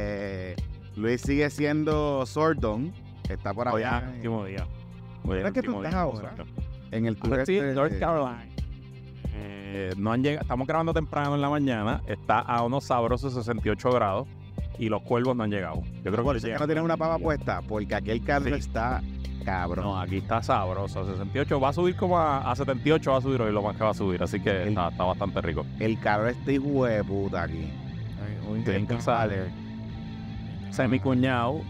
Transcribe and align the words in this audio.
Eh, 0.00 0.54
Luis 0.96 1.20
sigue 1.22 1.48
siendo 1.50 2.24
Sordon. 2.26 2.92
Está 3.28 3.52
por 3.54 3.68
Hoy 3.68 3.82
allá. 3.82 4.04
el 4.08 4.16
último 4.16 4.44
día. 4.44 4.66
Hoy 5.24 5.40
¿Dónde 5.40 5.48
es 5.48 5.52
que 5.54 5.62
tú 5.62 5.76
estás 5.82 5.94
ahora? 5.94 6.34
En 6.90 7.06
el 7.06 7.16
tour 7.16 7.40
este 7.40 7.72
North 7.74 7.92
de- 7.92 7.98
Carolina. 7.98 8.44
Eh, 9.34 9.92
no 9.96 10.12
han 10.12 10.22
llegado, 10.22 10.42
estamos 10.42 10.66
grabando 10.66 10.92
temprano 10.94 11.34
en 11.34 11.40
la 11.40 11.50
mañana. 11.50 12.02
Está 12.06 12.38
a 12.40 12.62
unos 12.64 12.84
sabrosos 12.84 13.32
68 13.34 13.90
grados 13.92 14.26
y 14.78 14.88
los 14.88 15.02
cuervos 15.02 15.36
no 15.36 15.42
han 15.44 15.50
llegado. 15.50 15.82
Yo 16.04 16.10
creo 16.12 16.22
Por 16.24 16.34
que 16.34 16.38
eso 16.38 16.46
es 16.48 16.52
que 16.54 16.58
no 16.60 16.66
tienes 16.66 16.84
una 16.84 16.96
pava 16.96 17.18
puesta, 17.18 17.60
porque 17.62 17.94
aquel 17.94 18.22
carro 18.24 18.46
Sí. 18.46 18.52
está 18.54 19.02
cabrón. 19.50 19.84
No, 19.84 20.00
aquí 20.00 20.18
está 20.18 20.42
sabroso. 20.42 21.04
68 21.04 21.60
va 21.60 21.68
a 21.68 21.72
subir 21.72 21.96
como 21.96 22.18
a, 22.18 22.50
a 22.50 22.54
78 22.56 23.10
va 23.10 23.18
a 23.18 23.20
subir 23.20 23.40
hoy 23.42 23.52
lo 23.52 23.62
más 23.62 23.76
que 23.76 23.84
va 23.84 23.90
a 23.90 23.94
subir. 23.94 24.22
Así 24.22 24.40
que 24.40 24.50
El- 24.62 24.68
está, 24.68 24.88
está 24.88 25.04
bastante 25.04 25.40
rico. 25.40 25.64
El 25.78 25.98
carro 26.00 26.28
está 26.28 26.52
hijo 26.52 26.84
de 26.84 27.02
puta 27.04 27.42
aquí. 27.44 27.70
En 28.66 28.86
casa 28.86 29.28
de 29.28 29.42
o 30.68 30.72
sea, 30.72 30.88
mi 30.88 31.00
cuñado 31.00 31.60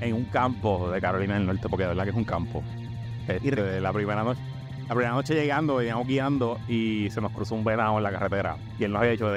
en 0.00 0.14
un 0.14 0.24
campo 0.26 0.90
de 0.90 1.00
Carolina 1.00 1.34
del 1.34 1.46
Norte, 1.46 1.68
porque 1.68 1.82
de 1.84 1.88
verdad 1.88 2.04
que 2.04 2.10
es 2.10 2.16
un 2.16 2.24
campo. 2.24 2.62
Este, 3.28 3.80
la 3.80 3.92
primera 3.92 4.22
noche, 4.22 4.40
la 4.88 4.94
primera 4.94 5.10
noche 5.12 5.34
llegando, 5.34 5.76
veníamos 5.76 6.06
guiando 6.06 6.58
y 6.68 7.08
se 7.10 7.20
nos 7.20 7.32
cruzó 7.32 7.54
un 7.54 7.64
venado 7.64 7.96
en 7.96 8.02
la 8.02 8.12
carretera. 8.12 8.56
Y 8.78 8.84
él 8.84 8.92
nos 8.92 9.00
había 9.00 9.12
dicho 9.12 9.32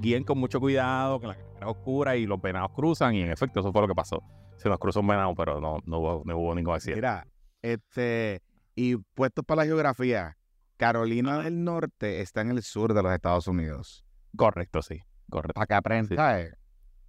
guíen 0.00 0.24
con 0.24 0.38
mucho 0.38 0.58
cuidado, 0.60 1.20
que 1.20 1.28
la 1.28 1.34
carretera 1.34 1.66
es 1.66 1.76
oscura 1.76 2.16
y 2.16 2.26
los 2.26 2.40
venados 2.40 2.70
cruzan. 2.72 3.14
Y 3.14 3.22
en 3.22 3.30
efecto, 3.30 3.60
eso 3.60 3.72
fue 3.72 3.82
lo 3.82 3.88
que 3.88 3.94
pasó. 3.94 4.22
Se 4.56 4.68
nos 4.68 4.78
cruzó 4.78 5.00
un 5.00 5.08
venado, 5.08 5.34
pero 5.34 5.60
no, 5.60 5.78
no, 5.86 5.98
hubo, 5.98 6.22
no 6.24 6.36
hubo 6.38 6.54
ningún 6.54 6.74
accidente. 6.74 7.00
Mira, 7.00 7.26
este, 7.62 8.42
y 8.74 8.96
puestos 8.96 9.44
para 9.44 9.62
la 9.62 9.66
geografía, 9.66 10.36
Carolina 10.76 11.42
del 11.42 11.62
Norte 11.64 12.20
está 12.20 12.40
en 12.40 12.50
el 12.50 12.62
sur 12.62 12.92
de 12.94 13.02
los 13.02 13.12
Estados 13.12 13.46
Unidos. 13.46 14.04
Correcto, 14.36 14.82
sí. 14.82 15.00
Correcto. 15.30 15.54
Para 15.54 15.66
que 15.66 15.74
aprendas, 15.74 16.40
eh, 16.40 16.54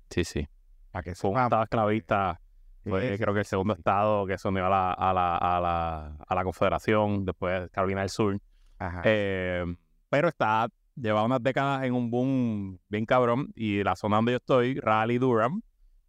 Sí, 0.09 0.23
sí. 0.23 0.47
para 0.91 1.03
que 1.03 1.15
Fue 1.15 1.31
un 1.31 1.35
sepa- 1.37 1.43
estado 1.45 1.63
esclavista. 1.63 2.39
Sí, 2.83 2.89
creo 2.91 3.33
que 3.33 3.39
el 3.39 3.45
segundo 3.45 3.73
estado 3.73 4.25
que 4.27 4.37
se 4.37 4.47
unió 4.49 4.65
a 4.65 4.69
la, 4.69 4.91
a 4.91 5.13
la, 5.13 5.37
a 5.37 5.61
la, 5.61 6.17
a 6.27 6.35
la 6.35 6.43
Confederación, 6.43 7.23
después 7.25 7.69
Carolina 7.71 8.01
del 8.01 8.09
Sur. 8.09 8.37
Ajá. 8.77 9.01
Eh, 9.05 9.63
pero 10.09 10.27
está, 10.27 10.67
lleva 10.95 11.23
unas 11.23 11.41
décadas 11.41 11.83
en 11.85 11.93
un 11.93 12.11
boom 12.11 12.77
bien 12.89 13.05
cabrón. 13.05 13.51
Y 13.55 13.81
la 13.83 13.95
zona 13.95 14.17
donde 14.17 14.33
yo 14.33 14.37
estoy, 14.37 14.79
Raleigh 14.81 15.17
Durham, 15.17 15.61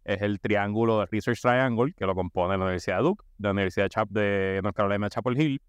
es 0.05 0.21
el 0.21 0.39
triángulo 0.39 0.99
de 0.99 1.07
Research 1.07 1.41
Triangle 1.41 1.91
que 1.97 2.05
lo 2.05 2.15
compone 2.15 2.57
la 2.57 2.63
Universidad 2.63 2.97
de 2.97 3.03
Duke, 3.03 3.25
la 3.39 3.51
Universidad 3.51 3.85
de, 3.85 3.89
Chap- 3.89 4.09
de 4.09 4.59
North 4.63 4.75
Carolina 4.75 5.09
Chapel 5.09 5.39
Hill. 5.41 5.61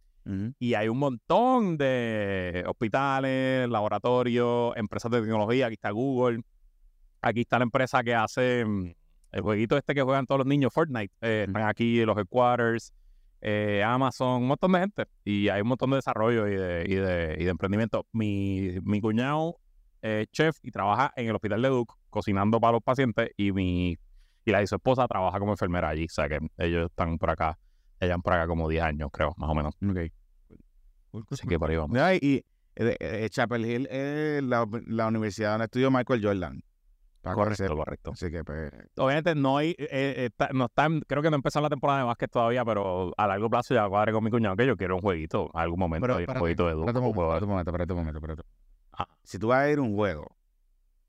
Y 0.58 0.74
hay 0.74 0.88
un 0.88 0.98
montón 0.98 1.76
de 1.78 2.64
hospitales, 2.66 3.68
laboratorios, 3.68 4.76
empresas 4.76 5.08
de 5.12 5.20
tecnología. 5.20 5.66
Aquí 5.66 5.74
está 5.74 5.90
Google. 5.92 6.40
Aquí 7.22 7.42
está 7.42 7.58
la 7.58 7.62
empresa 7.62 8.02
que 8.02 8.12
hace 8.12 8.64
mm, 8.64 8.92
el 9.30 9.40
jueguito 9.40 9.76
este 9.76 9.94
que 9.94 10.02
juegan 10.02 10.26
todos 10.26 10.40
los 10.40 10.46
niños, 10.48 10.72
Fortnite. 10.74 11.14
Eh, 11.20 11.44
están 11.46 11.62
aquí 11.62 12.04
los 12.04 12.18
headquarters, 12.18 12.92
eh, 13.40 13.84
Amazon, 13.86 14.42
un 14.42 14.48
montón 14.48 14.72
de 14.72 14.80
gente. 14.80 15.04
Y 15.24 15.48
hay 15.48 15.62
un 15.62 15.68
montón 15.68 15.90
de 15.90 15.96
desarrollo 15.96 16.48
y 16.48 16.56
de, 16.56 16.84
y 16.88 16.94
de, 16.96 17.36
y 17.38 17.44
de 17.44 17.50
emprendimiento. 17.50 18.04
Mi, 18.12 18.78
mi 18.82 19.00
cuñado 19.00 19.58
es 20.02 20.26
chef 20.32 20.56
y 20.62 20.72
trabaja 20.72 21.12
en 21.14 21.28
el 21.28 21.36
hospital 21.36 21.62
de 21.62 21.68
Duke 21.68 21.94
cocinando 22.10 22.58
para 22.58 22.72
los 22.72 22.82
pacientes. 22.82 23.30
Y 23.36 23.52
mi 23.52 23.96
y 24.46 24.52
la 24.52 24.60
de 24.60 24.66
su 24.66 24.76
esposa 24.76 25.06
trabaja 25.06 25.38
como 25.38 25.52
enfermera 25.52 25.88
allí. 25.90 26.04
O 26.06 26.08
sea 26.08 26.28
que 26.28 26.38
ellos 26.56 26.86
están 26.88 27.18
por 27.18 27.28
acá, 27.30 27.58
ellas 28.00 28.16
por 28.22 28.32
acá 28.32 28.46
como 28.46 28.68
10 28.68 28.82
años, 28.84 29.10
creo, 29.12 29.34
más 29.36 29.50
o 29.50 29.54
menos. 29.54 29.74
Ok. 29.86 30.12
Así 31.30 31.46
que 31.48 31.58
por 31.58 31.70
ahí 31.70 31.76
vamos. 31.76 31.98
Y, 32.20 32.26
y, 32.26 32.34
eh, 32.76 32.96
eh, 33.00 33.28
Chapel 33.30 33.64
Hill 33.64 33.86
es 33.90 34.42
la, 34.42 34.66
la 34.86 35.06
universidad 35.08 35.50
donde 35.52 35.64
estudió 35.64 35.90
Michael 35.90 36.22
Jordan. 36.24 36.62
Para 37.22 37.34
Correcto, 37.34 37.74
correcto. 37.76 38.10
Así 38.12 38.30
que, 38.30 38.44
pues, 38.44 38.70
Obviamente 38.98 39.34
no 39.34 39.56
hay, 39.56 39.70
eh, 39.70 39.88
eh, 39.90 40.24
está- 40.26 40.50
no 40.52 40.66
está, 40.66 40.84
en- 40.84 41.00
creo 41.00 41.22
que 41.22 41.30
no 41.30 41.36
empezó 41.36 41.60
la 41.60 41.68
temporada 41.68 42.00
de 42.00 42.04
básquet 42.04 42.30
todavía, 42.30 42.64
pero 42.64 43.12
a 43.16 43.26
largo 43.26 43.50
plazo 43.50 43.74
ya 43.74 43.88
cuadré 43.88 44.12
con 44.12 44.22
mi 44.22 44.30
cuñado 44.30 44.54
que 44.54 44.64
yo 44.66 44.76
quiero 44.76 44.94
un 44.96 45.00
jueguito, 45.02 45.50
en 45.52 45.60
algún 45.60 45.80
momento, 45.80 46.06
Pero, 46.06 46.18
hay 46.18 46.26
un 46.28 46.34
jueguito 46.38 46.66
de 46.68 46.72
Duke. 46.74 46.82
espérate 46.84 46.98
un 47.00 47.06
un 47.06 47.12
juego 47.14 47.34
de- 47.40 47.46
momento, 47.46 47.70
espérate 47.70 47.92
un 47.92 47.98
momento, 47.98 48.18
espérate 48.18 48.42
un 48.42 48.44
momento, 48.44 48.44
espérate. 48.44 48.48
Ah. 48.92 49.08
Si 49.24 49.38
tú 49.40 49.48
vas 49.48 49.58
a 49.58 49.70
ir 49.70 49.78
a 49.78 49.82
un 49.82 49.94
juego, 49.96 50.36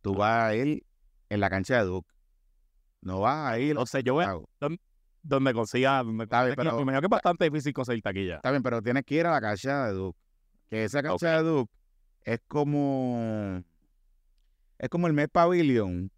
tú 0.01 0.15
vas 0.15 0.43
a 0.45 0.55
ir 0.55 0.83
en 1.29 1.39
la 1.39 1.49
cancha 1.51 1.77
de 1.77 1.83
Duke. 1.83 2.09
No 3.01 3.21
vas 3.21 3.51
a 3.53 3.59
ir 3.59 3.75
No 3.75 3.85
sé, 3.85 4.03
yo 4.03 4.13
voy 4.15 4.25
a 4.25 4.31
Ah, 4.61 4.67
donde 5.23 5.53
consiga, 5.53 6.03
donde 6.03 6.23
Está 6.23 6.43
bien, 6.45 6.55
pero- 6.55 6.75
me 6.77 6.81
imagino 6.83 7.01
que 7.01 7.05
es 7.07 7.11
bastante 7.11 7.45
difícil 7.45 7.73
conseguir 7.73 8.01
taquilla. 8.01 8.35
Está 8.37 8.51
bien, 8.51 8.63
pero 8.63 8.81
tienes 8.81 9.03
que 9.03 9.15
ir 9.15 9.25
a 9.25 9.31
la 9.31 9.41
cancha 9.41 9.87
de 9.87 9.93
Duke. 9.93 10.17
Que 10.69 10.83
esa 10.85 11.01
cancha 11.03 11.37
de 11.37 11.43
Duke 11.43 11.71
es 12.23 12.39
como. 12.47 13.61
Es 14.79 14.89
como 14.89 15.07
el 15.07 15.13
Met 15.13 15.31
Pavilion 15.31 16.11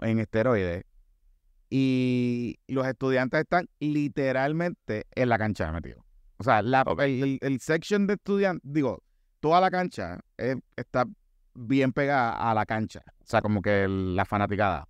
en 0.00 0.18
esteroides. 0.20 0.84
Y 1.70 2.56
los 2.68 2.86
estudiantes 2.86 3.40
están 3.40 3.68
literalmente 3.80 5.06
en 5.14 5.28
la 5.28 5.38
cancha 5.38 5.70
metidos. 5.72 6.04
O 6.38 6.44
sea, 6.44 6.62
la, 6.62 6.84
el, 7.00 7.22
el- 7.22 7.38
el 7.42 7.60
section 7.60 8.06
de 8.06 8.14
estudiantes, 8.14 8.62
digo, 8.72 9.02
toda 9.40 9.60
la 9.60 9.70
cancha 9.70 10.20
es- 10.36 10.56
está 10.76 11.04
bien 11.54 11.92
pegada 11.92 12.32
a 12.50 12.54
la 12.54 12.64
cancha. 12.64 13.02
O 13.20 13.26
sea, 13.26 13.40
como 13.42 13.60
que 13.60 13.84
el- 13.84 14.14
la 14.16 14.24
fanaticada. 14.24 14.86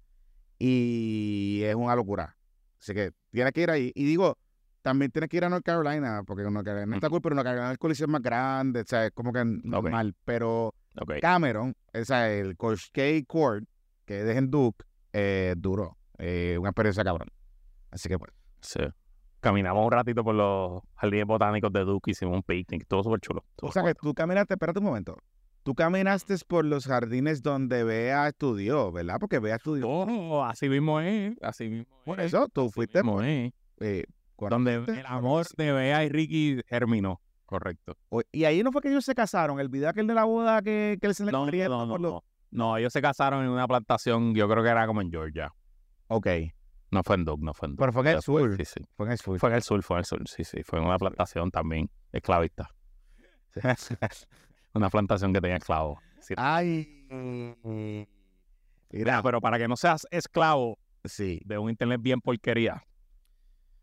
Y 0.58 1.62
es 1.64 1.74
una 1.74 1.94
locura. 1.96 2.36
Así 2.80 2.94
que 2.94 3.12
tienes 3.30 3.52
que 3.52 3.62
ir 3.62 3.70
ahí. 3.70 3.92
Y 3.94 4.04
digo, 4.04 4.38
también 4.82 5.10
tienes 5.10 5.30
que 5.30 5.38
ir 5.38 5.44
a 5.44 5.48
North 5.48 5.64
Carolina, 5.64 6.22
porque 6.26 6.42
North 6.42 6.64
Carolina 6.64 6.96
está 6.96 7.08
cool, 7.08 7.22
pero 7.22 7.34
North 7.34 7.46
Carolina 7.46 7.70
el 7.70 7.78
coliseo 7.78 8.04
es 8.04 8.10
más 8.10 8.22
grande, 8.22 8.80
o 8.80 8.84
sea, 8.84 9.06
es 9.06 9.12
como 9.12 9.32
que 9.32 9.42
normal. 9.44 10.14
Pero. 10.24 10.74
Cameron, 11.20 11.74
o 11.92 12.04
sea, 12.04 12.30
el 12.30 12.56
Coach 12.56 12.90
K 12.92 13.02
Court, 13.26 13.64
que 14.04 14.30
es 14.30 14.36
en 14.36 14.50
Duke, 14.50 14.84
eh, 15.12 15.54
duro. 15.56 15.96
Eh, 16.18 16.56
una 16.60 16.70
experiencia 16.70 17.02
cabrón. 17.02 17.28
Así 17.90 18.08
que, 18.08 18.18
pues, 18.18 18.32
Sí. 18.60 18.80
Caminamos 19.40 19.84
un 19.84 19.92
ratito 19.92 20.24
por 20.24 20.34
los 20.34 20.82
jardines 20.94 21.26
botánicos 21.26 21.72
de 21.72 21.84
Duke, 21.84 22.10
hicimos 22.10 22.34
un 22.36 22.42
picnic, 22.42 22.86
todo 22.86 23.02
súper 23.02 23.20
chulo. 23.20 23.44
o 23.60 23.72
sea, 23.72 23.82
que 23.82 23.94
tú 23.94 24.14
caminaste, 24.14 24.54
espérate 24.54 24.78
un 24.78 24.86
momento. 24.86 25.16
Tú 25.64 25.74
caminaste 25.74 26.36
por 26.46 26.64
los 26.64 26.86
jardines 26.86 27.42
donde 27.42 27.82
Bea 27.84 28.28
estudió, 28.28 28.92
¿verdad? 28.92 29.16
Porque 29.18 29.38
Bea 29.38 29.56
estudió. 29.56 29.88
Oh, 29.88 30.44
así 30.44 30.68
mismo 30.68 31.00
es, 31.00 31.34
así 31.42 31.68
mismo 31.68 31.86
Por 32.04 32.20
es. 32.20 32.26
eso, 32.26 32.48
tú 32.52 32.62
así 32.66 32.72
fuiste 32.72 32.98
mismo 33.02 33.14
por, 33.16 33.24
es. 33.24 33.52
eh, 33.80 34.04
Donde 34.38 34.74
el 34.74 35.06
amor 35.06 35.46
de 35.56 35.72
Bea 35.72 36.04
y 36.04 36.08
Ricky 36.10 36.60
germinó. 36.68 37.20
Correcto. 37.46 37.96
Y 38.32 38.44
ahí 38.44 38.62
no 38.62 38.72
fue 38.72 38.82
que 38.82 38.88
ellos 38.90 39.04
se 39.04 39.14
casaron, 39.14 39.58
el 39.58 39.68
video 39.68 39.88
aquel 39.88 40.06
de 40.06 40.14
la 40.14 40.24
boda 40.24 40.60
que, 40.62 40.98
que 41.00 41.06
él 41.06 41.14
se 41.14 41.24
le 41.24 41.32
No, 41.32 41.46
no, 41.46 41.86
no, 41.86 41.88
por 41.88 42.00
los- 42.00 42.12
no. 42.12 42.24
No, 42.50 42.76
ellos 42.76 42.92
se 42.92 43.02
casaron 43.02 43.42
en 43.44 43.50
una 43.50 43.66
plantación, 43.66 44.32
yo 44.34 44.48
creo 44.48 44.62
que 44.62 44.68
era 44.68 44.86
como 44.86 45.00
en 45.00 45.10
Georgia. 45.10 45.50
Ok, 46.08 46.26
No 46.92 47.02
fue 47.02 47.16
en 47.16 47.24
Duke, 47.24 47.42
no 47.42 47.52
fue 47.54 47.66
en 47.68 47.72
Duke. 47.72 47.80
pero 47.80 47.92
fue 47.92 48.02
en 48.02 48.08
el 48.08 48.14
Después, 48.16 48.44
sur. 48.44 48.56
Sí, 48.58 48.64
sí. 48.64 48.86
Fue 48.96 49.06
en 49.06 49.12
el 49.12 49.18
sur. 49.18 49.38
Fue 49.40 49.48
en 49.48 49.54
el 49.56 49.62
sur, 49.62 49.82
fue 49.82 49.96
en 49.96 49.98
el 50.00 50.04
sur, 50.04 50.28
sí, 50.28 50.44
sí. 50.44 50.62
Fue 50.62 50.78
en 50.78 50.84
una 50.84 50.98
plantación 50.98 51.50
también 51.50 51.90
esclavista. 52.12 52.68
una 54.74 54.90
plantación 54.90 55.32
que 55.32 55.40
tenía 55.40 55.56
esclavos. 55.56 55.98
Sí. 56.20 56.34
Ay. 56.36 57.06
Mira, 57.10 58.06
Mira, 58.90 59.22
pero 59.22 59.40
para 59.40 59.58
que 59.58 59.68
no 59.68 59.76
seas 59.76 60.06
esclavo 60.10 60.78
sí. 61.04 61.40
de 61.44 61.58
un 61.58 61.70
internet 61.70 62.00
bien 62.02 62.20
porquería, 62.20 62.84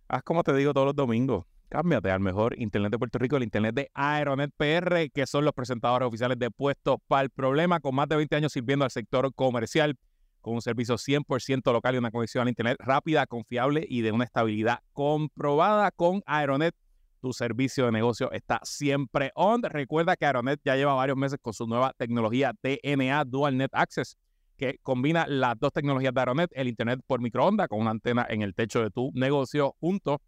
haz 0.07 0.23
como 0.23 0.43
te 0.43 0.53
digo 0.53 0.73
todos 0.73 0.87
los 0.87 0.95
domingos. 0.95 1.45
Cámbiate 1.69 2.11
al 2.11 2.19
mejor 2.19 2.59
internet 2.59 2.91
de 2.91 2.99
Puerto 2.99 3.17
Rico, 3.17 3.37
el 3.37 3.43
internet 3.43 3.73
de 3.73 3.89
Aeronet 3.93 4.51
PR, 4.57 5.09
que 5.13 5.25
son 5.25 5.45
los 5.45 5.53
presentadores 5.53 6.05
oficiales 6.05 6.37
de 6.37 6.51
Puestos 6.51 6.97
para 7.07 7.21
el 7.21 7.29
Problema, 7.29 7.79
con 7.79 7.95
más 7.95 8.09
de 8.09 8.17
20 8.17 8.35
años 8.35 8.51
sirviendo 8.51 8.83
al 8.83 8.91
sector 8.91 9.33
comercial, 9.33 9.95
con 10.41 10.55
un 10.55 10.61
servicio 10.61 10.95
100% 10.97 11.71
local 11.71 11.95
y 11.95 11.97
una 11.99 12.11
conexión 12.11 12.41
al 12.41 12.49
internet 12.49 12.75
rápida, 12.79 13.25
confiable 13.25 13.85
y 13.87 14.01
de 14.01 14.11
una 14.11 14.25
estabilidad 14.25 14.79
comprobada 14.91 15.91
con 15.91 16.21
Aeronet. 16.25 16.75
Tu 17.21 17.33
servicio 17.33 17.85
de 17.85 17.91
negocio 17.91 18.31
está 18.31 18.59
siempre 18.63 19.31
on. 19.35 19.61
Recuerda 19.61 20.15
que 20.15 20.25
Aeronet 20.25 20.59
ya 20.65 20.75
lleva 20.75 20.95
varios 20.95 21.17
meses 21.17 21.39
con 21.41 21.53
su 21.53 21.67
nueva 21.67 21.93
tecnología 21.95 22.51
DNA 22.63 23.23
Dual 23.25 23.57
Net 23.57 23.69
Access 23.73 24.17
que 24.57 24.79
combina 24.83 25.25
las 25.27 25.57
dos 25.59 25.71
tecnologías 25.71 26.13
de 26.13 26.19
Aeronet, 26.19 26.51
el 26.53 26.67
Internet 26.67 26.99
por 27.07 27.21
microondas 27.21 27.67
con 27.67 27.79
una 27.79 27.91
antena 27.91 28.25
en 28.29 28.41
el 28.41 28.53
techo 28.53 28.81
de 28.81 28.91
tu 28.91 29.11
negocio 29.13 29.75
junto 29.79 30.21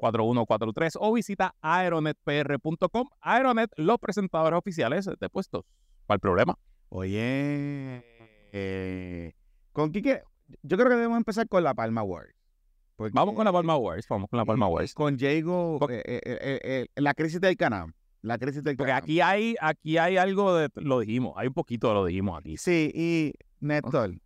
4143 0.00 0.94
o 0.98 1.12
visita 1.12 1.54
aeronetpr.com. 1.60 3.08
Aeronet, 3.20 3.70
los 3.76 3.98
presentadores 3.98 4.58
oficiales 4.58 5.06
de 5.06 5.28
puestos. 5.28 5.64
¿Cuál 6.06 6.18
problema? 6.18 6.58
Oye, 6.88 8.04
eh, 8.52 9.32
¿con 9.72 9.92
Quique? 9.92 10.22
Yo 10.62 10.76
creo 10.76 10.88
que 10.88 10.96
debemos 10.96 11.18
empezar 11.18 11.46
con 11.46 11.62
la 11.62 11.74
Palma 11.74 12.02
Wars. 12.02 12.34
Vamos 13.12 13.34
con 13.34 13.44
la 13.44 13.52
Palma 13.52 13.76
Wars, 13.76 14.06
vamos 14.08 14.28
con 14.28 14.38
la 14.38 14.44
Palma 14.44 14.66
Wars. 14.66 14.92
Con 14.94 15.16
Diego, 15.16 15.78
eh, 15.88 16.20
eh, 16.24 16.86
la 16.96 17.14
crisis 17.14 17.40
del 17.40 17.56
canal. 17.56 17.94
La 18.22 18.36
crisis 18.36 18.62
del 18.62 18.76
Porque 18.76 18.92
aquí 18.92 19.20
hay, 19.22 19.54
aquí 19.60 19.96
hay 19.96 20.18
algo 20.18 20.54
de, 20.54 20.68
lo 20.74 21.00
dijimos, 21.00 21.32
hay 21.36 21.46
un 21.46 21.54
poquito 21.54 21.88
de 21.88 21.94
lo 21.94 22.04
dijimos 22.04 22.38
aquí. 22.38 22.58
Sí, 22.58 22.90
y 22.94 23.32
Néstor, 23.60 24.16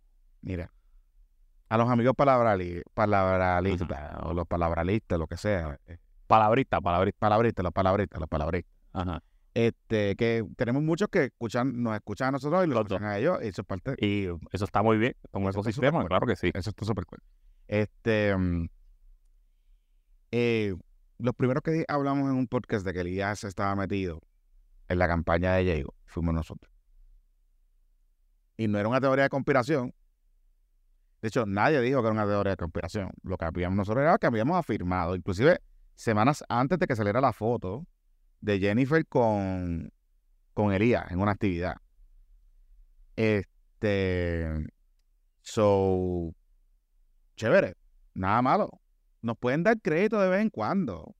mira, 0.41 0.73
a 1.69 1.77
los 1.77 1.89
amigos 1.89 2.13
palabrali, 2.15 2.81
palabralistas, 2.93 4.17
o 4.23 4.33
los 4.33 4.47
palabralistas, 4.47 5.19
lo 5.19 5.27
que 5.27 5.37
sea. 5.37 5.79
Palabrista, 6.27 6.81
palabrista. 6.81 7.19
Palabristas, 7.19 7.63
los 7.63 7.73
palabristas, 7.73 8.19
los 8.19 8.29
palabristas. 8.29 8.73
Ajá. 8.93 9.21
Este, 9.55 10.17
que 10.17 10.45
tenemos 10.57 10.83
muchos 10.83 11.07
que 11.07 11.25
escuchan, 11.25 11.81
nos 11.81 11.95
escuchan 11.95 12.27
a 12.27 12.31
nosotros 12.31 12.65
y 12.65 12.67
los 12.67 12.77
escuchan 12.79 13.05
a 13.05 13.17
ellos, 13.17 13.39
y 13.41 13.47
eso 13.47 13.61
es 13.61 13.67
parte. 13.67 13.95
Y 13.99 14.25
eso 14.51 14.65
está 14.65 14.83
muy 14.83 14.97
bien, 14.97 15.15
con 15.31 15.43
un 15.43 15.49
ecosistema, 15.49 16.05
claro 16.05 16.27
que 16.27 16.35
sí. 16.35 16.51
Eso 16.53 16.71
está 16.71 16.85
súper 16.85 17.05
cool. 17.05 17.19
Este, 17.67 18.35
mm, 18.35 18.67
eh, 20.31 20.75
los 21.19 21.33
primeros 21.35 21.63
que 21.63 21.85
hablamos 21.87 22.29
en 22.29 22.35
un 22.35 22.47
podcast 22.47 22.85
de 22.85 22.91
que 22.93 22.99
Elías 22.99 23.45
estaba 23.45 23.73
metido 23.75 24.19
en 24.89 24.99
la 24.99 25.07
campaña 25.07 25.53
de 25.53 25.63
Diego, 25.63 25.93
fuimos 26.05 26.33
nosotros. 26.33 26.69
Y 28.57 28.67
no 28.67 28.77
era 28.77 28.89
una 28.89 28.99
teoría 28.99 29.23
de 29.23 29.29
conspiración. 29.29 29.93
De 31.25 31.29
hecho, 31.29 31.47
nadie 31.47 31.81
dijo 31.81 32.03
que 32.03 32.07
era 32.07 32.13
una 32.13 32.27
teoría 32.27 32.51
de 32.51 32.57
conspiración. 32.57 33.09
Lo 33.23 33.35
que 33.35 33.45
habíamos 33.45 33.77
nosotros 33.77 34.03
era 34.03 34.19
que 34.19 34.27
habíamos 34.27 34.59
afirmado, 34.59 35.15
inclusive 35.15 35.59
semanas 35.95 36.43
antes 36.49 36.77
de 36.77 36.85
que 36.85 36.95
saliera 36.95 37.19
la 37.19 37.33
foto 37.33 37.87
de 38.41 38.59
Jennifer 38.59 39.03
con, 39.07 39.91
con 40.53 40.71
Elías 40.71 41.09
en 41.09 41.19
una 41.19 41.31
actividad. 41.31 41.77
Este. 43.15 44.67
So. 45.41 46.31
Chévere. 47.37 47.73
Nada 48.13 48.43
malo. 48.43 48.69
Nos 49.23 49.35
pueden 49.39 49.63
dar 49.63 49.81
crédito 49.81 50.21
de 50.21 50.29
vez 50.29 50.43
en 50.43 50.51
cuando. 50.51 51.15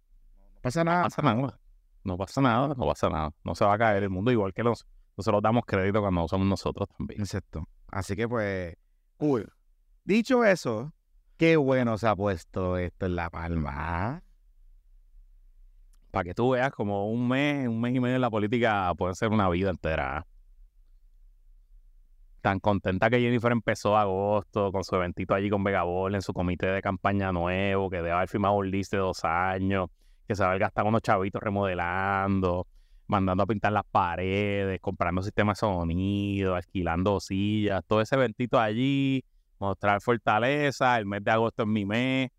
No 0.54 0.62
pasa 0.62 0.84
nada. 0.84 0.98
No 0.98 1.10
pasa 1.10 1.22
nada. 1.24 1.60
No 2.04 2.18
pasa 2.18 2.42
nada, 2.42 2.68
no 2.68 2.86
pasa 2.86 3.10
nada. 3.10 3.32
No 3.44 3.56
se 3.56 3.66
va 3.66 3.74
a 3.74 3.78
caer 3.80 4.04
el 4.04 4.12
mundo 4.12 4.32
igual 4.32 4.54
que 4.54 4.62
los, 4.62 4.86
nosotros 5.18 5.42
damos 5.42 5.64
crédito 5.66 6.00
cuando 6.00 6.28
somos 6.28 6.46
nosotros 6.46 6.88
también. 6.96 7.22
Exacto. 7.22 7.68
Así 7.88 8.16
que 8.16 8.28
pues, 8.30 8.78
cool. 9.18 9.52
Dicho 10.06 10.46
eso, 10.46 10.94
qué 11.36 11.58
bueno 11.58 11.98
se 11.98 12.08
ha 12.08 12.16
puesto 12.16 12.78
esto 12.78 13.08
en 13.08 13.16
La 13.16 13.32
Palma. 13.32 14.22
Para 16.12 16.24
que 16.24 16.36
tú 16.36 16.52
veas 16.52 16.72
como 16.74 17.10
un 17.10 17.28
mes, 17.28 17.68
un 17.68 17.82
mes 17.82 17.96
y 17.96 18.00
medio 18.00 18.14
en 18.14 18.22
la 18.22 18.30
política 18.30 18.94
puede 18.96 19.16
ser 19.16 19.30
una 19.30 19.50
vida 19.50 19.72
entera. 19.72 20.28
Tan 22.42 22.60
contenta 22.60 23.10
que 23.10 23.20
Jennifer 23.20 23.52
empezó 23.52 23.98
agosto 23.98 24.72
con 24.72 24.84
su 24.84 24.96
eventito 24.96 25.34
allí 25.34 25.50
con 25.50 25.64
Vegabol 25.64 26.14
en 26.14 26.22
su 26.22 26.34
comité 26.34 26.68
de 26.68 26.84
campaña 26.84 27.32
nuevo, 27.32 27.90
que 27.90 27.98
debe 27.98 28.12
haber 28.12 28.30
firmado 28.30 28.54
un 28.54 28.70
list 28.70 28.92
de 28.92 29.00
dos 29.00 29.26
años, 29.26 29.88
que 30.28 30.36
se 30.36 30.44
va 30.44 30.52
a 30.52 30.58
gastar 30.60 30.86
unos 30.86 31.02
chavitos 31.02 31.42
remodelando, 31.42 32.68
mandando 33.08 33.42
a 33.42 33.48
pintar 33.48 33.72
las 33.72 33.86
paredes, 33.86 34.80
comprando 34.82 35.24
sistemas 35.24 35.58
de 35.58 35.62
sonido, 35.62 36.54
alquilando 36.54 37.20
sillas, 37.20 37.84
todo 37.88 38.02
ese 38.02 38.14
eventito 38.14 38.60
allí, 38.60 39.26
mostrar 39.66 40.02
fortaleza, 40.02 40.98
el 40.98 41.06
mes 41.06 41.24
de 41.24 41.32
agosto 41.32 41.64
es 41.64 41.70
mi 41.70 41.86
mes. 41.86 42.30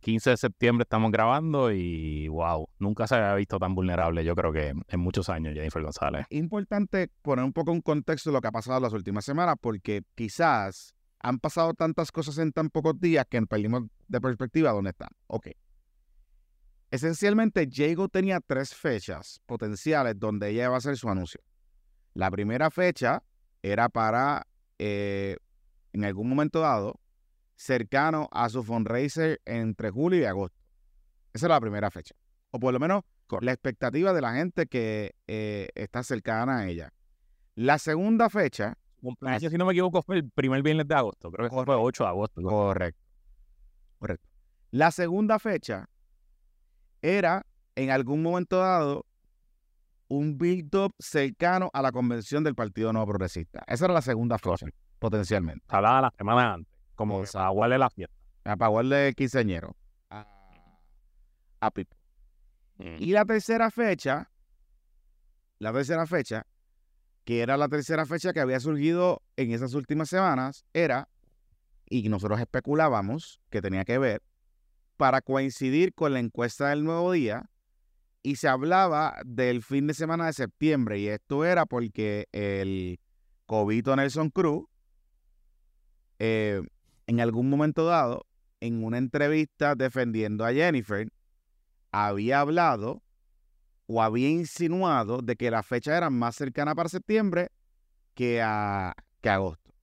15 0.00 0.30
de 0.30 0.36
septiembre 0.36 0.82
estamos 0.82 1.12
grabando 1.12 1.70
y 1.70 2.26
wow, 2.26 2.68
nunca 2.80 3.06
se 3.06 3.14
había 3.14 3.34
visto 3.36 3.58
tan 3.60 3.74
vulnerable, 3.74 4.24
yo 4.24 4.34
creo 4.34 4.52
que 4.52 4.74
en 4.88 5.00
muchos 5.00 5.28
años, 5.28 5.54
Jennifer 5.54 5.80
González. 5.80 6.26
Importante 6.30 7.08
poner 7.22 7.44
un 7.44 7.52
poco 7.52 7.70
un 7.70 7.80
contexto 7.80 8.32
lo 8.32 8.40
que 8.40 8.48
ha 8.48 8.52
pasado 8.52 8.80
las 8.80 8.92
últimas 8.92 9.24
semanas, 9.24 9.54
porque 9.60 10.02
quizás 10.16 10.96
han 11.20 11.38
pasado 11.38 11.72
tantas 11.74 12.10
cosas 12.10 12.38
en 12.38 12.50
tan 12.52 12.68
pocos 12.68 12.98
días 13.00 13.26
que 13.30 13.40
perdimos 13.42 13.84
de 14.08 14.20
perspectiva 14.20 14.72
dónde 14.72 14.90
están. 14.90 15.10
Ok. 15.28 15.50
Esencialmente, 16.90 17.68
Jago 17.72 18.08
tenía 18.08 18.40
tres 18.40 18.74
fechas 18.74 19.40
potenciales 19.46 20.18
donde 20.18 20.50
ella 20.50 20.64
iba 20.64 20.74
a 20.74 20.78
hacer 20.78 20.96
su 20.96 21.08
anuncio. 21.08 21.40
La 22.12 22.30
primera 22.30 22.70
fecha 22.70 23.22
era 23.62 23.88
para, 23.88 24.46
eh, 24.78 25.36
en 25.92 26.04
algún 26.04 26.28
momento 26.28 26.60
dado, 26.60 27.00
cercano 27.56 28.28
a 28.32 28.48
su 28.48 28.62
fundraiser 28.62 29.40
entre 29.44 29.90
julio 29.90 30.20
y 30.20 30.24
agosto. 30.24 30.58
Esa 31.32 31.46
es 31.46 31.50
la 31.50 31.60
primera 31.60 31.90
fecha. 31.90 32.14
O 32.50 32.58
por 32.58 32.72
lo 32.72 32.80
menos 32.80 33.04
la 33.40 33.52
expectativa 33.52 34.12
de 34.12 34.20
la 34.20 34.34
gente 34.34 34.66
que 34.66 35.14
eh, 35.26 35.68
está 35.74 36.02
cercana 36.02 36.58
a 36.58 36.68
ella. 36.68 36.92
La 37.54 37.78
segunda 37.78 38.28
fecha. 38.28 38.76
Cumpleaños, 39.00 39.50
si 39.50 39.58
no 39.58 39.64
me 39.66 39.72
equivoco, 39.72 40.02
fue 40.02 40.16
el 40.16 40.30
primer 40.30 40.62
viernes 40.62 40.86
de 40.86 40.94
agosto. 40.94 41.30
Creo 41.30 41.48
que 41.48 41.64
fue 41.64 41.74
8 41.74 42.04
de 42.04 42.08
agosto. 42.08 42.42
Correcto. 42.42 43.00
Correcto. 43.98 44.28
La 44.70 44.90
segunda 44.90 45.38
fecha 45.38 45.88
era, 47.00 47.44
en 47.74 47.90
algún 47.90 48.22
momento 48.22 48.58
dado, 48.58 49.06
un 50.08 50.36
build-up 50.38 50.94
cercano 50.98 51.70
a 51.72 51.82
la 51.82 51.90
convención 51.90 52.44
del 52.44 52.54
Partido 52.54 52.92
Nuevo 52.92 53.08
Progresista. 53.08 53.64
Esa 53.66 53.86
era 53.86 53.94
la 53.94 54.02
segunda 54.02 54.38
fecha, 54.38 54.66
potencialmente. 55.02 55.64
Hablaba 55.66 56.02
la 56.02 56.10
semana 56.16 56.54
antes. 56.54 56.72
Como 56.94 57.26
se 57.26 57.36
aguarle 57.36 57.76
la 57.76 57.90
fiesta. 57.90 58.14
Para 58.44 59.06
el 59.08 59.14
quinceañero. 59.16 59.74
A, 60.10 60.24
a 61.60 61.70
Pipo. 61.72 61.96
Mm. 62.78 62.96
Y 63.00 63.06
la 63.06 63.24
tercera 63.24 63.70
fecha, 63.72 64.30
la 65.58 65.72
tercera 65.72 66.06
fecha, 66.06 66.46
que 67.24 67.40
era 67.40 67.56
la 67.56 67.68
tercera 67.68 68.06
fecha 68.06 68.32
que 68.32 68.40
había 68.40 68.60
surgido 68.60 69.22
en 69.36 69.50
esas 69.50 69.74
últimas 69.74 70.08
semanas, 70.08 70.64
era, 70.72 71.08
y 71.86 72.08
nosotros 72.08 72.38
especulábamos 72.40 73.40
que 73.50 73.60
tenía 73.60 73.84
que 73.84 73.98
ver, 73.98 74.22
para 74.96 75.20
coincidir 75.20 75.94
con 75.94 76.12
la 76.12 76.20
encuesta 76.20 76.68
del 76.68 76.84
nuevo 76.84 77.10
día, 77.10 77.50
y 78.22 78.36
se 78.36 78.46
hablaba 78.46 79.16
del 79.24 79.64
fin 79.64 79.88
de 79.88 79.94
semana 79.94 80.26
de 80.26 80.32
septiembre, 80.32 81.00
y 81.00 81.08
esto 81.08 81.44
era 81.44 81.66
porque 81.66 82.28
el 82.30 83.00
Cobito 83.46 83.96
Nelson 83.96 84.30
Cruz 84.30 84.71
eh, 86.24 86.62
en 87.08 87.20
algún 87.20 87.50
momento 87.50 87.84
dado, 87.84 88.26
en 88.60 88.84
una 88.84 88.96
entrevista 88.96 89.74
defendiendo 89.74 90.44
a 90.44 90.52
Jennifer, 90.52 91.08
había 91.90 92.38
hablado 92.38 93.02
o 93.86 94.00
había 94.00 94.28
insinuado 94.28 95.20
de 95.20 95.34
que 95.34 95.50
la 95.50 95.64
fecha 95.64 95.96
era 95.96 96.10
más 96.10 96.36
cercana 96.36 96.76
para 96.76 96.88
septiembre 96.88 97.48
que 98.14 98.40
a, 98.40 98.94
que 99.20 99.30
agosto. 99.30 99.74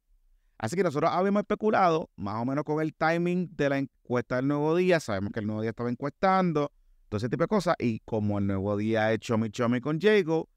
Así 0.57 0.77
que 0.77 0.83
nosotros 0.83 1.11
habíamos 1.13 1.41
especulado 1.41 2.09
más 2.15 2.41
o 2.41 2.45
menos 2.45 2.63
con 2.63 2.81
el 2.81 2.95
timing 2.95 3.53
de 3.57 3.69
la 3.69 3.77
encuesta 3.77 4.37
del 4.37 4.47
Nuevo 4.47 4.77
Día. 4.77 5.01
Sabemos 5.01 5.33
que 5.33 5.41
el 5.41 5.45
Nuevo 5.45 5.61
Día 5.61 5.71
estaba 5.71 5.89
encuestando, 5.89 6.71
todo 7.09 7.17
ese 7.17 7.27
tipo 7.27 7.43
de 7.43 7.49
cosas. 7.49 7.75
Y 7.79 7.99
como 8.05 8.39
el 8.39 8.47
Nuevo 8.47 8.77
Día 8.77 9.07
ha 9.07 9.11
hecho 9.11 9.37
mi 9.37 9.49
chomi 9.49 9.81
con 9.81 9.99
Jago, 9.99 10.47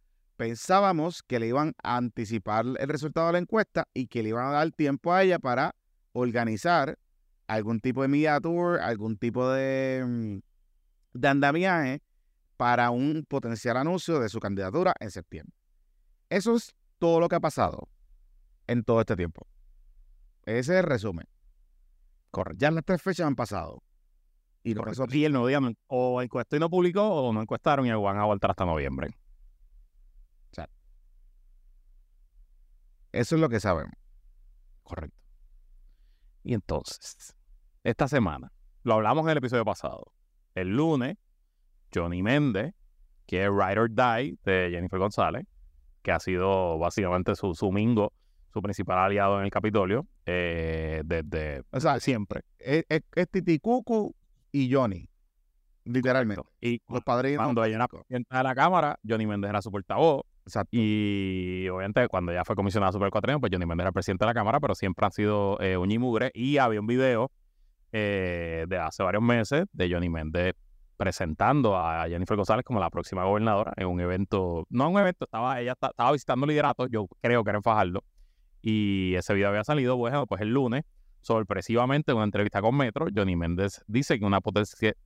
pensábamos 0.42 1.22
que 1.22 1.38
le 1.38 1.46
iban 1.46 1.72
a 1.84 1.96
anticipar 1.96 2.64
el 2.66 2.88
resultado 2.88 3.28
de 3.28 3.34
la 3.34 3.38
encuesta 3.38 3.86
y 3.94 4.08
que 4.08 4.24
le 4.24 4.30
iban 4.30 4.48
a 4.48 4.50
dar 4.50 4.72
tiempo 4.72 5.12
a 5.12 5.22
ella 5.22 5.38
para 5.38 5.76
organizar 6.10 6.98
algún 7.46 7.78
tipo 7.78 8.02
de 8.02 8.08
media 8.08 8.40
tour, 8.40 8.80
algún 8.80 9.16
tipo 9.16 9.48
de, 9.48 10.04
mm, 10.04 10.38
de 11.12 11.28
andamiaje 11.28 12.02
para 12.56 12.90
un 12.90 13.24
potencial 13.28 13.76
anuncio 13.76 14.18
de 14.18 14.28
su 14.28 14.40
candidatura 14.40 14.94
en 14.98 15.12
septiembre. 15.12 15.54
Eso 16.28 16.56
es 16.56 16.74
todo 16.98 17.20
lo 17.20 17.28
que 17.28 17.36
ha 17.36 17.40
pasado 17.40 17.88
en 18.66 18.82
todo 18.82 18.98
este 18.98 19.14
tiempo. 19.14 19.46
Ese 20.44 20.72
es 20.72 20.80
el 20.80 20.86
resumen. 20.86 21.28
Correcto. 22.32 22.58
Ya 22.58 22.72
las 22.72 22.84
tres 22.84 23.00
fechas 23.00 23.28
han 23.28 23.36
pasado. 23.36 23.84
Y, 24.64 24.74
por 24.74 24.88
eso, 24.88 25.06
y 25.08 25.24
el 25.24 25.34
nuevo 25.34 25.46
día 25.46 25.60
o 25.86 26.20
encuestó 26.20 26.56
y 26.56 26.58
no 26.58 26.68
publicó 26.68 27.08
o 27.08 27.32
no 27.32 27.42
encuestaron 27.42 27.86
y 27.86 27.92
van 27.92 28.18
a 28.18 28.24
voltar 28.24 28.50
hasta 28.50 28.64
noviembre. 28.64 29.16
Eso 33.12 33.34
es 33.36 33.40
lo 33.40 33.48
que 33.48 33.60
sabemos. 33.60 33.94
Correcto. 34.82 35.16
Y 36.44 36.54
entonces, 36.54 37.36
esta 37.84 38.08
semana, 38.08 38.52
lo 38.82 38.94
hablamos 38.94 39.24
en 39.24 39.30
el 39.30 39.38
episodio 39.38 39.64
pasado. 39.64 40.12
El 40.54 40.76
lunes, 40.76 41.16
Johnny 41.94 42.22
Méndez, 42.22 42.74
que 43.26 43.44
es 43.44 43.50
Ride 43.50 43.78
or 43.78 43.90
Die 43.90 44.38
de 44.44 44.70
Jennifer 44.70 44.98
González, 44.98 45.46
que 46.02 46.10
ha 46.10 46.18
sido 46.18 46.78
básicamente 46.78 47.36
su, 47.36 47.54
su 47.54 47.70
mingo, 47.70 48.12
su 48.52 48.60
principal 48.60 48.98
aliado 48.98 49.38
en 49.38 49.44
el 49.44 49.50
Capitolio, 49.50 50.06
eh, 50.26 51.02
desde 51.04 51.62
o 51.70 51.80
sea, 51.80 52.00
siempre. 52.00 52.42
Es, 52.58 52.84
es, 52.88 53.02
es 53.14 53.28
Titicucu 53.30 54.14
y 54.50 54.72
Johnny, 54.72 55.08
literalmente. 55.84 56.42
Y 56.60 56.82
los 56.88 57.02
padrinos. 57.02 57.44
Cuando 57.44 57.64
ella 57.64 57.86
entra 58.08 58.40
a 58.40 58.42
la 58.42 58.54
Cámara, 58.54 58.98
Johnny 59.06 59.26
Méndez 59.26 59.50
era 59.50 59.62
su 59.62 59.70
portavoz. 59.70 60.22
Y 60.70 61.68
obviamente 61.68 62.08
cuando 62.08 62.32
ya 62.32 62.44
fue 62.44 62.56
comisionado 62.56 62.92
Super 62.92 63.10
4 63.10 63.38
pues 63.40 63.50
Johnny 63.52 63.66
Méndez 63.66 63.84
era 63.84 63.92
presidente 63.92 64.24
de 64.24 64.30
la 64.30 64.34
Cámara, 64.34 64.60
pero 64.60 64.74
siempre 64.74 65.04
han 65.06 65.12
sido 65.12 65.60
eh, 65.60 65.76
y. 65.76 66.30
Y 66.34 66.58
había 66.58 66.80
un 66.80 66.86
video 66.86 67.30
eh, 67.92 68.64
de 68.68 68.78
hace 68.78 69.02
varios 69.02 69.22
meses 69.22 69.64
de 69.72 69.90
Johnny 69.92 70.08
Méndez 70.08 70.54
presentando 70.96 71.76
a 71.76 72.06
Jennifer 72.08 72.36
González 72.36 72.64
como 72.64 72.78
la 72.80 72.90
próxima 72.90 73.24
gobernadora 73.24 73.72
en 73.76 73.88
un 73.88 74.00
evento, 74.00 74.66
no 74.70 74.88
un 74.88 74.98
evento, 75.00 75.24
estaba 75.24 75.60
ella 75.60 75.72
esta- 75.72 75.88
estaba 75.88 76.12
visitando 76.12 76.46
liderato, 76.46 76.86
yo 76.86 77.06
creo 77.20 77.42
que 77.42 77.50
era 77.50 77.58
en 77.58 77.62
Fajardo, 77.62 78.04
y 78.60 79.14
ese 79.16 79.34
video 79.34 79.48
había 79.48 79.64
salido, 79.64 79.96
bueno, 79.96 80.26
pues 80.28 80.40
el 80.42 80.50
lunes, 80.50 80.84
sorpresivamente 81.20 82.12
en 82.12 82.18
una 82.18 82.24
entrevista 82.24 82.60
con 82.60 82.76
Metro, 82.76 83.06
Johnny 83.14 83.34
Méndez 83.34 83.82
dice 83.88 84.18
que 84.18 84.24
una 84.24 84.40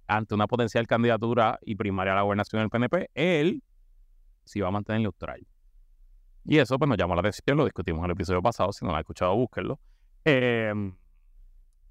ante 0.06 0.34
una 0.34 0.46
potencial 0.46 0.86
candidatura 0.86 1.58
y 1.62 1.76
primaria 1.76 2.12
a 2.12 2.16
la 2.16 2.22
gobernación 2.22 2.60
del 2.60 2.68
PNP, 2.70 3.08
él 3.14 3.62
se 4.46 4.60
iba 4.60 4.68
a 4.68 4.70
mantener 4.70 5.02
neutral. 5.02 5.46
Y 6.44 6.58
eso 6.58 6.78
pues 6.78 6.88
nos 6.88 6.96
llamó 6.96 7.14
la 7.14 7.20
atención, 7.20 7.56
lo 7.56 7.64
discutimos 7.64 8.00
en 8.00 8.04
el 8.06 8.10
episodio 8.12 8.40
pasado, 8.40 8.72
si 8.72 8.84
no 8.84 8.92
lo 8.92 8.96
han 8.96 9.00
escuchado, 9.00 9.34
búsquenlo. 9.36 9.78
Eh, 10.24 10.72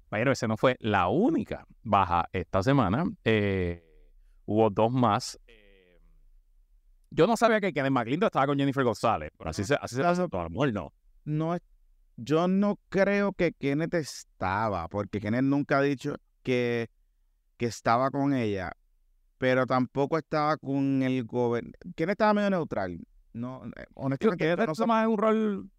pero 0.08 0.32
ese 0.32 0.48
no 0.48 0.56
fue 0.56 0.76
la 0.80 1.08
única 1.08 1.66
baja 1.82 2.26
esta 2.32 2.62
semana. 2.62 3.04
eh, 3.24 3.82
hubo 4.46 4.70
dos 4.70 4.90
más. 4.90 5.38
eh, 5.46 6.00
yo 7.10 7.26
no 7.26 7.36
sabía 7.36 7.60
que 7.60 7.72
Kenneth 7.72 7.92
McClinton 7.92 8.26
estaba 8.26 8.46
con 8.46 8.58
Jennifer 8.58 8.84
González, 8.84 9.30
pero 9.36 9.50
así 9.50 9.64
se, 9.64 9.74
así 9.74 9.96
se 9.96 10.02
a 10.02 10.14
lo 10.14 10.50
mejor 10.50 10.72
no. 10.72 10.92
No 11.24 11.56
yo 12.16 12.48
no 12.48 12.78
creo 12.88 13.32
que 13.32 13.52
Kenneth 13.52 13.94
estaba, 13.94 14.88
porque 14.88 15.20
Kenneth 15.20 15.42
nunca 15.42 15.78
ha 15.78 15.82
dicho 15.82 16.16
que, 16.42 16.88
que 17.58 17.66
estaba 17.66 18.10
con 18.10 18.32
ella, 18.34 18.72
pero 19.38 19.66
tampoco 19.66 20.18
estaba 20.18 20.56
con 20.56 21.02
el 21.02 21.24
gobierno. 21.24 21.72
Kenneth 21.94 22.12
estaba 22.14 22.34
medio 22.34 22.50
neutral. 22.50 22.98
No, 23.32 23.62
eh, 23.76 23.84
honestamente, 23.94 24.44
que 24.56 24.66
no 24.66 24.74
sé- 24.74 24.86
más 24.86 25.02
es 25.04 25.08
un 25.08 25.18
rol 25.18 25.70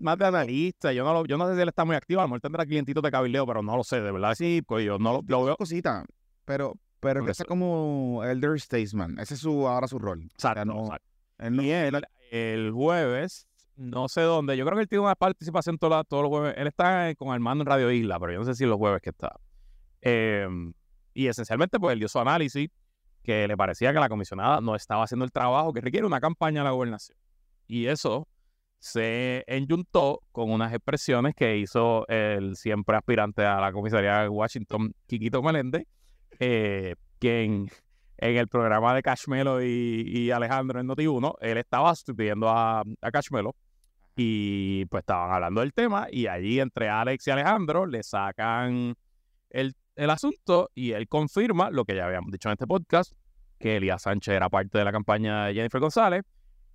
más 0.00 0.18
de 0.18 0.26
analista. 0.26 0.92
Yo 0.92 1.04
no, 1.04 1.12
lo- 1.12 1.24
yo 1.26 1.36
no 1.38 1.46
sé 1.48 1.54
si 1.54 1.60
él 1.60 1.68
está 1.68 1.84
muy 1.84 1.94
activo. 1.94 2.20
A 2.20 2.24
lo 2.24 2.28
mejor 2.28 2.40
tendrá 2.40 2.66
clientitos 2.66 3.02
de 3.02 3.10
cabildeo, 3.12 3.46
pero 3.46 3.62
no 3.62 3.76
lo 3.76 3.84
sé, 3.84 4.00
de 4.00 4.10
verdad. 4.10 4.34
Sí, 4.36 4.62
pues 4.66 4.84
yo 4.84 4.98
no 4.98 5.22
lo, 5.28 5.44
veo. 5.44 5.56
cosita, 5.56 6.04
pero, 6.44 6.74
pero 7.00 7.24
que 7.24 7.30
eso. 7.30 7.44
como 7.44 8.22
elder 8.24 8.60
statesman. 8.60 9.18
Ese 9.20 9.34
es 9.34 9.40
su, 9.40 9.68
ahora 9.68 9.86
su 9.86 9.98
rol. 10.00 10.22
Exacto, 10.32 10.64
no- 10.64 10.80
exacto. 10.86 11.06
Él 11.38 11.56
no- 11.56 11.62
Y 11.62 11.70
él, 11.70 12.02
el 12.32 12.72
jueves, 12.72 13.46
no 13.76 14.08
sé 14.08 14.22
dónde, 14.22 14.56
yo 14.56 14.64
creo 14.64 14.76
que 14.76 14.82
él 14.82 14.88
tiene 14.88 15.04
una 15.04 15.14
participación 15.14 15.78
toda- 15.78 16.02
todos 16.02 16.24
los 16.24 16.30
jueves. 16.30 16.54
Él 16.56 16.66
está 16.66 17.14
con 17.14 17.32
Armando 17.32 17.62
en 17.62 17.66
Radio 17.66 17.92
Isla, 17.92 18.18
pero 18.18 18.32
yo 18.32 18.38
no 18.40 18.44
sé 18.44 18.54
si 18.56 18.64
los 18.66 18.76
jueves 18.78 19.00
que 19.02 19.10
está. 19.10 19.36
Eh, 20.02 20.48
y 21.12 21.28
esencialmente, 21.28 21.78
pues 21.78 21.92
él 21.92 22.00
dio 22.00 22.08
su 22.08 22.18
análisis, 22.18 22.68
que 23.24 23.48
le 23.48 23.56
parecía 23.56 23.92
que 23.92 23.98
la 23.98 24.08
comisionada 24.08 24.60
no 24.60 24.76
estaba 24.76 25.04
haciendo 25.04 25.24
el 25.24 25.32
trabajo 25.32 25.72
que 25.72 25.80
requiere 25.80 26.06
una 26.06 26.20
campaña 26.20 26.60
a 26.60 26.64
la 26.64 26.70
gobernación. 26.70 27.18
Y 27.66 27.86
eso 27.86 28.28
se 28.78 29.44
enyuntó 29.46 30.20
con 30.30 30.50
unas 30.50 30.72
expresiones 30.74 31.34
que 31.34 31.56
hizo 31.56 32.06
el 32.08 32.54
siempre 32.54 32.96
aspirante 32.96 33.44
a 33.44 33.58
la 33.58 33.72
comisaría 33.72 34.20
de 34.20 34.28
Washington, 34.28 34.94
Quiquito 35.06 35.42
Meléndez, 35.42 35.86
eh, 36.38 36.94
quien 37.18 37.70
en 38.18 38.36
el 38.36 38.46
programa 38.46 38.94
de 38.94 39.02
Cashmelo 39.02 39.62
y, 39.62 40.30
Alejandro 40.30 40.80
en 40.80 40.86
Noti1, 40.86 41.36
él 41.40 41.58
estaba 41.58 41.94
sustituyendo 41.94 42.48
a, 42.50 42.82
a 43.00 43.10
Cashmelo 43.10 43.56
y 44.16 44.84
pues 44.86 45.00
estaban 45.00 45.32
hablando 45.32 45.62
del 45.62 45.72
tema 45.72 46.06
y 46.10 46.26
allí 46.26 46.60
entre 46.60 46.88
Alex 46.88 47.26
y 47.26 47.30
Alejandro 47.30 47.86
le 47.86 48.02
sacan 48.02 48.94
el, 49.50 49.74
el 49.96 50.10
asunto 50.10 50.70
y 50.74 50.92
él 50.92 51.08
confirma 51.08 51.70
lo 51.70 51.84
que 51.84 51.94
ya 51.94 52.06
habíamos 52.06 52.30
dicho 52.30 52.48
en 52.48 52.52
este 52.52 52.66
podcast, 52.66 53.12
que 53.58 53.76
Elías 53.76 54.02
Sánchez 54.02 54.34
era 54.34 54.48
parte 54.48 54.78
de 54.78 54.84
la 54.84 54.92
campaña 54.92 55.46
de 55.46 55.54
Jennifer 55.54 55.80
González 55.80 56.22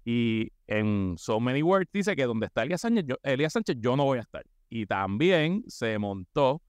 y 0.05 0.51
en 0.67 1.15
So 1.17 1.39
Many 1.39 1.61
Words 1.61 1.89
dice 1.91 2.15
que 2.15 2.25
donde 2.25 2.47
está 2.47 2.63
Elías 2.63 2.81
Sánchez, 2.81 3.05
yo, 3.05 3.15
Sánchez, 3.49 3.77
yo 3.79 3.95
no 3.95 4.05
voy 4.05 4.19
a 4.19 4.21
estar. 4.21 4.43
Y 4.69 4.85
también 4.85 5.63
se 5.67 5.97
montó 5.97 6.61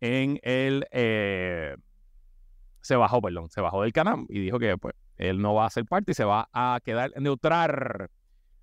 en 0.00 0.38
el... 0.42 0.86
eh, 0.90 1.76
se 2.80 2.96
bajó, 2.96 3.22
perdón, 3.22 3.48
se 3.50 3.60
bajó 3.60 3.82
del 3.82 3.92
canal 3.92 4.26
y 4.28 4.40
dijo 4.40 4.58
que 4.58 4.76
pues 4.76 4.94
él 5.16 5.40
no 5.40 5.54
va 5.54 5.66
a 5.66 5.70
ser 5.70 5.84
parte 5.84 6.12
y 6.12 6.14
se 6.14 6.24
va 6.24 6.48
a 6.52 6.80
quedar 6.84 7.12
neutral 7.20 8.08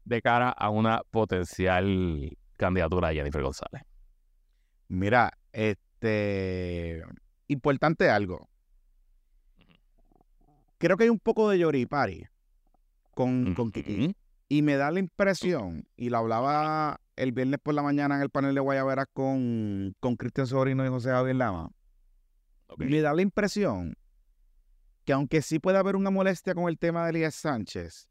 de 0.03 0.22
cara 0.22 0.50
a 0.50 0.69
una 0.69 1.01
potencial 1.10 2.38
candidatura 2.58 3.10
de 3.10 3.15
Jennifer 3.15 3.41
González. 3.41 3.84
Mira, 4.89 5.31
este. 5.53 7.03
Importante 7.50 8.10
algo. 8.10 8.48
Creo 10.77 10.96
que 10.96 11.03
hay 11.03 11.10
un 11.10 11.20
poco 11.20 11.50
de 11.50 11.60
Yoripari 11.60 12.25
con, 13.13 13.53
con 13.56 13.72
Kiki. 13.72 14.15
Y 14.48 14.62
me 14.62 14.77
da 14.77 14.91
la 14.91 15.00
impresión, 15.00 15.88
y 15.98 16.10
lo 16.10 16.20
hablaba 16.20 17.01
el 17.15 17.32
viernes 17.32 17.60
por 17.62 17.74
la 17.74 17.82
mañana 17.84 18.15
en 18.15 18.22
el 18.22 18.29
panel 18.29 18.56
de 18.56 18.62
Guayabera 18.62 19.06
con, 19.08 19.94
con 20.00 20.15
Cristian 20.15 20.48
Sobrino 20.48 20.86
y 20.86 20.89
José 20.89 21.10
Javier 21.10 21.36
Lama. 21.36 21.72
Me 22.77 23.01
da 23.01 23.13
la 23.13 23.22
impresión 23.24 23.96
que 25.03 25.13
aunque 25.13 25.41
sí 25.41 25.58
puede 25.58 25.79
haber 25.79 25.96
una 25.96 26.12
molestia 26.12 26.53
con 26.53 26.70
el 26.70 26.77
tema 26.77 27.03
de 27.03 27.10
Elías 27.10 27.34
Sánchez, 27.34 28.08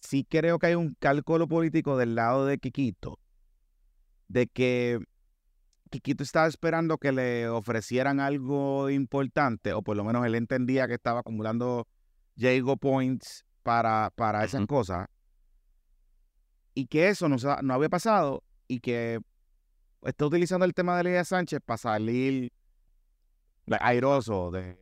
sí 0.00 0.24
creo 0.28 0.58
que 0.58 0.66
hay 0.66 0.74
un 0.74 0.96
cálculo 0.98 1.46
político 1.46 1.96
del 1.96 2.16
lado 2.16 2.44
de 2.44 2.58
Quiquito, 2.58 3.20
de 4.26 4.48
que 4.48 5.00
Quiquito 5.88 6.22
estaba 6.22 6.46
esperando 6.46 6.98
que 6.98 7.12
le 7.12 7.48
ofrecieran 7.48 8.20
algo 8.20 8.90
importante, 8.90 9.72
o 9.72 9.82
por 9.82 9.96
lo 9.96 10.04
menos 10.04 10.24
él 10.26 10.34
entendía 10.34 10.86
que 10.86 10.94
estaba 10.94 11.20
acumulando 11.20 11.86
Jago 12.36 12.76
Points 12.76 13.44
para, 13.62 14.10
para 14.14 14.44
esas 14.44 14.66
cosas, 14.66 15.08
y 16.74 16.86
que 16.86 17.08
eso 17.08 17.28
no, 17.28 17.36
no 17.62 17.74
había 17.74 17.88
pasado, 17.88 18.44
y 18.66 18.80
que 18.80 19.20
está 20.02 20.26
utilizando 20.26 20.64
el 20.64 20.74
tema 20.74 20.94
de 20.94 21.00
Elías 21.08 21.28
Sánchez 21.28 21.60
para 21.64 21.78
salir 21.78 22.52
airoso 23.80 24.50
de... 24.50 24.78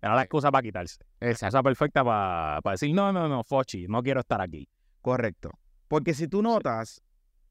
Era 0.00 0.14
la 0.14 0.22
excusa 0.22 0.50
para 0.52 0.62
quitarse. 0.62 0.98
La 1.18 1.30
excusa 1.30 1.62
perfecta 1.62 2.04
para, 2.04 2.60
para 2.62 2.74
decir, 2.74 2.94
no, 2.94 3.12
no, 3.12 3.28
no, 3.28 3.42
Fochi, 3.42 3.86
no 3.88 4.02
quiero 4.02 4.20
estar 4.20 4.40
aquí. 4.40 4.68
Correcto. 5.00 5.50
Porque 5.88 6.14
si 6.14 6.28
tú 6.28 6.42
notas, 6.42 7.02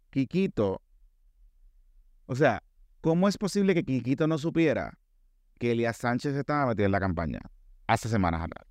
Quiquito, 0.09 0.81
o 2.25 2.35
sea, 2.35 2.63
¿cómo 3.07 3.29
es 3.29 3.37
posible 3.37 3.73
que 3.73 3.85
Quiquito 3.85 4.27
no 4.27 4.37
supiera 4.37 4.99
que 5.59 5.71
Elías 5.71 5.95
Sánchez 5.95 6.35
estaba 6.35 6.65
metido 6.65 6.87
en 6.87 6.91
la 6.91 6.99
campaña 6.99 7.39
hace 7.87 8.09
semanas 8.09 8.41
atrás? 8.41 8.67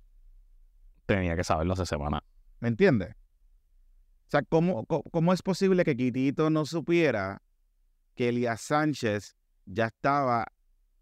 Tenía 1.07 1.35
que 1.35 1.43
saberlo 1.43 1.73
hace 1.73 1.87
semana. 1.87 2.23
¿Me 2.59 2.67
entiendes? 2.67 3.15
O 3.15 4.29
sea, 4.29 4.43
¿cómo, 4.43 4.85
cómo 4.85 5.33
es 5.33 5.41
posible 5.41 5.83
que 5.83 5.97
Quiquito 5.97 6.51
no 6.51 6.67
supiera 6.67 7.41
que 8.13 8.29
Elías 8.29 8.61
Sánchez 8.61 9.35
ya 9.65 9.87
estaba 9.87 10.45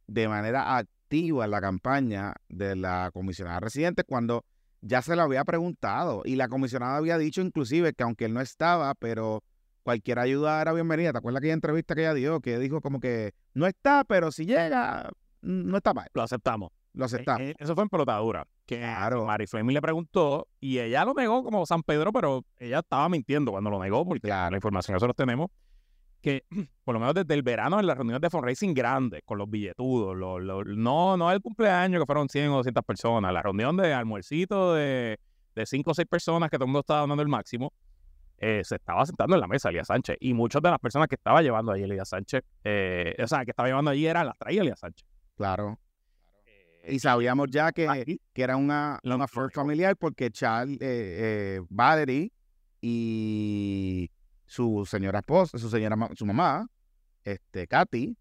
de 0.07 0.29
manera 0.29 0.77
activa 0.77 1.43
en 1.43 1.51
la 1.51 1.59
campaña 1.59 2.35
de 2.47 2.77
la 2.77 3.11
comisionada 3.13 3.59
residente 3.59 4.05
cuando 4.05 4.45
ya 4.79 5.01
se 5.01 5.13
lo 5.13 5.23
había 5.23 5.43
preguntado 5.43 6.21
y 6.23 6.37
la 6.37 6.47
comisionada 6.47 6.95
había 6.95 7.17
dicho 7.17 7.41
inclusive 7.41 7.91
que 7.91 8.03
aunque 8.03 8.25
él 8.25 8.33
no 8.33 8.39
estaba, 8.39 8.95
pero 8.95 9.43
cualquier 9.85 10.17
ayuda 10.17 10.59
era 10.61 10.73
bienvenida. 10.73 11.11
¿Te 11.11 11.19
acuerdas 11.19 11.37
aquella 11.41 11.53
entrevista 11.53 11.93
que 11.93 12.01
ella 12.01 12.15
dio? 12.15 12.39
Que 12.41 12.57
dijo 12.57 12.81
como 12.81 12.99
que 12.99 13.33
no 13.53 13.67
está, 13.67 14.03
pero 14.03 14.31
si 14.31 14.47
llega, 14.47 15.11
mm, 15.43 15.69
no 15.69 15.77
está 15.77 15.93
mal. 15.93 16.07
Lo 16.15 16.23
aceptamos. 16.23 16.71
Lo 16.93 17.05
aceptamos. 17.05 17.41
Eh, 17.41 17.49
eh, 17.51 17.55
Eso 17.59 17.75
fue 17.75 17.83
en 17.83 17.89
pelotadura. 17.89 18.47
Que 18.65 18.79
Claro. 18.79 19.25
Mari 19.25 19.45
Fleming 19.45 19.75
le 19.75 19.81
preguntó 19.83 20.47
y 20.59 20.79
ella 20.79 21.05
lo 21.05 21.13
negó 21.13 21.43
como 21.43 21.63
San 21.67 21.83
Pedro, 21.83 22.11
pero 22.11 22.43
ella 22.57 22.79
estaba 22.79 23.07
mintiendo 23.09 23.51
cuando 23.51 23.69
lo 23.69 23.79
negó, 23.79 24.03
porque 24.05 24.21
Claro. 24.21 24.49
la 24.49 24.57
información 24.57 24.93
que 24.93 24.95
nosotros 24.95 25.15
tenemos, 25.15 25.51
que 26.19 26.43
por 26.83 26.93
lo 26.95 26.99
menos 26.99 27.13
desde 27.13 27.35
el 27.35 27.43
verano 27.43 27.79
en 27.79 27.85
las 27.85 27.95
reuniones 27.95 28.21
de 28.21 28.29
fundraising 28.31 28.73
grandes, 28.73 29.21
con 29.23 29.37
los 29.37 29.47
billetudos, 29.47 30.17
los- 30.17 30.41
los- 30.41 30.65
no, 30.65 31.15
no 31.15 31.31
el 31.31 31.41
cumpleaños 31.41 32.01
que 32.01 32.05
fueron 32.07 32.27
100 32.27 32.49
o 32.49 32.55
200 32.57 32.83
personas, 32.83 33.31
la 33.31 33.43
reunión 33.43 33.77
de 33.77 33.93
almuercito 33.93 34.73
de, 34.73 35.19
de 35.53 35.65
5 35.67 35.91
o 35.91 35.93
6 35.93 36.07
personas 36.07 36.49
que 36.49 36.57
todo 36.57 36.63
el 36.65 36.69
mundo 36.69 36.79
estaba 36.79 37.05
dando 37.05 37.21
el 37.21 37.27
máximo, 37.29 37.71
eh, 38.37 38.61
se 38.63 38.75
estaba 38.75 39.05
sentando 39.05 39.35
en 39.35 39.41
la 39.41 39.47
mesa 39.47 39.69
Elías 39.69 39.87
Sánchez. 39.87 40.17
Y 40.19 40.33
muchas 40.33 40.61
de 40.61 40.69
las 40.69 40.79
personas 40.79 41.07
que 41.07 41.15
estaba 41.15 41.41
llevando 41.41 41.71
allí 41.71 41.83
Elías 41.83 42.09
Sánchez, 42.09 42.43
eh, 42.63 43.15
o 43.21 43.27
sea, 43.27 43.43
que 43.45 43.51
estaba 43.51 43.67
llevando 43.69 43.91
allí 43.91 44.05
era 44.05 44.23
las 44.23 44.37
traía 44.37 44.61
Elías 44.61 44.79
Sánchez. 44.79 45.07
Claro. 45.35 45.79
Eh, 46.45 46.93
Y 46.93 46.99
sabíamos 46.99 47.47
ya 47.49 47.71
que, 47.71 47.87
aquí, 47.87 48.21
que 48.33 48.41
era 48.43 48.57
una, 48.57 48.99
Lo- 49.03 49.15
una 49.15 49.27
first 49.27 49.55
familiar 49.55 49.95
porque 49.97 50.29
Charles, 50.31 50.77
eh, 50.81 51.61
Valerie 51.69 52.31
y 52.81 54.11
su 54.45 54.85
señora 54.85 55.19
esposa, 55.19 55.57
su 55.57 55.69
señora, 55.69 55.97
su 56.15 56.25
mamá, 56.25 56.67
este, 57.23 57.67
Katy, 57.67 58.15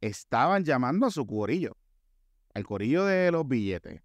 estaban 0.00 0.64
llamando 0.64 1.06
a 1.06 1.10
su 1.10 1.24
corillo, 1.26 1.76
al 2.54 2.64
corillo 2.64 3.04
de 3.04 3.30
los 3.30 3.46
billetes, 3.46 4.02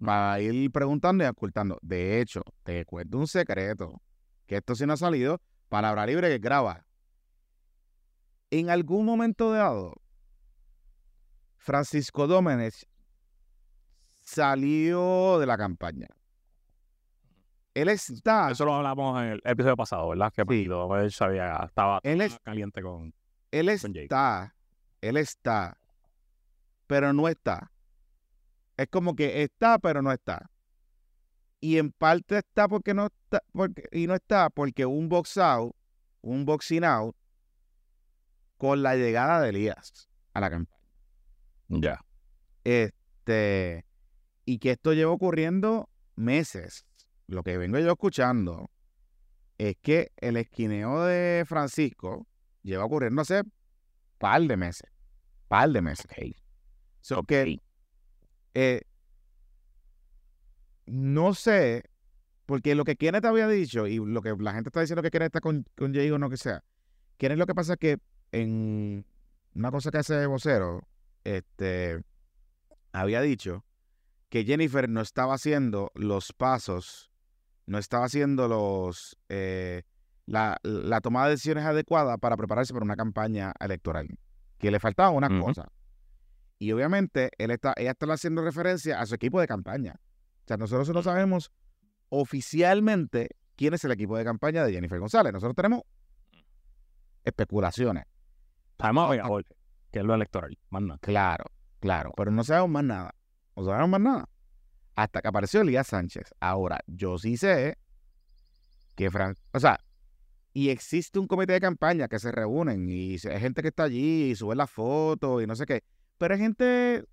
para 0.00 0.40
ir 0.40 0.70
preguntando 0.72 1.22
y 1.24 1.26
ocultando. 1.28 1.78
De 1.82 2.20
hecho, 2.20 2.42
te 2.64 2.84
cuento 2.84 3.18
un 3.18 3.26
secreto, 3.28 4.00
que 4.48 4.56
esto 4.56 4.74
sí 4.74 4.84
no 4.86 4.94
ha 4.94 4.96
salido, 4.96 5.40
palabra 5.68 6.06
libre 6.06 6.28
que 6.28 6.38
graba. 6.38 6.84
En 8.50 8.70
algún 8.70 9.04
momento 9.04 9.52
dado, 9.52 9.94
Francisco 11.58 12.26
Dómenes 12.26 12.88
salió 14.24 15.38
de 15.38 15.46
la 15.46 15.56
campaña. 15.58 16.08
Él 17.74 17.88
está, 17.90 18.50
Eso 18.50 18.64
lo 18.64 18.74
hablamos 18.74 19.22
en 19.22 19.28
el 19.28 19.42
episodio 19.44 19.76
pasado, 19.76 20.08
¿verdad? 20.08 20.32
Que 20.32 20.42
Sí. 20.48 20.66
Gómez 20.66 21.14
sabía, 21.14 21.60
estaba 21.64 22.00
él 22.02 22.22
es- 22.22 22.38
caliente 22.42 22.82
con... 22.82 23.14
él 23.52 23.66
con 23.80 23.92
Jake. 23.92 24.04
está, 24.04 24.54
él 25.00 25.16
está 25.18 25.78
pero 26.86 27.12
no 27.12 27.28
está. 27.28 27.70
Es 28.78 28.88
como 28.88 29.14
que 29.14 29.42
está, 29.42 29.78
pero 29.78 30.00
no 30.00 30.10
está. 30.10 30.50
Y 31.60 31.78
en 31.78 31.90
parte 31.90 32.38
está 32.38 32.68
porque 32.68 32.94
no 32.94 33.06
está, 33.06 33.42
porque, 33.52 33.84
y 33.92 34.06
no 34.06 34.14
está 34.14 34.50
porque 34.50 34.86
un 34.86 35.08
box 35.08 35.36
out, 35.38 35.74
un 36.20 36.44
boxing 36.44 36.84
out, 36.84 37.16
con 38.56 38.82
la 38.82 38.96
llegada 38.96 39.40
de 39.40 39.50
Elías 39.50 40.08
a 40.34 40.40
la 40.40 40.50
campaña. 40.50 40.78
Ya. 41.68 42.04
Este, 42.64 43.84
y 44.44 44.58
que 44.58 44.72
esto 44.72 44.92
lleva 44.92 45.12
ocurriendo 45.12 45.88
meses. 46.16 46.84
Lo 47.26 47.42
que 47.42 47.58
vengo 47.58 47.78
yo 47.78 47.92
escuchando 47.92 48.70
es 49.58 49.76
que 49.82 50.12
el 50.16 50.36
esquineo 50.36 51.04
de 51.04 51.44
Francisco 51.46 52.26
lleva 52.62 52.84
ocurriendo 52.84 53.22
hace 53.22 53.42
par 54.18 54.42
de 54.42 54.56
meses. 54.56 54.90
Par 55.48 55.70
de 55.70 55.82
meses. 55.82 56.06
So 57.00 57.22
que, 57.22 57.60
eh, 58.54 58.82
no 60.90 61.34
sé, 61.34 61.84
porque 62.46 62.74
lo 62.74 62.84
que 62.84 62.96
Kenneth 62.96 63.24
había 63.24 63.48
dicho 63.48 63.86
y 63.86 63.96
lo 63.96 64.22
que 64.22 64.34
la 64.38 64.52
gente 64.52 64.68
está 64.68 64.80
diciendo 64.80 65.02
que 65.02 65.10
Kenneth 65.10 65.28
está 65.28 65.40
con, 65.40 65.66
con 65.76 65.94
Jay 65.94 66.10
o 66.10 66.18
no 66.18 66.30
que 66.30 66.36
sea, 66.36 66.64
Kenneth 67.18 67.38
lo 67.38 67.46
que 67.46 67.54
pasa 67.54 67.74
es 67.74 67.78
que 67.78 67.98
en 68.32 69.04
una 69.54 69.70
cosa 69.70 69.90
que 69.90 69.98
hace 69.98 70.26
vocero, 70.26 70.86
este, 71.24 72.02
había 72.92 73.20
dicho 73.20 73.64
que 74.28 74.44
Jennifer 74.44 74.88
no 74.88 75.00
estaba 75.00 75.34
haciendo 75.34 75.90
los 75.94 76.32
pasos, 76.32 77.10
no 77.66 77.78
estaba 77.78 78.06
haciendo 78.06 78.48
los 78.48 79.18
eh, 79.28 79.82
la, 80.26 80.58
la, 80.62 81.00
toma 81.00 81.24
de 81.24 81.30
decisiones 81.30 81.64
adecuada 81.64 82.18
para 82.18 82.36
prepararse 82.36 82.72
para 82.72 82.84
una 82.84 82.96
campaña 82.96 83.52
electoral, 83.60 84.08
que 84.58 84.70
le 84.70 84.78
faltaba 84.78 85.10
una 85.10 85.40
cosa. 85.40 85.68
Y 86.58 86.72
obviamente 86.72 87.30
él 87.38 87.50
está, 87.50 87.72
ella 87.76 87.92
está 87.92 88.12
haciendo 88.12 88.42
referencia 88.42 89.00
a 89.00 89.06
su 89.06 89.14
equipo 89.14 89.40
de 89.40 89.46
campaña. 89.46 89.96
O 90.48 90.56
sea, 90.56 90.56
nosotros 90.56 90.88
no 90.88 91.02
sabemos 91.02 91.52
oficialmente 92.08 93.36
quién 93.54 93.74
es 93.74 93.84
el 93.84 93.92
equipo 93.92 94.16
de 94.16 94.24
campaña 94.24 94.64
de 94.64 94.72
Jennifer 94.72 94.98
González. 94.98 95.32
Nosotros 95.32 95.54
tenemos 95.54 95.82
especulaciones. 97.22 98.04
Sabemos 98.78 99.44
que 99.90 99.98
es 99.98 100.04
lo 100.04 100.14
electoral, 100.14 100.58
más 100.70 100.82
nada. 100.82 100.98
Claro, 101.02 101.44
claro, 101.80 102.12
pero 102.16 102.30
no 102.30 102.44
sabemos 102.44 102.70
más 102.70 102.84
nada. 102.84 103.14
No 103.56 103.64
sabemos 103.64 103.90
más 103.90 104.00
nada. 104.00 104.28
Hasta 104.94 105.20
que 105.20 105.28
apareció 105.28 105.60
Elías 105.60 105.88
Sánchez. 105.88 106.32
Ahora, 106.40 106.80
yo 106.86 107.18
sí 107.18 107.36
sé 107.36 107.76
que 108.96 109.10
Fran... 109.10 109.34
O 109.52 109.60
sea, 109.60 109.78
y 110.54 110.70
existe 110.70 111.18
un 111.18 111.26
comité 111.26 111.52
de 111.52 111.60
campaña 111.60 112.08
que 112.08 112.18
se 112.18 112.32
reúnen 112.32 112.88
y 112.88 113.12
hay 113.12 113.40
gente 113.40 113.60
que 113.60 113.68
está 113.68 113.84
allí 113.84 114.30
y 114.30 114.34
sube 114.34 114.56
las 114.56 114.70
fotos 114.70 115.42
y 115.42 115.46
no 115.46 115.54
sé 115.54 115.66
qué. 115.66 115.84
Pero 116.16 116.34
hay 116.34 116.40
gente, 116.40 117.04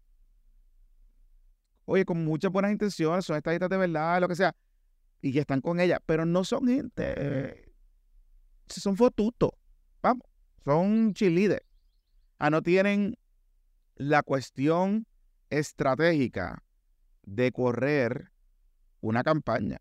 oye, 1.86 2.06
con 2.06 2.24
muchas 2.24 2.52
buenas 2.52 2.72
intenciones, 2.72 3.26
son 3.26 3.38
estadistas 3.38 3.70
de 3.70 3.78
verdad, 3.78 4.20
lo 4.22 4.28
que 4.28 4.36
sea, 4.36 4.56
y 5.22 5.32
que 5.32 5.40
están 5.40 5.62
con 5.62 5.80
ella, 5.80 6.00
pero 6.06 6.26
no 6.26 6.44
son 6.44 6.68
gente, 6.68 7.14
eh, 7.18 7.72
son 8.68 8.98
fotutos, 8.98 9.52
vamos, 10.02 10.24
son 10.64 11.14
cheerleaders. 11.14 11.66
Ah, 12.38 12.50
no 12.50 12.62
tienen 12.62 13.18
la 13.96 14.24
cuestión 14.24 15.08
estratégica 15.50 16.64
de 17.24 17.52
correr 17.52 18.32
una 19.02 19.24
campaña, 19.24 19.80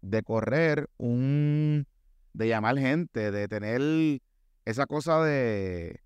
de 0.00 0.22
correr 0.22 0.88
un, 0.96 1.86
de 2.32 2.48
llamar 2.48 2.78
gente, 2.78 3.30
de 3.30 3.48
tener 3.48 4.22
esa 4.64 4.86
cosa 4.86 5.22
de, 5.22 6.00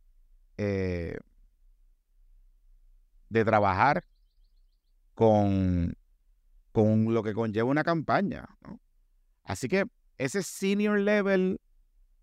eh, 0.59 1.17
de 3.29 3.45
trabajar 3.45 4.05
con, 5.21 5.95
con 6.73 7.13
lo 7.13 7.23
que 7.23 7.35
conlleva 7.35 7.69
una 7.69 7.85
campaña. 7.85 8.49
Así 9.45 9.69
que 9.69 9.85
ese 10.17 10.43
senior 10.43 10.99
level 10.99 11.61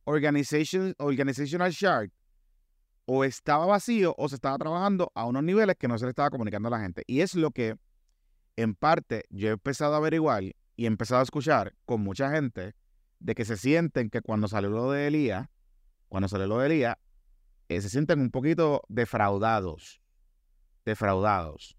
organization, 0.05 0.95
organizational 0.97 1.71
shark 1.71 2.11
o 3.05 3.23
estaba 3.23 3.67
vacío 3.67 4.15
o 4.17 4.27
se 4.27 4.33
estaba 4.33 4.57
trabajando 4.57 5.11
a 5.13 5.25
unos 5.25 5.43
niveles 5.43 5.75
que 5.77 5.87
no 5.87 5.99
se 5.99 6.05
le 6.05 6.09
estaba 6.09 6.31
comunicando 6.31 6.69
a 6.69 6.71
la 6.71 6.79
gente. 6.79 7.03
Y 7.05 7.21
es 7.21 7.35
lo 7.35 7.51
que 7.51 7.75
en 8.55 8.73
parte 8.73 9.25
yo 9.29 9.49
he 9.49 9.51
empezado 9.51 9.93
a 9.93 9.97
averiguar 9.97 10.41
y 10.41 10.55
he 10.75 10.87
empezado 10.87 11.19
a 11.19 11.23
escuchar 11.23 11.75
con 11.85 12.01
mucha 12.01 12.31
gente 12.31 12.73
de 13.19 13.35
que 13.35 13.45
se 13.45 13.57
sienten 13.57 14.09
que 14.09 14.21
cuando 14.21 14.47
salió 14.47 14.71
lo 14.71 14.89
de 14.89 15.05
Elías, 15.05 15.47
cuando 16.07 16.27
salió 16.27 16.47
lo 16.47 16.57
de 16.57 16.65
Elías, 16.65 16.95
eh, 17.69 17.79
se 17.79 17.89
sienten 17.89 18.21
un 18.21 18.31
poquito 18.31 18.81
defraudados 18.89 20.01
defraudados 20.83 21.77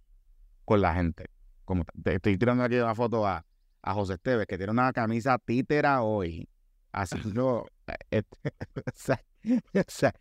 con 0.68 0.82
la 0.82 0.92
gente. 0.92 1.24
Como 1.64 1.82
te 2.02 2.16
estoy 2.16 2.36
tirando 2.36 2.62
aquí 2.62 2.76
una 2.76 2.94
foto 2.94 3.26
a, 3.26 3.42
a 3.80 3.94
José 3.94 4.14
Esteves, 4.14 4.46
que 4.46 4.58
tiene 4.58 4.70
una 4.70 4.92
camisa 4.92 5.38
títera 5.38 6.02
hoy. 6.02 6.46
Así 6.92 7.16
no. 7.34 7.64
Este, 8.10 8.52
o 8.76 9.82
sea, 9.86 10.12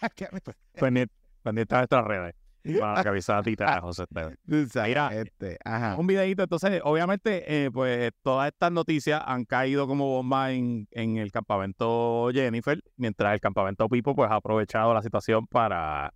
pendiente, 0.80 1.14
pendiente 1.42 1.76
de 1.76 1.82
estas 1.82 2.04
redes. 2.04 2.34
Para 2.78 2.94
la 2.94 3.04
camisa 3.04 3.42
títera 3.42 3.80
José 3.82 4.04
Esteves. 4.04 4.38
Mira, 4.46 5.14
este, 5.14 5.58
ajá. 5.62 5.96
un 5.98 6.06
videito. 6.06 6.44
Entonces, 6.44 6.80
obviamente, 6.82 7.66
eh, 7.66 7.70
pues 7.70 8.10
todas 8.22 8.50
estas 8.50 8.72
noticias 8.72 9.22
han 9.26 9.44
caído 9.44 9.86
como 9.86 10.06
bomba 10.06 10.52
en, 10.52 10.88
en 10.92 11.18
el 11.18 11.30
campamento 11.30 12.30
Jennifer, 12.32 12.82
mientras 12.96 13.34
el 13.34 13.40
campamento 13.40 13.86
Pipo 13.88 14.14
pues 14.14 14.30
ha 14.30 14.36
aprovechado 14.36 14.94
la 14.94 15.02
situación 15.02 15.46
para 15.46 16.14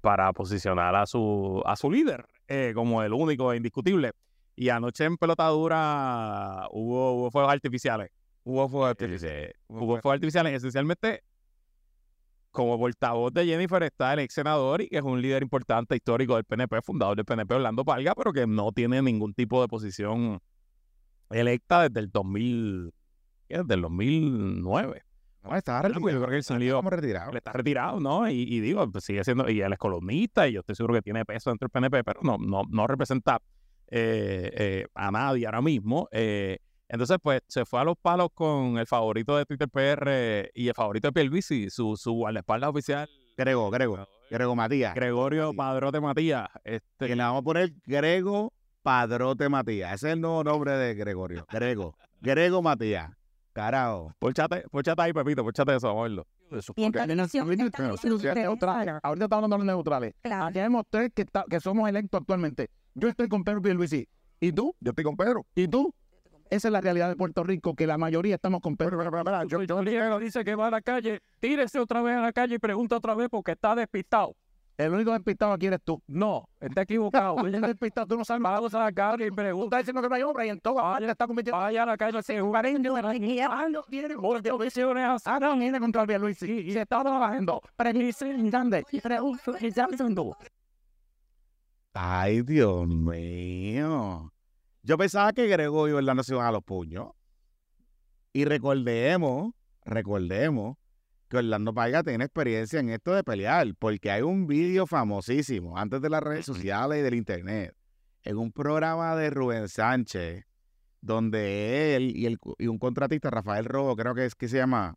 para 0.00 0.32
posicionar 0.32 0.94
a 0.94 1.04
su, 1.04 1.62
a 1.66 1.74
su 1.74 1.90
líder 1.90 2.24
eh, 2.48 2.72
como 2.74 3.02
el 3.02 3.12
único 3.12 3.52
e 3.52 3.56
indiscutible. 3.56 4.12
Y 4.54 4.70
anoche 4.70 5.04
en 5.04 5.16
pelotadura 5.16 6.66
hubo, 6.70 7.12
hubo 7.12 7.30
fuegos 7.30 7.52
artificiales. 7.52 8.10
Hubo 8.44 8.68
fuegos 8.68 8.90
artificiales. 8.90 9.52
hubo 9.68 10.00
fuegos 10.00 10.14
artificiales. 10.14 10.54
Esencialmente, 10.54 11.22
como 12.52 12.78
portavoz 12.78 13.32
de 13.34 13.44
Jennifer 13.44 13.82
está 13.82 14.14
el 14.14 14.20
ex 14.20 14.32
senador 14.32 14.80
y 14.80 14.88
que 14.88 14.96
es 14.96 15.02
un 15.02 15.20
líder 15.20 15.42
importante 15.42 15.94
histórico 15.94 16.36
del 16.36 16.44
PNP, 16.44 16.80
fundador 16.80 17.16
del 17.16 17.26
PNP, 17.26 17.54
Orlando 17.54 17.84
Palga, 17.84 18.14
pero 18.14 18.32
que 18.32 18.46
no 18.46 18.72
tiene 18.72 19.02
ningún 19.02 19.34
tipo 19.34 19.60
de 19.60 19.68
posición 19.68 20.40
electa 21.28 21.88
desde 21.88 22.00
el 22.00 22.10
2000, 22.10 22.94
desde 23.48 23.74
el 23.74 23.82
2009. 23.82 25.05
No, 25.48 25.56
está 25.56 25.82
retirado. 25.82 26.10
Yo 26.10 26.18
creo 26.18 26.28
que 26.28 26.36
él 26.36 26.44
salió 26.44 26.76
como 26.76 26.90
retirado. 26.90 27.30
Él 27.30 27.36
está 27.36 27.52
retirado, 27.52 28.00
¿no? 28.00 28.28
Y, 28.28 28.60
digo, 28.60 28.90
pues 28.90 29.04
sigue 29.04 29.24
siendo, 29.24 29.48
y 29.48 29.60
él 29.60 29.72
es 29.72 29.78
columnista, 29.78 30.48
y 30.48 30.52
yo 30.52 30.60
estoy 30.60 30.74
seguro 30.74 30.94
que 30.94 31.02
tiene 31.02 31.24
peso 31.24 31.50
dentro 31.50 31.66
del 31.66 31.70
PNP, 31.70 32.04
pero 32.04 32.20
no, 32.22 32.36
no, 32.38 32.62
no 32.68 32.86
representa 32.86 33.40
eh, 33.88 34.50
eh, 34.54 34.86
a 34.94 35.10
nadie 35.10 35.46
ahora 35.46 35.62
mismo. 35.62 36.08
Eh, 36.10 36.58
entonces, 36.88 37.18
pues, 37.22 37.40
se 37.48 37.64
fue 37.64 37.80
a 37.80 37.84
los 37.84 37.96
palos 37.96 38.28
con 38.34 38.78
el 38.78 38.86
favorito 38.86 39.36
de 39.36 39.44
Twitter 39.44 39.68
PR 39.68 40.50
y 40.54 40.68
el 40.68 40.74
favorito 40.74 41.08
de 41.08 41.12
Pierluisi, 41.12 41.70
su, 41.70 41.96
su 41.96 42.12
guardaespaldas 42.12 42.70
oficial. 42.70 43.08
Grego, 43.36 43.70
Grego, 43.70 44.06
Grego 44.30 44.56
Matías. 44.56 44.94
Gregorio 44.94 45.52
Padrote 45.52 46.00
Matías. 46.00 46.48
Este. 46.64 47.06
Que 47.06 47.16
le 47.16 47.22
vamos 47.22 47.40
a 47.40 47.44
poner 47.44 47.72
Grego 47.84 48.52
Padrote 48.82 49.48
Matías. 49.48 49.94
Ese 49.94 50.08
es 50.08 50.12
el 50.14 50.20
nuevo 50.20 50.42
nombre 50.42 50.72
de 50.72 50.94
Gregorio. 50.94 51.46
Grego. 51.50 51.96
Grego 52.20 52.62
Matías. 52.62 53.10
Carajo. 53.56 54.12
Póchate, 54.18 54.64
póchate 54.70 55.00
ahí, 55.00 55.14
Pepito, 55.14 55.42
póchate 55.42 55.74
eso, 55.74 55.86
vamos 55.86 56.00
a 56.00 56.02
verlo. 56.02 56.26
Ahorita 59.02 59.24
estamos 59.24 59.44
hablando 59.44 59.58
de 59.58 59.64
neutrales. 59.64 60.14
Tenemos 60.52 60.84
tres 60.90 61.10
que, 61.14 61.24
que 61.48 61.60
somos 61.60 61.88
electos 61.88 62.20
actualmente. 62.20 62.68
Yo 62.94 63.08
estoy 63.08 63.28
con 63.28 63.44
Pedro 63.44 63.62
Pierluisi. 63.62 64.06
¿Y 64.40 64.52
tú? 64.52 64.74
Yo 64.78 64.90
estoy 64.90 65.04
con 65.04 65.16
Pedro. 65.16 65.46
¿Y 65.54 65.68
tú? 65.68 65.94
Esa 66.50 66.68
es 66.68 66.72
la 66.72 66.82
realidad 66.82 67.08
de 67.08 67.16
Puerto 67.16 67.44
Rico, 67.44 67.74
que 67.74 67.86
la 67.86 67.96
mayoría 67.96 68.34
estamos 68.34 68.60
con 68.60 68.76
Pedro. 68.76 69.02
Yo, 69.48 69.62
yo 69.62 70.18
dice 70.18 70.44
que 70.44 70.54
va 70.54 70.66
a 70.66 70.70
la 70.70 70.82
calle, 70.82 71.20
tírese 71.40 71.78
otra 71.80 72.02
vez 72.02 72.14
a 72.14 72.20
la 72.20 72.34
calle 72.34 72.56
y 72.56 72.58
pregunta 72.58 72.96
otra 72.96 73.14
vez 73.14 73.28
porque 73.30 73.52
está 73.52 73.74
despistado. 73.74 74.36
El 74.76 74.92
único 74.92 75.12
despistado 75.12 75.52
aquí 75.52 75.66
eres 75.66 75.80
tú. 75.82 76.02
No, 76.06 76.48
está 76.60 76.82
equivocado. 76.82 77.36
el 77.46 77.60
despistado, 77.60 78.06
tú 78.06 78.18
no 78.18 78.24
sabes. 78.24 78.42
Vamos 78.42 78.74
a 78.74 78.80
la 78.80 78.92
calle 78.92 79.26
y 79.26 79.30
pregunta. 79.30 79.78
Diciendo 79.78 80.02
que 80.02 80.08
no 80.08 80.14
hay 80.14 80.22
obra 80.22 80.46
y 80.46 80.50
en 80.50 80.60
todo 80.60 80.74
vaya, 80.74 81.10
está 81.10 81.26
convirtiendo. 81.26 81.58
Vaya 81.58 81.82
a 81.82 81.86
la 81.86 81.96
calle. 81.96 82.22
Se 82.22 82.40
jugarín 82.40 82.82
de 82.82 82.90
la 82.90 83.02
no 83.70 83.82
tiene 83.84 84.14
visiones. 84.58 85.22
Ah, 85.24 85.38
no, 85.40 85.56
viene 85.56 85.80
contra 85.80 86.02
el 86.02 86.20
Luis. 86.20 86.42
Y 86.42 86.72
se 86.72 86.82
está 86.82 87.02
trabajando. 87.02 87.62
Precisamente. 87.74 88.84
Ay, 91.94 92.42
Dios 92.42 92.86
mío. 92.86 94.30
Yo 94.82 94.98
pensaba 94.98 95.32
que 95.32 95.46
Gregorio 95.46 95.94
y 95.94 95.98
Orlando 95.98 96.22
se 96.22 96.34
iban 96.34 96.46
a 96.46 96.52
los 96.52 96.62
puños. 96.62 97.08
Y 98.32 98.44
recordemos, 98.44 99.52
recordemos 99.86 100.76
que 101.28 101.38
Orlando 101.38 101.74
Paiga 101.74 102.02
tiene 102.02 102.24
experiencia 102.24 102.80
en 102.80 102.90
esto 102.90 103.14
de 103.14 103.24
pelear, 103.24 103.66
porque 103.78 104.10
hay 104.10 104.22
un 104.22 104.46
vídeo 104.46 104.86
famosísimo 104.86 105.76
antes 105.76 106.00
de 106.00 106.10
las 106.10 106.22
redes 106.22 106.46
sociales 106.46 106.98
y 106.98 107.02
del 107.02 107.14
internet, 107.14 107.74
en 108.22 108.36
un 108.36 108.52
programa 108.52 109.16
de 109.16 109.30
Rubén 109.30 109.68
Sánchez, 109.68 110.44
donde 111.00 111.96
él 111.96 112.16
y, 112.16 112.26
el, 112.26 112.38
y 112.58 112.66
un 112.66 112.78
contratista, 112.78 113.30
Rafael 113.30 113.64
Robo, 113.64 113.96
creo 113.96 114.14
que 114.14 114.24
es 114.24 114.34
que 114.34 114.48
se 114.48 114.58
llama, 114.58 114.96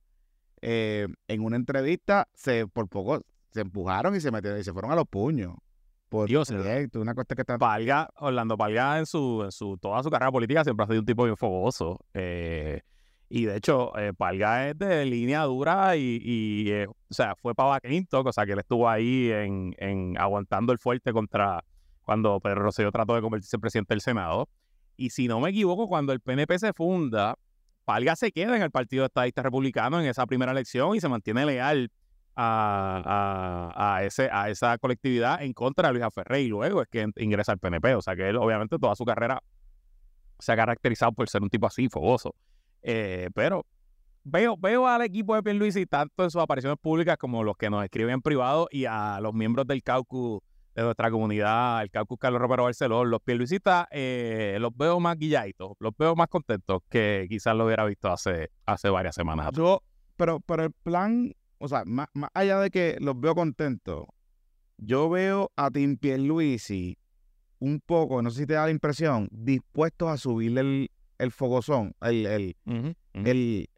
eh, 0.61 1.07
en 1.27 1.41
una 1.41 1.55
entrevista 1.55 2.27
se 2.33 2.67
por 2.67 2.87
poco 2.89 3.21
se 3.51 3.61
empujaron 3.61 4.15
y 4.15 4.21
se 4.21 4.31
metieron 4.31 4.59
y 4.59 4.63
se 4.63 4.73
fueron 4.73 4.91
a 4.91 4.95
los 4.95 5.07
puños. 5.07 5.55
por 6.09 6.27
Dios, 6.27 6.49
proyecto, 6.49 7.01
una 7.01 7.15
cosa 7.15 7.35
que 7.35 7.41
está... 7.41 7.57
Palga, 7.57 8.09
Orlando 8.17 8.57
Palga 8.57 8.99
en 8.99 9.05
su, 9.05 9.41
en 9.43 9.51
su 9.51 9.77
toda 9.77 10.03
su 10.03 10.09
carrera 10.09 10.31
política 10.31 10.63
siempre 10.63 10.83
ha 10.83 10.87
sido 10.87 10.99
un 10.99 11.05
tipo 11.05 11.23
bien 11.23 11.37
fogoso. 11.37 11.99
eh, 12.13 12.81
y 13.29 13.45
de 13.45 13.57
hecho, 13.57 13.97
eh, 13.97 14.11
Palga 14.17 14.69
es 14.69 14.77
de 14.77 15.05
línea 15.05 15.43
dura 15.43 15.95
y, 15.95 16.65
eh, 16.71 16.87
o 16.87 16.95
sea, 17.13 17.35
fue 17.35 17.53
para 17.55 17.79
Clinton, 17.79 18.27
o 18.27 18.33
sea, 18.33 18.45
que 18.45 18.53
él 18.53 18.59
estuvo 18.59 18.89
ahí 18.89 19.29
en, 19.31 19.75
en 19.77 20.17
aguantando 20.17 20.73
el 20.73 20.79
fuerte 20.79 21.13
contra 21.13 21.63
cuando 22.03 22.39
Pedro 22.39 22.63
Rosselló 22.63 22.91
trató 22.91 23.13
de 23.15 23.21
convertirse 23.21 23.55
en 23.55 23.61
presidente 23.61 23.93
del 23.93 24.01
Senado. 24.01 24.49
Y 24.97 25.11
si 25.11 25.27
no 25.27 25.39
me 25.39 25.51
equivoco, 25.51 25.87
cuando 25.87 26.11
el 26.11 26.19
PNP 26.19 26.57
se 26.59 26.73
funda, 26.73 27.35
Palga 27.85 28.15
se 28.15 28.31
queda 28.31 28.55
en 28.55 28.63
el 28.63 28.71
Partido 28.71 29.05
Estadista 29.05 29.43
Republicano 29.43 29.99
en 30.01 30.07
esa 30.07 30.25
primera 30.25 30.51
elección 30.51 30.95
y 30.95 30.99
se 30.99 31.07
mantiene 31.07 31.45
leal 31.45 31.91
a, 32.35 33.71
a- 33.75 33.95
a 33.97 34.03
ese, 34.03 34.29
a 34.31 34.49
esa 34.49 34.77
colectividad 34.77 35.41
en 35.43 35.53
contra 35.53 35.91
de 35.91 35.99
Luis 35.99 36.13
Ferrey 36.13 36.45
y 36.45 36.47
luego 36.49 36.81
es 36.81 36.87
que 36.87 37.07
ingresa 37.17 37.51
al 37.51 37.59
PNP. 37.59 37.93
O 37.95 38.01
sea 38.01 38.15
que 38.15 38.27
él, 38.29 38.37
obviamente, 38.37 38.77
toda 38.79 38.95
su 38.95 39.05
carrera 39.05 39.41
se 40.39 40.51
ha 40.51 40.55
caracterizado 40.55 41.11
por 41.11 41.29
ser 41.29 41.43
un 41.43 41.49
tipo 41.49 41.67
así, 41.67 41.89
fogoso. 41.89 42.33
Eh, 42.81 43.29
pero 43.33 43.65
veo, 44.23 44.57
veo 44.57 44.87
al 44.87 45.01
equipo 45.01 45.35
de 45.35 45.43
Pierluisi 45.43 45.85
tanto 45.85 46.23
en 46.23 46.31
sus 46.31 46.41
apariciones 46.41 46.77
públicas 46.79 47.17
como 47.17 47.43
los 47.43 47.57
que 47.57 47.69
nos 47.69 47.83
escriben 47.83 48.15
en 48.15 48.21
privado 48.21 48.67
y 48.71 48.85
a 48.85 49.19
los 49.21 49.33
miembros 49.33 49.67
del 49.67 49.83
caucus 49.83 50.41
de 50.75 50.83
nuestra 50.83 51.11
comunidad, 51.11 51.81
el 51.81 51.89
caucus 51.89 52.17
Carlos 52.19 52.41
Romero 52.41 52.63
Barceló, 52.63 53.03
los 53.03 53.21
Pierluisistas, 53.21 53.87
eh, 53.91 54.57
los 54.59 54.75
veo 54.75 54.99
más 54.99 55.17
guilladitos, 55.17 55.71
los 55.79 55.93
veo 55.97 56.15
más 56.15 56.27
contentos 56.27 56.81
que 56.89 57.25
quizás 57.27 57.55
lo 57.55 57.65
hubiera 57.65 57.85
visto 57.85 58.09
hace, 58.09 58.51
hace 58.65 58.89
varias 58.89 59.15
semanas. 59.15 59.49
Yo, 59.53 59.81
pero, 60.15 60.39
pero 60.39 60.63
el 60.63 60.71
plan, 60.71 61.33
o 61.57 61.67
sea, 61.67 61.83
más, 61.85 62.07
más 62.13 62.29
allá 62.33 62.59
de 62.59 62.69
que 62.69 62.97
los 63.01 63.19
veo 63.19 63.35
contentos, 63.35 64.05
yo 64.77 65.09
veo 65.09 65.51
a 65.55 65.69
Tim 65.69 65.97
Pierluisi 65.97 66.97
un 67.59 67.81
poco, 67.85 68.21
no 68.21 68.29
sé 68.29 68.41
si 68.41 68.45
te 68.45 68.53
da 68.53 68.65
la 68.65 68.71
impresión, 68.71 69.27
dispuestos 69.31 70.09
a 70.09 70.17
subirle 70.17 70.61
el, 70.61 70.91
el 71.19 71.31
fogozón, 71.31 71.95
el, 72.01 72.25
el, 72.25 72.57
el, 73.13 73.69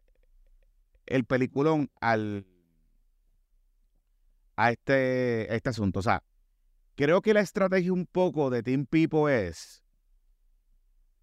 el 1.06 1.24
peliculón 1.24 1.90
al 2.00 2.46
a 4.56 4.70
este, 4.70 5.48
a 5.50 5.54
este 5.54 5.70
asunto. 5.70 6.00
O 6.00 6.02
sea, 6.02 6.22
creo 6.94 7.20
que 7.20 7.34
la 7.34 7.40
estrategia 7.40 7.92
un 7.92 8.06
poco 8.06 8.48
de 8.48 8.62
Team 8.62 8.86
People 8.86 9.48
es 9.48 9.82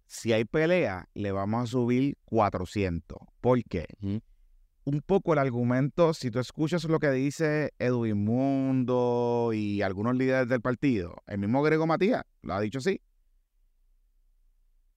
si 0.06 0.32
hay 0.32 0.44
pelea, 0.44 1.08
le 1.14 1.30
vamos 1.30 1.62
a 1.62 1.66
subir 1.66 2.18
400. 2.24 3.16
¿Por 3.40 3.62
qué? 3.62 3.86
Un 4.02 5.02
poco 5.06 5.32
el 5.32 5.38
argumento, 5.38 6.14
si 6.14 6.32
tú 6.32 6.40
escuchas 6.40 6.82
lo 6.84 6.98
que 6.98 7.12
dice 7.12 7.72
Edwin 7.78 8.24
Mundo 8.24 9.52
y 9.54 9.82
algunos 9.82 10.16
líderes 10.16 10.48
del 10.48 10.60
partido, 10.60 11.14
el 11.28 11.38
mismo 11.38 11.62
Grego 11.62 11.86
Matías 11.86 12.24
lo 12.42 12.54
ha 12.54 12.60
dicho 12.60 12.78
así, 12.78 13.00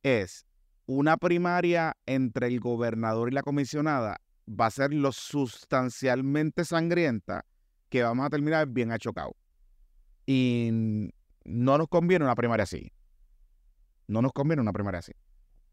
es 0.01 0.47
una 0.85 1.17
primaria 1.17 1.95
entre 2.05 2.47
el 2.47 2.59
gobernador 2.59 3.29
y 3.29 3.33
la 3.33 3.43
comisionada 3.43 4.17
va 4.47 4.65
a 4.67 4.71
ser 4.71 4.93
lo 4.93 5.11
sustancialmente 5.11 6.65
sangrienta 6.65 7.45
que 7.89 8.03
vamos 8.03 8.25
a 8.25 8.29
terminar 8.29 8.67
bien 8.67 8.91
achocado. 8.91 9.35
Y 10.25 10.69
no 11.45 11.77
nos 11.77 11.87
conviene 11.87 12.25
una 12.25 12.35
primaria 12.35 12.63
así. 12.63 12.91
No 14.07 14.21
nos 14.21 14.33
conviene 14.33 14.61
una 14.61 14.73
primaria 14.73 14.99
así. 14.99 15.13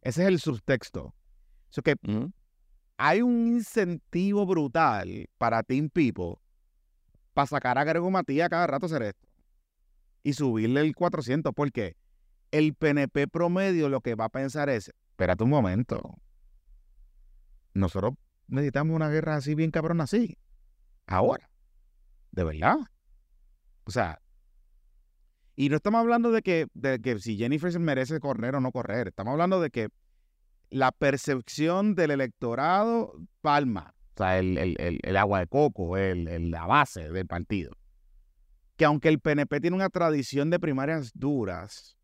Ese 0.03 0.23
es 0.23 0.29
el 0.29 0.41
subtexto. 0.41 1.15
Que 1.85 1.95
Ujú. 2.07 2.33
hay 2.97 3.23
un 3.23 3.47
incentivo 3.47 4.45
brutal 4.45 5.29
para 5.39 5.63
Team 5.63 5.89
People 5.89 6.35
para 7.33 7.47
sacar 7.47 7.79
a 7.79 7.85
Grego 7.85 8.11
Matías 8.11 8.49
cada 8.49 8.67
rato 8.67 8.87
a 8.87 8.89
hacer 8.89 9.03
esto. 9.03 9.29
Y 10.23 10.33
subirle 10.33 10.81
el 10.81 10.95
400. 10.95 11.53
Porque 11.55 11.97
el 12.51 12.75
PNP 12.75 13.29
promedio 13.29 13.89
lo 13.89 14.01
que 14.01 14.15
va 14.15 14.27
a 14.27 14.29
pensar 14.31 14.69
es, 14.69 14.89
espérate 15.11 15.45
un 15.45 15.51
momento. 15.51 16.17
Nosotros 17.75 18.15
necesitamos 18.49 18.95
una 18.97 19.09
guerra 19.09 19.37
así 19.37 19.55
bien 19.55 19.71
cabrona 19.71 20.05
así. 20.05 20.37
Ahora. 21.07 21.49
De 22.33 22.45
verdad. 22.45 22.77
O 23.85 23.91
sea. 23.91 24.21
Y 25.57 25.69
no 25.69 25.77
estamos 25.77 26.01
hablando 26.01 26.31
de 26.31 26.43
que, 26.43 26.67
de 26.75 27.01
que 27.01 27.19
si 27.19 27.37
Jennifer 27.37 27.79
merece 27.79 28.19
correr 28.21 28.55
o 28.55 28.61
no 28.61 28.73
correr. 28.73 29.09
Estamos 29.09 29.33
hablando 29.33 29.61
de 29.61 29.71
que 29.71 29.89
la 30.71 30.93
percepción 30.93 31.95
del 31.95 32.13
electorado 32.13 33.13
palma. 33.41 33.95
O 34.15 34.19
sea, 34.19 34.39
el, 34.39 34.57
el- 34.59 34.77
el- 34.81 35.01
el 35.03 35.17
agua 35.17 35.41
de 35.41 35.47
coco, 35.47 35.97
la 35.97 36.67
base 36.67 37.11
del 37.11 37.27
partido. 37.27 37.73
Que 38.77 38.85
aunque 38.85 39.09
el 39.09 39.21
PNP 39.21 39.61
tiene 39.61 39.77
una 39.77 39.91
tradición 39.91 40.49
de 40.51 40.59
primarias 40.59 41.11
duras, 41.15 41.97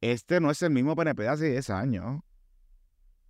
este 0.00 0.40
no 0.40 0.50
es 0.50 0.62
el 0.62 0.70
mismo 0.70 0.96
PNP 0.96 1.22
de 1.22 1.28
hace 1.28 1.50
10 1.50 1.70
años. 1.70 2.20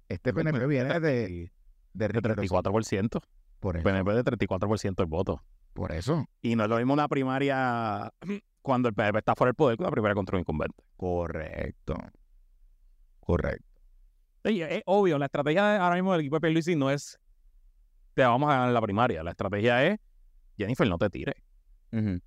Este 0.09 0.33
PNP 0.33 0.67
viene 0.67 1.01
de, 1.01 1.01
de 1.01 1.51
De 1.93 2.09
Ricky 2.09 2.29
Rosselló. 2.29 2.63
34%. 2.63 3.23
Por 3.61 3.77
eso. 3.77 3.85
PNP 3.85 4.13
de 4.13 4.25
34% 4.25 4.95
del 4.97 5.07
voto. 5.07 5.43
Por 5.73 5.93
eso. 5.93 6.27
Y 6.43 6.57
no 6.57 6.65
es 6.65 6.71
lo 6.71 6.77
mismo 6.77 6.93
una 6.93 7.09
primaria 7.09 8.13
cuando 8.63 8.89
el 8.89 8.95
PNP 8.95 9.19
está 9.19 9.35
fuera 9.35 9.51
del 9.51 9.55
poder 9.55 9.77
que 9.77 9.83
una 9.83 9.91
primaria 9.91 10.15
contra 10.15 10.37
un 10.37 10.41
incumbente. 10.41 10.83
Correcto. 10.97 11.95
Correcto. 13.21 13.67
Sí, 14.45 14.63
es 14.63 14.83
obvio, 14.87 15.19
la 15.19 15.27
estrategia 15.27 15.77
ahora 15.83 15.97
mismo 15.97 16.13
del 16.13 16.23
equipo 16.23 16.37
de 16.37 16.41
Pierluisi 16.41 16.75
no 16.75 16.91
es 16.91 17.19
te 18.15 18.23
vamos 18.23 18.51
a 18.51 18.55
ganar 18.55 18.73
la 18.73 18.81
primaria. 18.81 19.23
La 19.23 19.31
estrategia 19.31 19.87
es 19.87 19.99
Jennifer, 20.57 20.89
no 20.89 20.99
te 20.99 21.11
tires. 21.11 21.37
Ujú. 21.93 22.21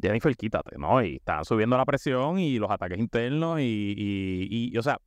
Jennifer, 0.00 0.36
quítate, 0.36 0.78
¿no? 0.78 1.02
Y 1.02 1.16
están 1.16 1.44
subiendo 1.44 1.76
la 1.76 1.84
presión 1.84 2.38
y 2.38 2.58
los 2.58 2.70
ataques 2.70 2.98
internos 2.98 3.60
y, 3.60 3.94
y, 3.96 4.70
y, 4.72 4.78
o 4.78 4.82
sea, 4.82 4.98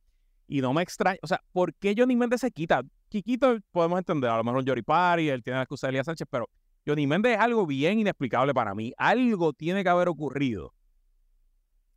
y 0.46 0.60
no 0.60 0.72
me 0.72 0.82
extraña, 0.82 1.18
o 1.22 1.26
sea, 1.26 1.40
¿por 1.52 1.74
qué 1.74 1.94
Johnny 1.96 2.14
Méndez 2.14 2.40
se 2.40 2.50
quita? 2.50 2.82
Quiquito 3.08 3.56
podemos 3.70 3.98
entender, 3.98 4.30
a 4.30 4.36
lo 4.36 4.44
mejor 4.44 4.64
Jory 4.66 4.82
Party, 4.82 5.28
él 5.28 5.42
tiene 5.42 5.58
la 5.58 5.62
excusa 5.62 5.86
de 5.86 5.92
Elías 5.92 6.06
Sánchez, 6.06 6.26
pero 6.30 6.48
Johnny 6.86 7.06
Méndez 7.06 7.36
es 7.36 7.38
algo 7.38 7.66
bien 7.66 8.00
inexplicable 8.00 8.52
para 8.52 8.74
mí. 8.74 8.92
Algo 8.96 9.52
tiene 9.52 9.82
que 9.82 9.88
haber 9.88 10.08
ocurrido 10.08 10.74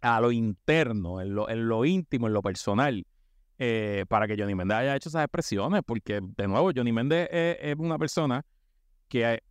a 0.02 0.22
lo 0.22 0.32
interno, 0.32 1.20
en 1.22 1.36
lo, 1.36 1.50
en 1.50 1.68
lo 1.68 1.84
íntimo, 1.84 2.28
en 2.28 2.34
lo 2.34 2.42
personal, 2.42 3.06
eh, 3.58 4.06
para 4.08 4.28
que 4.28 4.36
Johnny 4.38 4.56
Méndez 4.56 4.78
haya 4.78 4.96
hecho 4.96 5.10
esas 5.10 5.24
expresiones, 5.24 5.82
porque 5.86 6.22
de 6.22 6.48
nuevo, 6.48 6.72
Johnny 6.76 6.92
Méndez 6.92 7.28
es 7.32 7.76
una 7.78 7.98
persona 7.98 8.46
que 9.08 9.42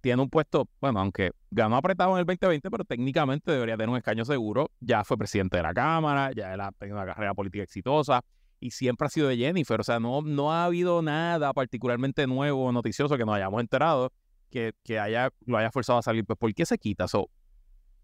tiene 0.00 0.22
un 0.22 0.30
puesto, 0.30 0.68
bueno, 0.80 1.00
aunque 1.00 1.32
ganó 1.50 1.76
apretado 1.76 2.12
en 2.12 2.20
el 2.20 2.26
2020, 2.26 2.70
pero 2.70 2.84
técnicamente 2.84 3.52
debería 3.52 3.76
tener 3.76 3.90
un 3.90 3.96
escaño 3.96 4.24
seguro. 4.24 4.70
Ya 4.80 5.04
fue 5.04 5.16
presidente 5.16 5.56
de 5.56 5.62
la 5.62 5.74
Cámara, 5.74 6.32
ya 6.32 6.54
él 6.54 6.60
ha 6.60 6.72
tenido 6.72 6.96
una 6.96 7.06
carrera 7.06 7.34
política 7.34 7.62
exitosa 7.62 8.22
y 8.58 8.70
siempre 8.70 9.06
ha 9.06 9.10
sido 9.10 9.28
de 9.28 9.36
Jennifer. 9.36 9.80
O 9.80 9.84
sea, 9.84 10.00
no, 10.00 10.22
no 10.22 10.52
ha 10.52 10.64
habido 10.64 11.02
nada 11.02 11.52
particularmente 11.52 12.26
nuevo 12.26 12.66
o 12.66 12.72
noticioso 12.72 13.16
que 13.16 13.24
nos 13.24 13.34
hayamos 13.34 13.60
enterado 13.60 14.12
que, 14.50 14.72
que 14.84 14.98
haya, 14.98 15.30
lo 15.46 15.58
haya 15.58 15.70
forzado 15.70 15.98
a 15.98 16.02
salir. 16.02 16.24
Pues, 16.24 16.38
¿por 16.38 16.52
qué 16.54 16.66
se 16.66 16.78
quita? 16.78 17.06
So, 17.06 17.28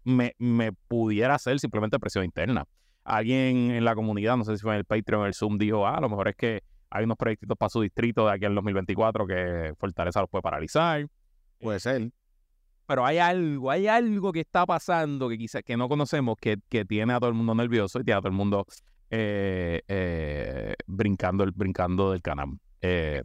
me, 0.03 0.35
me 0.37 0.71
pudiera 0.73 1.35
hacer 1.35 1.59
simplemente 1.59 1.99
presión 1.99 2.23
interna. 2.23 2.65
Alguien 3.03 3.71
en 3.71 3.85
la 3.85 3.95
comunidad, 3.95 4.37
no 4.37 4.43
sé 4.43 4.57
si 4.57 4.61
fue 4.61 4.73
en 4.73 4.79
el 4.79 4.85
Patreon 4.85 5.23
o 5.23 5.25
el 5.25 5.33
Zoom, 5.33 5.57
dijo, 5.57 5.87
ah, 5.87 5.97
a 5.97 6.01
lo 6.01 6.09
mejor 6.09 6.27
es 6.27 6.35
que 6.35 6.63
hay 6.89 7.05
unos 7.05 7.17
proyectos 7.17 7.57
para 7.57 7.69
su 7.69 7.81
distrito 7.81 8.25
de 8.25 8.33
aquí 8.33 8.45
en 8.45 8.55
2024 8.55 9.27
que 9.27 9.73
Fortaleza 9.77 10.21
los 10.21 10.29
puede 10.29 10.41
paralizar 10.41 11.07
Puede 11.59 11.79
ser. 11.79 12.11
pero 12.85 13.05
hay 13.05 13.17
algo, 13.17 13.69
hay 13.71 13.87
algo 13.87 14.31
que 14.31 14.41
está 14.41 14.65
pasando 14.65 15.27
que 15.29 15.37
quizás 15.37 15.63
que 15.63 15.75
no 15.77 15.89
conocemos 15.89 16.35
que, 16.39 16.57
que 16.69 16.85
tiene 16.85 17.13
a 17.13 17.19
todo 17.19 17.29
el 17.29 17.35
mundo 17.35 17.53
nervioso 17.55 17.99
y 17.99 18.03
tiene 18.03 18.17
a 18.17 18.21
todo 18.21 18.29
el 18.29 18.35
mundo 18.35 18.65
eh, 19.09 19.81
eh, 19.87 20.75
brincando, 20.85 21.43
el, 21.43 21.51
brincando 21.51 22.11
del 22.11 22.21
canal. 22.21 22.49
Eh, 22.81 23.21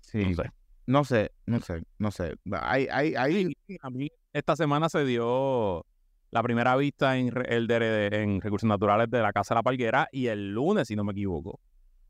Sí. 0.00 0.24
no 0.24 0.34
sé. 0.34 0.50
No 0.84 1.04
sé, 1.04 1.30
no 1.46 1.60
sé, 1.60 1.82
no 1.98 2.10
sé. 2.10 2.34
Hay, 2.60 2.88
hay, 2.90 3.14
hay, 3.14 3.56
A 3.82 3.88
mí 3.90 4.10
esta 4.32 4.56
semana 4.56 4.88
se 4.88 5.04
dio 5.04 5.86
la 6.30 6.42
primera 6.42 6.74
vista 6.76 7.16
en, 7.16 7.32
el 7.46 7.66
de, 7.68 8.08
en 8.08 8.40
recursos 8.40 8.68
naturales 8.68 9.08
de 9.10 9.22
la 9.22 9.32
Casa 9.32 9.54
de 9.54 9.58
la 9.60 9.62
Palguera 9.62 10.08
y 10.10 10.26
el 10.26 10.52
lunes, 10.52 10.88
si 10.88 10.96
no 10.96 11.04
me 11.04 11.12
equivoco, 11.12 11.60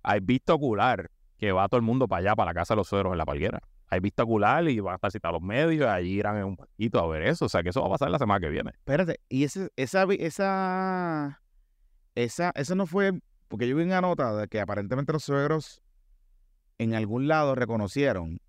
hay 0.03 0.20
vista 0.20 0.55
ocular 0.55 1.11
que 1.37 1.53
va 1.53 1.68
todo 1.68 1.79
el 1.79 1.85
mundo 1.85 2.09
para 2.09 2.20
allá, 2.20 2.35
para 2.35 2.51
la 2.51 2.55
Casa 2.55 2.75
de 2.75 2.79
los 2.79 2.88
Suegros 2.88 3.12
en 3.12 3.18
la 3.18 3.27
Palguera. 3.27 3.61
Hay 3.93 4.01
vista 4.01 4.23
ocular 4.23 4.67
y 4.71 4.81
van 4.81 4.93
a 4.93 4.95
estar 4.95 5.13
citados 5.13 5.35
los 5.35 5.43
medios, 5.47 5.87
allí 5.87 6.13
irán 6.13 6.39
en 6.39 6.45
un 6.45 6.57
poquito 6.57 6.99
a 6.99 7.07
ver 7.07 7.25
eso. 7.25 7.45
O 7.45 7.49
sea 7.51 7.63
que 7.63 7.69
eso 7.69 7.83
va 7.83 7.89
a 7.89 7.91
pasar 7.91 8.11
la 8.11 8.19
semana 8.19 8.41
que 8.41 8.49
viene. 8.49 8.71
Espérate, 8.71 9.21
y 9.29 9.45
ese, 9.45 9.69
esa, 9.77 10.05
esa, 10.19 11.43
esa, 12.15 12.53
eso 12.55 12.75
no 12.75 12.87
fue, 12.87 13.13
porque 13.49 13.69
yo 13.69 13.77
vi 13.77 13.83
una 13.83 14.01
nota 14.01 14.35
de 14.35 14.49
que 14.49 14.63
aparentemente 14.63 15.13
los 15.13 15.25
suegros 15.25 15.83
en 16.79 16.95
algún 16.95 17.29
lado 17.29 17.55
reconocieron 17.55 18.41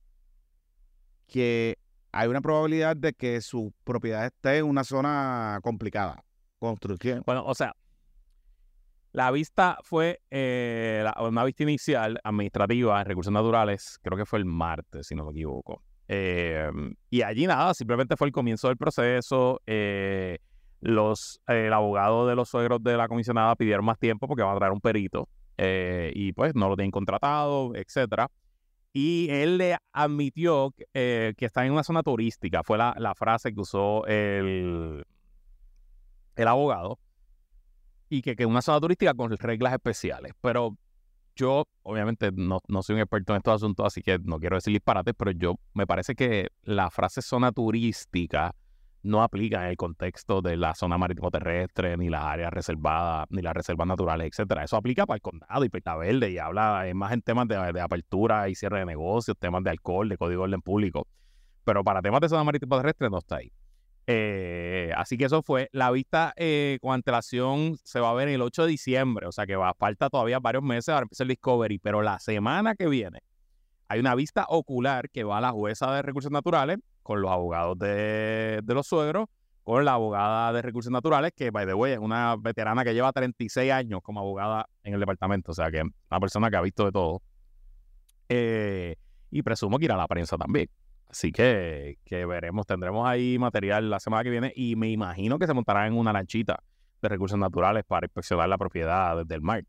que 1.28 1.78
hay 2.14 2.30
una 2.30 2.40
probabilidad 2.40 2.96
de 2.96 3.12
que 3.12 3.42
su 3.42 3.74
propiedad 3.84 4.26
esté 4.26 4.60
en 4.60 4.66
una 4.66 4.86
zona 4.86 5.60
complicada. 5.62 6.24
Construcción. 6.58 7.22
Bueno, 7.26 7.44
o 7.46 7.54
sea, 7.54 7.76
la 9.14 9.30
vista 9.30 9.78
fue 9.84 10.22
eh, 10.32 11.06
una 11.20 11.44
vista 11.46 11.64
inicial 11.64 12.20
administrativa 12.24 13.00
en 13.00 13.06
recursos 13.06 13.32
naturales, 13.32 14.00
creo 14.02 14.18
que 14.18 14.26
fue 14.26 14.40
el 14.40 14.46
martes, 14.46 15.08
si 15.08 15.16
no 15.16 15.24
me 15.24 15.32
equivoco. 15.32 15.84
Eh, 16.08 16.70
y 17.12 17.22
allí 17.22 17.46
nada, 17.46 17.76
simplemente 17.76 18.18
fue 18.18 18.28
el 18.28 18.34
comienzo 18.34 18.68
del 18.68 18.78
proceso. 18.78 19.62
eh, 19.68 20.40
los, 20.82 21.40
el 21.48 21.72
abogado 21.72 22.28
de 22.28 22.36
los 22.36 22.50
suegros 22.50 22.84
de 22.84 22.98
la 22.98 23.08
comisionada 23.08 23.56
pidieron 23.56 23.86
más 23.86 23.98
tiempo 24.00 24.28
porque 24.28 24.44
va 24.44 24.52
a 24.52 24.58
traer 24.58 24.74
un 24.74 24.82
perito 24.82 25.30
y 25.58 26.34
pues 26.34 26.56
no 26.56 26.68
lo 26.68 26.76
tienen 26.76 26.92
contratado, 26.92 27.74
etcétera. 27.76 28.30
Y 28.92 29.30
él 29.30 29.58
le 29.60 29.78
admitió 29.94 30.74
que 30.92 31.36
está 31.40 31.66
en 31.66 31.72
una 31.72 31.84
zona 31.84 32.04
turística, 32.04 32.64
fue 32.64 32.78
la, 32.78 32.96
la 32.98 33.16
frase 33.16 33.54
que 33.54 33.62
usó 33.62 34.06
el, 34.08 35.06
el 36.36 36.48
abogado, 36.48 37.00
y 38.14 38.22
que, 38.22 38.36
que 38.36 38.46
una 38.46 38.62
zona 38.62 38.80
turística 38.80 39.14
con 39.14 39.36
reglas 39.36 39.74
especiales. 39.74 40.34
Pero 40.40 40.78
yo, 41.36 41.66
obviamente, 41.82 42.32
no, 42.32 42.60
no 42.68 42.84
soy 42.84 42.96
un 42.96 43.02
experto 43.02 43.34
en 43.34 43.38
estos 43.38 43.56
asuntos, 43.56 43.88
así 43.88 44.04
que 44.04 44.20
no 44.20 44.40
quiero 44.40 44.56
decir 44.56 44.72
disparates, 44.72 45.16
pero 45.18 45.32
yo 45.32 45.56
me 45.74 45.88
parece 45.88 46.14
que 46.14 46.50
la 46.62 46.92
frase 46.92 47.24
zona 47.24 47.52
turística 47.52 48.54
no 49.02 49.24
aplica 49.24 49.64
en 49.64 49.70
el 49.72 49.78
contexto 49.78 50.42
de 50.42 50.56
la 50.58 50.76
zona 50.76 50.98
marítimo 50.98 51.32
terrestre, 51.32 51.98
ni 51.98 52.08
las 52.08 52.24
áreas 52.24 52.54
reservadas, 52.54 53.26
ni 53.32 53.42
las 53.42 53.54
reservas 53.54 53.88
naturales, 53.88 54.28
etcétera. 54.28 54.64
Eso 54.64 54.78
aplica 54.78 55.08
para 55.08 55.16
el 55.16 55.22
condado 55.22 55.66
y 55.66 55.70
para 55.70 55.98
Verde 55.98 56.32
y 56.32 56.38
habla 56.38 56.86
más 56.94 57.12
en 57.14 57.22
temas 57.22 57.48
de, 57.48 57.74
de, 57.74 57.82
apertura 57.82 58.48
y 58.48 58.56
cierre 58.56 58.80
de 58.80 58.86
negocios, 58.86 59.36
temas 59.40 59.64
de 59.64 59.72
alcohol, 59.72 60.08
de 60.08 60.18
código 60.18 60.44
de 60.44 60.50
orden 60.50 60.62
público. 60.62 61.08
Pero 61.66 61.84
para 61.84 62.02
temas 62.02 62.22
de 62.22 62.30
zona 62.30 62.44
marítimo 62.44 62.78
terrestre 62.78 63.10
no 63.10 63.18
está 63.18 63.38
ahí. 63.38 63.52
Eh, 64.08 64.92
así 64.98 65.18
que 65.18 65.26
eso 65.26 65.42
fue. 65.42 65.70
La 65.72 65.92
vista 65.92 66.34
eh, 66.36 66.78
con 66.82 66.94
antelación 66.94 67.78
se 67.84 68.00
va 68.00 68.10
a 68.10 68.14
ver 68.14 68.28
el 68.28 68.42
8 68.42 68.64
de 68.64 68.70
diciembre, 68.70 69.28
o 69.28 69.32
sea 69.32 69.46
que 69.46 69.56
va, 69.56 69.74
falta 69.74 70.10
todavía 70.10 70.40
varios 70.40 70.64
meses 70.64 70.88
para 70.94 71.04
empezar 71.04 71.26
el 71.26 71.30
Discovery, 71.30 71.80
pero 71.80 72.02
la 72.02 72.20
semana 72.20 72.76
que 72.76 72.88
viene 72.88 73.20
hay 73.94 74.00
una 74.00 74.16
vista 74.16 74.46
ocular 74.50 75.10
que 75.12 75.24
va 75.24 75.38
a 75.38 75.42
la 75.42 75.52
jueza 75.52 75.94
de 75.94 76.02
recursos 76.02 76.32
naturales 76.32 76.80
con 77.04 77.22
los 77.22 77.32
abogados 77.32 77.78
de, 77.78 78.62
los 78.66 78.88
suegros, 78.88 79.28
con 79.64 79.86
la 79.86 79.94
abogada 79.94 80.52
de 80.52 80.62
recursos 80.62 80.92
naturales, 80.92 81.32
que, 81.36 81.52
by 81.52 81.68
the 81.68 81.74
way, 81.74 81.94
es 81.94 82.00
una 82.00 82.36
veterana 82.36 82.84
que 82.84 82.94
lleva 82.94 83.12
36 83.12 83.72
años 83.72 84.02
como 84.02 84.20
abogada 84.20 84.68
en 84.84 84.96
el 84.96 85.00
departamento, 85.00 85.52
o 85.52 85.54
sea 85.54 85.70
que 85.70 85.82
una 85.82 86.20
persona 86.20 86.50
que 86.50 86.56
ha 86.58 86.62
visto 86.62 86.86
de 86.86 86.92
todo. 86.92 87.22
Eh, 88.30 88.96
y 89.30 89.44
presumo 89.44 89.78
que 89.78 89.86
irá 89.86 89.96
a 89.96 89.98
la 89.98 90.08
prensa 90.08 90.38
también. 90.38 90.70
Así 91.14 91.32
que, 91.32 92.00
que 92.06 92.26
veremos, 92.26 92.66
tendremos 92.66 93.08
ahí 93.08 93.38
material 93.38 93.88
la 93.88 94.00
semana 94.00 94.24
que 94.24 94.32
viene 94.32 94.52
y 94.56 94.76
me 94.76 94.90
imagino 94.90 95.38
que 95.38 95.46
se 95.46 95.54
montará 95.54 95.86
en 95.86 95.94
una 95.94 96.12
lanchita 96.12 96.64
de 97.04 97.08
recursos 97.08 97.38
naturales 97.38 97.84
para 97.86 98.08
inspeccionar 98.08 98.50
la 98.50 98.58
propiedad 98.58 99.18
desde 99.18 99.36
el 99.36 99.42
mar. 99.42 99.64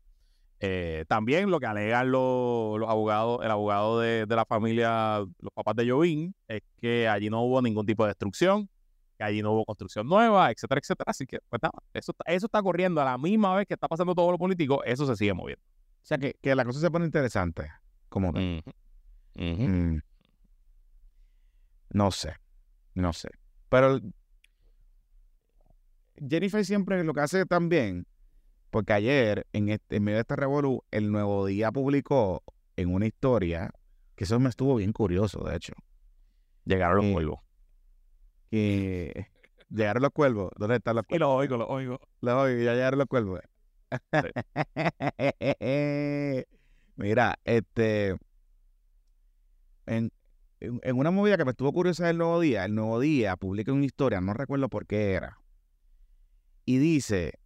Eh, 0.59 1.05
también 1.07 1.51
lo 1.51 1.59
que 1.59 1.67
alegan 1.67 2.09
los, 2.09 2.79
los 2.79 2.89
abogados, 2.89 3.45
el 3.45 3.51
abogado 3.51 3.99
de, 3.99 4.25
de, 4.25 4.35
la 4.35 4.43
familia, 4.45 5.19
los 5.19 5.53
papás 5.53 5.75
de 5.75 5.87
Jovín, 5.87 6.33
es 6.47 6.63
que 6.77 7.07
allí 7.07 7.29
no 7.29 7.43
hubo 7.43 7.61
ningún 7.61 7.85
tipo 7.85 8.05
de 8.05 8.09
destrucción, 8.09 8.67
que 9.15 9.23
allí 9.23 9.43
no 9.43 9.51
hubo 9.51 9.65
construcción 9.65 10.07
nueva, 10.07 10.49
etcétera, 10.49 10.79
etcétera. 10.81 11.11
Así 11.11 11.27
que, 11.27 11.37
pues 11.47 11.61
nada, 11.61 11.77
eso, 11.93 12.11
eso 12.25 12.47
está 12.47 12.63
corriendo 12.63 13.01
a 13.01 13.05
la 13.05 13.19
misma 13.19 13.55
vez 13.55 13.67
que 13.67 13.75
está 13.75 13.87
pasando 13.87 14.15
todo 14.15 14.31
lo 14.31 14.39
político, 14.39 14.83
eso 14.83 15.05
se 15.05 15.15
sigue 15.15 15.35
moviendo. 15.35 15.61
O 16.01 16.05
sea, 16.07 16.17
que, 16.17 16.33
que 16.41 16.55
la 16.55 16.65
cosa 16.65 16.79
se 16.79 16.89
pone 16.89 17.05
interesante. 17.05 17.69
Como 18.09 18.29
Uh 18.29 18.33
-huh. 18.33 18.63
Uh 19.35 19.41
-huh. 19.41 19.67
mm, 19.67 20.01
no 21.89 22.11
sé, 22.11 22.35
no 22.93 23.13
sé. 23.13 23.29
Pero 23.69 23.99
Jennifer 26.17 26.65
siempre 26.65 27.03
lo 27.03 27.13
que 27.13 27.21
hace 27.21 27.45
también, 27.45 28.07
porque 28.69 28.93
ayer, 28.93 29.47
en, 29.53 29.69
este, 29.69 29.97
en 29.97 30.03
medio 30.03 30.17
de 30.17 30.21
este 30.21 30.35
revolú, 30.35 30.83
el 30.91 31.11
Nuevo 31.11 31.45
Día 31.45 31.71
publicó 31.71 32.43
en 32.75 32.93
una 32.93 33.05
historia, 33.05 33.71
que 34.15 34.25
eso 34.25 34.39
me 34.39 34.49
estuvo 34.49 34.75
bien 34.75 34.93
curioso, 34.93 35.43
de 35.43 35.55
hecho. 35.55 35.73
Llegaron 36.65 36.97
los 36.97 37.05
eh, 37.05 37.13
cuervos. 37.13 37.39
Que 38.49 39.27
llegaron 39.69 40.03
los 40.03 40.11
cuervos. 40.11 40.51
¿Dónde 40.57 40.77
están 40.77 40.95
los 40.95 41.05
cuervos? 41.05 41.17
Y 41.17 41.19
los 41.19 41.29
oigo, 41.29 41.57
los 41.57 41.69
oigo. 41.69 41.99
Los 42.21 42.33
oigo, 42.33 42.63
ya 42.63 42.73
llegaron 42.73 42.99
los 42.99 43.07
cuervos. 43.07 43.41
Sí. 43.91 44.19
Mira, 46.95 47.35
este. 47.43 48.17
En, 49.85 50.11
en, 50.59 50.97
una 50.97 51.11
movida 51.11 51.37
que 51.37 51.45
me 51.45 51.51
estuvo 51.51 51.71
curiosa 51.73 52.07
del 52.07 52.17
Nuevo 52.17 52.39
Día, 52.39 52.65
el 52.65 52.75
Nuevo 52.75 52.99
Día 52.99 53.35
publica 53.35 53.71
una 53.71 53.85
historia, 53.85 54.21
no 54.21 54.33
recuerdo 54.33 54.69
por 54.69 54.85
qué 54.85 55.13
era. 55.13 55.37
Y 56.65 56.77
dice: 56.77 57.39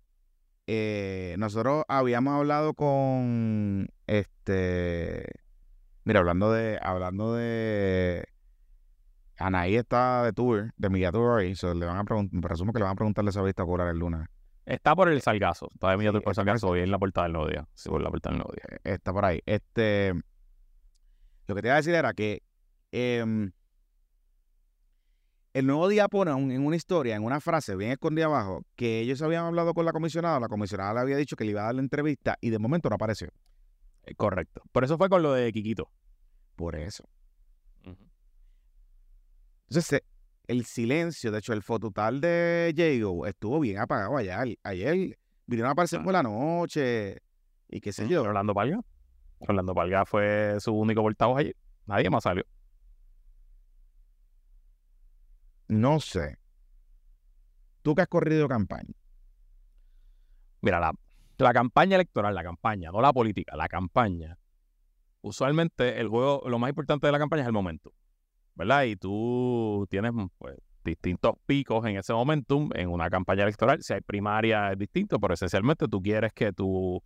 eh, 0.68 1.36
Nosotros 1.40 1.84
habíamos 1.88 2.36
hablado 2.36 2.74
con. 2.74 3.90
Este. 4.08 5.26
Mira, 6.04 6.20
hablando 6.20 6.52
de. 6.52 6.80
Hablando 6.82 7.34
de. 7.34 8.26
Anaí 9.38 9.78
está 9.78 10.24
de 10.24 10.34
tour, 10.34 10.74
de 10.76 10.90
media 10.90 11.12
tour 11.12 11.40
hoy. 11.40 11.56
So 11.56 11.74
le 11.74 11.86
van 11.86 11.98
a 11.98 12.04
preguntar, 12.04 12.42
presumo 12.42 12.74
que 12.74 12.80
le 12.80 12.84
van 12.84 12.92
a 12.92 12.96
preguntarle 12.96 13.30
esa 13.30 13.42
vista 13.42 13.64
a 13.64 13.66
cobrar 13.66 13.88
el 13.88 13.98
lunes. 13.98 14.28
Está 14.66 14.96
por 14.96 15.10
el 15.10 15.22
Salgazo, 15.22 15.70
está 15.74 15.90
de 15.90 15.98
media 15.98 16.12
tour 16.12 16.22
por 16.22 16.32
el 16.32 16.36
Salgazo, 16.36 16.68
hoy 16.68 16.82
en 16.82 16.92
la 16.92 17.00
portada 17.00 17.26
del 17.26 17.34
Nuevo 17.34 17.50
Día. 17.50 17.68
Sí, 17.74 17.90
por 17.90 18.02
la 18.02 18.12
portada 18.12 18.34
del 18.36 18.44
Nuevo 18.44 18.54
Día. 18.54 18.80
Está 18.84 19.12
por 19.12 19.26
ahí. 19.26 19.42
Este. 19.46 20.14
Lo 21.48 21.56
que 21.56 21.62
te 21.62 21.68
iba 21.68 21.74
a 21.74 21.78
decir 21.78 21.96
era 21.96 22.14
que. 22.14 22.44
Eh, 22.92 23.52
el 25.54 25.66
nuevo 25.66 25.88
día 25.88 26.08
pone 26.08 26.34
un, 26.34 26.52
en 26.52 26.66
una 26.66 26.76
historia, 26.76 27.16
en 27.16 27.24
una 27.24 27.42
frase 27.42 27.76
bien 27.76 27.92
escondida 27.92 28.26
abajo, 28.26 28.64
que 28.76 29.00
ellos 29.00 29.22
habían 29.22 29.46
hablado 29.46 29.74
con 29.74 29.84
la 29.84 29.92
comisionada, 29.92 30.40
la 30.40 30.48
comisionada 30.48 30.94
le 30.94 31.00
había 31.00 31.18
dicho 31.18 31.36
que 31.36 31.44
le 31.44 31.52
iba 31.52 31.62
a 31.62 31.66
dar 31.66 31.76
la 31.76 31.82
entrevista 31.82 32.38
y 32.40 32.50
de 32.50 32.60
momento 32.60 32.88
no 32.90 32.96
apareció. 32.96 33.30
Eh, 34.04 34.14
correcto. 34.16 34.62
Por 34.72 34.84
eso 34.84 34.98
fue 34.98 35.10
con 35.10 35.24
lo 35.24 35.34
de 35.34 35.52
Quiquito. 35.52 35.90
Por 36.56 36.76
eso. 36.76 37.04
Uh 37.86 37.90
-huh. 37.90 38.10
Entonces, 39.70 40.02
el 40.48 40.66
silencio, 40.66 41.32
de 41.32 41.40
hecho, 41.40 41.54
el 41.54 41.64
fototal 41.64 42.22
de 42.22 42.74
Jago 42.76 43.26
estuvo 43.26 43.60
bien 43.60 43.80
apagado 43.80 44.18
ayer. 44.18 44.58
Ayer 44.64 45.18
vinieron 45.46 45.70
a 45.70 45.72
aparecer 45.72 46.00
ah. 46.00 46.04
por 46.04 46.14
la 46.14 46.24
noche 46.24 47.18
y 47.68 47.82
qué 47.82 47.92
sé 47.92 48.08
yo. 48.08 48.22
Orlando 48.22 48.54
Palga. 48.54 48.80
Orlando 49.40 49.74
Palga 49.74 50.06
fue 50.06 50.58
su 50.60 50.74
único 50.74 51.02
portavoz 51.02 51.40
ayer. 51.40 51.56
Nadie 51.86 52.10
más 52.10 52.24
salió. 52.24 52.44
No 55.70 56.00
sé. 56.00 56.40
Tú 57.84 57.94
que 57.94 58.02
has 58.02 58.08
corrido 58.08 58.48
campaña. 58.48 58.92
Mira, 60.62 60.80
la, 60.80 60.92
la, 61.38 61.54
campaña 61.54 61.96
electoral, 61.96 62.34
la 62.34 62.44
campaña, 62.44 62.92
no 62.92 63.02
la 63.02 63.14
política, 63.14 63.56
la 63.56 63.68
campaña. 63.68 64.38
Usualmente 65.22 66.02
el 66.02 66.08
juego, 66.08 66.42
lo 66.50 66.58
más 66.58 66.70
importante 66.70 67.06
de 67.06 67.12
la 67.12 67.20
campaña 67.20 67.44
es 67.44 67.48
el 67.48 67.54
momento, 67.54 67.94
¿verdad? 68.56 68.84
Y 68.84 68.96
tú 68.96 69.86
tienes 69.92 70.12
pues, 70.40 70.58
distintos 70.84 71.36
picos 71.46 71.86
en 71.86 71.98
ese 71.98 72.14
momentum 72.14 72.72
en 72.74 72.90
una 72.90 73.10
campaña 73.12 73.44
electoral. 73.44 73.82
Si 73.84 73.94
hay 73.94 74.02
primaria 74.02 74.72
es 74.72 74.78
distinto, 74.80 75.20
pero 75.20 75.36
esencialmente 75.36 75.88
tú 75.88 76.02
quieres 76.02 76.34
que 76.34 76.52
tu 76.52 77.02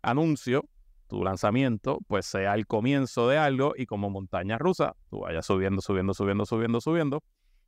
anuncio, 0.00 0.64
tu 1.08 1.22
lanzamiento, 1.22 1.98
pues 2.06 2.24
sea 2.24 2.54
el 2.54 2.66
comienzo 2.66 3.28
de 3.28 3.36
algo 3.36 3.74
y 3.76 3.84
como 3.84 4.08
montaña 4.08 4.56
rusa, 4.56 4.96
tú 5.10 5.20
vayas 5.20 5.44
subiendo, 5.44 5.82
subiendo, 5.82 6.14
subiendo, 6.14 6.46
subiendo, 6.46 6.80
subiendo 6.80 7.22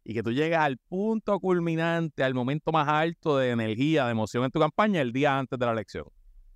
y 0.04 0.14
que 0.14 0.22
tú 0.22 0.32
llegues 0.32 0.58
al 0.58 0.78
punto 0.78 1.38
culminante, 1.40 2.24
al 2.24 2.34
momento 2.34 2.72
más 2.72 2.88
alto 2.88 3.38
de 3.38 3.50
energía, 3.50 4.06
de 4.06 4.12
emoción 4.12 4.44
en 4.44 4.50
tu 4.50 4.58
campaña 4.58 5.00
el 5.00 5.12
día 5.12 5.38
antes 5.38 5.58
de 5.58 5.66
la 5.66 5.72
elección. 5.72 6.04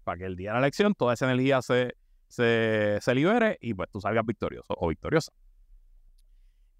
Para 0.02 0.18
que 0.18 0.24
el 0.24 0.36
día 0.36 0.50
de 0.50 0.54
la 0.54 0.66
elección 0.66 0.94
toda 0.94 1.14
esa 1.14 1.26
energía 1.26 1.62
se, 1.62 1.94
se, 2.28 2.98
se 3.00 3.14
libere 3.14 3.58
y 3.60 3.74
pues 3.74 3.88
tú 3.90 4.00
salgas 4.00 4.24
victorioso 4.24 4.74
o 4.76 4.88
victoriosa. 4.88 5.32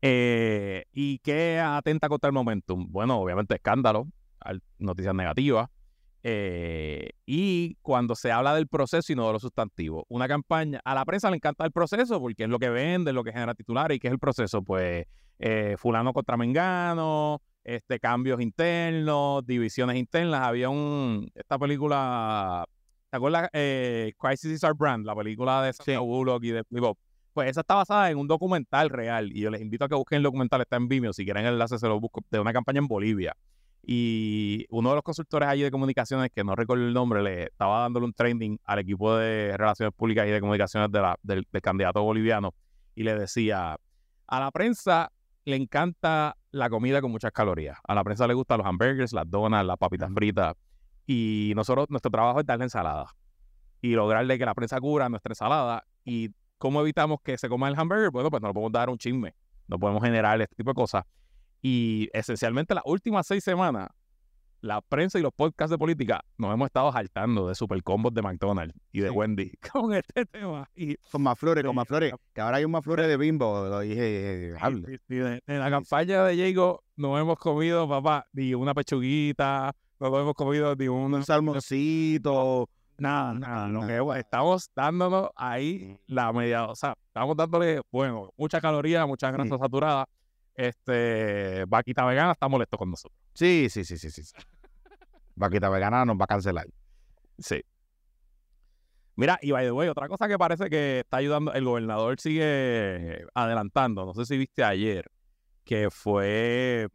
Eh, 0.03 0.85
¿Y 0.93 1.19
qué 1.21 1.59
atenta 1.59 2.09
contra 2.09 2.29
el 2.29 2.35
momentum? 2.35 2.87
Bueno, 2.91 3.19
obviamente 3.19 3.55
escándalo, 3.55 4.07
noticias 4.79 5.15
negativas. 5.15 5.71
Eh, 6.27 7.11
y 7.27 7.75
cuando 7.83 8.15
se 8.15 8.33
habla 8.33 8.55
del 8.55 8.67
proceso 8.67 9.13
y 9.13 9.15
no 9.15 9.27
de 9.27 9.35
lo 9.35 9.39
sustantivo, 9.39 10.07
una 10.09 10.27
campaña, 10.27 10.81
a 10.83 10.95
la 10.95 11.05
prensa 11.05 11.29
le 11.29 11.37
encanta 11.37 11.67
el 11.67 11.71
proceso 11.71 12.19
porque 12.19 12.45
es 12.45 12.49
lo 12.49 12.59
que 12.59 12.71
vende, 12.71 13.11
es 13.11 13.15
lo 13.15 13.23
que 13.23 13.31
genera 13.31 13.55
titulares 13.55 13.97
y 13.97 14.01
qué 14.01 14.07
es 14.09 14.13
el 14.15 14.19
proceso, 14.19 14.63
pues 14.63 15.05
eh, 15.39 15.77
fulano 15.77 16.15
contra 16.15 16.39
mengano, 16.39 17.43
este, 17.63 18.01
cambios 18.01 18.41
internos, 18.41 19.45
divisiones 19.47 19.97
internas. 19.97 20.41
Había 20.47 20.71
un, 20.71 21.31
esta 21.35 21.59
película, 21.59 22.65
¿te 23.11 23.17
acuerdas? 23.19 23.51
Eh, 23.53 24.15
Crisis 24.19 24.51
is 24.51 24.65
Our 24.65 24.75
Brand, 24.75 25.05
la 25.05 25.15
película 25.15 25.63
de 25.63 25.75
Sandra 25.75 25.97
sí. 25.97 26.01
Bullock 26.01 26.43
y 26.45 26.53
de 26.53 26.65
Flip 26.65 26.85
Pues 27.35 27.51
esa 27.51 27.61
está 27.61 27.75
basada 27.75 28.11
en 28.11 28.17
un 28.17 28.29
documental 28.29 28.89
real 28.89 29.31
y 29.31 29.43
yo 29.43 29.51
les 29.51 29.61
invito 29.61 29.85
a 29.85 29.91
que 29.91 29.95
busquen 29.95 30.17
el 30.17 30.23
documental, 30.23 30.63
está 30.63 30.77
en 30.77 30.89
Vimeo, 30.89 31.13
si 31.13 31.27
quieren 31.27 31.45
el 31.45 31.53
enlace 31.53 31.79
se 31.79 31.87
lo 31.87 32.01
busco, 32.01 32.23
de 32.31 32.41
una 32.41 32.55
campaña 32.55 32.79
en 32.79 32.89
Bolivia. 32.89 33.37
Y 33.87 34.67
uno 34.71 34.91
de 34.91 34.95
los 34.97 35.05
consultores 35.05 35.49
allí 35.49 35.63
de 35.63 35.71
comunicaciones, 35.71 36.31
que 36.35 36.43
no 36.43 36.55
recuerdo 36.55 36.87
el 36.87 36.95
nombre, 36.95 37.23
le 37.23 37.45
estaba 37.45 37.81
dándole 37.81 38.07
un 38.07 38.15
training 38.15 38.57
al 38.65 38.79
equipo 38.79 39.17
de 39.17 39.57
relaciones 39.57 39.95
públicas 39.95 40.27
y 40.27 40.31
de 40.31 40.41
comunicaciones 40.41 40.91
de 40.91 41.01
la, 41.01 41.19
del, 41.23 41.47
del 41.51 41.63
candidato 41.63 42.03
boliviano 42.03 42.55
y 42.95 43.03
le 43.03 43.15
decía, 43.19 43.77
a 44.27 44.41
la 44.41 44.51
prensa 44.51 45.13
le 45.45 45.57
encanta 45.57 46.37
la 46.51 46.71
comida 46.71 47.01
con 47.01 47.11
muchas 47.11 47.33
calorías. 47.33 47.79
A 47.85 47.95
la 47.95 48.05
prensa 48.05 48.27
le 48.27 48.35
gustan 48.35 48.59
los 48.59 48.67
hamburgers, 48.67 49.13
las 49.13 49.29
donas, 49.29 49.65
las 49.67 49.77
papitas 49.77 50.11
fritas. 50.15 50.55
Y 51.07 51.53
nosotros, 51.55 51.87
nuestro 51.91 52.11
trabajo 52.11 52.41
es 52.41 52.47
darle 52.47 52.65
ensalada. 52.65 53.15
Y 53.83 53.95
lograrle 53.95 54.39
que 54.39 54.47
la 54.47 54.55
prensa 54.55 54.81
cubra 54.81 55.09
nuestra 55.09 55.33
ensalada. 55.33 55.85
¿Y 56.05 56.31
cómo 56.59 56.81
evitamos 56.81 57.19
que 57.23 57.37
se 57.37 57.49
coma 57.49 57.69
el 57.69 57.79
hamburger? 57.79 58.11
Bueno, 58.11 58.31
pues 58.31 58.41
no 58.41 58.49
le 58.49 58.55
podemos 58.55 58.73
dar 58.73 58.89
un 58.89 58.97
chisme. 58.97 59.35
No 59.67 59.79
podemos 59.79 60.03
generar 60.03 60.41
este 60.41 60.57
tipo 60.57 60.71
de 60.71 60.75
cosas. 60.75 61.05
Y 61.67 62.11
esencialmente 62.13 62.75
las 62.75 62.85
últimas 62.85 63.27
seis 63.27 63.43
semanas, 63.43 63.89
la 64.61 64.83
prensa 64.83 65.19
y 65.19 65.23
los 65.23 65.33
podcasts 65.33 65.71
de 65.71 65.79
política 65.79 66.21
nos 66.37 66.53
hemos 66.53 66.67
estado 66.67 66.93
saltando 66.93 67.49
de 67.49 67.55
supercombos 67.55 68.13
de 68.13 68.21
McDonald's 68.21 68.75
y 68.93 69.01
de 69.01 69.09
Sí. 69.09 69.15
Wendy 69.15 69.51
con 69.73 69.95
este 69.95 70.27
tema. 70.27 70.69
Y, 70.75 70.97
Con 71.11 71.23
más 71.23 71.39
flores, 71.39 71.65
con 71.65 71.75
más 71.75 71.89
flores. 71.89 72.13
Que 72.35 72.43
ahora 72.43 72.59
hay 72.59 72.67
un 72.67 72.71
más 72.71 72.85
flores 72.85 73.09
de 73.09 73.17
bimbo. 73.17 73.67
Lo 73.67 73.81
dije, 73.81 74.51
eh, 74.53 74.57
y 75.09 75.15
de, 75.15 75.43
de 75.47 75.59
la 75.59 75.71
campaña 75.71 76.23
de 76.25 76.35
Diego 76.35 76.85
no 76.97 77.19
hemos 77.19 77.39
comido, 77.39 77.89
papá, 77.89 78.27
ni 78.35 78.53
una 78.53 78.75
pechuguita, 78.75 79.75
no 79.99 80.21
hemos 80.21 80.35
comido 80.35 80.77
ni 80.77 80.89
una... 80.89 81.17
Un 81.17 81.25
salmoncito. 81.25 82.69
Nada, 82.99 83.33
nada. 83.33 83.87
Que 83.87 84.21
estamos 84.21 84.71
dándonos 84.77 85.31
ahí 85.35 85.99
la 86.09 86.31
media, 86.31 86.67
o 86.67 86.77
sea, 86.77 86.95
estamos 87.07 87.35
dándole, 87.39 87.81
bueno, 87.91 88.31
mucha 88.37 88.61
caloría, 88.61 89.07
mucha 89.07 89.31
grasa 89.31 89.57
Sí. 89.57 90.07
Este, 90.55 91.65
Vaquita 91.67 92.05
Vegana 92.05 92.33
está 92.33 92.49
molesto 92.49 92.77
con 92.79 92.91
nosotros. 92.91 93.19
Sí, 93.35 93.69
sí, 93.69 93.85
sí, 93.85 93.99
sí, 93.99 94.11
sí. 94.11 94.23
Vaquita 95.37 95.69
vegana 95.69 96.05
nos 96.05 96.17
va 96.17 96.25
a 96.25 96.29
cancelar. 96.29 96.67
Sí. 97.39 97.63
Mira, 99.17 99.39
y 99.43 99.53
by 99.53 99.65
the 99.65 99.73
way, 99.73 99.89
otra 99.89 100.09
cosa 100.09 100.29
que 100.29 100.39
parece 100.39 100.69
que 100.69 101.01
está 101.01 101.19
ayudando, 101.19 101.53
el 101.53 101.65
gobernador 101.65 102.19
sigue 102.19 103.27
adelantando, 103.35 104.05
no 104.05 104.15
sé 104.15 104.25
si 104.27 104.37
viste 104.37 104.65
ayer, 104.65 105.09
que 105.65 105.89
fue 105.91 106.89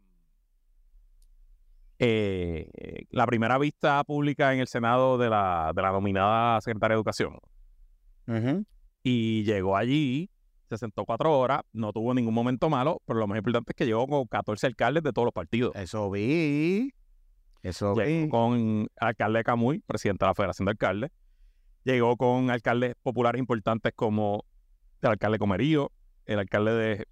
eh, 1.98 3.06
la 3.10 3.26
primera 3.26 3.56
vista 3.56 4.04
pública 4.04 4.52
en 4.52 4.60
el 4.60 4.66
Senado 4.66 5.16
de 5.16 5.30
la, 5.30 5.72
de 5.74 5.82
la 5.82 5.92
nominada 5.92 6.60
secretaria 6.60 6.94
de 6.94 6.98
Educación. 6.98 7.38
Ujú. 8.26 8.66
Y 9.02 9.44
llegó 9.44 9.76
allí, 9.76 10.30
se 10.70 10.78
sentó 10.78 11.04
cuatro 11.04 11.36
horas, 11.36 11.62
no 11.72 11.92
tuvo 11.92 12.14
ningún 12.14 12.32
momento 12.32 12.70
malo, 12.70 13.02
pero 13.04 13.18
lo 13.18 13.26
más 13.26 13.36
importante 13.38 13.72
es 13.72 13.76
que 13.76 13.86
llegó 13.86 14.06
con 14.06 14.26
14 14.26 14.68
alcaldes 14.68 15.02
de 15.02 15.12
todos 15.12 15.26
los 15.26 15.34
partidos. 15.34 15.74
Eso 15.74 16.10
vi. 16.10 16.92
Eso 17.62 17.94
Llegó 17.94 18.06
vi. 18.22 18.28
con 18.28 18.88
alcalde 19.00 19.42
Camuy, 19.42 19.80
presidente 19.80 20.24
de 20.24 20.28
la 20.30 20.34
Federación 20.34 20.66
de 20.66 20.70
Alcaldes. 20.70 21.10
Llegó 21.84 22.16
con 22.16 22.50
alcaldes 22.50 22.94
populares 23.02 23.40
importantes 23.40 23.92
como 23.96 24.44
el 25.02 25.10
alcalde 25.10 25.38
Comerío, 25.38 25.90
el 26.26 26.38
alcalde 26.38 26.72
de, 26.72 27.06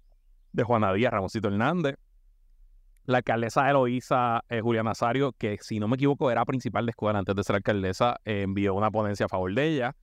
de 0.53 0.63
Juana 0.63 0.93
Díaz, 0.93 1.11
Ramoncito 1.11 1.49
Hernández, 1.49 1.95
la 3.03 3.17
alcaldesa 3.17 3.69
Eloísa 3.69 4.43
eh, 4.49 4.61
Julia 4.61 4.83
Nazario, 4.83 5.33
que 5.33 5.57
si 5.59 5.79
no 5.79 5.87
me 5.87 5.95
equivoco 5.95 6.31
era 6.31 6.45
principal 6.45 6.85
de 6.85 6.91
escuela 6.91 7.19
antes 7.19 7.35
de 7.35 7.43
ser 7.43 7.57
alcaldesa, 7.57 8.17
eh, 8.23 8.43
envió 8.43 8.73
una 8.75 8.89
ponencia 8.91 9.25
a 9.25 9.29
favor 9.29 9.53
de 9.53 9.67
ella. 9.67 9.95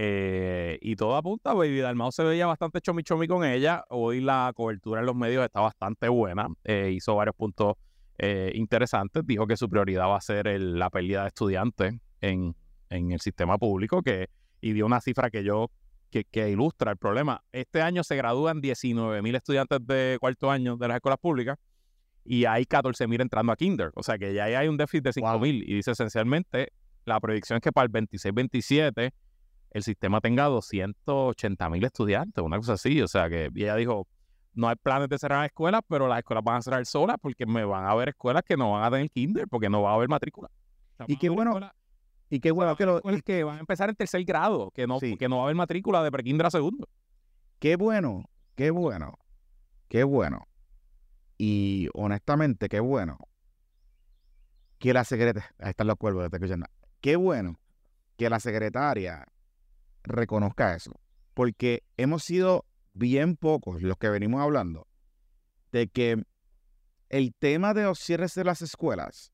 Eh, 0.00 0.78
y 0.80 0.94
todo 0.94 1.16
apunta, 1.16 1.54
Baby 1.54 1.80
Dalmau 1.80 2.12
se 2.12 2.22
veía 2.22 2.46
bastante 2.46 2.80
chomi 2.80 3.02
chomi 3.02 3.26
con 3.26 3.44
ella. 3.44 3.84
Hoy 3.88 4.20
la 4.20 4.52
cobertura 4.54 5.00
en 5.00 5.06
los 5.06 5.16
medios 5.16 5.44
está 5.44 5.60
bastante 5.60 6.08
buena. 6.08 6.46
eh, 6.62 6.92
hizo 6.94 7.16
varios 7.16 7.34
puntos 7.34 7.74
eh, 8.16 8.52
interesantes. 8.54 9.26
Dijo 9.26 9.46
que 9.48 9.56
su 9.56 9.68
prioridad 9.68 10.06
va 10.06 10.16
a 10.16 10.20
ser 10.20 10.46
el- 10.46 10.78
la 10.78 10.88
pérdida 10.88 11.22
de 11.22 11.28
estudiantes 11.28 11.94
en, 12.20 12.54
en 12.90 13.10
el 13.10 13.18
sistema 13.20 13.58
público 13.58 14.00
que, 14.02 14.28
y 14.60 14.72
dio 14.72 14.86
una 14.86 15.00
cifra 15.00 15.30
que 15.30 15.42
yo 15.42 15.68
que, 16.10 16.22
que 16.24 16.48
ilustra 16.48 16.92
el 16.92 16.96
problema. 16.96 17.42
Este 17.50 17.82
año 17.82 18.04
se 18.04 18.14
gradúan 18.16 18.60
19 18.60 19.20
mil 19.20 19.34
estudiantes 19.34 19.84
de 19.84 20.16
cuarto 20.20 20.48
año 20.50 20.76
de 20.76 20.86
las 20.88 20.94
escuelas 20.98 21.18
públicas 21.18 21.58
y 22.24 22.44
hay 22.44 22.66
14 22.66 23.08
mil 23.08 23.20
entrando 23.20 23.50
a 23.52 23.56
kinder. 23.56 23.90
O 23.96 24.04
sea 24.04 24.16
que 24.16 24.32
ya 24.32 24.44
hay 24.44 24.68
un 24.68 24.76
déficit 24.76 25.02
de 25.04 25.12
5 25.12 25.38
mil. 25.40 25.62
Y 25.68 25.74
dice 25.74 25.90
esencialmente, 25.90 26.72
la 27.04 27.18
predicción 27.18 27.56
es 27.56 27.62
que 27.62 27.72
para 27.72 27.86
el 27.86 27.92
26-27 27.92 29.10
el 29.70 29.82
sistema 29.82 30.20
tenga 30.20 30.44
280 30.44 31.68
mil 31.70 31.84
estudiantes, 31.84 32.42
una 32.44 32.56
cosa 32.56 32.74
así. 32.74 33.00
O 33.02 33.08
sea 33.08 33.28
que 33.28 33.50
ella 33.54 33.76
dijo, 33.76 34.06
no 34.54 34.68
hay 34.68 34.76
planes 34.76 35.08
de 35.08 35.18
cerrar 35.18 35.44
escuelas, 35.46 35.82
pero 35.88 36.08
las 36.08 36.18
escuelas 36.18 36.42
van 36.44 36.56
a 36.56 36.62
cerrar 36.62 36.84
solas 36.86 37.16
porque 37.20 37.46
me 37.46 37.64
van 37.64 37.84
a 37.84 37.90
haber 37.90 38.08
escuelas 38.10 38.42
que 38.44 38.56
no 38.56 38.72
van 38.72 38.84
a 38.84 38.90
tener 38.90 39.10
kinder 39.10 39.46
porque 39.48 39.68
no 39.68 39.82
va 39.82 39.90
a 39.92 39.94
haber 39.94 40.08
matrícula. 40.08 40.48
O 40.92 40.96
sea, 40.96 41.06
Y 41.08 41.16
qué 41.16 41.28
bueno 41.28 41.50
escuelas- 41.52 41.72
Y 42.30 42.40
qué 42.40 42.50
bueno 42.50 42.76
que 42.76 42.84
lo, 42.86 42.96
escuelas 42.96 43.22
que 43.22 43.44
van 43.44 43.56
a 43.56 43.60
empezar 43.60 43.88
en 43.88 43.94
tercer 43.96 44.22
grado, 44.24 44.70
que 44.72 44.86
no, 44.86 44.98
Sí. 45.00 45.16
que 45.16 45.28
no 45.28 45.36
va 45.36 45.42
a 45.42 45.44
haber 45.46 45.56
matrícula 45.56 46.02
de 46.02 46.10
prekinder 46.10 46.46
a 46.46 46.50
segundo. 46.50 46.88
qué 47.58 47.76
bueno, 47.76 48.24
qué 48.54 48.70
bueno, 48.70 49.14
qué 49.88 50.04
bueno. 50.04 50.46
Y 51.38 51.88
honestamente, 51.94 52.68
qué 52.68 52.80
bueno 52.80 53.16
que 54.78 54.92
la 54.92 55.04
secretaria, 55.04 55.50
ahí 55.58 55.70
están 55.70 55.86
los 55.86 55.96
cuervos, 55.96 56.28
te 56.30 56.36
escuchando. 56.36 56.66
Qué 57.00 57.16
bueno 57.16 57.58
que 58.16 58.28
la 58.30 58.40
secretaria 58.40 59.24
reconozca 60.08 60.74
eso, 60.74 60.92
porque 61.34 61.84
hemos 61.96 62.24
sido 62.24 62.64
bien 62.94 63.36
pocos 63.36 63.82
los 63.82 63.96
que 63.96 64.08
venimos 64.08 64.40
hablando 64.40 64.86
de 65.72 65.88
que 65.88 66.22
el 67.08 67.34
tema 67.34 67.74
de 67.74 67.84
los 67.84 67.98
cierres 67.98 68.34
de 68.34 68.44
las 68.44 68.62
escuelas, 68.62 69.32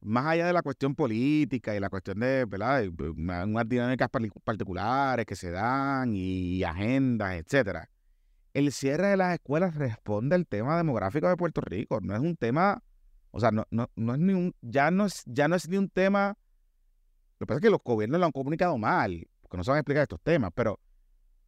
más 0.00 0.26
allá 0.26 0.46
de 0.46 0.52
la 0.52 0.62
cuestión 0.62 0.94
política 0.94 1.76
y 1.76 1.80
la 1.80 1.88
cuestión 1.88 2.18
de, 2.20 2.44
¿verdad? 2.44 2.84
unas 2.88 3.68
dinámicas 3.68 4.08
particulares 4.44 5.26
que 5.26 5.36
se 5.36 5.50
dan 5.50 6.12
y 6.12 6.64
agendas, 6.64 7.34
etcétera, 7.34 7.88
el 8.54 8.72
cierre 8.72 9.08
de 9.08 9.16
las 9.16 9.34
escuelas 9.34 9.74
responde 9.74 10.34
al 10.34 10.46
tema 10.46 10.76
demográfico 10.76 11.28
de 11.28 11.36
Puerto 11.36 11.60
Rico. 11.60 12.00
No 12.00 12.14
es 12.14 12.20
un 12.20 12.36
tema, 12.36 12.82
o 13.30 13.40
sea, 13.40 13.50
no, 13.50 13.66
no, 13.70 13.90
no 13.96 14.14
es 14.14 14.20
ni 14.20 14.34
un, 14.34 14.54
ya 14.60 14.90
no 14.90 15.06
es, 15.06 15.22
ya 15.26 15.48
no 15.48 15.56
es 15.56 15.68
ni 15.68 15.76
un 15.76 15.88
tema. 15.88 16.36
Lo 17.38 17.46
que 17.46 17.48
pasa 17.48 17.58
es 17.58 17.62
que 17.62 17.70
los 17.70 17.80
gobiernos 17.82 18.20
lo 18.20 18.26
han 18.26 18.32
comunicado 18.32 18.76
mal, 18.76 19.26
porque 19.52 19.58
no 19.58 19.64
saben 19.64 19.80
explicar 19.80 20.04
estos 20.04 20.20
temas, 20.22 20.50
pero 20.54 20.80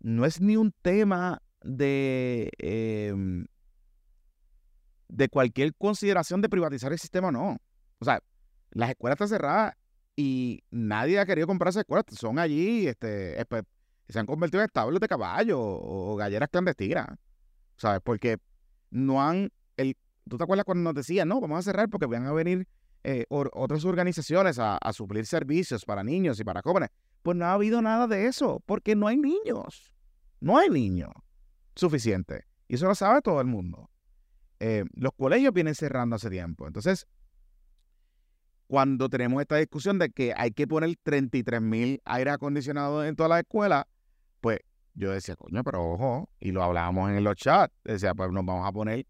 no 0.01 0.27
es 0.27 0.39
ni 0.39 0.59
un 0.59 0.75
tema 0.83 1.41
de, 1.63 2.51
em, 2.59 3.47
de 5.09 5.29
cualquier 5.31 5.75
consideración 5.75 6.43
de 6.43 6.51
privatizar 6.51 6.93
el 6.93 6.99
sistema, 6.99 7.33
no. 7.33 7.57
O 8.01 8.05
sea, 8.05 8.21
las 8.73 8.91
escuelas 8.91 9.15
están 9.15 9.29
cerradas 9.29 9.75
y 10.17 10.63
nadie 10.71 11.19
ha 11.19 11.25
querido 11.25 11.47
comprar 11.47 11.71
esas 11.71 11.81
escuelas. 11.81 12.05
Son 12.11 12.39
allí, 12.39 12.87
este, 12.87 13.43
se 14.11 14.19
han 14.19 14.27
convertido 14.27 14.61
en 14.61 14.67
establos 14.67 15.01
de 15.01 15.09
caballo 15.09 15.59
o 15.59 16.15
galleras 16.15 16.51
clandestinas, 16.51 17.09
¿sabes? 17.79 18.03
Porque 18.05 18.37
no 18.91 19.23
han, 19.27 19.51
el, 19.79 19.97
¿tú 20.29 20.37
te 20.37 20.45
acuerdas 20.45 20.67
cuando 20.67 20.85
nos 20.85 20.95
decían, 20.95 21.27
no, 21.29 21.41
vamos 21.41 21.61
a 21.61 21.63
cerrar 21.63 21.89
porque 21.89 22.05
van 22.05 22.27
a 22.27 22.33
venir 22.33 22.69
eh, 23.03 23.25
otras 23.31 23.83
organizaciones 23.87 24.59
a 24.59 24.93
suplir 24.93 25.25
servicios 25.25 25.87
para 25.87 26.05
niños 26.05 26.39
y 26.39 26.45
para 26.45 26.61
jóvenes? 26.61 26.91
Pues 27.25 27.39
no 27.39 27.47
ha 27.47 27.55
habido 27.55 27.81
nada 27.81 28.07
de 28.07 28.27
eso, 28.27 28.63
porque 28.67 28.95
no 28.95 29.07
hay 29.07 29.17
niños, 29.17 29.95
no 30.41 30.59
hay 30.59 30.69
niños 30.69 31.11
suficientes. 31.75 32.45
Y 32.69 32.75
eso 32.75 32.87
lo 32.87 32.95
sabe 32.95 33.23
todo 33.23 33.41
el 33.41 33.47
mundo. 33.47 33.89
Eh, 34.61 34.85
los 34.93 35.13
colegios 35.15 35.55
vienen 35.55 35.75
cerrando 35.75 36.17
hace 36.17 36.29
tiempo. 36.29 36.67
Entonces, 36.67 37.07
cuando 38.67 39.09
tenemos 39.09 39.41
esta 39.41 39.57
discusión 39.57 39.99
de 39.99 40.11
que 40.11 40.35
hay 40.37 40.51
que 40.51 40.69
poner 40.69 40.95
33 41.03 41.63
mil 41.63 42.03
aire 42.05 42.31
acondicionados 42.31 43.07
en 43.07 43.17
todas 43.17 43.31
las 43.31 43.41
escuelas, 43.41 43.87
pues 44.43 44.59
yo 44.93 45.11
decía, 45.11 45.35
coño, 45.35 45.65
pero 45.65 45.83
ojo, 45.83 46.29
y 46.41 46.53
lo 46.53 46.63
hablábamos 46.63 47.09
en 47.11 47.25
los 47.25 47.37
chats, 47.37 47.75
decía, 47.85 48.15
pues 48.15 48.31
nos 48.33 48.45
vamos 48.45 48.69
a 48.69 48.73
poner 48.73 49.07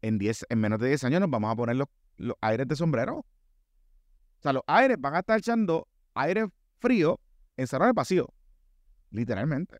en 0.00 0.18
10, 0.18 0.46
en 0.48 0.58
menos 0.58 0.80
de 0.80 0.88
10 0.88 1.04
años 1.04 1.20
nos 1.20 1.30
vamos 1.30 1.52
a 1.52 1.54
poner 1.54 1.76
los, 1.76 1.86
los 2.16 2.34
aires 2.40 2.66
de 2.66 2.74
sombrero. 2.74 3.18
O 3.18 3.24
sea, 4.42 4.52
los 4.52 4.64
aires 4.66 4.96
van 4.98 5.14
a 5.14 5.20
estar 5.20 5.38
echando 5.38 5.86
aire 6.14 6.48
frío 6.80 7.20
en 7.56 7.66
salones 7.66 7.94
vacíos, 7.94 8.28
literalmente. 9.10 9.78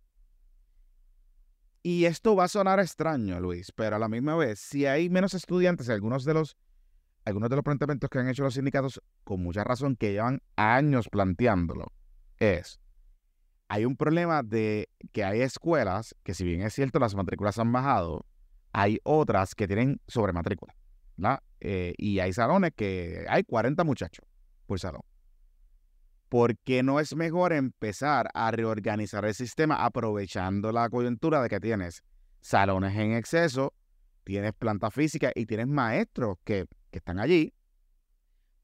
Y 1.82 2.04
esto 2.04 2.36
va 2.36 2.44
a 2.44 2.48
sonar 2.48 2.78
extraño, 2.78 3.40
Luis, 3.40 3.72
pero 3.72 3.96
a 3.96 3.98
la 3.98 4.08
misma 4.08 4.36
vez, 4.36 4.60
si 4.60 4.86
hay 4.86 5.10
menos 5.10 5.34
estudiantes, 5.34 5.88
algunos 5.88 6.24
de 6.24 6.34
los 6.34 6.56
algunos 7.24 7.50
de 7.50 7.56
los 7.56 7.64
planteamientos 7.64 8.10
que 8.10 8.18
han 8.18 8.28
hecho 8.28 8.42
los 8.42 8.54
sindicatos, 8.54 9.00
con 9.22 9.40
mucha 9.42 9.62
razón, 9.62 9.94
que 9.94 10.12
llevan 10.12 10.42
años 10.56 11.08
planteándolo, 11.08 11.92
es, 12.38 12.80
hay 13.68 13.84
un 13.84 13.96
problema 13.96 14.42
de 14.42 14.88
que 15.12 15.24
hay 15.24 15.40
escuelas 15.40 16.16
que 16.24 16.34
si 16.34 16.44
bien 16.44 16.62
es 16.62 16.74
cierto 16.74 16.98
las 16.98 17.14
matrículas 17.14 17.58
han 17.58 17.70
bajado, 17.70 18.26
hay 18.72 18.98
otras 19.04 19.54
que 19.54 19.66
tienen 19.66 20.00
sobrematrícula, 20.08 20.74
¿verdad? 21.16 21.40
Eh, 21.60 21.94
y 21.96 22.18
hay 22.18 22.32
salones 22.32 22.72
que 22.74 23.24
hay 23.28 23.44
40 23.44 23.84
muchachos 23.84 24.26
por 24.66 24.80
salón. 24.80 25.02
¿Por 26.32 26.56
qué 26.56 26.82
no 26.82 26.98
es 26.98 27.14
mejor 27.14 27.52
empezar 27.52 28.30
a 28.32 28.50
reorganizar 28.50 29.26
el 29.26 29.34
sistema 29.34 29.84
aprovechando 29.84 30.72
la 30.72 30.88
coyuntura 30.88 31.42
de 31.42 31.50
que 31.50 31.60
tienes 31.60 32.02
salones 32.40 32.96
en 32.96 33.12
exceso, 33.12 33.74
tienes 34.24 34.54
planta 34.54 34.90
física 34.90 35.30
y 35.34 35.44
tienes 35.44 35.66
maestros 35.66 36.38
que, 36.42 36.64
que 36.90 36.98
están 37.00 37.20
allí 37.20 37.52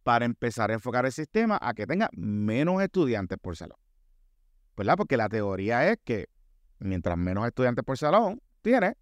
para 0.02 0.24
empezar 0.24 0.70
a 0.70 0.72
enfocar 0.72 1.04
el 1.04 1.12
sistema 1.12 1.58
a 1.60 1.74
que 1.74 1.86
tenga 1.86 2.08
menos 2.14 2.80
estudiantes 2.80 3.36
por 3.36 3.54
salón? 3.54 3.76
¿Verdad? 4.74 4.96
Porque 4.96 5.18
la 5.18 5.28
teoría 5.28 5.92
es 5.92 5.98
que 6.02 6.30
mientras 6.78 7.18
menos 7.18 7.46
estudiantes 7.46 7.84
por 7.84 7.98
salón 7.98 8.40
tienes, 8.62 8.94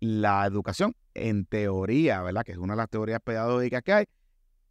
la 0.00 0.44
educación, 0.46 0.96
en 1.14 1.44
teoría, 1.44 2.22
¿verdad? 2.22 2.42
Que 2.42 2.50
es 2.50 2.58
una 2.58 2.72
de 2.72 2.78
las 2.78 2.90
teorías 2.90 3.20
pedagógicas 3.22 3.82
que 3.84 3.92
hay, 3.92 4.06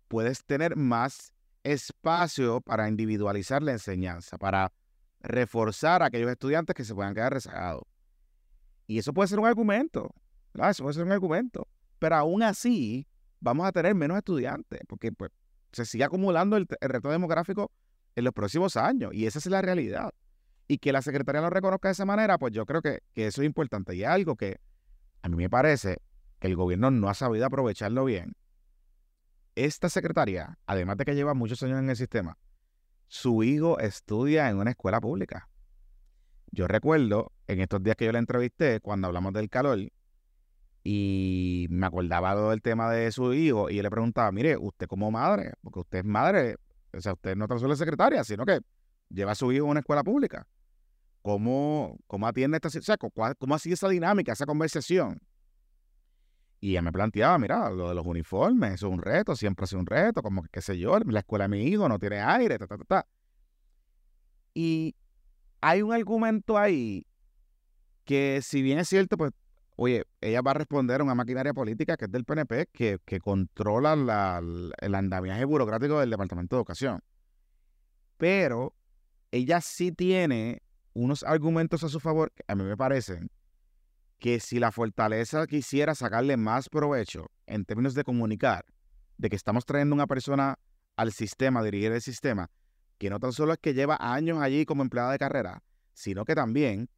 puedes 0.10 0.44
tener 0.44 0.76
más 0.76 1.32
espacio 1.64 2.62
para 2.62 2.88
individualizar 2.88 3.62
la 3.62 3.74
enseñanza, 3.74 4.38
para 4.38 4.72
reforzar 5.22 6.02
a 6.02 6.08
aquellos 6.08 6.32
estudiantes 6.32 6.76
que 6.76 6.86
se 6.86 6.96
puedan 6.96 7.14
quedar 7.14 7.34
rezagados. 7.34 7.84
Y 8.88 8.98
eso 8.98 9.14
puede 9.14 9.28
ser 9.28 9.40
un 9.40 9.46
argumento. 9.46 10.14
Eso 10.54 10.84
puede 10.84 10.96
ser 10.96 11.06
un 11.06 11.12
argumento. 11.12 11.68
Pero 12.00 12.16
aún 12.16 12.44
así, 12.44 13.08
vamos 13.40 13.68
a 13.68 13.72
tener 13.72 13.94
menos 13.96 14.18
estudiantes, 14.18 14.82
porque 14.88 15.12
pues, 15.12 15.32
se 15.72 15.86
sigue 15.86 16.04
acumulando 16.04 16.58
el, 16.58 16.68
el 16.80 16.90
reto 16.90 17.10
demográfico 17.10 17.72
en 18.16 18.24
los 18.24 18.34
próximos 18.34 18.78
años. 18.78 19.14
Y 19.14 19.26
esa 19.26 19.40
es 19.40 19.46
la 19.48 19.62
realidad. 19.62 20.12
Y 20.68 20.78
que 20.78 20.92
la 20.92 21.02
Secretaría 21.02 21.42
lo 21.42 21.50
reconozca 21.50 21.90
de 21.90 21.94
esa 21.94 22.06
manera, 22.06 22.38
pues 22.38 22.54
yo 22.54 22.66
creo 22.66 22.82
que, 22.82 23.00
que 23.14 23.28
eso 23.28 23.42
es 23.42 23.46
importante. 23.46 23.96
Y 23.96 24.04
algo 24.04 24.36
que 24.36 24.60
a 25.22 25.30
mí 25.30 25.36
me 25.36 25.50
parece 25.50 25.98
que 26.40 26.48
el 26.48 26.56
gobierno 26.56 26.90
no 26.92 27.10
ha 27.10 27.14
sabido 27.14 27.46
aprovecharlo 27.46 28.06
bien. 28.06 28.36
Esta 29.60 29.90
secretaria, 29.90 30.58
además 30.68 30.96
de 30.96 31.04
que 31.04 31.16
lleva 31.16 31.34
muchos 31.34 31.62
años 31.64 31.80
en 31.80 31.90
el 31.90 31.98
sistema, 31.98 32.38
su 33.10 33.44
hijo 33.44 33.78
estudia 33.80 34.50
en 34.50 34.56
una 34.56 34.70
escuela 34.70 35.02
pública. 35.02 35.50
Yo 36.50 36.66
recuerdo 36.66 37.34
en 37.46 37.60
estos 37.60 37.84
días 37.84 37.98
que 37.98 38.06
yo 38.06 38.14
la 38.14 38.20
entrevisté, 38.20 38.80
cuando 38.80 39.08
hablamos 39.08 39.34
del 39.34 39.50
calor, 39.50 39.80
y 40.82 41.68
me 41.70 41.86
acordaba 41.88 42.36
del 42.52 42.62
tema 42.62 42.90
de 42.90 43.12
su 43.12 43.34
hijo, 43.34 43.70
y 43.70 43.76
yo 43.76 43.84
le 43.84 43.90
preguntaba, 43.90 44.32
mire, 44.32 44.56
usted 44.56 44.88
como 44.88 45.12
madre, 45.12 45.52
porque 45.62 45.80
usted 45.82 45.98
es 46.00 46.06
madre, 46.06 46.56
o 46.94 47.02
sea, 47.02 47.12
usted 47.12 47.36
no 47.36 47.46
tan 47.50 47.60
solo 47.60 47.76
secretaria, 47.76 48.24
sino 48.24 48.46
que 48.46 48.62
lleva 49.10 49.34
a 49.34 49.36
su 49.36 49.52
hijo 49.52 49.66
a 49.66 49.72
una 49.72 49.82
escuela 49.82 50.06
pública. 50.06 50.48
¿Cómo, 51.22 51.98
cómo 52.08 52.28
atiende 52.28 52.56
esta 52.56 52.70
situación? 52.70 53.12
¿Cómo 53.38 53.56
ha 53.56 53.60
sido 53.60 53.74
esa 53.74 53.90
dinámica, 53.90 54.32
esa 54.32 54.46
conversación? 54.46 55.20
Y 56.62 56.72
ella 56.72 56.82
me 56.82 56.92
planteaba, 56.92 57.38
mira, 57.38 57.70
lo 57.70 57.90
de 57.90 57.96
los 57.96 58.06
uniformes, 58.06 58.74
eso 58.74 58.88
es 58.88 58.94
un 58.94 59.02
reto, 59.02 59.36
siempre 59.36 59.64
ha 59.64 59.68
sido 59.68 59.80
un 59.80 59.86
reto, 59.86 60.22
como 60.22 60.44
que 60.44 60.50
qué 60.50 60.62
sé 60.62 60.78
yo, 60.78 61.00
la 61.00 61.20
escuela 61.20 61.46
de 61.46 61.50
mi 61.50 61.64
hijo 61.64 61.88
no 61.88 61.98
tiene 62.00 62.20
aire, 62.20 62.58
ta, 62.58 62.68
ta, 62.68 62.78
ta, 62.78 62.84
ta. 62.84 63.08
Y 64.54 64.96
hay 65.62 65.82
un 65.82 65.94
argumento 65.94 66.58
ahí 66.58 67.06
que 68.04 68.42
si 68.42 68.62
bien 68.62 68.80
es 68.80 68.90
cierto, 68.90 69.16
pues, 69.16 69.32
oye, 69.76 70.04
ella 70.20 70.42
va 70.42 70.52
a 70.52 70.56
responder 70.56 71.00
a 71.00 71.04
una 71.04 71.16
maquinaria 71.16 71.54
política 71.54 71.96
que 71.96 72.06
es 72.06 72.12
del 72.12 72.26
PNP, 72.26 72.68
que, 72.74 72.98
que 73.06 73.20
controla 73.20 73.96
la, 73.96 74.42
el 74.82 74.96
andamiaje 74.96 75.46
burocrático 75.46 76.00
del 76.00 76.10
Departamento 76.10 76.56
de 76.56 76.60
Educación. 76.60 77.02
Pero 78.18 78.74
ella 79.32 79.62
sí 79.62 79.92
tiene 79.92 80.62
unos 80.94 81.24
argumentos 81.24 81.84
a 81.84 81.90
su 81.90 82.00
favor 82.00 82.32
que 82.34 82.44
a 82.48 82.56
mí 82.56 82.64
me 82.64 82.76
parecen 82.76 83.30
que 84.20 84.40
si 84.40 84.60
la 84.60 84.72
fortaleza 84.72 85.48
quisiera 85.48 85.96
sacarle 85.96 86.38
más 86.38 86.70
provecho 86.70 87.32
en 87.48 87.66
términos 87.66 87.94
de 87.94 88.04
comunicar, 88.04 88.66
de 89.18 89.30
que 89.30 89.36
estamos 89.36 89.66
trayendo 89.66 89.96
una 89.96 90.08
persona 90.08 90.60
al 90.96 91.14
sistema, 91.14 91.64
dirigir 91.64 91.94
el 91.94 92.02
sistema, 92.02 92.52
que 92.98 93.10
no 93.10 93.20
tan 93.20 93.32
solo 93.32 93.54
es 93.54 93.60
que 93.60 93.74
lleva 93.74 93.98
años 94.00 94.40
allí 94.42 94.66
como 94.66 94.84
empleada 94.84 95.14
de 95.14 95.20
carrera, 95.20 95.64
sino 95.94 96.26
que 96.26 96.36
también 96.36 96.90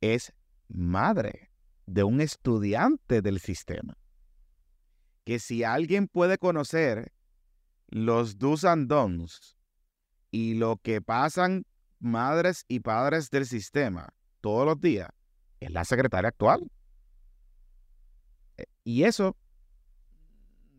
es 0.00 0.32
madre 0.68 1.50
de 1.86 2.04
un 2.04 2.20
estudiante 2.20 3.22
del 3.22 3.40
sistema. 3.40 3.96
Que 5.24 5.38
si 5.38 5.64
alguien 5.64 6.06
puede 6.06 6.36
conocer 6.36 7.12
los 7.88 8.38
do's 8.38 8.64
and 8.64 8.88
don'ts 8.88 9.56
y 10.30 10.54
lo 10.54 10.76
que 10.76 11.00
pasan 11.00 11.64
madres 11.98 12.66
y 12.68 12.80
padres 12.80 13.30
del 13.30 13.46
sistema 13.46 14.10
todos 14.42 14.66
los 14.66 14.80
días, 14.80 15.08
es 15.60 15.70
la 15.70 15.84
secretaria 15.84 16.28
actual. 16.28 16.70
Y 18.84 19.04
eso 19.04 19.36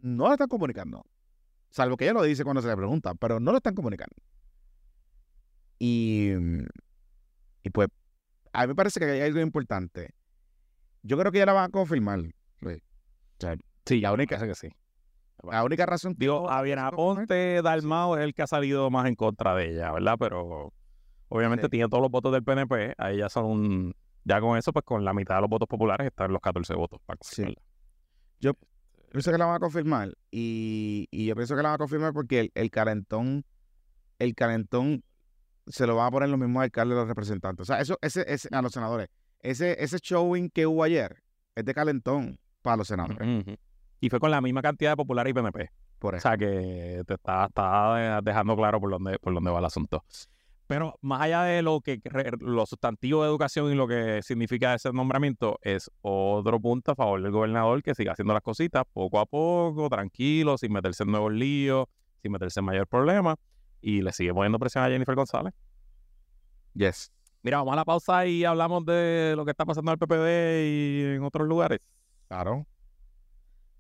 no 0.02 0.28
lo 0.28 0.34
están 0.34 0.48
comunicando. 0.48 1.06
Salvo 1.70 1.98
que 1.98 2.06
ella 2.06 2.14
lo 2.14 2.24
dice 2.24 2.44
cuando 2.44 2.62
se 2.62 2.68
le 2.68 2.76
pregunta, 2.76 3.14
pero 3.16 3.40
no 3.40 3.52
lo 3.52 3.58
están 3.58 3.76
comunicando. 3.76 4.16
Y, 5.78 6.32
y 7.64 7.70
pues, 7.72 7.88
a 8.52 8.62
mí 8.62 8.68
me 8.70 8.76
parece 8.76 9.00
que 9.00 9.06
hay 9.06 9.22
algo 9.22 9.40
importante. 9.40 10.14
Yo 11.04 11.18
creo 11.18 11.32
que 11.32 11.38
ya 11.38 11.46
la 11.46 11.54
van 11.54 11.66
a 11.66 11.70
confirmar. 11.70 12.22
sí, 13.86 14.02
la 14.02 14.12
única 14.12 14.40
que 14.40 14.56
sí. 14.56 14.70
La 15.44 15.64
única 15.64 15.86
razón. 15.86 16.16
Digo, 16.18 16.48
Javier 16.48 16.80
Aponte 16.80 17.62
Dalmao 17.62 18.18
es 18.18 18.24
el 18.24 18.34
que 18.34 18.42
ha 18.42 18.48
salido 18.48 18.90
más 18.90 19.08
en 19.08 19.16
contra 19.16 19.56
de 19.56 19.72
ella, 19.72 19.92
¿verdad? 19.92 20.16
Pero 20.20 20.74
obviamente 21.30 21.70
tiene 21.70 21.88
todos 21.88 22.02
los 22.02 22.12
votos 22.12 22.34
del 22.34 22.44
PNP. 22.44 22.96
Ahí 22.98 23.18
ya 23.18 23.30
son 23.30 23.94
ya 24.30 24.40
con 24.40 24.58
eso, 24.58 24.72
pues 24.72 24.86
con 24.86 25.04
la 25.04 25.12
mitad 25.12 25.36
de 25.36 25.42
los 25.42 25.50
votos 25.50 25.68
populares 25.68 26.06
están 26.06 26.32
los 26.32 26.40
14 26.40 26.76
votos 26.76 27.02
para 27.04 27.20
Yo 28.40 28.54
pienso 29.12 29.32
que 29.32 29.38
la 29.40 29.46
van 29.46 29.56
a 29.56 29.60
confirmar 29.60 30.14
y, 30.30 31.08
yo 31.12 31.36
pienso 31.36 31.56
que 31.56 31.64
la 31.64 31.70
van 31.70 31.76
a 31.76 31.78
confirmar 31.80 32.14
porque 32.14 32.52
el, 32.54 32.70
calentón, 32.70 33.44
el 34.20 34.36
calentón 34.36 35.04
se 35.66 35.88
lo 35.88 35.96
van 35.96 36.08
a 36.08 36.12
poner 36.12 36.30
los 36.30 36.40
mismos 36.40 36.62
alcaldes 36.62 36.96
los 36.96 37.08
representantes. 37.08 37.64
O 37.64 37.66
sea, 37.66 37.82
eso, 37.82 37.98
ese, 38.02 38.24
ese, 38.32 38.50
a 38.52 38.62
los 38.62 38.72
senadores. 38.72 39.10
Ese, 39.40 39.84
ese 39.84 39.98
showing 39.98 40.52
que 40.52 40.68
hubo 40.68 40.84
ayer 40.84 41.24
es 41.56 41.66
de 41.66 41.74
calentón 41.74 42.40
para 42.62 42.78
los 42.78 42.88
senadores. 42.88 43.58
Y 44.00 44.10
fue 44.10 44.20
con 44.20 44.30
la 44.30 44.42
misma 44.42 44.62
cantidad 44.62 44.92
de 44.92 44.98
populares 44.98 45.32
y 45.32 45.34
PNP. 45.34 45.72
Por 45.98 46.14
eso. 46.14 46.28
O 46.28 46.30
sea 46.30 46.38
que 46.38 47.04
te 47.06 47.16
está, 47.16 47.46
está 47.46 48.22
dejando 48.22 48.56
claro 48.56 48.80
por 48.80 48.92
dónde, 48.92 49.18
por 49.18 49.34
dónde 49.34 49.50
va 49.50 49.58
el 49.58 49.66
asunto. 49.66 50.06
Pero 50.70 51.00
más 51.02 51.22
allá 51.22 51.42
de 51.46 51.64
lo 51.64 51.82
que 51.82 52.00
los 52.42 52.70
sustantivos 52.70 53.24
de 53.24 53.30
educación 53.30 53.72
y 53.72 53.76
lo 53.76 53.88
que 53.88 54.22
significa 54.22 54.76
ese 54.76 54.94
nombramiento, 54.94 55.58
es 55.64 55.90
otro 56.02 56.60
punto 56.60 56.92
a 56.92 56.96
favor 56.96 57.24
del 57.24 57.32
gobernador 57.32 57.82
que 57.82 57.96
siga 57.96 58.12
haciendo 58.12 58.36
las 58.36 58.44
cositas 58.44 58.84
poco 58.94 59.20
a 59.20 59.26
poco, 59.26 59.90
tranquilo, 59.90 60.60
sin 60.60 60.72
meterse 60.72 61.02
en 61.02 61.10
nuevos 61.10 61.34
líos, 61.34 61.88
sin 62.22 62.32
meterse 62.32 62.60
en 62.60 62.68
mayor 62.68 62.86
problema, 62.86 63.36
y 63.82 64.04
le 64.04 64.12
sigue 64.14 64.32
poniendo 64.32 64.60
presión 64.60 64.84
a 64.84 64.90
Jennifer 64.90 65.16
González. 65.16 65.56
Yes. 66.76 67.12
Mira, 67.42 67.58
vamos 67.58 67.74
a 67.74 67.78
la 67.78 67.86
pausa 67.86 68.28
y 68.28 68.46
hablamos 68.46 68.86
de 68.86 69.34
lo 69.36 69.46
que 69.46 69.52
está 69.52 69.66
pasando 69.66 69.92
en 69.92 69.98
el 70.00 70.08
PPD 70.08 70.68
y 70.68 71.16
en 71.16 71.24
otros 71.24 71.48
lugares. 71.48 71.80
Claro. 72.28 72.68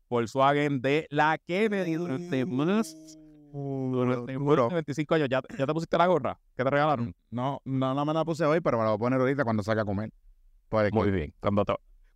Volkswagen 0.09 0.81
de 0.81 1.07
la 1.11 1.39
Kennedy 1.39 1.95
durante 1.95 2.47
más. 2.47 2.95
Durante 3.53 4.37
25 4.37 5.15
años. 5.15 5.29
¿Ya, 5.31 5.41
¿Ya, 5.59 5.67
te 5.67 5.73
pusiste 5.73 5.97
la 5.97 6.07
gorra? 6.07 6.39
¿Qué 6.57 6.63
te 6.63 6.71
regalaron? 6.71 7.15
No, 7.31 7.61
no, 7.65 7.95
no 7.95 8.05
me 8.05 8.13
la 8.13 8.25
puse 8.25 8.45
hoy, 8.45 8.61
pero 8.61 8.79
me 8.79 8.85
la 8.85 8.91
voy 8.91 8.97
a 8.97 8.99
poner 8.99 9.21
ahorita 9.21 9.45
cuando 9.45 9.63
salga 9.63 9.83
a 9.83 9.85
comer. 9.85 10.11
Muy 10.93 11.11
bien. 11.11 11.33
Cuando, 11.41 11.65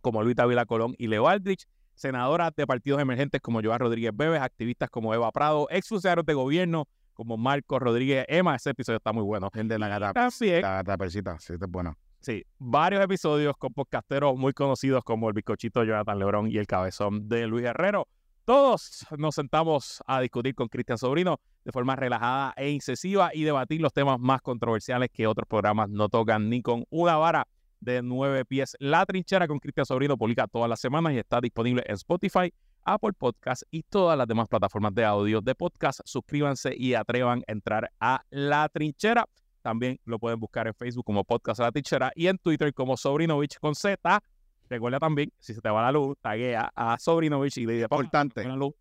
como 0.00 0.22
Luis 0.22 0.36
Davila 0.36 0.66
Colón 0.66 0.94
y 0.98 1.08
Leo 1.08 1.26
Aldrich, 1.26 1.66
senadoras 1.94 2.52
de 2.54 2.66
partidos 2.66 3.00
emergentes 3.00 3.40
como 3.40 3.60
Joan 3.62 3.80
Rodríguez 3.80 4.12
Bebes, 4.14 4.40
activistas 4.40 4.90
como 4.90 5.14
Eva 5.14 5.32
Prado, 5.32 5.66
ex 5.70 5.88
funcionarios 5.88 6.26
de 6.26 6.34
gobierno 6.34 6.86
como 7.14 7.36
Marco 7.36 7.78
Rodríguez 7.78 8.26
Emma. 8.28 8.56
Ese 8.56 8.70
episodio 8.70 8.98
está 8.98 9.12
muy 9.12 9.22
bueno. 9.22 9.50
El 9.54 9.68
de 9.68 9.78
la 9.78 9.88
gata. 9.88 10.12
También. 10.12 10.62
La 10.62 10.82
gata 10.82 10.98
persita, 10.98 11.38
sí, 11.38 11.54
está 11.54 11.66
bueno. 11.66 11.96
Sí, 12.24 12.42
varios 12.58 13.04
episodios 13.04 13.54
con 13.58 13.74
podcasteros 13.74 14.34
muy 14.34 14.54
conocidos 14.54 15.04
como 15.04 15.28
el 15.28 15.34
bizcochito 15.34 15.84
Jonathan 15.84 16.18
Lebrón 16.18 16.50
y 16.50 16.56
el 16.56 16.66
cabezón 16.66 17.28
de 17.28 17.46
Luis 17.46 17.66
Herrero. 17.66 18.08
Todos 18.46 19.06
nos 19.18 19.34
sentamos 19.34 20.02
a 20.06 20.22
discutir 20.22 20.54
con 20.54 20.68
Cristian 20.68 20.96
Sobrino 20.96 21.38
de 21.66 21.70
forma 21.70 21.96
relajada 21.96 22.54
e 22.56 22.70
incisiva 22.70 23.30
y 23.34 23.42
debatir 23.42 23.82
los 23.82 23.92
temas 23.92 24.18
más 24.18 24.40
controversiales 24.40 25.10
que 25.12 25.26
otros 25.26 25.46
programas 25.46 25.90
no 25.90 26.08
tocan 26.08 26.48
ni 26.48 26.62
con 26.62 26.86
una 26.88 27.18
vara 27.18 27.46
de 27.80 28.00
nueve 28.00 28.46
pies. 28.46 28.74
La 28.78 29.04
trinchera 29.04 29.46
con 29.46 29.58
Cristian 29.58 29.84
Sobrino 29.84 30.16
publica 30.16 30.46
todas 30.46 30.70
las 30.70 30.80
semanas 30.80 31.12
y 31.12 31.18
está 31.18 31.42
disponible 31.42 31.82
en 31.86 31.96
Spotify, 31.96 32.50
Apple 32.84 33.12
Podcasts 33.12 33.66
y 33.70 33.82
todas 33.82 34.16
las 34.16 34.26
demás 34.26 34.48
plataformas 34.48 34.94
de 34.94 35.04
audio 35.04 35.42
de 35.42 35.54
podcast. 35.54 36.00
Suscríbanse 36.06 36.74
y 36.74 36.94
atrevan 36.94 37.42
a 37.46 37.52
entrar 37.52 37.90
a 38.00 38.22
La 38.30 38.70
Trinchera. 38.70 39.26
También 39.64 39.98
lo 40.04 40.18
pueden 40.18 40.38
buscar 40.38 40.66
en 40.66 40.74
Facebook 40.74 41.06
como 41.06 41.24
Podcast 41.24 41.58
La 41.58 41.72
Trinchera 41.72 42.12
y 42.14 42.26
en 42.26 42.36
Twitter 42.36 42.74
como 42.74 42.98
Sobrinovich 42.98 43.58
con 43.58 43.74
Z. 43.74 44.20
Recuerda 44.68 44.98
también, 44.98 45.32
si 45.38 45.54
se 45.54 45.62
te 45.62 45.70
va 45.70 45.80
la 45.80 45.90
luz, 45.90 46.18
taguea 46.20 46.70
a 46.74 46.98
Sobrinovich 46.98 47.56
y 47.56 47.64
le 47.64 47.72
dice, 47.72 47.84
Importante. 47.84 48.44
la 48.44 48.56
luz 48.56 48.74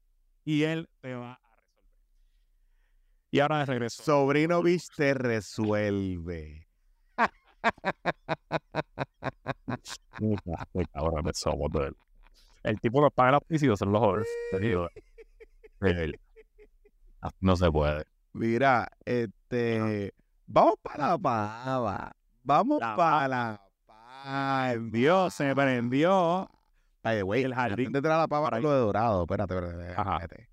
y 0.43 0.63
él 0.63 0.89
te 0.99 1.15
va 1.15 1.31
a 1.31 1.39
resolver. 1.39 1.85
Y 3.31 3.39
ahora 3.39 3.59
de 3.59 3.65
regreso. 3.65 4.03
Sobrinovich 4.03 4.89
te 4.93 5.13
resuelve. 5.13 6.67
Qué 10.73 10.85
cabrones 10.91 11.39
somos 11.39 11.71
de 11.71 11.87
él. 11.87 11.95
El 12.63 12.81
tipo 12.81 12.99
nos 12.99 13.13
paga 13.13 13.39
los 13.39 13.43
jóvenes. 14.01 14.27
Te 14.51 14.59
digo. 14.59 14.89
Él. 15.79 16.19
No 17.39 17.55
se 17.55 17.71
puede. 17.71 18.03
Mira, 18.33 18.89
este. 19.05 20.13
Vamos 20.45 20.75
para 20.81 21.07
la 21.09 21.17
pava. 21.17 22.11
Vamos 22.43 22.79
La 22.79 22.95
para 22.95 23.27
la 23.27 23.61
pava. 23.85 24.73
Dios 24.91 25.33
se 25.33 25.55
prendió. 25.55 26.49
Ay, 27.03 27.21
güey, 27.21 27.43
El 27.43 27.53
jardín. 27.53 27.87
antes 27.87 28.01
de 28.01 28.09
la 28.09 28.27
pava 28.27 28.59
lo 28.59 28.71
de 28.71 28.79
dorado. 28.79 29.23
Espérate, 29.23 29.53
espérate. 29.55 29.89
Espérate. 29.89 30.49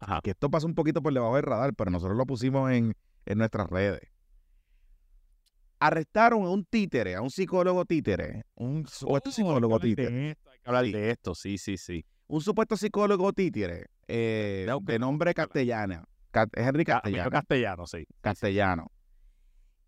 Ajá. 0.00 0.20
Que 0.22 0.30
esto 0.30 0.50
pasa 0.50 0.66
un 0.66 0.74
poquito 0.74 1.02
por 1.02 1.12
debajo 1.12 1.34
del 1.36 1.44
radar, 1.44 1.74
pero 1.74 1.90
nosotros 1.90 2.16
lo 2.16 2.24
pusimos 2.26 2.70
en, 2.72 2.94
en 3.26 3.38
nuestras 3.38 3.68
redes. 3.68 4.00
Arrestaron 5.78 6.42
a 6.44 6.50
un 6.50 6.64
títere, 6.64 7.14
a 7.14 7.22
un 7.22 7.30
psicólogo 7.30 7.84
títere. 7.86 8.44
Un 8.54 8.86
supuesto 8.86 9.30
psicólogo 9.30 9.78
títere. 9.80 10.28
Hay 10.28 10.34
que 10.62 10.68
hablar 10.68 10.84
Sí. 10.84 10.92
de 10.92 11.10
esto, 11.10 11.34
sí, 11.34 11.56
sí, 11.58 11.76
sí. 11.78 12.04
Un 12.26 12.40
supuesto 12.42 12.76
psicólogo 12.76 13.32
títere. 13.32 13.86
eh, 14.12 14.66
De- 14.66 14.92
de 14.92 14.98
nombre 14.98 15.32
castellana. 15.34 16.04
Ca- 16.32 16.48
Es 16.52 16.66
Henry 16.66 16.84
Ca- 16.84 16.94
Castellano. 17.00 17.30
castellano, 17.30 17.86
sí. 17.86 18.04
castellano. 18.20 18.90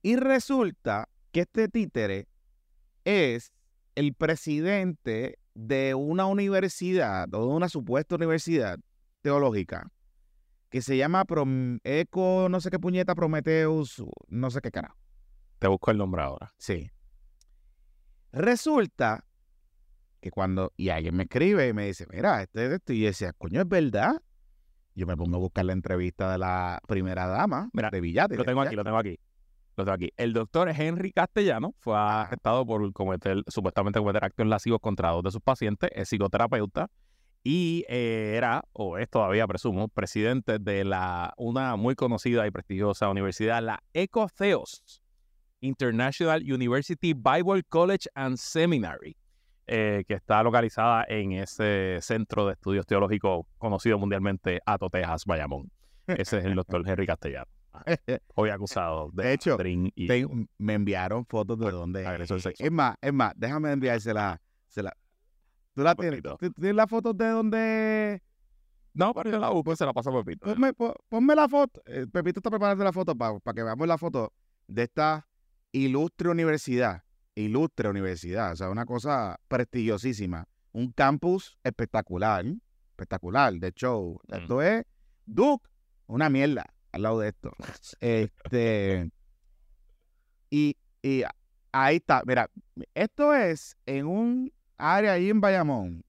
Y 0.02 0.16
resulta 0.16 1.08
que 1.30 1.40
este 1.40 1.68
títere 1.68 2.28
es 3.04 3.52
el 3.94 4.14
presidente 4.14 5.38
de 5.54 5.94
una 5.94 6.26
universidad 6.26 7.32
o 7.34 7.46
de 7.46 7.54
una 7.54 7.68
supuesta 7.68 8.14
universidad 8.16 8.78
teológica 9.22 9.90
que 10.70 10.80
se 10.82 10.96
llama 10.96 11.24
Prom- 11.24 11.80
Eco, 11.84 12.48
no 12.50 12.60
sé 12.60 12.70
qué 12.70 12.78
puñeta, 12.78 13.14
Prometheus, 13.14 14.02
no 14.28 14.50
sé 14.50 14.60
qué 14.60 14.70
carajo. 14.70 14.96
Te 15.58 15.68
busco 15.68 15.90
el 15.90 15.98
nombre 15.98 16.22
ahora. 16.22 16.52
Sí. 16.58 16.90
Resulta 18.32 19.24
que 20.20 20.30
cuando, 20.30 20.72
y 20.76 20.88
alguien 20.88 21.14
me 21.14 21.24
escribe 21.24 21.68
y 21.68 21.72
me 21.74 21.86
dice, 21.86 22.06
mira, 22.10 22.42
este 22.42 22.66
es 22.66 22.72
esto, 22.72 22.92
y 22.92 23.00
yo 23.00 23.06
decía, 23.08 23.32
coño, 23.34 23.60
es 23.60 23.68
verdad. 23.68 24.22
Yo 24.94 25.06
me 25.06 25.16
pongo 25.16 25.36
a 25.36 25.40
buscar 25.40 25.64
la 25.64 25.72
entrevista 25.74 26.32
de 26.32 26.38
la 26.38 26.80
primera 26.86 27.26
dama 27.26 27.70
Mira, 27.72 27.90
de 27.90 28.00
Villate. 28.00 28.36
Lo 28.36 28.44
tengo 28.44 28.60
aquí, 28.62 28.74
lo 28.74 28.84
tengo 28.84 28.98
aquí. 28.98 29.18
Lo 29.76 29.84
tengo 29.84 29.94
aquí. 29.94 30.12
El 30.16 30.32
doctor 30.32 30.68
Henry 30.68 31.12
Castellano 31.12 31.74
fue 31.78 31.96
arrestado 31.96 32.66
por 32.66 32.92
cometer, 32.92 33.42
supuestamente 33.48 33.98
cometer 33.98 34.24
actos 34.24 34.46
lascivos 34.46 34.80
contra 34.80 35.10
dos 35.10 35.22
de 35.22 35.30
sus 35.30 35.40
pacientes, 35.40 35.90
es 35.94 36.08
psicoterapeuta 36.08 36.90
y 37.44 37.84
eh, 37.88 38.34
era, 38.36 38.64
o 38.72 38.98
es 38.98 39.08
todavía 39.08 39.46
presumo, 39.46 39.88
presidente 39.88 40.58
de 40.58 40.84
la 40.84 41.34
una 41.36 41.76
muy 41.76 41.94
conocida 41.94 42.46
y 42.46 42.50
prestigiosa 42.50 43.08
universidad, 43.08 43.62
la 43.62 43.82
ECOCEOS, 43.94 45.02
International 45.60 46.42
University 46.42 47.14
Bible 47.14 47.62
College 47.68 48.08
and 48.14 48.36
Seminary, 48.36 49.16
eh, 49.66 50.04
que 50.06 50.14
está 50.14 50.42
localizada 50.42 51.04
en 51.08 51.32
ese 51.32 51.98
centro 52.00 52.46
de 52.46 52.52
estudios 52.52 52.86
teológicos 52.86 53.46
conocido 53.58 53.98
mundialmente, 53.98 54.60
Ato, 54.66 54.90
Texas, 54.90 55.24
Bayamón. 55.24 55.70
Ese 56.06 56.38
es 56.38 56.44
el 56.44 56.54
doctor 56.54 56.82
Henry 56.86 57.06
Castellano. 57.06 57.50
Hoy 58.34 58.50
acusado 58.50 59.10
de, 59.12 59.22
De 59.24 59.32
hecho, 59.32 59.56
y 59.64 60.06
Te- 60.06 60.26
me 60.58 60.74
enviaron 60.74 61.24
fotos 61.26 61.58
de 61.58 61.70
dónde. 61.70 62.06
agresor 62.06 62.38
es. 62.38 62.42
sexual. 62.44 62.66
Es 62.66 62.72
más, 62.72 62.96
es 63.00 63.12
más, 63.12 63.32
déjame 63.36 63.72
enviársela. 63.72 64.40
se 64.68 64.82
la- 64.82 64.96
¿Tú 65.74 65.82
la 65.82 65.94
tienes? 65.94 66.22
¿Tú 66.22 66.36
tienes 66.52 66.74
las 66.76 66.88
fotos 66.88 67.16
de 67.16 67.28
dónde? 67.28 68.22
No, 68.94 69.14
pero 69.14 69.30
yo 69.30 69.38
la 69.38 69.48
busco 69.48 69.74
se 69.74 69.86
la 69.86 69.92
paso 69.94 70.10
a 70.10 70.22
Pepito. 70.22 70.44
Ponme, 70.46 70.74
po- 70.74 70.94
ponme 71.08 71.34
la 71.34 71.48
foto. 71.48 71.82
Eh, 71.86 72.06
Pepito 72.12 72.40
está 72.40 72.50
preparando 72.50 72.84
la 72.84 72.92
foto 72.92 73.16
para 73.16 73.38
que 73.54 73.62
veamos 73.62 73.88
la 73.88 73.96
foto 73.96 74.34
de 74.66 74.82
esta 74.82 75.26
ilustre 75.72 76.28
universidad. 76.28 77.02
Ilustre 77.34 77.88
universidad. 77.88 78.52
O 78.52 78.56
sea, 78.56 78.68
una 78.68 78.84
cosa 78.84 79.38
prestigiosísima. 79.48 80.46
Un 80.72 80.92
campus 80.92 81.56
espectacular. 81.64 82.44
Espectacular. 82.90 83.54
De 83.54 83.72
show. 83.72 84.20
Mm. 84.28 84.34
Esto 84.34 84.60
es 84.60 84.84
Duke. 85.24 85.66
Una 86.06 86.28
mierda 86.28 86.66
al 86.92 87.02
lado 87.02 87.20
de 87.20 87.28
esto. 87.28 87.52
Este. 88.00 89.10
Y, 90.50 90.76
y 91.02 91.22
ahí 91.72 91.96
está. 91.96 92.22
Mira, 92.26 92.48
esto 92.94 93.34
es 93.34 93.76
en 93.86 94.06
un 94.06 94.52
área 94.76 95.12
ahí 95.12 95.30
en 95.30 95.40
Bayamón, 95.40 96.04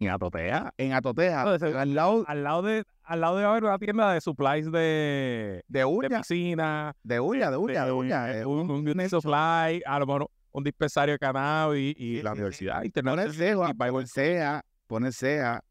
En 0.00 0.10
Atotea. 0.10 0.72
en 0.78 0.92
Atoteja, 0.92 1.44
No, 1.44 1.54
ese- 1.54 1.76
al 1.76 1.94
lado 1.94 2.24
Al 2.26 2.42
lado 2.42 2.62
de, 2.62 2.84
al 3.04 3.20
lado 3.20 3.36
de 3.38 3.44
haber 3.44 3.64
una 3.64 3.78
tienda 3.78 4.12
de 4.12 4.20
supplies 4.20 4.70
de, 4.72 5.62
de 5.68 5.78
de 5.80 5.84
uña, 5.84 6.18
piscina. 6.18 6.94
de 7.02 7.20
uña, 7.20 7.50
de 7.50 7.56
uña, 7.56 7.84
de 7.84 7.92
uña. 7.92 8.32
eh, 8.32 8.40
eh, 8.40 8.46
un, 8.46 8.70
un 8.70 8.84
beauty 8.84 9.08
supply, 9.08 9.82
a 9.84 9.98
lo 9.98 10.06
mejor 10.06 10.30
un 10.52 10.64
dispensario 10.64 11.14
de 11.14 11.18
cannabis 11.18 11.94
y, 11.96 12.16
Sí, 12.16 12.22
la. 12.22 12.32
Universidad 12.32 12.74
Pone 12.76 12.86
Internacional. 12.86 13.32
ceja, 13.34 13.70
y 13.70 13.72
Bible- 13.72 13.90
pone 13.92 14.06
ceja, 14.06 14.64
pone 14.86 15.12
ceja. 15.12 15.64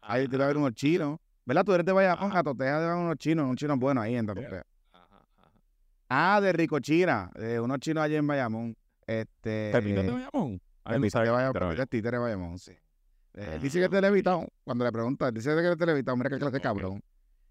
Ahí 0.00 0.28
te 0.28 0.36
va 0.36 0.44
a 0.44 0.48
ver 0.48 0.56
unos 0.56 0.72
chinos. 0.74 1.18
¿Verdad? 1.44 1.64
Tú 1.64 1.72
eres 1.74 1.84
de 1.86 1.92
Bayamón, 1.92 2.30
te 2.30 2.64
van 2.64 2.98
unos 2.98 3.16
chinos, 3.16 3.44
unos 3.44 3.56
chinos 3.56 3.78
buenos 3.78 4.04
ahí 4.04 4.16
en 4.16 4.28
ajá. 4.30 4.64
Ah, 6.08 6.40
de 6.40 6.52
Rico 6.52 6.78
China, 6.80 7.30
de 7.34 7.58
unos 7.60 7.78
chinos 7.78 8.04
allí 8.04 8.16
en 8.16 8.26
Bayamón. 8.26 8.76
Este. 9.06 9.70
¿Pepito 9.72 10.02
de 10.02 10.10
Bayamón? 10.10 10.60
Pepito 10.84 11.20
de 11.20 11.30
Bayamón, 11.30 11.80
es 11.80 11.88
títere 11.88 12.16
de 12.18 12.22
Bayamón, 12.22 12.58
sí. 12.58 12.72
Eh, 13.34 13.54
Ah. 13.54 13.58
dice 13.58 13.78
que 13.78 13.84
es 13.86 13.90
televitado. 13.90 14.46
Cuando 14.64 14.84
le 14.84 14.92
preguntan, 14.92 15.32
dice 15.32 15.54
que 15.56 15.72
es 15.72 15.78
televitado. 15.78 16.16
Mira 16.16 16.30
qué 16.30 16.38
clase 16.38 16.52
de 16.52 16.60
cabrón. 16.60 17.02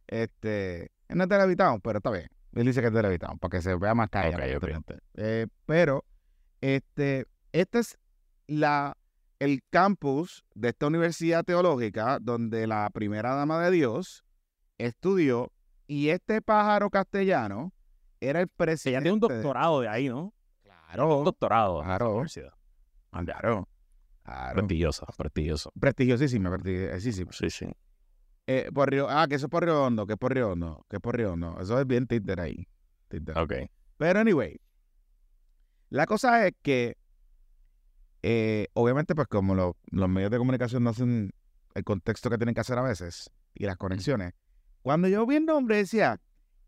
Este, 0.08 0.84
él 1.08 1.18
no 1.18 1.24
es 1.24 1.30
televitado, 1.30 1.80
pero 1.80 1.98
está 1.98 2.12
bien. 2.12 2.28
Él 2.54 2.66
dice 2.66 2.82
que 2.82 2.88
es 2.88 2.94
televitado, 2.94 3.36
para 3.38 3.50
que 3.58 3.62
se 3.62 3.76
vea 3.76 3.96
más 3.96 4.10
callado. 4.10 4.36
Ok, 4.36 4.40
ok. 4.40 4.44
evidentemente. 4.46 5.00
Eh, 5.16 5.48
pero, 5.66 6.04
este, 6.60 7.26
este 7.52 7.80
es 7.80 7.98
la, 8.48 8.96
el 9.42 9.64
campus 9.72 10.46
de 10.54 10.70
esta 10.70 10.86
universidad 10.86 11.44
teológica 11.44 12.20
donde 12.22 12.68
la 12.68 12.88
primera 12.92 13.34
dama 13.34 13.60
de 13.64 13.72
Dios 13.72 14.24
estudió 14.78 15.52
y 15.88 16.10
este 16.10 16.44
pájaro 16.44 16.92
castellano 16.92 17.74
era 18.20 18.40
el 18.42 18.48
presidente. 18.48 18.90
ella 18.90 19.02
tiene 19.02 19.14
un 19.14 19.20
doctorado 19.20 19.82
de 19.82 19.88
ahí, 19.88 20.10
¿no? 20.10 20.26
Un 20.26 20.34
Claro, 20.62 21.24
doctorado. 21.24 21.74
de 21.78 21.80
esa 21.82 21.88
Claro. 21.88 22.12
universidad. 22.12 22.54
claro, 23.10 23.68
claro. 24.24 24.54
Prestigioso, 24.56 25.06
prestigioso. 25.18 25.72
Prestigiosísima, 25.80 26.52
prestigiosísima. 26.52 27.32
Sí, 27.32 27.50
sí. 27.50 27.66
Eh, 28.46 28.70
por 28.72 28.92
Río, 28.92 29.08
ah, 29.10 29.26
que 29.28 29.36
eso 29.36 29.48
es 29.48 29.50
por 29.50 29.64
Río 29.64 29.84
Hondo, 29.84 30.06
que 30.06 30.14
es 30.14 30.20
por 30.20 30.34
Río 30.36 30.52
Hondo, 30.52 30.86
que 30.88 30.98
es 30.98 31.02
por 31.02 31.18
Río 31.18 31.34
Hondo. 31.34 31.58
Eso 31.60 31.80
es 31.80 31.88
bien 31.88 32.06
Tinder 32.06 32.40
ahí. 32.42 32.68
Tinder. 33.08 33.36
Ok. 33.40 33.54
Pero 33.98 34.20
anyway, 34.20 34.60
la 35.90 36.06
cosa 36.06 36.46
es 36.46 36.54
que, 36.62 36.96
eh, 38.24 38.68
obviamente, 38.74 39.16
pues 39.16 39.28
como 39.28 39.56
lo- 39.56 39.78
los 39.92 40.10
medios 40.10 40.32
de 40.32 40.38
comunicación 40.38 40.84
no 40.84 40.92
hacen 40.92 41.32
el 41.74 41.84
contexto 41.84 42.30
que 42.30 42.38
tienen 42.38 42.54
que 42.56 42.62
hacer 42.62 42.78
a 42.78 42.82
veces 42.82 43.30
y 43.54 43.66
las 43.66 43.78
conexiones, 43.78 44.34
cuando 44.82 45.08
yo 45.08 45.26
vi 45.26 45.36
el 45.38 45.46
nombre 45.46 45.78
decía, 45.78 46.20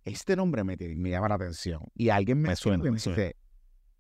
este 0.06 0.36
nombre 0.36 0.64
me, 0.64 0.76
me 0.78 1.10
llama 1.10 1.30
la 1.30 1.36
atención. 1.36 1.82
Y 1.96 2.10
alguien 2.10 2.42
me, 2.42 2.50
Me 2.50 2.56
suena, 2.56 2.86
y 2.88 2.92
me 2.92 3.00
suena. 3.00 3.18
dice, 3.18 3.36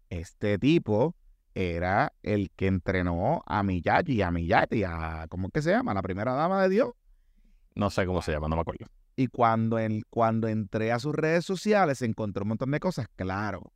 este 0.09 0.57
tipo 0.59 1.15
era 1.55 2.13
el 2.23 2.49
que 2.51 2.67
entrenó 2.67 3.41
a 3.45 3.63
Miyagi, 3.63 4.21
a 4.21 4.31
Miyagi, 4.31 4.83
a, 4.83 5.27
¿cómo 5.29 5.47
es 5.47 5.53
que 5.53 5.61
se 5.61 5.71
llama? 5.71 5.93
La 5.93 6.01
primera 6.01 6.33
dama 6.33 6.61
de 6.63 6.69
Dios. 6.69 6.91
No 7.75 7.89
sé 7.89 8.05
cómo 8.05 8.21
se 8.21 8.31
llama, 8.31 8.47
no 8.47 8.55
me 8.55 8.61
acuerdo. 8.61 8.85
Y 9.15 9.27
cuando, 9.27 9.77
en- 9.79 10.03
cuando 10.09 10.47
entré 10.47 10.91
a 10.91 10.99
sus 10.99 11.13
redes 11.13 11.45
sociales, 11.45 12.01
encontré 12.01 12.41
un 12.43 12.49
montón 12.49 12.71
de 12.71 12.79
cosas, 12.79 13.07
claro. 13.15 13.71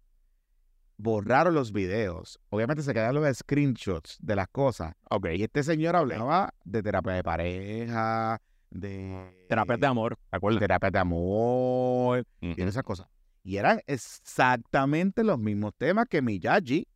Borraron 0.98 1.54
los 1.54 1.72
videos. 1.72 2.39
Obviamente 2.50 2.82
se 2.82 2.93
quedaron 2.93 3.22
los 3.22 3.38
screenshots 3.38 4.18
de 4.20 4.36
las 4.36 4.48
cosas. 4.48 4.93
Ok. 5.10 5.28
Y 5.36 5.43
este 5.43 5.64
señor 5.64 5.95
hablaba 5.95 6.54
de 6.64 6.82
terapia 6.82 7.14
de 7.14 7.24
pareja, 7.24 8.41
de 8.72 9.45
Terapia 9.48 9.78
de 9.78 9.88
amor, 9.88 10.18
¿te 10.30 10.38
acuerdas? 10.38 10.60
terapia 10.60 10.89
de 10.91 11.00
amor, 11.00 12.26
y 12.41 12.52
Ujú. 12.52 12.62
esas 12.64 12.84
cosas. 12.84 13.08
Y 13.43 13.58
eran 13.58 13.80
exactamente 13.86 15.24
los 15.24 15.39
mismos 15.39 15.74
temas 15.78 16.06
que 16.10 16.22
Miyagi 16.22 16.88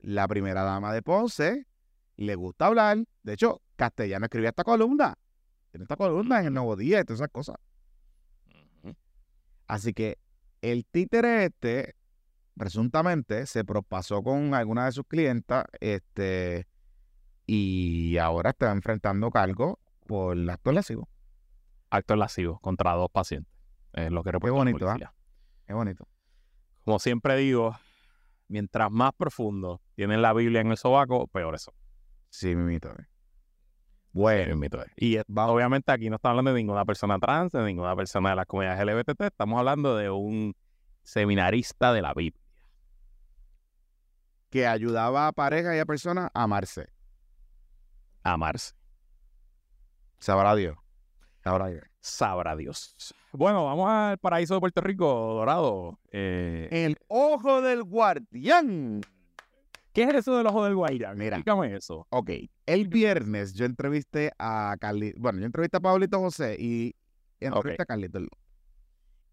la 0.00 0.26
primera 0.26 0.62
dama 0.62 0.92
de 0.92 1.02
Ponce 1.02 1.66
le 2.16 2.34
gusta 2.34 2.66
hablar. 2.66 2.98
De 3.22 3.34
hecho, 3.34 3.60
Castellano 3.76 4.26
escribía 4.26 4.48
esta 4.50 4.64
columna. 4.64 5.14
Tiene 5.70 5.84
esta 5.84 5.96
columna 5.96 6.40
en 6.40 6.46
el 6.46 6.52
Nuevo 6.54 6.76
Día 6.76 7.00
y 7.00 7.04
todas 7.04 7.20
esas 7.20 7.30
cosas. 7.30 7.56
Así 9.66 9.92
que 9.94 10.18
el 10.60 10.84
títere 10.84 11.46
este, 11.46 11.94
presuntamente, 12.56 13.46
se 13.46 13.64
propasó 13.64 14.22
con 14.22 14.54
alguna 14.54 14.86
de 14.86 14.92
sus 14.92 15.06
clientas 15.06 15.64
este, 15.80 16.66
y 17.46 18.16
ahora 18.18 18.50
está 18.50 18.70
enfrentando 18.72 19.30
cargo 19.30 19.78
por 20.06 20.36
acto 20.50 20.72
lesivo. 20.72 21.08
Acto 21.90 22.16
lascivo 22.16 22.58
contra 22.60 22.92
dos 22.94 23.10
pacientes. 23.10 23.52
Es 23.92 24.10
lo 24.10 24.22
que 24.24 24.32
la 24.32 24.38
bonito, 24.38 24.78
policía. 24.78 25.12
Es 25.66 25.74
bonito. 25.74 26.08
Como 26.84 26.98
siempre 26.98 27.36
digo, 27.36 27.76
mientras 28.48 28.90
más 28.90 29.12
profundo 29.16 29.80
tienen 29.94 30.20
la 30.22 30.32
Biblia 30.32 30.60
en 30.60 30.70
el 30.70 30.76
sobaco, 30.76 31.26
peor 31.28 31.54
eso. 31.54 31.72
Sí, 32.28 32.54
mimito. 32.56 32.90
eh. 32.90 33.06
Bueno, 34.12 34.60
Y 34.96 35.16
es- 35.16 35.24
obviamente 35.28 35.90
aquí 35.90 36.08
no 36.08 36.16
estamos 36.16 36.32
hablando 36.34 36.52
de 36.52 36.60
ninguna 36.60 36.84
persona 36.84 37.18
trans, 37.18 37.52
de 37.52 37.64
ninguna 37.64 37.96
persona 37.96 38.30
de 38.30 38.36
la 38.36 38.46
comunidad 38.46 38.80
LGBT, 38.80 39.26
estamos 39.26 39.58
hablando 39.58 39.96
de 39.96 40.08
un 40.08 40.54
seminarista 41.02 41.92
de 41.92 42.02
la 42.02 42.14
Biblia. 42.14 42.43
Que 44.54 44.68
ayudaba 44.68 45.26
a 45.26 45.32
pareja 45.32 45.74
y 45.74 45.80
a 45.80 45.84
personas 45.84 46.30
a 46.32 46.44
amarse. 46.44 46.88
Amarse. 48.22 48.72
Sabrá 50.20 50.54
Dios. 50.54 50.76
Sabrá 51.42 51.66
Dios. 51.66 51.82
Sabrá 51.98 52.54
Dios. 52.54 52.94
Bueno, 53.32 53.64
vamos 53.64 53.90
al 53.90 54.18
paraíso 54.18 54.54
de 54.54 54.60
Puerto 54.60 54.80
Rico, 54.80 55.06
Dorado. 55.06 55.98
Eh, 56.12 56.68
El 56.70 56.96
ojo 57.08 57.62
del 57.62 57.82
guardián. 57.82 59.00
¿Qué 59.92 60.04
es 60.04 60.14
eso 60.14 60.36
del 60.36 60.46
ojo 60.46 60.62
del 60.62 60.76
Guairán? 60.76 61.18
Mira. 61.18 61.38
Explícame 61.38 61.74
eso. 61.74 62.06
Ok, 62.10 62.30
el 62.66 62.86
viernes 62.86 63.54
yo 63.54 63.64
entrevisté 63.64 64.30
a 64.38 64.76
Carlitos, 64.78 65.20
bueno, 65.20 65.40
yo 65.40 65.46
entrevisté 65.46 65.78
a 65.78 65.80
Pablito 65.80 66.20
José 66.20 66.56
y 66.60 66.94
entrevisté 67.40 67.82
a 67.82 67.86
Carlitos 67.86 68.22
López. 68.22 68.43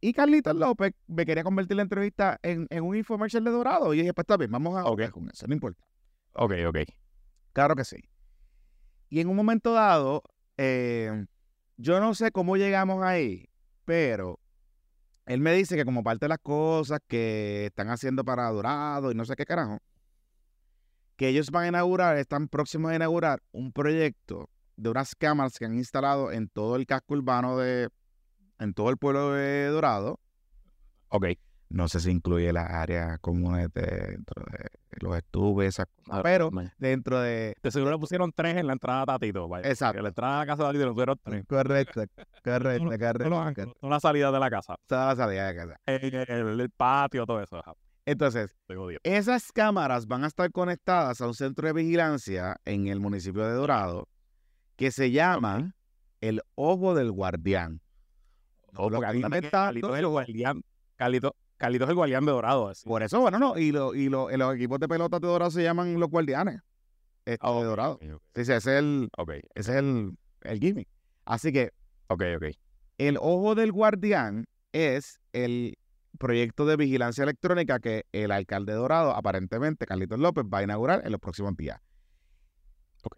Y 0.04 0.14
Carlitos 0.14 0.56
López 0.56 0.94
me 1.08 1.26
quería 1.28 1.44
convertir 1.44 1.78
la 1.78 1.84
entrevista 1.84 2.40
en, 2.42 2.66
en 2.72 2.84
un 2.84 2.96
infomercial 2.96 3.44
de 3.44 3.52
Dorado. 3.52 3.94
Y 3.94 3.98
yo 3.98 4.02
dije, 4.02 4.14
pues 4.14 4.24
está 4.24 4.36
bien, 4.36 4.52
vamos 4.52 4.76
a 4.76 4.84
Ok. 4.84 4.90
jugar 4.94 5.12
con 5.12 5.30
eso, 5.30 5.46
no 5.48 5.54
importa. 5.54 5.84
Ok, 6.34 6.54
ok. 6.68 6.78
Claro 7.54 7.76
que 7.76 7.84
sí. 7.86 7.98
Y 9.10 9.20
en 9.20 9.30
un 9.30 9.36
momento 9.36 9.74
dado, 9.74 10.24
eh, 10.58 11.26
yo 11.78 12.00
no 12.00 12.16
sé 12.16 12.32
cómo 12.32 12.58
llegamos 12.58 13.04
ahí, 13.04 13.48
pero 13.86 14.40
él 15.28 15.40
me 15.40 15.54
dice 15.54 15.76
que 15.76 15.86
como 15.86 16.04
parte 16.04 16.26
de 16.26 16.30
las 16.30 16.40
cosas 16.40 17.00
que 17.08 17.68
están 17.68 17.90
haciendo 17.90 18.24
para 18.26 18.50
Dorado 18.50 19.12
y 19.12 19.16
no 19.16 19.24
sé 19.26 19.36
qué 19.36 19.46
carajo, 19.46 19.80
que 21.16 21.28
ellos 21.28 21.52
van 21.52 21.66
a 21.66 21.68
inaugurar, 21.68 22.18
están 22.18 22.48
próximos 22.48 22.92
a 22.92 22.96
inaugurar 22.96 23.44
un 23.52 23.72
proyecto 23.72 24.50
de 24.78 24.90
unas 24.90 25.14
cámaras 25.14 25.60
que 25.60 25.66
han 25.66 25.76
instalado 25.76 26.32
en 26.32 26.48
todo 26.50 26.76
el 26.76 26.88
casco 26.88 27.14
urbano 27.14 27.58
de, 27.58 27.90
en 28.62 28.74
todo 28.74 28.90
el 28.90 28.98
pueblo 28.98 29.32
de 29.34 29.68
Dorado. 29.68 30.20
Ok. 31.10 31.26
No 31.70 31.88
sé 31.88 32.02
si 32.02 32.12
incluye 32.12 32.52
las 32.52 32.70
áreas 32.70 33.18
comunes 33.20 33.70
de- 33.74 33.82
dentro 34.12 34.44
de 34.52 34.68
los 35.00 35.16
estubes, 35.18 35.70
esas 35.70 35.86
cosas, 36.04 36.22
pero 36.22 36.52
dentro 36.78 37.22
de 37.22 37.56
De 37.64 37.72
seguro 37.72 37.92
le 37.92 37.98
pusieron 37.98 38.34
tres 38.36 38.58
en 38.58 38.68
la 38.68 38.74
entrada 38.74 39.04
a 39.04 39.06
Tatito. 39.06 39.48
vaya. 39.48 39.70
Exacto. 39.70 39.98
En 40.00 40.04
la 40.04 40.10
entrada 40.10 40.36
a 40.36 40.40
la 40.40 40.46
casa 40.46 40.64
de 40.64 40.68
Tatito 40.70 40.86
le 40.86 40.92
pusieron 40.92 41.20
tres. 41.24 41.46
Correcto, 41.48 42.04
correcto, 42.44 42.84
No, 42.84 42.90
correcto. 43.38 43.74
No 43.82 43.90
la 43.90 44.00
salida 44.02 44.32
de 44.34 44.40
la 44.40 44.50
casa. 44.50 44.76
Toda 44.86 45.08
la 45.08 45.16
salida 45.16 45.48
de 45.48 45.56
casa. 45.56 45.76
El, 45.86 46.14
el- 46.16 46.60
el 46.60 46.70
patio, 46.72 47.26
todo 47.26 47.42
eso. 47.42 47.62
Entonces, 48.06 48.54
esas 49.04 49.52
cámaras 49.54 50.08
van 50.08 50.26
a 50.26 50.28
estar 50.28 50.52
conectadas 50.52 51.22
a 51.22 51.28
un 51.28 51.34
centro 51.36 51.68
de 51.68 51.74
vigilancia 51.74 52.58
en 52.66 52.88
el 52.88 53.00
municipio 53.00 53.44
de 53.46 53.54
Dorado 53.54 54.10
que 54.76 54.92
se 54.92 55.12
llama 55.12 55.74
el 56.20 56.42
Ojo 56.56 56.96
del 56.96 57.12
Guardián. 57.12 57.80
Lo 58.72 58.90
porque. 58.90 59.50
Carlitos 59.52 59.92
es 59.94 60.00
el 60.00 60.08
guardián. 60.08 60.62
Carlitos, 60.96 61.32
Carlitos 61.58 61.86
es 61.88 61.90
el 61.90 61.96
guardián 61.96 62.26
de 62.26 62.32
Dorado. 62.32 62.68
así. 62.70 62.88
Por 62.88 63.04
eso, 63.04 63.20
bueno, 63.22 63.40
no. 63.40 63.58
Y, 63.58 63.72
lo, 63.72 63.94
y 63.96 64.10
lo- 64.10 64.30
los 64.30 64.56
equipos 64.56 64.80
de 64.80 64.88
pelota 64.88 65.20
de 65.20 65.28
Dorado 65.28 65.52
se 65.52 65.64
llaman 65.64 66.00
los 66.00 66.10
guardianes 66.10 66.60
este, 67.26 67.48
de 67.48 67.64
Dorado. 67.64 67.94
ok, 67.96 68.04
ok. 68.16 68.22
Sí, 68.36 68.46
sí, 68.46 68.52
ese 68.54 68.56
es 68.56 68.68
el, 68.80 69.10
ese 69.56 69.72
es 69.72 69.78
el, 69.78 70.18
el 70.42 70.60
gimmick. 70.60 70.88
Así 71.26 71.52
que 71.52 71.72
ok, 72.08 72.24
ok. 72.38 72.46
El 72.98 73.18
Ojo 73.18 73.56
del 73.56 73.72
Guardián 73.72 74.46
es 74.74 75.20
el 75.34 75.76
proyecto 76.20 76.66
de 76.66 76.76
vigilancia 76.78 77.24
electrónica 77.24 77.80
que 77.80 78.06
el 78.12 78.32
alcalde 78.32 78.74
de 78.74 78.78
Dorado, 78.78 79.12
aparentemente, 79.16 79.86
Carlitos 79.88 80.20
López, 80.20 80.44
va 80.46 80.60
a 80.60 80.64
inaugurar 80.64 81.02
en 81.06 81.12
los 81.12 81.20
próximos 81.22 81.56
días. 81.58 81.80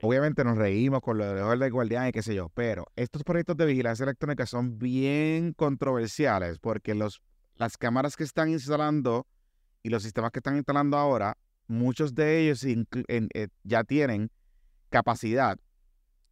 Obviamente 0.02 0.44
nos 0.44 0.58
reímos 0.58 1.02
con 1.02 1.18
lo 1.18 1.26
del 1.28 1.40
Ojo 1.44 1.58
del 1.58 1.72
Guardián 1.72 2.08
y 2.08 2.12
qué 2.12 2.22
sé 2.22 2.34
yo, 2.36 2.50
pero 2.54 2.86
estos 2.96 3.24
proyectos 3.24 3.58
de 3.58 3.66
vigilancia 3.66 4.04
electrónica 4.04 4.46
son 4.46 4.78
bien 4.80 5.54
controversiales 5.54 6.60
porque 6.60 6.96
los, 6.96 7.22
las 7.56 7.78
cámaras 7.78 8.16
que 8.16 8.24
están 8.24 8.50
instalando 8.50 9.28
y 9.82 9.90
los 9.90 10.04
sistemas 10.04 10.32
que 10.32 10.40
están 10.40 10.56
instalando 10.56 10.98
ahora, 10.98 11.38
muchos 11.68 12.14
de 12.16 12.42
ellos 12.42 12.64
en- 12.64 12.88
eh, 13.08 13.48
ya 13.64 13.84
tienen 13.84 14.30
capacidad 14.90 15.58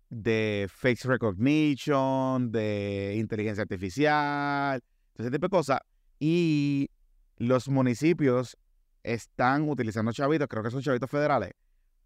de 0.10 0.68
face 0.70 1.08
recognition, 1.08 2.52
de 2.52 3.16
inteligencia 3.18 3.64
artificial, 3.64 4.82
ese 5.18 5.32
tipo 5.32 5.47
de 5.47 5.49
cosas. 5.49 5.80
Y 6.20 6.89
los 7.38 7.68
municipios 7.70 8.58
están 9.04 9.68
utilizando 9.68 10.12
chavitos, 10.12 10.47
creo 10.47 10.64
que 10.64 10.70
son 10.72 10.82
chavitos 10.82 11.10
federales, 11.10 11.54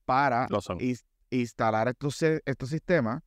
para 0.06 0.48
Lo 0.50 0.62
son. 0.62 0.78
Ins- 1.30 1.42
instalar 1.42 1.88
estos, 1.88 2.22
estos 2.22 2.70
sistemas 2.70 3.22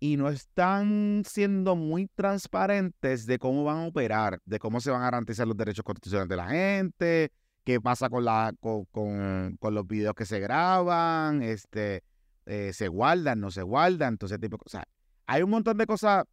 y 0.00 0.16
no 0.16 0.28
están 0.28 1.22
siendo 1.26 1.76
muy 1.76 2.08
transparentes 2.14 3.26
de 3.26 3.38
cómo 3.38 3.64
van 3.64 3.78
a 3.78 3.86
operar, 3.86 4.40
de 4.44 4.58
cómo 4.58 4.80
se 4.80 4.90
van 4.90 5.00
a 5.02 5.04
garantizar 5.06 5.46
los 5.46 5.56
derechos 5.56 5.84
constitucionales 5.84 6.28
de 6.28 6.36
la 6.36 6.48
gente, 6.48 7.32
qué 7.64 7.80
pasa 7.80 8.10
con, 8.10 8.24
la, 8.24 8.52
con, 8.60 8.84
con- 8.86 9.74
los 9.74 9.86
videos 9.86 10.14
que 10.14 10.26
se 10.26 10.40
graban, 10.40 11.42
este, 11.42 12.02
eh, 12.46 12.72
se 12.74 12.88
guardan, 12.88 13.40
no 13.40 13.50
se 13.50 13.62
guardan, 13.62 14.18
ese 14.20 14.38
tipo 14.38 14.56
de 14.56 14.62
cosas. 14.64 14.84
Hay 15.26 15.42
un 15.42 15.50
montón 15.50 15.78
de 15.78 15.86
cosas 15.86 16.24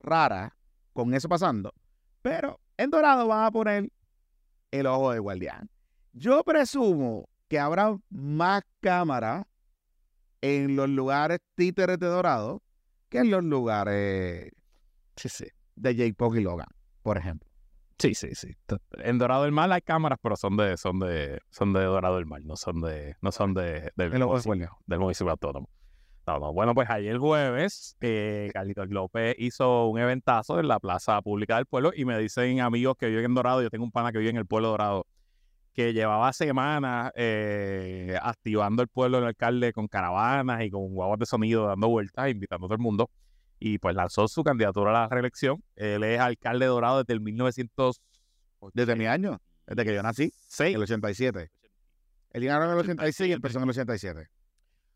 raras 0.00 0.52
con 0.94 1.12
eso 1.12 1.28
pasando, 1.28 1.74
pero 2.22 2.60
en 2.78 2.90
Dorado 2.90 3.26
van 3.26 3.44
a 3.44 3.50
poner 3.50 3.90
el 4.70 4.86
ojo 4.86 5.10
del 5.12 5.20
guardián. 5.20 5.68
Yo 6.12 6.42
presumo 6.44 7.28
que 7.48 7.58
habrá 7.58 7.96
más 8.08 8.62
cámaras 8.80 9.44
en 10.40 10.76
los 10.76 10.88
lugares 10.88 11.38
títeres 11.54 11.98
de 11.98 12.06
Dorado 12.06 12.62
que 13.08 13.18
en 13.18 13.30
los 13.30 13.44
lugares 13.44 14.50
Sí, 15.16 15.28
sí. 15.28 15.46
de 15.76 15.94
Jake 15.94 16.14
Paul 16.14 16.38
y 16.38 16.42
Logan, 16.42 16.68
por 17.02 17.18
ejemplo. 17.18 17.48
Sí, 17.98 18.14
sí, 18.14 18.28
sí. 18.34 18.54
En 18.92 19.18
Dorado 19.18 19.42
del 19.42 19.52
Mar 19.52 19.72
hay 19.72 19.80
cámaras, 19.80 20.18
pero 20.22 20.36
son 20.36 20.56
de, 20.56 20.76
son 20.76 21.00
de, 21.00 21.40
son 21.50 21.72
de 21.72 21.82
Dorado 21.82 22.16
del 22.16 22.26
Mar, 22.26 22.40
no 22.44 22.54
son 22.56 22.80
de, 22.80 23.16
no 23.20 23.32
son 23.32 23.54
de, 23.54 23.90
del, 23.96 24.10
municipio, 24.24 24.78
del 24.86 24.98
municipio 25.00 25.32
autónomo. 25.32 25.68
No, 26.24 26.38
no. 26.38 26.52
Bueno, 26.52 26.74
pues 26.74 26.88
ayer 26.90 27.16
jueves, 27.18 27.96
eh, 28.00 28.50
Carlitos 28.52 28.88
López 28.90 29.34
hizo 29.38 29.88
un 29.88 29.98
eventazo 29.98 30.60
en 30.60 30.68
la 30.68 30.78
plaza 30.78 31.20
pública 31.22 31.56
del 31.56 31.66
pueblo 31.66 31.90
y 31.96 32.04
me 32.04 32.16
dicen 32.18 32.60
amigos 32.60 32.96
que 32.96 33.06
viven 33.06 33.24
en 33.24 33.34
Dorado, 33.34 33.62
yo 33.62 33.70
tengo 33.70 33.84
un 33.84 33.90
pana 33.90 34.12
que 34.12 34.18
vive 34.18 34.30
en 34.30 34.36
el 34.36 34.46
pueblo 34.46 34.68
Dorado, 34.68 35.06
que 35.78 35.92
llevaba 35.92 36.32
semanas 36.32 37.12
eh, 37.14 38.18
activando 38.20 38.82
el 38.82 38.88
pueblo 38.88 39.18
del 39.18 39.28
alcalde 39.28 39.72
con 39.72 39.86
caravanas 39.86 40.64
y 40.64 40.70
con 40.70 40.92
guaguas 40.92 41.20
de 41.20 41.26
sonido 41.26 41.68
dando 41.68 41.86
vueltas, 41.88 42.28
invitando 42.28 42.66
a 42.66 42.68
todo 42.68 42.74
el 42.74 42.80
mundo. 42.82 43.08
Y 43.60 43.78
pues 43.78 43.94
lanzó 43.94 44.26
su 44.26 44.42
candidatura 44.42 44.90
a 44.90 45.02
la 45.02 45.08
reelección. 45.08 45.62
Él 45.76 46.02
es 46.02 46.18
alcalde 46.18 46.64
de 46.64 46.70
Dorado 46.70 46.98
desde 46.98 47.12
el 47.12 47.20
1900. 47.20 48.00
Desde 48.74 48.96
mi 48.96 49.06
año, 49.06 49.40
desde 49.68 49.84
que 49.84 49.94
yo 49.94 50.02
nací, 50.02 50.32
Sí. 50.48 50.64
en 50.64 50.74
el 50.74 50.82
87. 50.82 51.48
Él 52.32 52.42
llegaron 52.42 52.66
en 52.66 52.72
el 52.74 52.80
86 52.80 53.30
y 53.30 53.32
empezó 53.32 53.58
en 53.58 53.62
el 53.62 53.70
87. 53.70 54.26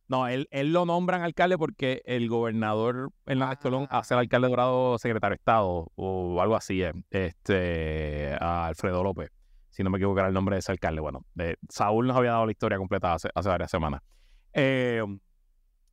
No, 0.08 0.26
él, 0.26 0.48
él 0.50 0.72
lo 0.72 0.84
nombran 0.84 1.22
alcalde 1.22 1.56
porque 1.58 2.02
el 2.06 2.28
gobernador 2.28 3.10
Hernández 3.24 3.60
Colón 3.60 3.86
hace 3.88 4.14
el 4.14 4.18
alcalde 4.20 4.48
de 4.48 4.50
Dorado 4.50 4.98
secretario 4.98 5.34
de 5.34 5.36
Estado 5.36 5.92
o 5.94 6.42
algo 6.42 6.56
así, 6.56 6.82
eh, 6.82 6.92
este, 7.10 8.36
a 8.40 8.66
Alfredo 8.66 9.04
López, 9.04 9.30
si 9.72 9.82
no 9.82 9.90
me 9.90 9.98
equivoco 9.98 10.18
era 10.20 10.28
el 10.28 10.34
nombre 10.34 10.54
de 10.54 10.60
ese 10.60 10.70
alcalde. 10.70 11.00
Bueno, 11.00 11.24
de- 11.34 11.56
Saúl 11.68 12.06
nos 12.06 12.16
había 12.16 12.32
dado 12.32 12.46
la 12.46 12.52
historia 12.52 12.78
completa 12.78 13.14
hace, 13.14 13.28
hace 13.34 13.48
varias 13.48 13.70
semanas. 13.70 14.00
Eh, 14.52 15.02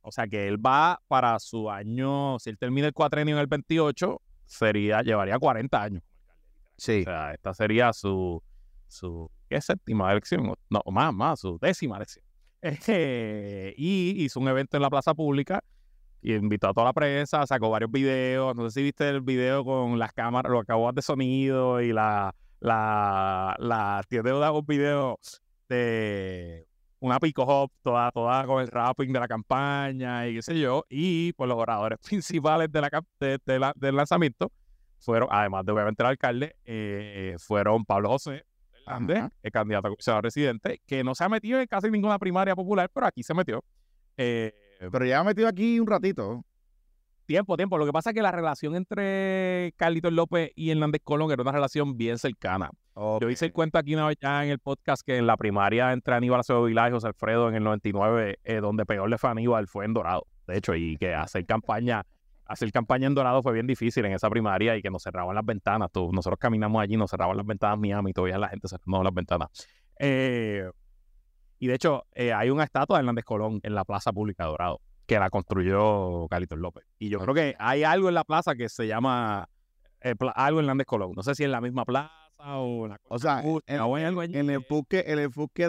o 0.02 0.12
sea 0.12 0.26
que 0.28 0.46
él 0.46 0.64
va 0.64 1.00
para 1.08 1.38
su 1.40 1.70
año, 1.70 2.38
si 2.38 2.50
él 2.50 2.58
termina 2.58 2.86
el 2.86 2.92
cuatrenio 2.92 3.34
en 3.34 3.40
el 3.40 3.46
28, 3.46 4.20
sería, 4.46 5.02
llevaría 5.02 5.38
40 5.38 5.82
años. 5.82 6.02
Sí. 6.76 7.00
O 7.00 7.04
sea, 7.04 7.32
esta 7.32 7.54
sería 7.54 7.92
su, 7.92 8.42
su 8.86 9.30
¿qué 9.48 9.60
séptima 9.60 10.10
elección? 10.12 10.54
No, 10.68 10.82
más, 10.90 11.12
más, 11.12 11.40
su 11.40 11.58
décima 11.58 11.96
elección. 11.96 12.24
Eh, 12.62 13.74
y 13.78 14.24
hizo 14.24 14.40
un 14.40 14.48
evento 14.48 14.76
en 14.76 14.82
la 14.82 14.90
plaza 14.90 15.14
pública 15.14 15.62
y 16.22 16.34
invitó 16.34 16.68
a 16.68 16.74
toda 16.74 16.86
la 16.86 16.92
prensa, 16.92 17.46
sacó 17.46 17.70
varios 17.70 17.90
videos. 17.90 18.54
No 18.54 18.68
sé 18.68 18.80
si 18.80 18.82
viste 18.82 19.08
el 19.08 19.20
video 19.22 19.64
con 19.64 19.98
las 19.98 20.12
cámaras, 20.12 20.52
los 20.52 20.64
cabos 20.64 20.94
de 20.94 21.02
sonido 21.02 21.80
y 21.80 21.92
la, 21.92 22.34
la, 22.60 23.56
la 23.58 24.02
tiene 24.08 24.32
unos 24.32 24.66
videos 24.66 25.42
de 25.68 26.66
una 27.00 27.18
pico 27.18 27.42
hop 27.44 27.70
toda, 27.82 28.10
toda 28.12 28.44
con 28.44 28.60
el 28.60 28.68
rapping 28.68 29.12
de 29.12 29.20
la 29.20 29.28
campaña 29.28 30.26
y 30.28 30.34
qué 30.34 30.42
sé 30.42 30.58
yo. 30.58 30.84
Y 30.88 31.32
pues 31.32 31.48
los 31.48 31.56
oradores 31.58 31.98
principales 32.06 32.70
de 32.70 32.80
la, 32.80 32.90
de- 33.18 33.38
de 33.44 33.58
la- 33.58 33.72
del 33.76 33.96
lanzamiento 33.96 34.52
fueron, 34.98 35.28
además 35.32 35.64
de 35.64 35.72
obviamente 35.72 36.02
el 36.02 36.08
alcalde, 36.08 36.56
eh, 36.64 37.36
fueron 37.38 37.84
Pablo 37.86 38.10
José 38.10 38.44
Hernández, 38.86 39.18
Ajá. 39.18 39.32
el 39.42 39.50
candidato 39.52 39.86
a 39.86 39.90
comisionado 39.90 40.22
residente, 40.22 40.82
que 40.86 41.02
no 41.02 41.14
se 41.14 41.24
ha 41.24 41.28
metido 41.30 41.58
en 41.60 41.66
casi 41.66 41.90
ninguna 41.90 42.18
primaria 42.18 42.54
popular, 42.54 42.90
pero 42.92 43.06
aquí 43.06 43.22
se 43.22 43.32
metió. 43.32 43.64
Eh, 44.18 44.52
Pero 44.92 45.04
ya 45.06 45.20
ha 45.20 45.24
metido 45.24 45.48
aquí 45.48 45.80
un 45.80 45.86
ratito. 45.86 46.44
Tiempo, 47.30 47.56
tiempo. 47.56 47.78
Lo 47.78 47.86
que 47.86 47.92
pasa 47.92 48.10
es 48.10 48.14
que 48.14 48.22
la 48.22 48.32
relación 48.32 48.74
entre 48.74 49.72
Carlitos 49.76 50.12
López 50.12 50.50
y 50.56 50.70
Hernández 50.70 51.00
Colón 51.04 51.30
era 51.30 51.40
una 51.42 51.52
relación 51.52 51.96
bien 51.96 52.18
cercana. 52.18 52.70
Yo 53.20 53.30
hice 53.30 53.46
el 53.46 53.52
cuento 53.52 53.78
aquí 53.78 53.94
una 53.94 54.08
vez 54.08 54.16
ya 54.20 54.44
en 54.44 54.50
el 54.50 54.58
podcast 54.58 55.02
que 55.06 55.16
en 55.16 55.28
la 55.28 55.36
primaria 55.36 55.92
entre 55.92 56.12
Aníbal 56.16 56.40
Acevedo 56.40 56.64
Vilá 56.64 56.88
y 56.88 56.90
José 56.90 57.06
Alfredo 57.06 57.48
en 57.48 57.54
el 57.54 57.62
99, 57.62 58.40
eh, 58.42 58.56
donde 58.56 58.84
peor 58.84 59.08
le 59.08 59.16
fue 59.16 59.28
a 59.28 59.30
Aníbal 59.30 59.68
fue 59.68 59.84
en 59.84 59.94
Dorado, 59.94 60.26
de 60.48 60.56
hecho, 60.58 60.74
y 60.74 60.96
que 60.96 61.14
hacer 61.14 61.46
campaña, 61.46 62.02
hacer 62.46 62.72
campaña 62.72 63.06
en 63.06 63.14
Dorado 63.14 63.44
fue 63.44 63.52
bien 63.52 63.68
difícil 63.68 64.04
en 64.06 64.12
esa 64.12 64.28
primaria 64.28 64.76
y 64.76 64.82
que 64.82 64.90
nos 64.90 65.04
cerraban 65.04 65.36
las 65.36 65.44
ventanas. 65.46 65.88
Tú- 65.92 66.10
nosotros 66.12 66.36
caminamos 66.40 66.82
allí, 66.82 66.96
nos 66.96 67.10
cerraban 67.12 67.36
las 67.36 67.46
ventanas 67.46 67.78
Miami 67.78 68.10
y 68.10 68.12
todavía 68.12 68.38
la 68.38 68.48
gente 68.48 68.66
cerrando 68.66 69.04
las 69.04 69.14
ventanas. 69.14 69.48
Eh, 70.00 70.68
y 71.60 71.68
de 71.68 71.74
hecho, 71.74 72.06
eh, 72.12 72.32
hay 72.32 72.50
una 72.50 72.64
estatua 72.64 72.96
de 72.98 73.02
Hernández 73.02 73.24
Colón 73.24 73.60
en 73.62 73.76
la 73.76 73.84
Plaza 73.84 74.12
Pública 74.12 74.42
de 74.46 74.50
Dorado, 74.50 74.80
que 75.10 75.18
la 75.18 75.28
construyó 75.28 76.28
Carlitos 76.28 76.56
López. 76.58 76.84
Y 77.00 77.08
yo 77.08 77.18
creo 77.18 77.34
que 77.34 77.56
hay 77.58 77.82
algo 77.82 78.08
en 78.08 78.14
la 78.14 78.22
plaza 78.22 78.54
que 78.54 78.68
se 78.68 78.86
llama 78.86 79.48
eh, 80.02 80.14
algo 80.36 80.60
Hernández 80.60 80.86
Colón. 80.86 81.12
No 81.16 81.22
sé 81.24 81.34
si 81.34 81.42
en 81.42 81.50
la 81.50 81.60
misma 81.60 81.84
plaza 81.84 82.12
o 82.38 82.86
la 82.86 83.00
O 83.08 83.18
sea, 83.18 83.42
en- 83.66 83.80
o 83.80 83.96
hay 83.96 84.04
algo 84.04 84.20
allí 84.20 84.36
El 84.36 84.46
que- 84.46 84.52
enfoque, 84.54 85.00
el 85.08 85.18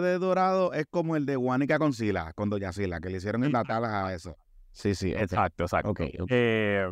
de 0.02 0.18
Dorado 0.18 0.72
es 0.72 0.86
como 0.88 1.16
el 1.16 1.26
de 1.26 1.34
Guánica 1.34 1.80
con 1.80 1.92
Sila, 1.92 2.32
con 2.34 2.50
Doña 2.50 2.72
Sila, 2.72 3.00
que 3.00 3.10
le 3.10 3.16
hicieron 3.16 3.42
en 3.42 3.48
Sí. 3.48 3.52
Natal 3.52 3.84
a 3.84 4.14
eso. 4.14 4.36
Sí, 4.70 4.94
sí. 4.94 5.12
Exacto, 5.12 5.64
exacto. 5.64 5.92
Eh, 6.30 6.86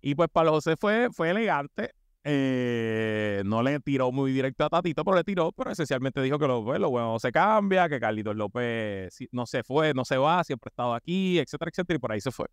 y 0.00 0.14
pues 0.16 0.28
Pablo 0.32 0.50
José 0.50 0.76
fue, 0.76 1.08
fue 1.12 1.30
elegante. 1.30 1.92
Eh, 2.24 3.42
no 3.44 3.62
le 3.62 3.78
tiró 3.80 4.10
muy 4.10 4.32
directo 4.32 4.64
a 4.64 4.68
Tatito, 4.70 5.04
pero 5.04 5.16
le 5.16 5.24
tiró, 5.24 5.52
pero 5.52 5.70
esencialmente 5.70 6.20
dijo 6.22 6.38
que 6.38 6.46
lo, 6.46 6.64
pues, 6.64 6.80
lo 6.80 6.90
bueno 6.90 7.12
no 7.12 7.18
se 7.18 7.30
cambia, 7.30 7.88
que 7.88 8.00
Carlitos 8.00 8.34
López 8.34 9.14
no 9.30 9.46
se 9.46 9.62
fue, 9.62 9.92
no 9.94 10.04
se 10.04 10.16
va, 10.16 10.42
siempre 10.44 10.68
ha 10.68 10.72
estado 10.72 10.94
aquí, 10.94 11.38
etcétera, 11.38 11.70
etcétera, 11.70 11.96
y 11.96 12.00
por 12.00 12.12
ahí 12.12 12.20
se 12.20 12.30
fue. 12.30 12.46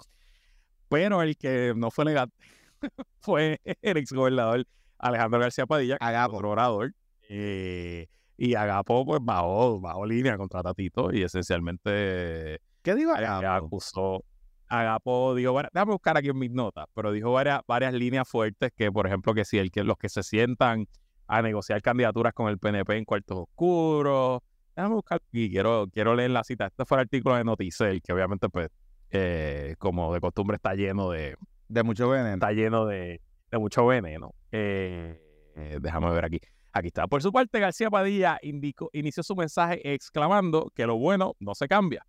Pero 0.89 1.21
el 1.21 1.37
que 1.37 1.73
no 1.75 1.89
fue 1.89 2.03
elegante 2.03 2.35
fue 3.21 3.59
el 3.81 3.97
exgobernador 3.97 4.65
Alejandro 4.99 5.39
García 5.39 5.65
Padilla, 5.65 5.97
Agapo. 5.99 6.35
otro 6.37 6.49
orador. 6.51 6.93
eh, 7.29 8.07
y 8.37 8.55
Agapo 8.55 9.05
pues 9.05 9.19
bajó, 9.23 9.79
bajó 9.79 10.05
línea 10.05 10.35
contra 10.37 10.63
Tatito 10.63 11.13
y 11.13 11.21
esencialmente 11.23 12.59
¿Qué 12.81 12.95
digo? 12.95 13.11
Aga- 13.13 13.37
Agapo? 13.37 13.65
acusó. 13.67 14.23
Agapo 14.71 15.35
dijo, 15.35 15.53
déjame 15.73 15.91
buscar 15.91 16.15
aquí 16.15 16.29
en 16.29 16.39
mis 16.39 16.49
notas, 16.49 16.85
pero 16.93 17.11
dijo 17.11 17.33
varias, 17.33 17.59
varias 17.67 17.93
líneas 17.93 18.25
fuertes 18.25 18.71
que, 18.73 18.89
por 18.89 19.05
ejemplo, 19.05 19.33
que 19.33 19.43
si 19.43 19.57
el 19.57 19.69
que 19.69 19.83
los 19.83 19.97
que 19.97 20.07
se 20.07 20.23
sientan 20.23 20.87
a 21.27 21.41
negociar 21.41 21.81
candidaturas 21.81 22.33
con 22.33 22.47
el 22.47 22.57
PNP 22.57 22.95
en 22.95 23.03
cuartos 23.03 23.37
oscuros, 23.49 24.39
déjame 24.73 24.95
buscar 24.95 25.19
aquí, 25.27 25.49
quiero, 25.49 25.87
quiero 25.91 26.15
leer 26.15 26.31
la 26.31 26.45
cita. 26.45 26.67
Este 26.67 26.85
fue 26.85 26.99
el 26.99 27.01
artículo 27.01 27.35
de 27.35 27.43
Noticel, 27.43 28.01
que 28.01 28.13
obviamente, 28.13 28.47
pues, 28.47 28.69
eh, 29.09 29.75
como 29.77 30.13
de 30.13 30.21
costumbre, 30.21 30.55
está 30.55 30.73
lleno 30.73 31.09
de, 31.09 31.35
De 31.67 31.83
mucho 31.83 32.07
veneno. 32.07 32.33
está 32.33 32.53
lleno 32.53 32.85
de, 32.85 33.19
de 33.51 33.57
mucho 33.57 33.85
veneno. 33.85 34.33
Eh, 34.53 35.21
eh, 35.57 35.79
déjame 35.81 36.09
ver 36.11 36.23
aquí. 36.23 36.39
Aquí 36.71 36.87
está. 36.87 37.07
Por 37.07 37.21
su 37.21 37.33
parte, 37.33 37.59
García 37.59 37.89
Padilla 37.89 38.39
indicó, 38.41 38.89
inició 38.93 39.21
su 39.21 39.35
mensaje 39.35 39.93
exclamando 39.93 40.71
que 40.73 40.85
lo 40.85 40.97
bueno 40.97 41.33
no 41.41 41.55
se 41.55 41.67
cambia. 41.67 42.05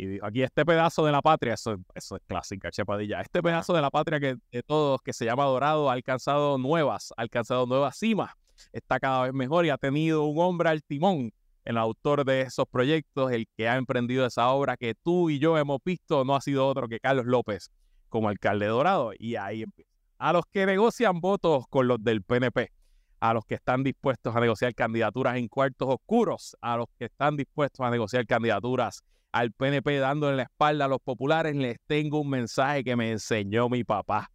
Y 0.00 0.24
aquí, 0.24 0.44
este 0.44 0.64
pedazo 0.64 1.04
de 1.04 1.10
la 1.10 1.20
patria, 1.20 1.54
eso, 1.54 1.76
eso 1.92 2.14
es 2.14 2.22
clásico, 2.28 2.60
García 2.62 2.84
Padilla, 2.84 3.20
este 3.20 3.42
pedazo 3.42 3.74
de 3.74 3.82
la 3.82 3.90
patria 3.90 4.20
que 4.20 4.36
de 4.52 4.62
todos, 4.62 5.02
que 5.02 5.12
se 5.12 5.24
llama 5.24 5.44
Dorado, 5.44 5.90
ha 5.90 5.94
alcanzado 5.94 6.56
nuevas, 6.56 7.12
ha 7.16 7.22
alcanzado 7.22 7.66
nuevas 7.66 7.98
cimas, 7.98 8.30
está 8.72 9.00
cada 9.00 9.24
vez 9.24 9.32
mejor 9.32 9.66
y 9.66 9.70
ha 9.70 9.76
tenido 9.76 10.22
un 10.22 10.38
hombre 10.40 10.68
al 10.68 10.84
timón, 10.84 11.32
el 11.64 11.76
autor 11.76 12.24
de 12.24 12.42
esos 12.42 12.66
proyectos, 12.70 13.32
el 13.32 13.48
que 13.56 13.68
ha 13.68 13.74
emprendido 13.74 14.24
esa 14.24 14.48
obra 14.50 14.76
que 14.76 14.94
tú 14.94 15.30
y 15.30 15.40
yo 15.40 15.58
hemos 15.58 15.80
visto, 15.84 16.24
no 16.24 16.36
ha 16.36 16.40
sido 16.40 16.64
otro 16.64 16.86
que 16.86 17.00
Carlos 17.00 17.26
López 17.26 17.72
como 18.08 18.28
alcalde 18.28 18.66
de 18.66 18.70
Dorado. 18.70 19.10
Y 19.18 19.34
ahí 19.34 19.64
empieza. 19.64 19.90
A 20.18 20.32
los 20.32 20.44
que 20.46 20.64
negocian 20.64 21.20
votos 21.20 21.64
con 21.68 21.88
los 21.88 22.02
del 22.02 22.22
PNP, 22.22 22.70
a 23.18 23.34
los 23.34 23.44
que 23.44 23.56
están 23.56 23.82
dispuestos 23.82 24.34
a 24.34 24.40
negociar 24.40 24.74
candidaturas 24.74 25.36
en 25.36 25.48
cuartos 25.48 25.88
oscuros, 25.88 26.56
a 26.60 26.76
los 26.76 26.86
que 26.98 27.06
están 27.06 27.36
dispuestos 27.36 27.84
a 27.84 27.90
negociar 27.90 28.26
candidaturas 28.26 29.02
al 29.38 29.52
PNP 29.52 29.98
dándole 29.98 30.36
la 30.36 30.42
espalda 30.44 30.86
a 30.86 30.88
los 30.88 31.00
populares, 31.00 31.54
les 31.54 31.78
tengo 31.86 32.20
un 32.20 32.30
mensaje 32.30 32.82
que 32.84 32.96
me 32.96 33.10
enseñó 33.12 33.68
mi 33.68 33.84
papá. 33.84 34.30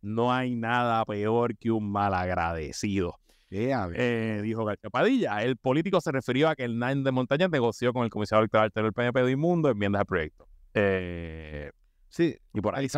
No 0.00 0.32
hay 0.32 0.54
nada 0.54 1.04
peor 1.04 1.56
que 1.56 1.70
un 1.70 1.90
malagradecido. 1.90 3.16
Yeah, 3.48 3.88
Eh, 3.94 4.40
dijo 4.42 4.64
García 4.64 4.88
Padilla. 4.90 5.42
El 5.42 5.56
político 5.58 6.00
se 6.00 6.10
refirió 6.10 6.48
a 6.48 6.56
que 6.56 6.64
Hernán 6.64 7.04
de 7.04 7.12
Montaña 7.12 7.48
negoció 7.48 7.92
con 7.92 8.04
el 8.04 8.10
comisionado 8.10 8.42
electoral 8.42 8.70
del 8.74 8.92
PNP 8.92 9.22
de 9.24 9.32
Inmundo 9.32 9.68
enmiendas 9.68 10.00
al 10.00 10.06
proyecto. 10.06 10.48
Eh, 10.74 11.70
sí, 12.08 12.36
y 12.54 12.60
por 12.60 12.74
ahí 12.74 12.86
el. 12.86 12.90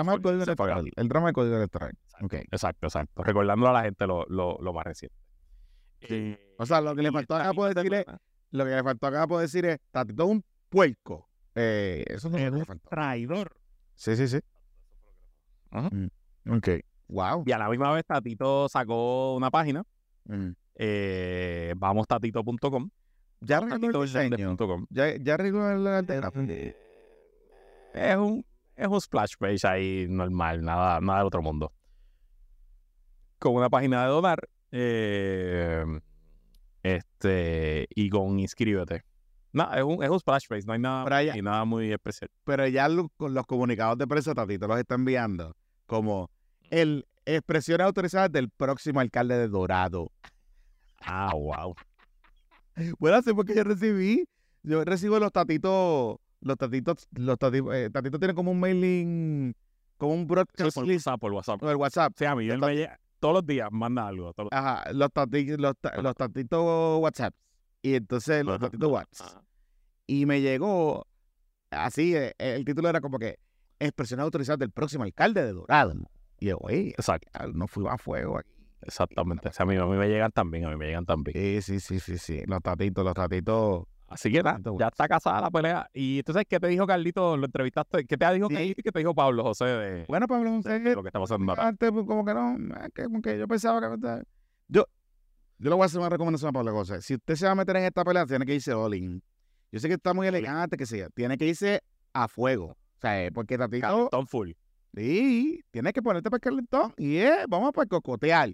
García. 0.56 0.92
El 0.96 1.08
drama 1.08 1.26
del 1.26 1.34
código 1.34 1.56
electoral. 1.56 1.92
Ok. 2.22 2.34
Exacto, 2.34 2.86
exacto. 2.86 3.24
Recordando 3.24 3.68
a 3.68 3.72
la 3.72 3.82
gente 3.82 4.06
lo, 4.06 4.24
lo, 4.26 4.58
lo 4.60 4.72
más 4.72 4.84
reciente. 4.84 5.16
Eh, 6.02 6.54
O 6.58 6.66
sea, 6.66 6.80
lo 6.80 6.94
que 6.94 7.02
le 7.02 7.10
faltó 7.10 7.34
acá 7.34 7.52
por 7.52 7.74
decir 7.74 7.92
es, 7.94 8.06
lo 8.50 8.64
que 8.64 8.70
le 8.70 8.82
faltó 8.82 9.06
acá 9.08 9.26
por 9.26 9.40
decir 9.40 9.66
es, 9.66 9.78
Tatito 9.90 10.22
es 10.24 10.30
un 10.30 10.44
puerco. 10.68 11.28
Eh, 11.54 12.04
eso 12.08 12.28
no 12.30 12.38
es 12.38 12.66
faltó. 12.66 12.88
traidor. 12.88 13.56
Sí, 13.94 14.16
sí, 14.16 14.26
sí. 14.28 14.40
Ajá. 15.70 15.88
Mm, 15.92 16.56
Ok. 16.56 16.68
Wow. 17.08 17.44
Y 17.46 17.52
a 17.52 17.58
la 17.58 17.68
misma 17.68 17.92
vez 17.92 18.04
Tatito 18.06 18.68
sacó 18.68 19.34
una 19.36 19.50
página, 19.50 19.84
Mm. 20.24 20.50
eh, 20.76 21.74
vamostatito.com. 21.76 22.90
Ya 23.40 23.58
arregló. 23.58 24.04
Ya, 24.90 25.16
ya 25.16 25.34
arregló 25.34 25.70
el. 25.70 26.06
Eh, 26.50 26.74
Es 27.92 28.16
un, 28.16 28.44
es 28.74 28.88
un 28.88 29.00
splash 29.00 29.34
page 29.38 29.66
ahí 29.66 30.06
normal, 30.08 30.64
nada, 30.64 31.00
nada 31.00 31.18
del 31.18 31.26
otro 31.26 31.42
mundo. 31.42 31.72
Con 33.38 33.54
una 33.54 33.68
página 33.68 34.02
de 34.04 34.08
donar, 34.08 34.38
eh, 34.72 35.84
este, 36.82 37.86
y 37.94 38.08
con 38.10 38.38
inscríbete. 38.40 39.04
Nada, 39.54 39.78
es 39.78 39.84
un, 39.84 40.02
es 40.02 40.10
un 40.10 40.18
splash 40.20 40.46
page, 40.48 40.64
no 40.66 40.72
hay 40.74 40.78
nada, 40.80 41.16
allá- 41.16 41.36
y 41.36 41.40
nada 41.40 41.64
muy 41.64 41.90
especial. 41.92 42.28
Pero 42.44 42.66
ya 42.66 42.88
lo- 42.88 43.10
los 43.18 43.46
comunicados 43.46 43.96
de 43.96 44.06
prensa 44.06 44.34
Tatito 44.34 44.66
los 44.66 44.78
está 44.78 44.96
enviando 44.96 45.54
como 45.86 46.28
el 46.70 47.06
expresiones 47.24 47.86
autorizadas 47.86 48.30
del 48.32 48.50
próximo 48.50 49.00
alcalde 49.00 49.38
de 49.38 49.48
Dorado. 49.48 50.10
Ah, 51.00 51.30
wow. 51.34 51.74
Bueno, 52.98 53.16
así 53.16 53.32
porque 53.32 53.54
yo 53.54 53.62
recibí, 53.62 54.26
yo 54.64 54.84
recibo 54.84 55.20
los 55.20 55.30
tatitos, 55.30 56.16
los 56.40 56.56
tatitos, 56.58 57.06
los 57.12 57.38
tatitos, 57.38 57.72
eh, 57.72 57.88
tatitos 57.92 58.18
tienen 58.18 58.34
como 58.34 58.50
un 58.50 58.58
mailing, 58.58 59.54
como 59.96 60.14
un 60.14 60.26
broadcast 60.26 60.74
Por 60.74 60.84
list, 60.86 61.06
WhatsApp, 61.06 61.20
por 61.20 61.32
WhatsApp. 61.32 61.62
el 61.62 61.76
WhatsApp. 61.76 62.12
Sí, 62.18 62.24
a 62.24 62.34
mí 62.34 62.48
él 62.50 62.58
me 62.58 62.74
llega- 62.74 62.98
todos 63.20 63.34
los 63.34 63.46
días 63.46 63.68
manda 63.70 64.08
algo. 64.08 64.32
todos 64.34 64.48
los- 64.50 64.58
Ajá, 64.60 64.90
los, 64.92 65.08
tati- 65.10 65.56
los, 65.56 65.74
ta- 65.80 66.02
los 66.02 66.16
tatitos 66.16 66.98
WhatsApp. 67.00 67.32
Y 67.80 67.94
entonces 67.94 68.44
los 68.44 68.58
tatitos 68.58 68.90
WhatsApp. 68.90 69.43
Y 70.06 70.26
me 70.26 70.40
llegó 70.40 71.06
así, 71.70 72.14
eh, 72.14 72.34
el 72.38 72.64
título 72.64 72.88
era 72.88 73.00
como 73.00 73.18
que 73.18 73.38
expresiones 73.78 74.24
autorizadas 74.24 74.58
del 74.58 74.70
próximo 74.70 75.04
alcalde 75.04 75.42
de 75.44 75.52
Dorado. 75.52 75.94
Y 76.38 76.46
yo, 76.46 76.58
güey, 76.58 76.90
Exacto, 76.90 77.28
no 77.52 77.66
fui 77.66 77.84
a 77.88 77.96
fuego 77.98 78.38
aquí. 78.38 78.50
exactamente. 78.82 79.48
O 79.48 79.52
sea, 79.52 79.64
a, 79.64 79.66
mí, 79.66 79.76
a 79.76 79.84
mí 79.86 79.96
me 79.96 80.08
llegan 80.08 80.30
también, 80.32 80.66
a 80.66 80.70
mí 80.70 80.76
me 80.76 80.86
llegan 80.86 81.06
también. 81.06 81.62
Sí, 81.62 81.62
sí, 81.62 81.80
sí, 81.80 82.00
sí, 82.00 82.18
sí. 82.18 82.42
Los 82.46 82.60
tatitos, 82.62 83.04
los 83.04 83.14
tatitos. 83.14 83.84
Así 84.06 84.30
que 84.30 84.42
nada, 84.42 84.60
ya 84.78 84.88
está 84.88 85.08
casada 85.08 85.40
la 85.40 85.50
pelea. 85.50 85.88
Y 85.92 86.18
entonces, 86.18 86.44
¿qué 86.48 86.60
te 86.60 86.68
dijo 86.68 86.86
Carlito? 86.86 87.36
¿Lo 87.36 87.46
entrevistaste? 87.46 88.04
¿Qué 88.04 88.16
te 88.16 88.32
dijo 88.34 88.48
Sí. 88.48 88.54
Carlito 88.54 88.80
y 88.80 88.84
qué 88.84 88.92
te 88.92 88.98
dijo 89.00 89.14
Pablo 89.14 89.42
José 89.42 89.64
de, 89.64 90.04
Bueno, 90.06 90.28
Pablo 90.28 90.50
José, 90.50 90.78
de 90.80 90.94
lo 90.94 91.02
que 91.02 91.08
está 91.08 91.18
pasando 91.18 91.50
ahora? 91.52 91.68
antes 91.68 91.90
pues, 91.90 92.06
como 92.06 92.24
que 92.24 92.34
no, 92.34 92.56
que, 92.94 93.04
como 93.04 93.22
que 93.22 93.38
yo 93.38 93.48
pensaba 93.48 93.80
que... 93.80 94.22
Yo, 94.68 94.84
yo 95.58 95.70
le 95.70 95.74
voy 95.74 95.82
a 95.82 95.86
hacer 95.86 95.98
una 95.98 96.10
recomendación 96.10 96.50
a 96.50 96.52
Pablo 96.52 96.72
José. 96.72 97.00
Si 97.00 97.14
usted 97.14 97.34
se 97.34 97.46
va 97.46 97.52
a 97.52 97.54
meter 97.56 97.76
en 97.76 97.84
esta 97.84 98.04
pelea, 98.04 98.26
tiene 98.26 98.44
que 98.44 98.54
irse 98.54 98.72
all 98.74 98.94
in. 98.94 99.22
Yo 99.74 99.80
sé 99.80 99.88
que 99.88 99.94
está 99.94 100.14
muy 100.14 100.28
elegante, 100.28 100.76
que 100.76 100.86
sea. 100.86 101.08
Tiene 101.10 101.36
que 101.36 101.46
irse 101.46 101.82
a 102.12 102.28
fuego. 102.28 102.66
O 102.66 103.00
sea, 103.00 103.28
porque 103.32 103.58
Tatito... 103.58 103.80
Calentón 103.84 104.28
full. 104.28 104.52
Sí, 104.94 105.64
tienes 105.72 105.92
que 105.92 106.00
ponerte 106.00 106.30
para 106.30 106.36
el 106.36 106.40
calentón. 106.42 106.94
Y 106.96 107.16
eh, 107.16 107.44
vamos 107.48 107.72
para 107.72 107.88
cocotear. 107.88 108.50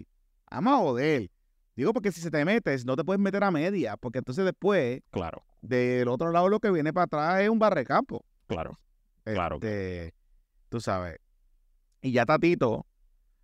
Vamos 0.49 0.73
a 0.73 0.77
joder. 0.77 1.29
Digo, 1.75 1.93
porque 1.93 2.11
si 2.11 2.21
se 2.21 2.31
te 2.31 2.43
metes, 2.43 2.85
no 2.87 2.95
te 2.95 3.03
puedes 3.03 3.19
meter 3.19 3.43
a 3.43 3.51
media. 3.51 3.97
Porque 3.97 4.17
entonces 4.17 4.43
después, 4.45 5.03
Claro, 5.11 5.43
del 5.61 6.07
otro 6.07 6.31
lado, 6.31 6.49
lo 6.49 6.59
que 6.59 6.71
viene 6.71 6.91
para 6.91 7.03
atrás 7.03 7.41
es 7.41 7.49
un 7.49 7.59
barrecampo. 7.59 8.25
claro. 8.47 8.79
Claro. 9.23 9.57
Este, 9.57 10.15
Tú 10.69 10.81
sabes. 10.81 11.19
Y 12.01 12.13
ya 12.13 12.25
Tatito 12.25 12.87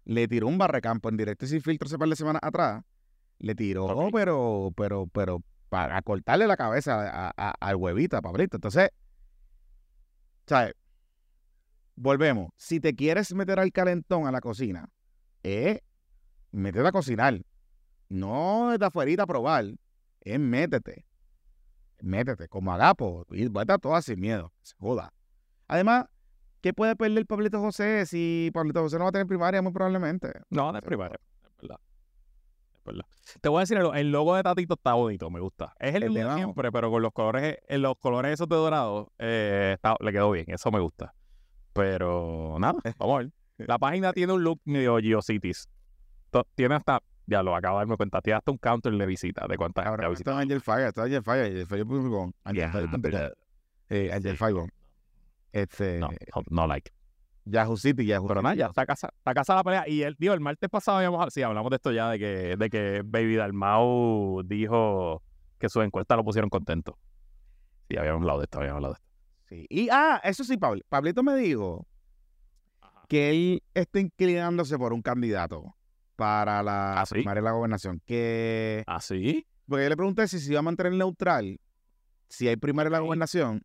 le 0.03 0.27
tiró 0.27 0.47
un 0.47 0.57
barrecampo 0.57 1.09
en 1.09 1.17
directo 1.17 1.45
y 1.45 1.49
sin 1.49 1.61
filtro 1.61 1.85
ese 1.85 1.99
par 1.99 2.09
de 2.09 2.15
semanas 2.15 2.39
atrás. 2.43 2.81
Le 3.37 3.53
tiró, 3.53 3.85
Ok. 3.85 4.09
pero, 4.11 4.71
pero, 4.75 5.05
pero, 5.13 5.43
para 5.69 6.01
cortarle 6.01 6.47
la 6.47 6.57
cabeza 6.57 7.29
al 7.35 7.75
huevito, 7.75 8.17
a 8.17 8.21
Pablito. 8.21 8.57
Entonces, 8.57 8.89
¿sabes? 10.45 10.73
Volvemos. 11.95 12.51
Si 12.55 12.79
te 12.79 12.95
quieres 12.95 13.33
meter 13.33 13.59
al 13.59 13.71
calentón 13.71 14.27
a 14.27 14.31
la 14.31 14.39
cocina, 14.39 14.89
eh, 15.43 15.81
métete 16.51 16.87
a 16.87 16.91
cocinar. 16.91 17.41
No 18.09 18.77
de 18.77 18.85
afuera 18.85 19.23
a 19.23 19.27
probar. 19.27 19.65
Es 20.21 20.39
métete. 20.39 21.05
Métete, 22.01 22.47
como 22.47 22.71
agapo. 22.71 23.25
Y 23.31 23.47
vete 23.47 23.73
a 23.73 23.77
todas 23.77 24.05
sin 24.05 24.19
miedo. 24.19 24.53
Se 24.61 24.75
joda. 24.77 25.11
Además, 25.67 26.05
¿qué 26.61 26.73
puede 26.73 26.95
perder 26.95 27.25
Pablito 27.25 27.59
José 27.59 28.05
si 28.05 28.51
Pablito 28.53 28.81
José 28.81 28.97
no 28.97 29.05
va 29.05 29.09
a 29.09 29.13
tener 29.13 29.27
primaria 29.27 29.61
muy 29.61 29.73
probablemente? 29.73 30.31
No, 30.49 30.71
de 30.71 30.81
primaria. 30.81 31.19
Es 31.43 31.57
verdad. 31.61 31.79
Verdad. 32.87 33.05
Te 33.41 33.49
voy 33.49 33.57
a 33.57 33.59
decir 33.61 33.77
algo. 33.77 33.93
El 33.93 34.11
logo 34.11 34.35
de 34.35 34.41
Tatito 34.43 34.73
está 34.73 34.93
bonito, 34.93 35.29
me 35.29 35.39
gusta. 35.39 35.73
Es 35.79 35.93
el, 35.95 36.03
El 36.03 36.13
de 36.13 36.33
siempre, 36.35 36.71
pero 36.71 36.89
con 36.89 37.01
los 37.03 37.11
colores, 37.13 37.57
en 37.67 37.81
los 37.83 37.95
colores 37.99 38.33
esos 38.33 38.47
de 38.49 38.55
dorado, 38.55 39.11
eh, 39.19 39.73
está- 39.75 39.95
le 39.99 40.11
quedó 40.11 40.31
bien. 40.31 40.45
Eso 40.47 40.71
me 40.71 40.79
gusta. 40.79 41.13
Pero 41.73 42.57
nada, 42.59 42.79
vamos 42.97 43.15
a 43.15 43.17
ver. 43.19 43.31
La 43.67 43.77
página 43.79 44.13
tiene 44.13 44.33
un 44.33 44.43
look 44.43 44.59
medio 44.65 44.97
GeoCities. 44.97 45.67
Tiene 46.55 46.75
hasta, 46.75 47.01
ya 47.25 47.41
lo 47.43 47.55
acabo 47.55 47.77
de 47.77 47.81
darme 47.85 47.97
cuenta, 47.97 48.21
tiene 48.21 48.37
hasta 48.37 48.51
un 48.51 48.57
counter 48.57 48.93
de 48.93 49.05
visita 49.05 49.45
de 49.47 49.57
cuántas 49.57 49.83
gente 49.83 49.89
Ahora, 49.89 50.03
esto 50.03 50.11
visitado. 50.11 50.37
es 50.39 50.43
Angel 50.43 50.61
Fire, 50.61 50.87
esto 50.87 51.01
es 51.01 51.05
Angel 51.07 51.23
Fire, 51.23 51.45
Angel 51.45 51.65
Fire 51.67 51.85
punto 51.85 52.31
Angel 52.43 52.69
Fire 52.71 52.89
punto 52.89 53.09
com. 53.11 53.29
Eh, 53.89 54.11
Angel 54.13 54.37
Fire. 54.37 54.73
Este, 55.51 55.99
No, 55.99 56.09
no, 56.09 56.43
no 56.49 56.67
like. 56.67 56.91
Yahoo 57.49 57.77
City, 57.77 58.05
Yahoo 58.05 58.27
Pero 58.27 58.41
nada, 58.41 58.55
ya 58.55 58.67
está 58.67 58.85
casa, 58.85 59.09
está 59.15 59.33
casa 59.33 59.55
la 59.55 59.63
pelea. 59.63 59.83
Y 59.87 60.03
el, 60.03 60.15
digo, 60.17 60.33
el 60.33 60.39
martes 60.39 60.69
pasado 60.69 60.97
habíamos, 60.97 61.33
sí, 61.33 61.41
hablamos 61.41 61.69
de 61.69 61.75
esto 61.75 61.91
ya, 61.91 62.09
de 62.09 62.19
que, 62.19 62.55
de 62.57 62.69
que 62.69 63.01
Baby 63.05 63.35
Dalmau 63.35 64.43
dijo 64.45 65.23
que 65.57 65.69
su 65.69 65.81
encuesta 65.81 66.15
lo 66.15 66.23
pusieron 66.23 66.49
contento. 66.49 66.97
Sí, 67.89 67.97
habíamos 67.97 68.21
hablado 68.21 68.39
de 68.39 68.43
esto, 68.45 68.59
habíamos 68.59 68.77
hablado 68.77 68.93
de 68.93 68.97
esto. 68.97 69.07
Sí. 69.49 69.65
Y, 69.69 69.89
ah, 69.91 70.19
eso 70.23 70.43
sí, 70.43 70.57
Pablo. 70.57 70.81
Pablito 70.89 71.23
me 71.23 71.35
dijo 71.35 71.87
que 73.07 73.29
él 73.29 73.63
está 73.73 73.99
inclinándose 73.99 74.77
por 74.77 74.93
un 74.93 75.01
candidato 75.01 75.75
para 76.15 76.61
la 76.63 77.01
¿Ah, 77.01 77.05
sí? 77.05 77.15
primaria 77.15 77.41
de 77.41 77.45
la 77.45 77.51
gobernación. 77.51 78.01
Que, 78.05 78.83
¿Ah, 78.87 78.99
sí? 78.99 79.47
porque 79.67 79.83
yo 79.83 79.89
le 79.89 79.97
pregunté 79.97 80.27
si 80.27 80.39
se 80.39 80.51
iba 80.51 80.59
a 80.59 80.63
mantener 80.63 80.93
neutral, 80.93 81.59
si 82.29 82.47
hay 82.47 82.57
primaria 82.57 82.89
de 82.89 82.97
la 82.97 82.99
gobernación, 82.99 83.63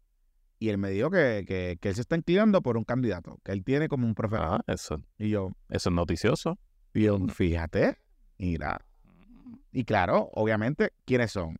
y 0.62 0.68
él 0.68 0.78
me 0.78 0.90
dijo 0.90 1.10
que, 1.10 1.44
que, 1.44 1.76
que 1.80 1.88
él 1.88 1.94
se 1.96 2.02
está 2.02 2.14
inclinando 2.14 2.62
por 2.62 2.76
un 2.76 2.84
candidato, 2.84 3.40
que 3.42 3.50
él 3.50 3.64
tiene 3.64 3.88
como 3.88 4.06
un 4.06 4.14
preferido. 4.14 4.54
Ah, 4.54 4.64
eso, 4.68 5.02
Y 5.18 5.30
yo, 5.30 5.50
eso 5.68 5.88
es 5.88 5.94
noticioso. 5.94 6.56
y 6.94 7.02
yo, 7.02 7.18
fíjate, 7.26 7.98
mira. 8.38 8.80
Y 9.72 9.82
claro, 9.82 10.30
obviamente, 10.34 10.92
¿quiénes 11.04 11.32
son? 11.32 11.58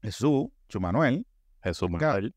Jesús, 0.00 0.46
Chumanuel, 0.70 1.26
Jesús. 1.62 1.90
Manuel. 1.90 2.34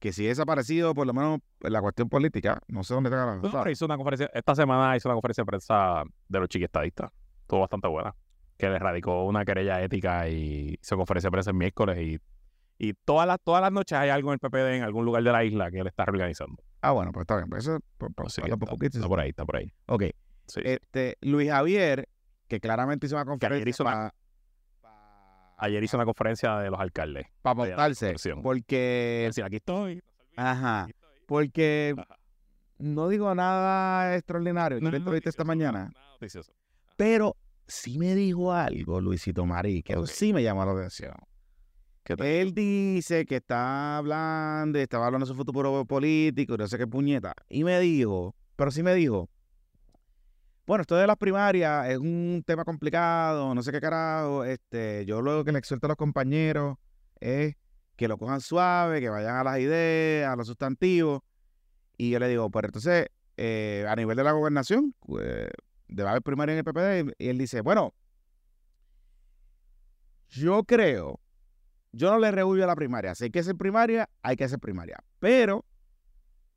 que 0.00 0.12
si 0.12 0.26
es 0.26 0.38
desaparecido, 0.38 0.92
por 0.92 1.06
lo 1.06 1.12
menos 1.12 1.38
en 1.60 1.72
la 1.72 1.80
cuestión 1.80 2.08
política, 2.08 2.60
no 2.66 2.82
sé 2.82 2.92
dónde 2.92 3.10
está 3.10 3.26
la 3.26 3.36
No, 3.36 3.70
hizo 3.70 3.84
una 3.84 3.96
conferencia, 3.96 4.28
esta 4.34 4.56
semana 4.56 4.96
hizo 4.96 5.08
una 5.08 5.14
conferencia 5.14 5.42
de 5.42 5.46
prensa 5.46 6.02
de 6.26 6.40
los 6.40 6.48
chiquistadistas. 6.48 7.12
Estuvo 7.42 7.60
bastante 7.60 7.86
buena. 7.86 8.12
Que 8.56 8.68
le 8.68 8.78
radicó 8.80 9.24
una 9.24 9.44
querella 9.44 9.80
ética 9.82 10.28
y 10.28 10.76
hizo 10.82 10.96
conferencia 10.96 11.28
de 11.28 11.32
prensa 11.32 11.50
el 11.50 11.56
miércoles. 11.56 11.96
Y, 11.98 12.18
y 12.82 12.94
todas, 12.94 13.26
las, 13.26 13.38
todas 13.44 13.60
las 13.60 13.70
noches 13.72 13.98
hay 13.98 14.08
algo 14.08 14.30
en 14.32 14.34
el 14.34 14.38
PPD 14.40 14.76
en 14.76 14.82
algún 14.82 15.04
lugar 15.04 15.22
de 15.22 15.30
la 15.30 15.44
isla 15.44 15.70
que 15.70 15.80
él 15.80 15.86
está 15.86 16.06
reorganizando. 16.06 16.62
Ah, 16.80 16.92
bueno, 16.92 17.12
pues 17.12 17.24
está 17.24 17.36
bien. 17.36 17.48
Pues 17.50 17.64
eso, 17.64 17.78
por, 17.98 18.12
por- 18.14 18.26
Así 18.26 18.40
por 18.40 18.46
que 18.46 18.50
lo 18.50 18.54
está, 18.56 18.66
poquito, 18.70 18.96
está 18.98 19.08
por 19.08 19.20
ahí, 19.20 19.28
está 19.28 19.44
por 19.44 19.56
ahí. 19.56 19.70
Ok. 19.86 20.04
Sí. 20.46 20.60
Este, 20.64 21.18
Luis 21.20 21.50
Javier, 21.50 22.08
que 22.48 22.58
claramente 22.58 23.06
hizo 23.06 23.16
una 23.16 23.26
conferencia 23.26 23.68
hizo 23.68 23.82
una- 23.84 23.92
para 23.92 24.14
Ayer 25.58 25.84
hizo 25.84 25.98
una 25.98 26.06
conferencia 26.06 26.56
de 26.56 26.70
los 26.70 26.80
alcaldes. 26.80 27.26
montarse. 27.44 28.06
versión. 28.06 28.40
Porque, 28.42 29.26
Es 29.26 29.34
decir, 29.36 29.44
aquí 29.44 29.56
estoy. 29.56 30.02
ajá, 30.36 30.88
porque 31.26 31.94
Ajá. 31.98 32.16
no 32.78 33.08
digo 33.08 33.34
nada 33.34 34.16
extraordinario. 34.16 34.80
No, 34.80 34.90
no, 34.90 34.96
entrevisté 34.96 35.28
esta 35.28 35.44
mañana. 35.44 35.90
nada. 35.92 36.42
Pero 36.96 37.36
sí 37.66 37.98
me 37.98 38.14
dijo 38.14 38.52
algo, 38.54 39.02
Luisito 39.02 39.44
Marí, 39.44 39.82
que 39.82 39.92
eso 39.92 40.06
sí 40.06 40.32
me 40.32 40.42
llamó 40.42 40.64
la 40.64 40.72
atención. 40.72 41.12
¿Qué 42.02 42.16
te- 42.16 42.40
Él 42.40 42.54
dice 42.54 43.26
que 43.26 43.36
está 43.36 43.98
hablando, 43.98 44.78
estaba 44.78 45.06
hablando 45.06 45.26
de 45.26 45.30
su 45.32 45.36
futuro 45.36 45.84
político, 45.84 46.56
no 46.56 46.66
sé 46.66 46.78
qué 46.78 46.86
puñeta. 46.86 47.34
Y 47.48 47.64
me 47.64 47.78
dijo, 47.80 48.34
pero 48.56 48.70
sí 48.70 48.82
me 48.82 48.94
dijo, 48.94 49.28
bueno, 50.66 50.82
esto 50.82 50.96
de 50.96 51.06
las 51.06 51.16
primarias 51.16 51.88
es 51.88 51.98
un 51.98 52.42
tema 52.46 52.64
complicado, 52.64 53.54
no 53.54 53.62
sé 53.62 53.72
qué 53.72 53.80
carajo. 53.80 54.44
Este, 54.44 55.04
yo 55.04 55.20
lo 55.20 55.44
que 55.44 55.52
le 55.52 55.58
exhorto 55.58 55.86
a 55.86 55.88
los 55.88 55.96
compañeros 55.96 56.76
es 57.20 57.56
que 57.96 58.08
lo 58.08 58.16
cojan 58.18 58.40
suave, 58.40 59.00
que 59.00 59.08
vayan 59.08 59.36
a 59.36 59.44
las 59.44 59.58
ideas, 59.58 60.32
a 60.32 60.36
los 60.36 60.46
sustantivos. 60.46 61.22
Y 61.98 62.10
yo 62.10 62.18
le 62.20 62.28
digo, 62.28 62.50
pero 62.50 62.68
entonces, 62.68 63.08
eh, 63.36 63.84
a 63.88 63.96
nivel 63.96 64.16
de 64.16 64.24
la 64.24 64.32
gobernación, 64.32 64.94
pues, 65.00 65.48
debe 65.88 66.08
haber 66.08 66.22
primaria 66.22 66.54
en 66.54 66.58
el 66.58 66.64
PPD. 66.64 67.14
Y 67.18 67.28
él 67.28 67.38
dice, 67.38 67.60
bueno, 67.62 67.94
yo 70.28 70.64
creo, 70.64 71.20
yo 71.92 72.10
no 72.10 72.18
le 72.18 72.30
rehuyo 72.30 72.64
a 72.64 72.66
la 72.66 72.76
primaria. 72.76 73.14
Si 73.14 73.24
hay 73.24 73.30
que 73.30 73.40
hacer 73.40 73.56
primaria, 73.56 74.08
hay 74.22 74.36
que 74.36 74.44
hacer 74.44 74.58
primaria. 74.58 74.98
Pero 75.18 75.64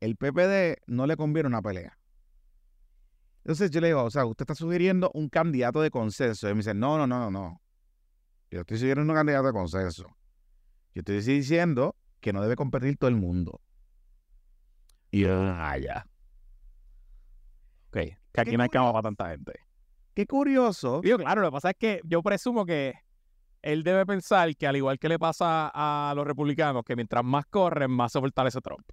el 0.00 0.16
PPD 0.16 0.82
no 0.86 1.06
le 1.06 1.16
conviene 1.16 1.48
una 1.48 1.62
pelea. 1.62 1.98
Entonces 3.38 3.70
yo 3.70 3.80
le 3.80 3.88
digo, 3.88 4.02
o 4.04 4.10
sea, 4.10 4.24
usted 4.24 4.44
está 4.44 4.54
sugiriendo 4.54 5.10
un 5.14 5.28
candidato 5.28 5.82
de 5.82 5.90
consenso. 5.90 6.48
Y 6.48 6.52
me 6.52 6.58
dice, 6.58 6.74
no, 6.74 6.96
no, 6.96 7.06
no, 7.06 7.18
no, 7.18 7.30
no. 7.30 7.60
Yo 8.50 8.60
estoy 8.60 8.78
sugiriendo 8.78 9.12
un 9.12 9.16
candidato 9.16 9.46
de 9.46 9.52
consenso. 9.52 10.04
Yo 10.94 11.00
estoy 11.00 11.16
diciendo 11.16 11.96
que 12.20 12.32
no 12.32 12.40
debe 12.40 12.56
competir 12.56 12.96
todo 12.96 13.08
el 13.08 13.16
mundo. 13.16 13.60
Y 15.10 15.20
yo, 15.20 15.32
ah, 15.32 15.76
ya. 15.78 16.06
Ok, 17.88 17.98
que 18.32 18.40
aquí 18.40 18.56
no 18.56 18.62
hay 18.62 18.68
cama 18.68 18.92
para 18.92 19.02
tanta 19.02 19.30
gente. 19.30 19.52
Qué 20.14 20.26
curioso. 20.26 21.00
Digo, 21.02 21.18
claro, 21.18 21.42
lo 21.42 21.48
que 21.48 21.52
pasa 21.52 21.70
es 21.70 21.76
que 21.76 22.00
yo 22.04 22.22
presumo 22.22 22.64
que 22.64 22.94
él 23.64 23.82
debe 23.82 24.04
pensar 24.04 24.54
que 24.56 24.66
al 24.66 24.76
igual 24.76 24.98
que 24.98 25.08
le 25.08 25.18
pasa 25.18 25.70
a 25.74 26.12
los 26.14 26.26
republicanos, 26.26 26.84
que 26.84 26.94
mientras 26.94 27.24
más 27.24 27.46
corren, 27.46 27.90
más 27.90 28.12
se 28.12 28.20
fortalece 28.20 28.60
Trump, 28.60 28.86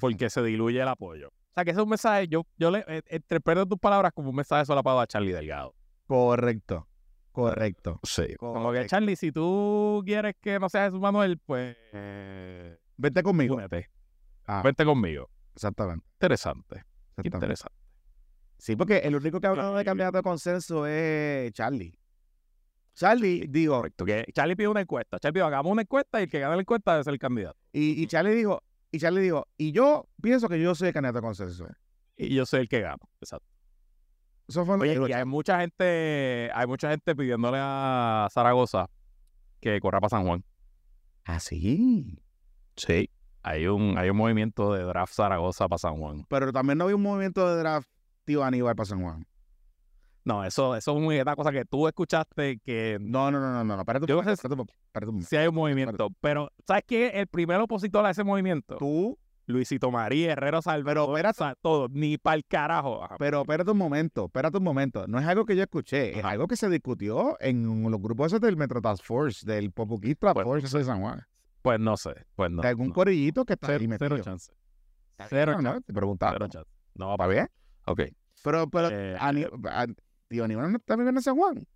porque 0.00 0.30
se 0.30 0.42
diluye 0.42 0.80
el 0.80 0.88
apoyo. 0.88 1.28
O 1.28 1.54
sea, 1.54 1.64
que 1.64 1.72
ese 1.72 1.80
es 1.80 1.84
un 1.84 1.90
mensaje, 1.90 2.28
yo, 2.28 2.46
yo 2.56 2.70
le 2.70 2.84
eh, 2.86 3.02
interpreto 3.10 3.66
tus 3.66 3.78
palabras 3.78 4.12
como 4.14 4.30
un 4.30 4.36
mensaje 4.36 4.64
solapado 4.64 5.00
a 5.00 5.06
Charlie 5.06 5.32
Delgado. 5.32 5.74
Correcto. 6.06 6.86
Correcto. 7.32 7.98
Sí. 8.04 8.34
Como 8.38 8.54
que, 8.54 8.62
Correcto. 8.62 8.88
Charlie, 8.88 9.16
si 9.16 9.32
tú 9.32 10.02
quieres 10.04 10.36
que 10.40 10.58
no 10.58 10.68
sea 10.68 10.84
Jesús 10.84 11.00
Manuel, 11.00 11.38
pues 11.38 11.76
eh, 11.92 12.78
Vete 12.96 13.22
conmigo. 13.22 13.58
Ah, 14.46 14.62
Vente 14.62 14.84
conmigo. 14.84 15.28
exactamente. 15.54 16.06
Interesante. 16.14 16.84
exactamente. 17.10 17.36
Interesante. 17.36 17.78
Sí, 18.58 18.76
porque 18.76 18.98
el 18.98 19.16
único 19.16 19.40
que 19.40 19.48
ha 19.48 19.50
hablado 19.50 19.76
de 19.76 19.84
candidato 19.84 20.18
de 20.18 20.22
consenso 20.22 20.86
es 20.86 21.52
Charlie. 21.52 21.98
Charlie, 22.94 23.46
digo, 23.48 23.76
Correcto. 23.76 24.04
Que 24.04 24.26
Charlie 24.32 24.56
pide 24.56 24.68
una 24.68 24.82
encuesta. 24.82 25.18
Charlie 25.18 25.34
pidió, 25.34 25.46
hagamos 25.46 25.72
una 25.72 25.82
encuesta 25.82 26.20
y 26.20 26.24
el 26.24 26.30
que 26.30 26.38
gane 26.40 26.54
la 26.56 26.60
encuesta 26.60 26.92
debe 26.92 27.04
ser 27.04 27.12
el 27.14 27.18
candidato. 27.18 27.58
y, 27.72 28.02
y 28.02 28.06
Charlie 28.06 28.34
dijo, 28.34 28.62
y 28.90 28.98
Charlie 28.98 29.22
dijo, 29.22 29.48
y 29.56 29.72
yo 29.72 30.06
pienso 30.20 30.48
que 30.48 30.60
yo 30.60 30.74
soy 30.74 30.88
el 30.88 30.94
candidato 30.94 31.18
de 31.18 31.22
consenso. 31.22 31.66
Y 32.16 32.34
yo 32.34 32.44
soy 32.44 32.60
el 32.60 32.68
que 32.68 32.80
gano. 32.80 33.00
Exacto. 33.20 33.48
Eso 34.46 34.66
fue 34.66 34.76
Oye, 34.76 34.90
dijo 34.90 35.08
y 35.08 35.12
hay 35.12 35.24
mucha 35.24 35.60
gente, 35.60 36.50
hay 36.52 36.66
mucha 36.66 36.90
gente 36.90 37.16
pidiéndole 37.16 37.58
a 37.60 38.28
Zaragoza 38.30 38.90
que 39.60 39.80
corra 39.80 40.00
para 40.00 40.10
San 40.10 40.26
Juan. 40.26 40.44
Ah, 41.24 41.40
sí. 41.40 42.18
Sí. 42.76 43.08
Hay 43.42 43.66
un, 43.66 43.96
hay 43.96 44.10
un 44.10 44.16
movimiento 44.16 44.74
de 44.74 44.82
draft 44.82 45.14
Zaragoza 45.14 45.68
para 45.68 45.78
San 45.78 45.96
Juan. 45.96 46.26
Pero 46.28 46.52
también 46.52 46.78
no 46.78 46.84
había 46.84 46.96
un 46.96 47.02
movimiento 47.02 47.48
de 47.48 47.60
draft 47.60 47.88
tío 48.24 48.44
Aníbal 48.44 48.76
para 48.76 48.86
San 48.86 49.02
Juan. 49.02 49.26
No, 50.24 50.44
eso, 50.44 50.76
eso 50.76 50.96
es 50.96 51.02
muy- 51.02 51.20
una 51.20 51.34
cosa 51.34 51.50
que 51.50 51.64
tú 51.64 51.88
escuchaste 51.88 52.58
que 52.64 52.98
No, 53.00 53.30
no, 53.30 53.40
no, 53.40 53.52
no, 53.52 53.64
no. 53.64 53.74
no. 53.76 53.80
Espérate 53.82 54.04
un 54.04 55.20
Yo 55.20 55.26
sí 55.26 55.36
hay 55.36 55.48
un 55.48 55.54
movimiento. 55.54 56.08
Pero, 56.20 56.50
¿sabes 56.66 56.84
qué? 56.86 57.08
El 57.08 57.26
primer 57.26 57.60
opositor 57.60 58.04
a 58.06 58.10
ese 58.10 58.22
movimiento, 58.22 58.76
Tú, 58.76 59.18
Luisito 59.46 59.90
María, 59.90 60.32
Herrero 60.32 60.62
Salvador, 60.62 61.10
Pero 61.14 61.30
o 61.30 61.32
sea, 61.32 61.56
todo, 61.60 61.88
ni 61.90 62.16
para 62.18 62.36
el 62.36 62.44
carajo. 62.44 63.02
Ajá. 63.02 63.16
pero 63.18 63.40
espérate 63.40 63.72
un 63.72 63.78
momento, 63.78 64.26
espérate 64.26 64.58
un 64.58 64.64
momento. 64.64 65.06
No 65.08 65.18
es 65.18 65.26
algo 65.26 65.44
que 65.44 65.56
yo 65.56 65.62
escuché, 65.64 66.16
es 66.18 66.24
algo 66.24 66.46
que 66.46 66.54
se 66.56 66.68
discutió 66.70 67.36
en 67.40 67.82
los 67.90 68.00
grupos 68.00 68.28
esos 68.28 68.40
del 68.40 68.56
Metro 68.56 68.80
Task 68.80 69.04
Force, 69.04 69.44
del 69.44 69.72
Popuquí 69.72 70.14
Task 70.14 70.34
Bueno, 70.34 70.48
Force 70.50 70.78
de 70.78 70.84
San 70.84 71.00
Juan. 71.00 71.22
Pues 71.62 71.80
no 71.80 71.96
sé, 71.96 72.14
pues 72.36 72.50
no. 72.52 72.62
de 72.62 72.68
algún 72.68 72.88
no. 72.88 72.94
corillito 72.94 73.44
que 73.44 73.54
está 73.54 73.66
Cero, 73.66 73.78
ahí 73.80 73.86
cero 73.98 74.14
metido. 74.16 74.24
chance. 74.24 74.52
Cero 75.28 75.54
¿no? 75.60 75.62
chance. 75.72 75.86
Te 75.86 75.92
preguntaba. 75.92 76.32
Cero 76.34 76.46
chance. 76.48 76.70
No, 76.94 77.12
¿Está 77.12 77.26
bien? 77.26 77.48
Ok. 77.86 78.00
Pero, 78.44 78.68
pero, 78.68 78.88
Eh, 78.90 79.16
Ani- 79.20 79.44
a- 79.44 79.86
está 80.32 80.96
viviendo 80.96 81.18
en 81.18 81.22
San 81.22 81.36
Juan. 81.36 81.66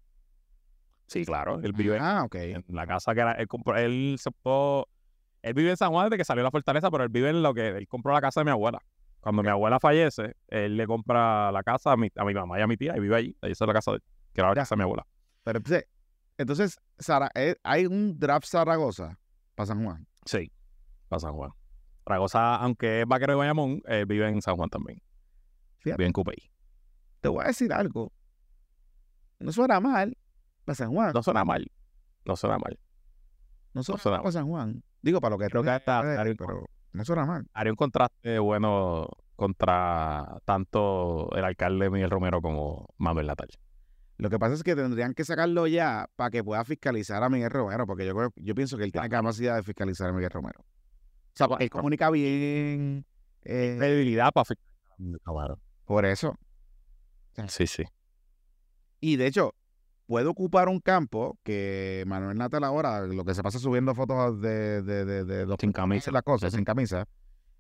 Sí, 1.06 1.24
claro. 1.24 1.60
Él 1.62 1.72
vive 1.72 1.98
Ah, 2.00 2.24
ok. 2.24 2.34
en 2.34 2.64
la 2.68 2.86
casa 2.86 3.14
que 3.14 3.20
era, 3.20 3.32
él 3.32 3.46
compró, 3.46 3.76
él 3.76 4.16
se 4.18 4.30
él 5.42 5.54
vive 5.54 5.70
en 5.70 5.76
San 5.76 5.90
Juan 5.92 6.06
desde 6.06 6.18
que 6.18 6.24
salió 6.24 6.42
la 6.42 6.50
fortaleza, 6.50 6.90
pero 6.90 7.04
él 7.04 7.10
vive 7.10 7.30
en 7.30 7.42
lo 7.42 7.54
que, 7.54 7.68
él 7.68 7.86
compró 7.86 8.12
la 8.12 8.20
casa 8.20 8.40
de 8.40 8.44
mi 8.46 8.50
abuela. 8.50 8.80
Cuando 9.20 9.42
mi 9.42 9.48
abuela 9.48 9.78
fallece, 9.78 10.34
él 10.48 10.76
le 10.76 10.86
compra 10.86 11.50
la 11.52 11.62
casa 11.62 11.92
a 11.92 11.96
mi, 11.96 12.08
a 12.16 12.24
mi 12.24 12.34
mamá 12.34 12.58
y 12.58 12.62
a 12.62 12.66
mi 12.66 12.76
tía 12.76 12.96
y 12.96 13.00
vive 13.00 13.16
allí. 13.16 13.36
Ahí 13.42 13.52
es 13.52 13.60
la 13.60 13.72
casa 13.72 13.92
de, 13.92 13.98
que 14.32 14.40
era 14.40 14.48
la 14.48 14.54
casa 14.54 14.74
de 14.74 14.78
mi 14.78 14.82
abuela. 14.82 15.06
Pero 15.44 15.58
entonces, 15.58 15.86
Entonces, 16.38 16.78
Sara- 16.98 17.30
eh, 17.34 17.56
hay 17.62 17.86
un 17.86 18.18
draft 18.18 18.46
Zaragoza 18.46 19.18
para 19.54 19.66
San 19.68 19.82
Juan. 19.84 20.06
Sí, 20.24 20.52
para 21.08 21.20
San 21.20 21.32
Juan. 21.32 21.50
Zaragoza, 22.04 22.56
aunque 22.56 23.00
es 23.02 23.06
vaquero 23.06 23.32
de 23.32 23.36
Bayamón, 23.38 23.82
eh, 23.86 24.04
vive 24.06 24.28
en 24.28 24.42
San 24.42 24.56
Juan 24.56 24.68
también. 24.68 25.00
Fíjate. 25.78 25.98
Vive 25.98 26.06
en 26.08 26.12
Cupey. 26.12 26.36
Te 27.20 27.28
voy 27.28 27.42
a 27.44 27.48
decir 27.48 27.72
algo. 27.72 28.12
No 29.38 29.52
suena 29.52 29.80
mal 29.80 30.16
para 30.64 30.74
San 30.76 30.92
Juan. 30.92 31.12
No 31.14 31.22
suena 31.22 31.44
mal. 31.44 31.66
No 32.24 32.36
suena 32.36 32.58
mal. 32.58 32.78
No 33.74 33.82
suena 33.82 34.00
suena 34.00 34.16
mal 34.18 34.22
para 34.24 34.32
San 34.32 34.46
Juan. 34.48 34.82
Digo, 35.02 35.20
para 35.20 35.34
lo 35.34 35.38
que 35.38 35.46
Creo 35.48 35.62
que 35.62 35.70
hasta 35.70 36.02
Darío- 36.02 36.36
pero 36.38 36.66
no 36.92 37.04
suena 37.04 37.26
mal. 37.26 37.46
Haría 37.52 37.72
un 37.72 37.76
contraste 37.76 38.38
bueno 38.38 39.08
contra 39.36 40.38
tanto 40.44 41.30
el 41.36 41.44
alcalde 41.44 41.90
Miguel 41.90 42.10
Romero 42.10 42.40
como 42.40 42.88
Manuel 42.96 43.26
Natal. 43.26 43.48
Lo 44.18 44.30
que 44.30 44.38
pasa 44.38 44.54
es 44.54 44.62
que 44.62 44.74
tendrían 44.74 45.12
que 45.12 45.24
sacarlo 45.26 45.66
ya 45.66 46.08
para 46.16 46.30
que 46.30 46.42
pueda 46.42 46.64
fiscalizar 46.64 47.22
a 47.22 47.28
Miguel 47.28 47.50
Romero, 47.50 47.86
porque 47.86 48.06
yo 48.06 48.14
creo, 48.16 48.32
yo 48.36 48.54
pienso 48.54 48.78
que 48.78 48.84
él 48.84 48.92
tiene 48.92 49.10
capacidad 49.10 49.56
de 49.56 49.62
fiscalizar 49.62 50.08
a 50.08 50.12
Miguel 50.14 50.30
Romero. 50.30 50.60
O 50.60 50.64
sea, 51.34 51.48
él 51.60 51.68
comunica 51.68 52.08
bien. 52.10 53.04
eh, 53.44 53.74
Credibilidad 53.78 54.32
para 54.32 54.46
fiscalizar. 54.46 55.58
por 55.84 56.06
eso. 56.06 56.34
Sí, 57.48 57.66
sí. 57.66 57.84
Y 59.00 59.16
de 59.16 59.26
hecho, 59.26 59.54
puede 60.06 60.26
ocupar 60.26 60.68
un 60.68 60.80
campo 60.80 61.38
que 61.42 62.04
Manuel 62.06 62.38
Natal 62.38 62.64
ahora, 62.64 63.00
lo 63.06 63.24
que 63.24 63.34
se 63.34 63.42
pasa 63.42 63.58
subiendo 63.58 63.94
fotos 63.94 64.40
de, 64.40 64.82
de, 64.82 65.04
de, 65.04 65.24
de 65.24 65.46
los 65.46 65.56
Sin 65.60 65.72
camisa. 65.72 66.10
las 66.10 66.22
cosas, 66.22 66.52
sin 66.52 66.64
camisa. 66.64 67.06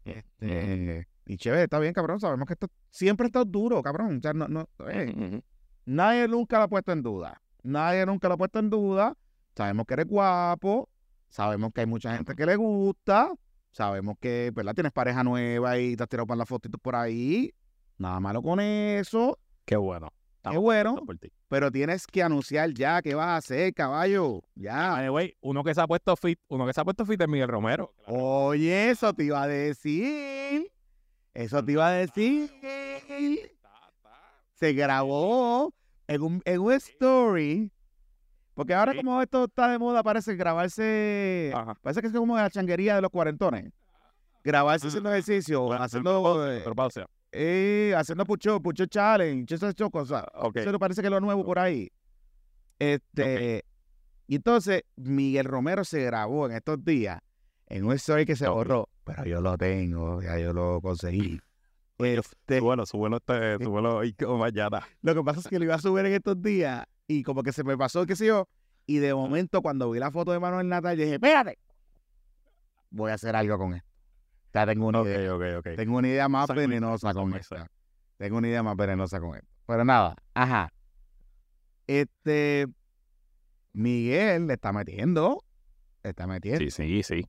Este, 0.04 1.08
y 1.26 1.36
chévere, 1.36 1.64
está 1.64 1.78
bien, 1.78 1.92
cabrón. 1.92 2.20
Sabemos 2.20 2.46
que 2.46 2.54
esto 2.54 2.68
siempre 2.90 3.26
está 3.26 3.44
duro, 3.44 3.82
cabrón. 3.82 4.18
O 4.18 4.20
sea, 4.20 4.32
no, 4.32 4.46
no, 4.48 4.68
eh, 4.88 5.42
nadie 5.84 6.28
nunca 6.28 6.58
lo 6.58 6.64
ha 6.64 6.68
puesto 6.68 6.92
en 6.92 7.02
duda. 7.02 7.42
Nadie 7.62 8.06
nunca 8.06 8.28
lo 8.28 8.34
ha 8.34 8.38
puesto 8.38 8.60
en 8.60 8.70
duda. 8.70 9.16
Sabemos 9.56 9.86
que 9.86 9.94
eres 9.94 10.06
guapo. 10.06 10.88
Sabemos 11.28 11.72
que 11.74 11.80
hay 11.80 11.86
mucha 11.86 12.16
gente 12.16 12.34
que 12.36 12.46
le 12.46 12.54
gusta. 12.56 13.32
Sabemos 13.72 14.16
que, 14.20 14.52
¿verdad? 14.54 14.74
Tienes 14.74 14.92
pareja 14.92 15.24
nueva 15.24 15.76
y 15.78 15.96
te 15.96 16.02
has 16.04 16.08
tirado 16.08 16.26
para 16.26 16.38
las 16.38 16.48
fotitos 16.48 16.80
por 16.80 16.94
ahí. 16.94 17.52
Nada 17.98 18.20
malo 18.20 18.40
con 18.42 18.60
eso. 18.60 19.38
Qué 19.64 19.76
bueno. 19.76 20.12
Qué 20.50 20.56
bueno. 20.58 20.90
Estamos 20.90 21.06
por 21.06 21.18
ti. 21.18 21.32
Pero 21.48 21.70
tienes 21.70 22.06
que 22.06 22.22
anunciar 22.22 22.70
ya 22.72 23.00
qué 23.02 23.14
vas 23.14 23.26
a 23.26 23.36
hacer, 23.36 23.74
caballo. 23.74 24.42
Ya. 24.54 24.92
By 24.92 25.04
the 25.04 25.10
way, 25.10 25.36
uno 25.40 25.62
que 25.62 25.74
se 25.74 25.80
ha 25.80 25.86
puesto 25.86 26.16
fit, 26.16 26.38
uno 26.48 26.66
que 26.66 26.72
se 26.72 26.80
ha 26.80 26.84
puesto 26.84 27.04
fit 27.04 27.20
es 27.20 27.28
Miguel 27.28 27.48
Romero. 27.48 27.94
Oye, 28.06 28.90
eso 28.90 29.12
te 29.12 29.24
iba 29.24 29.42
a 29.42 29.46
decir. 29.46 30.72
Eso 31.34 31.64
te 31.64 31.72
iba 31.72 31.88
a 31.88 31.92
decir. 31.92 32.50
Se 34.54 34.72
grabó 34.72 35.72
en 36.06 36.22
un, 36.22 36.42
en 36.44 36.60
un 36.60 36.72
story. 36.72 37.70
Porque 38.54 38.72
ahora 38.72 38.94
como 38.94 39.20
esto 39.20 39.44
está 39.44 39.68
de 39.68 39.78
moda, 39.78 40.02
parece 40.02 40.34
grabarse... 40.34 41.52
Ajá. 41.54 41.74
Parece 41.82 42.00
que 42.00 42.06
es 42.06 42.12
como 42.14 42.36
la 42.36 42.48
changuería 42.48 42.94
de 42.94 43.02
los 43.02 43.10
cuarentones. 43.10 43.70
Grabarse 44.42 44.88
haciendo 44.88 45.10
ejercicio, 45.10 45.72
haciendo, 45.74 46.42
Pero 46.64 46.74
pausa. 46.74 47.06
Eh, 47.32 47.94
haciendo 47.96 48.24
pucho, 48.24 48.60
pucho 48.60 48.86
challenge, 48.86 49.54
esas 49.54 49.74
cosas. 49.92 50.24
Ok. 50.34 50.56
Eso 50.56 50.78
parece 50.78 51.00
que 51.00 51.08
es 51.08 51.10
lo 51.12 51.20
nuevo 51.20 51.44
por 51.44 51.58
ahí. 51.58 51.90
Este, 52.78 53.64
Y 54.26 54.36
entonces, 54.36 54.82
Miguel 54.96 55.44
Romero 55.46 55.84
se 55.84 56.02
grabó 56.04 56.46
en 56.46 56.52
estos 56.56 56.84
días 56.84 57.20
en 57.68 57.84
un 57.84 57.92
story 57.94 58.24
que 58.26 58.36
se 58.36 58.46
Ok. 58.46 58.54
borró, 58.54 58.88
pero 59.04 59.24
yo 59.24 59.40
lo 59.40 59.56
tengo, 59.56 60.20
ya 60.22 60.38
yo 60.38 60.52
lo 60.52 60.80
conseguí. 60.80 61.40
Este, 61.98 62.58
Súbelo, 62.58 62.84
súbelo, 62.84 63.16
este, 63.16 63.64
súbelo 63.64 63.96
hoy 63.96 64.12
como 64.12 64.36
mañana. 64.36 64.86
lo 65.00 65.14
que 65.14 65.22
pasa 65.22 65.40
es 65.40 65.48
que 65.48 65.58
lo 65.58 65.64
iba 65.64 65.76
a 65.76 65.78
subir 65.78 66.04
en 66.04 66.12
estos 66.12 66.42
días 66.42 66.84
y 67.08 67.22
como 67.22 67.42
que 67.42 67.52
se 67.52 67.64
me 67.64 67.74
pasó, 67.78 68.04
qué 68.04 68.14
sé 68.14 68.26
yo, 68.26 68.48
y 68.84 68.98
de 68.98 69.14
momento 69.14 69.62
cuando 69.62 69.90
vi 69.90 69.98
la 69.98 70.10
foto 70.10 70.30
de 70.30 70.38
Manuel 70.38 70.68
Natal, 70.68 70.94
dije, 70.94 71.14
espérate, 71.14 71.58
voy 72.90 73.10
a 73.10 73.14
hacer 73.14 73.34
algo 73.34 73.56
con 73.56 73.72
esto. 73.72 73.88
Ya 74.56 74.64
tengo 74.64 74.86
una 74.86 75.02
idea. 75.02 75.34
ok, 75.34 75.42
ok. 75.58 75.76
Tengo 75.76 75.98
una 75.98 76.08
idea 76.08 76.28
más 76.30 76.46
San 76.46 76.56
venenosa 76.56 77.12
San 77.12 77.22
con 77.22 77.34
esta. 77.34 77.70
Tengo 78.16 78.38
una 78.38 78.48
idea 78.48 78.62
más 78.62 78.74
venenosa 78.74 79.20
con 79.20 79.36
esto. 79.36 79.48
Pero 79.66 79.84
nada, 79.84 80.16
ajá. 80.32 80.72
Este, 81.86 82.66
Miguel 83.74 84.46
le 84.46 84.54
está 84.54 84.72
metiendo, 84.72 85.44
le 86.02 86.08
está 86.10 86.26
metiendo. 86.26 86.60
Sí, 86.60 86.70
sí, 86.70 87.02
sí. 87.02 87.26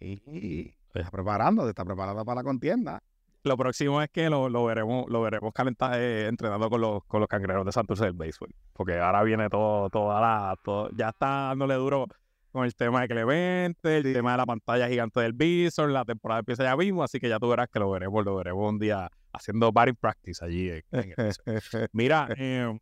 Y 0.00 0.74
se 0.92 0.98
está 0.98 1.10
preparando, 1.12 1.62
se 1.62 1.68
está 1.68 1.84
preparando 1.84 2.24
para 2.24 2.40
la 2.40 2.44
contienda. 2.44 3.00
Lo 3.44 3.56
próximo 3.56 4.02
es 4.02 4.10
que 4.10 4.28
lo, 4.28 4.48
lo 4.48 4.64
veremos, 4.64 5.04
lo 5.08 5.20
veremos 5.20 5.52
calentar, 5.52 6.00
eh, 6.00 6.26
entrenando 6.26 6.68
con 6.68 6.80
los, 6.80 7.04
con 7.04 7.20
los 7.20 7.28
cangrejeros 7.28 7.64
de 7.64 7.70
Santurce 7.70 8.06
del 8.06 8.14
béisbol. 8.14 8.52
Porque 8.72 8.98
ahora 8.98 9.22
viene 9.22 9.48
todo, 9.48 9.88
toda 9.88 10.20
la, 10.20 10.56
todo, 10.64 10.90
ya 10.96 11.10
está 11.10 11.26
dándole 11.26 11.74
duro 11.74 12.08
con 12.56 12.64
el 12.64 12.74
tema 12.74 13.02
de 13.02 13.08
Clemente, 13.08 13.98
el 13.98 14.14
tema 14.14 14.32
de 14.32 14.38
la 14.38 14.46
pantalla 14.46 14.88
gigante 14.88 15.20
del 15.20 15.34
Bison, 15.34 15.92
la 15.92 16.06
temporada 16.06 16.38
empieza 16.38 16.64
ya 16.64 16.74
mismo, 16.74 17.02
así 17.02 17.20
que 17.20 17.28
ya 17.28 17.38
tú 17.38 17.50
verás 17.50 17.68
que 17.70 17.78
lo 17.78 17.90
veremos, 17.90 18.24
lo 18.24 18.34
veremos 18.34 18.72
un 18.72 18.78
día 18.78 19.10
haciendo 19.30 19.70
batting 19.72 19.96
practice 19.96 20.42
allí 20.42 20.70
en, 20.70 20.82
en 20.90 21.14
el. 21.18 21.34
Mira, 21.92 22.28
eh, 22.34 22.74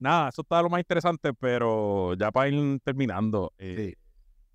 nada, 0.00 0.30
eso 0.30 0.42
está 0.42 0.60
lo 0.60 0.68
más 0.68 0.80
interesante, 0.80 1.32
pero 1.34 2.14
ya 2.14 2.32
para 2.32 2.48
ir 2.48 2.80
terminando, 2.80 3.52
eh, 3.58 3.94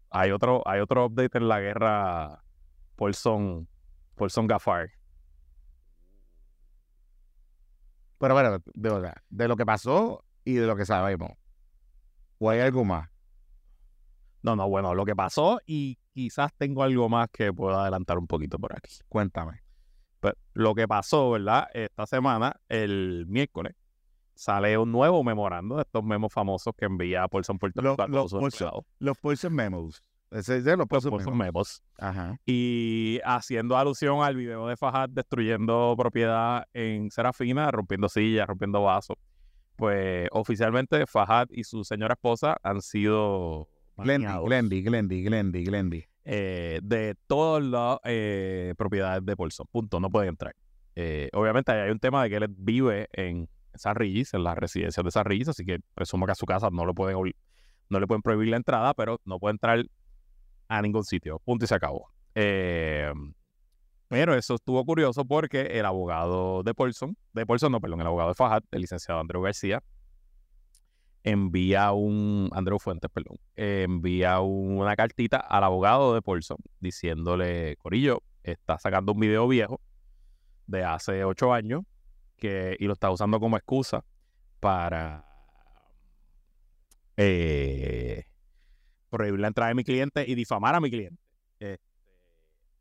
hay 0.09 0.31
otro, 0.31 0.61
hay 0.65 0.81
otro 0.81 1.05
update 1.05 1.37
en 1.37 1.47
la 1.47 1.61
guerra 1.61 2.43
Paulson, 2.97 3.69
Paulson 4.15 4.47
Gaffar. 4.47 4.89
Pero 8.17 8.33
bueno, 8.33 8.61
de, 8.73 8.89
verdad, 8.89 9.15
de 9.29 9.47
lo 9.47 9.55
que 9.55 9.65
pasó 9.65 10.25
y 10.43 10.55
de 10.55 10.67
lo 10.67 10.75
que 10.75 10.85
sabemos. 10.85 11.31
¿O 12.39 12.49
hay 12.49 12.59
algo 12.59 12.83
más? 12.83 13.07
No, 14.47 14.55
no, 14.55 14.69
bueno, 14.69 14.95
lo 14.95 15.03
que 15.05 15.15
pasó 15.15 15.59
y 15.65 15.97
quizás 16.13 16.53
tengo 16.57 16.83
algo 16.83 17.09
más 17.09 17.27
que 17.31 17.51
puedo 17.53 17.77
adelantar 17.77 18.17
un 18.17 18.27
poquito 18.27 18.57
por 18.57 18.73
aquí. 18.75 18.95
Cuéntame. 19.09 19.61
Pero 20.19 20.35
lo 20.53 20.73
que 20.73 20.87
pasó, 20.87 21.31
¿verdad? 21.31 21.67
Esta 21.73 22.05
semana, 22.07 22.55
el 22.69 23.25
miércoles, 23.27 23.75
sale 24.33 24.77
un 24.77 24.91
nuevo 24.91 25.23
memorando 25.23 25.75
de 25.75 25.81
estos 25.81 26.03
memos 26.03 26.31
famosos 26.31 26.73
que 26.77 26.85
envía 26.85 27.27
Paulson 27.27 27.59
Puerto 27.59 27.81
Rico 27.81 28.01
a 28.01 28.07
lo- 28.07 28.13
todos 28.13 28.31
sus 28.31 28.39
Paulson- 28.39 28.53
empleados. 28.67 28.85
Los 28.99 29.17
Poison 29.17 29.53
Memos. 29.53 30.01
Ese 30.31 30.57
es 30.57 30.63
de 30.65 30.71
los 30.71 30.79
Los 30.79 30.87
Paulson 30.87 31.11
Memos. 31.17 31.35
Memos. 31.37 31.83
Ajá. 31.99 32.39
Y 32.45 33.19
haciendo 33.25 33.77
alusión 33.77 34.21
al 34.23 34.35
video 34.35 34.67
de 34.67 34.75
Fajad 34.77 35.09
destruyendo 35.09 35.93
propiedad 35.97 36.65
en 36.73 37.11
Serafina, 37.11 37.69
rompiendo 37.71 38.09
sillas, 38.09 38.47
rompiendo 38.47 38.81
vasos. 38.83 39.17
Pues 39.75 40.27
oficialmente 40.31 41.05
Fajad 41.05 41.47
y 41.51 41.63
su 41.63 41.83
señora 41.83 42.13
esposa 42.13 42.57
han 42.63 42.81
sido 42.81 43.67
Glendy, 43.97 44.81
Glendy, 44.83 45.23
Glendy, 45.23 45.63
Glendy. 45.63 46.05
eh, 46.29 46.79
de 46.83 47.15
todas 47.25 47.63
las 47.63 47.99
eh, 48.03 48.73
propiedades 48.77 49.25
de 49.25 49.35
Paulson. 49.35 49.65
Punto, 49.71 49.99
no 49.99 50.09
pueden 50.09 50.29
entrar. 50.29 50.53
Eh, 50.95 51.29
obviamente 51.33 51.71
hay 51.71 51.89
un 51.91 51.99
tema 51.99 52.23
de 52.23 52.29
que 52.29 52.35
él 52.35 52.47
vive 52.49 53.07
en 53.13 53.47
San 53.75 53.95
Regis, 53.95 54.33
en 54.33 54.43
las 54.43 54.57
residencias 54.57 55.03
de 55.03 55.11
San 55.11 55.25
Regis, 55.25 55.47
así 55.47 55.63
que 55.63 55.79
presumo 55.93 56.25
que 56.25 56.31
a 56.33 56.35
su 56.35 56.45
casa 56.45 56.69
no, 56.71 56.85
lo 56.85 56.93
pueden, 56.93 57.17
no 57.89 57.99
le 57.99 58.07
pueden 58.07 58.21
prohibir 58.21 58.49
la 58.49 58.57
entrada, 58.57 58.93
pero 58.93 59.21
no 59.23 59.39
puede 59.39 59.53
entrar 59.53 59.85
a 60.67 60.81
ningún 60.81 61.03
sitio. 61.03 61.39
Punto 61.39 61.65
y 61.65 61.67
se 61.67 61.75
acabó. 61.75 62.09
Eh, 62.35 63.11
pero 64.09 64.33
eso 64.35 64.55
estuvo 64.55 64.83
curioso 64.85 65.25
porque 65.25 65.61
el 65.61 65.85
abogado 65.85 66.63
de 66.63 66.73
Paulson, 66.73 67.17
de 67.33 67.45
Paulson 67.45 67.71
no, 67.71 67.79
perdón, 67.79 68.01
el 68.01 68.07
abogado 68.07 68.29
de 68.29 68.35
Fajat, 68.35 68.63
el 68.71 68.81
licenciado 68.81 69.19
Andrew 69.19 69.41
García, 69.41 69.83
envía 71.27 71.91
un, 71.91 72.49
Andrew 72.53 72.79
Fuentes, 72.79 73.09
perdón, 73.11 73.37
envía 73.55 74.39
un- 74.39 74.77
una 74.79 74.95
cartita 74.95 75.37
al 75.37 75.63
abogado 75.63 76.13
de 76.13 76.21
Paulson 76.21 76.57
diciéndole, 76.79 77.75
Corillo, 77.77 78.23
está 78.43 78.77
sacando 78.79 79.11
un 79.11 79.19
video 79.19 79.47
viejo 79.47 79.81
de 80.67 80.83
hace 80.85 81.25
ocho 81.25 81.53
años 81.53 81.83
que, 82.37 82.77
y 82.79 82.85
lo 82.85 82.93
está 82.93 83.11
usando 83.11 83.39
como 83.41 83.57
excusa 83.57 84.05
para 84.61 85.25
eh, 87.17 88.23
prohibir 89.09 89.39
la 89.41 89.47
entrada 89.47 89.69
de 89.69 89.75
mi 89.75 89.83
cliente 89.83 90.23
y 90.25 90.35
difamar 90.35 90.75
a 90.75 90.79
mi 90.79 90.89
cliente. 90.89 91.21
Este, 91.59 91.81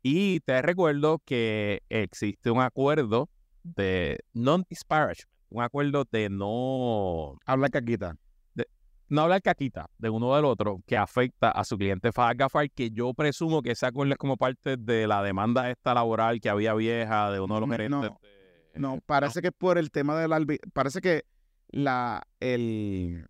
y 0.03 0.39
te 0.41 0.61
recuerdo 0.61 1.19
que 1.25 1.81
existe 1.89 2.49
un 2.49 2.61
acuerdo 2.61 3.29
de 3.63 4.19
non-disparagement, 4.33 5.27
un 5.49 5.63
acuerdo 5.63 6.05
de 6.09 6.29
no, 6.29 7.37
Habla 7.45 7.67
caquita. 7.69 8.15
No 9.09 9.21
hablar 9.21 9.41
caquita 9.41 9.89
de 9.97 10.09
uno 10.09 10.35
del 10.35 10.45
otro 10.45 10.81
que 10.85 10.97
afecta 10.97 11.51
a 11.51 11.63
su 11.63 11.77
cliente 11.77 12.11
Fahad 12.11 12.35
Gafar, 12.37 12.69
que 12.71 12.91
yo 12.91 13.13
presumo 13.13 13.61
que 13.61 13.71
ese 13.71 13.85
acuerdo 13.85 14.13
es 14.13 14.17
como 14.17 14.37
parte 14.37 14.77
de 14.77 15.07
la 15.07 15.23
demanda 15.23 15.69
esta 15.69 15.93
laboral 15.93 16.39
que 16.41 16.49
había 16.49 16.73
vieja 16.73 17.31
de 17.31 17.39
uno 17.39 17.55
de 17.55 17.61
los 17.61 17.69
gerentes. 17.69 17.89
no, 18.11 18.19
de- 18.21 18.79
No, 18.79 18.99
parece 19.05 19.41
que 19.41 19.51
por 19.51 19.77
el 19.77 19.91
tema 19.91 20.17
del 20.19 20.59
Parece 20.73 21.01
que 21.01 21.23
la 21.69 22.21
el 22.39 23.27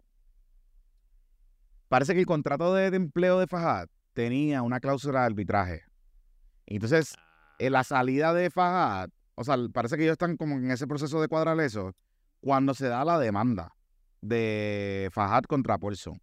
parece 1.88 2.14
que 2.14 2.20
el 2.20 2.26
contrato 2.26 2.74
de, 2.74 2.92
de 2.92 2.98
empleo 2.98 3.40
de 3.40 3.48
Fajad 3.48 3.88
tenía 4.14 4.62
una 4.62 4.80
cláusula 4.80 5.22
de 5.22 5.26
arbitraje. 5.28 5.84
Entonces, 6.66 7.16
en 7.60 7.72
la 7.72 7.84
salida 7.84 8.34
de 8.34 8.50
Fajad, 8.50 9.10
o 9.36 9.44
sea, 9.44 9.56
parece 9.72 9.96
que 9.96 10.04
ellos 10.04 10.14
están 10.14 10.36
como 10.38 10.56
en 10.58 10.72
ese 10.72 10.88
proceso 10.88 11.22
de 11.22 11.28
cuadrar 11.28 11.60
eso 11.62 11.94
cuando 12.42 12.74
se 12.74 12.88
da 12.88 13.06
la 13.06 13.20
demanda 13.20 13.74
de 14.22 15.10
Fajad 15.12 15.44
contra 15.44 15.78
Paulson. 15.78 16.20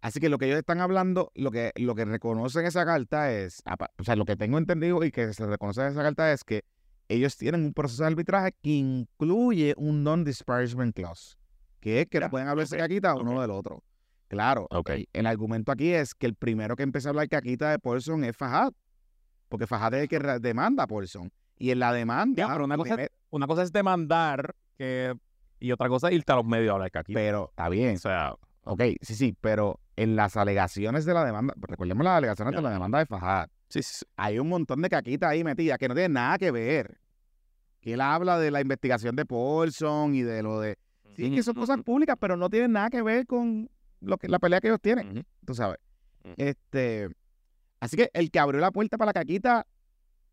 Así 0.00 0.20
que 0.20 0.28
lo 0.28 0.38
que 0.38 0.46
ellos 0.46 0.58
están 0.58 0.80
hablando, 0.80 1.32
lo 1.34 1.50
que, 1.50 1.72
lo 1.76 1.94
que 1.96 2.04
reconocen 2.04 2.64
esa 2.66 2.84
carta 2.84 3.32
es, 3.32 3.62
o 3.98 4.04
sea, 4.04 4.14
lo 4.14 4.24
que 4.24 4.36
tengo 4.36 4.56
entendido 4.58 5.02
y 5.04 5.10
que 5.10 5.32
se 5.32 5.44
reconoce 5.46 5.80
en 5.82 5.88
esa 5.88 6.02
carta 6.02 6.32
es 6.32 6.44
que 6.44 6.62
ellos 7.08 7.36
tienen 7.36 7.64
un 7.64 7.72
proceso 7.74 8.04
de 8.04 8.08
arbitraje 8.08 8.52
que 8.62 8.70
incluye 8.70 9.74
un 9.76 10.04
non-disparagement 10.04 10.94
clause, 10.94 11.36
que 11.80 12.02
es 12.02 12.06
que 12.06 12.20
no 12.20 12.30
pueden 12.30 12.46
hablarse 12.48 12.76
caquita 12.76 13.14
uno 13.14 13.34
ok. 13.34 13.40
del 13.40 13.50
otro. 13.50 13.82
Claro, 14.28 14.66
Ok. 14.70 14.90
el, 14.90 15.08
el 15.14 15.26
argumento 15.26 15.72
aquí 15.72 15.90
es 15.92 16.14
que 16.14 16.26
el 16.26 16.34
primero 16.34 16.76
que 16.76 16.82
empieza 16.82 17.08
a 17.08 17.10
hablar 17.10 17.28
caquita 17.28 17.70
de 17.70 17.78
Paulson 17.78 18.22
es 18.24 18.36
Fajad, 18.36 18.72
porque 19.48 19.66
Fajad 19.66 19.94
es 19.94 20.02
el 20.02 20.08
que 20.08 20.18
demanda 20.38 20.84
a 20.84 20.86
Paulson. 20.86 21.32
Y 21.56 21.70
en 21.70 21.80
la 21.80 21.92
demanda, 21.92 22.34
Ya, 22.36 22.52
pero 22.52 22.66
una 22.66 22.76
cosa, 22.76 22.94
primer- 22.94 23.10
una 23.30 23.46
cosa 23.48 23.62
es 23.62 23.72
demandar 23.72 24.54
que, 24.76 25.14
y 25.60 25.72
otra 25.72 25.88
cosa 25.88 26.08
es 26.08 26.14
irte 26.14 26.32
a 26.32 26.36
los 26.36 26.44
medios 26.44 26.70
a 26.70 26.74
hablar 26.74 26.90
aquí. 26.94 27.12
pero 27.12 27.48
está 27.50 27.68
bien, 27.68 27.96
O 27.96 27.98
sea, 27.98 28.34
ok, 28.64 28.82
sí, 29.00 29.14
sí, 29.14 29.36
pero 29.40 29.80
en 29.96 30.16
las 30.16 30.36
alegaciones 30.36 31.04
de 31.04 31.14
la 31.14 31.24
demanda, 31.24 31.54
recordemos 31.56 32.04
las 32.04 32.18
alegaciones 32.18 32.54
de 32.54 32.62
la 32.62 32.70
demanda 32.70 32.98
de 32.98 33.06
Fajad, 33.06 33.48
sí, 33.68 33.82
sí, 33.82 33.98
sí. 34.00 34.06
hay 34.16 34.38
un 34.38 34.48
montón 34.48 34.80
de 34.82 34.88
caquita 34.88 35.28
ahí 35.28 35.42
metida 35.44 35.76
que 35.78 35.88
no 35.88 35.94
tiene 35.94 36.10
nada 36.10 36.38
que 36.38 36.50
ver. 36.50 36.98
Que 37.80 37.94
él 37.94 38.00
habla 38.00 38.38
de 38.38 38.50
la 38.50 38.60
investigación 38.60 39.14
de 39.16 39.24
Paulson 39.24 40.14
y 40.14 40.22
de 40.22 40.42
lo 40.42 40.60
de... 40.60 40.76
Sí, 41.16 41.34
que 41.34 41.42
son 41.42 41.54
cosas 41.54 41.82
públicas, 41.82 42.16
pero 42.20 42.36
no 42.36 42.48
tienen 42.50 42.72
nada 42.72 42.90
que 42.90 43.02
ver 43.02 43.26
con 43.26 43.68
lo 44.00 44.16
que, 44.18 44.28
la 44.28 44.38
pelea 44.38 44.60
que 44.60 44.68
ellos 44.68 44.80
tienen, 44.80 45.10
Ujú. 45.10 45.22
tú 45.44 45.54
sabes. 45.54 45.78
Este, 46.36 47.08
así 47.80 47.96
que 47.96 48.10
el 48.12 48.30
que 48.30 48.38
abrió 48.38 48.60
la 48.60 48.70
puerta 48.70 48.98
para 48.98 49.08
la 49.08 49.12
caquita 49.12 49.66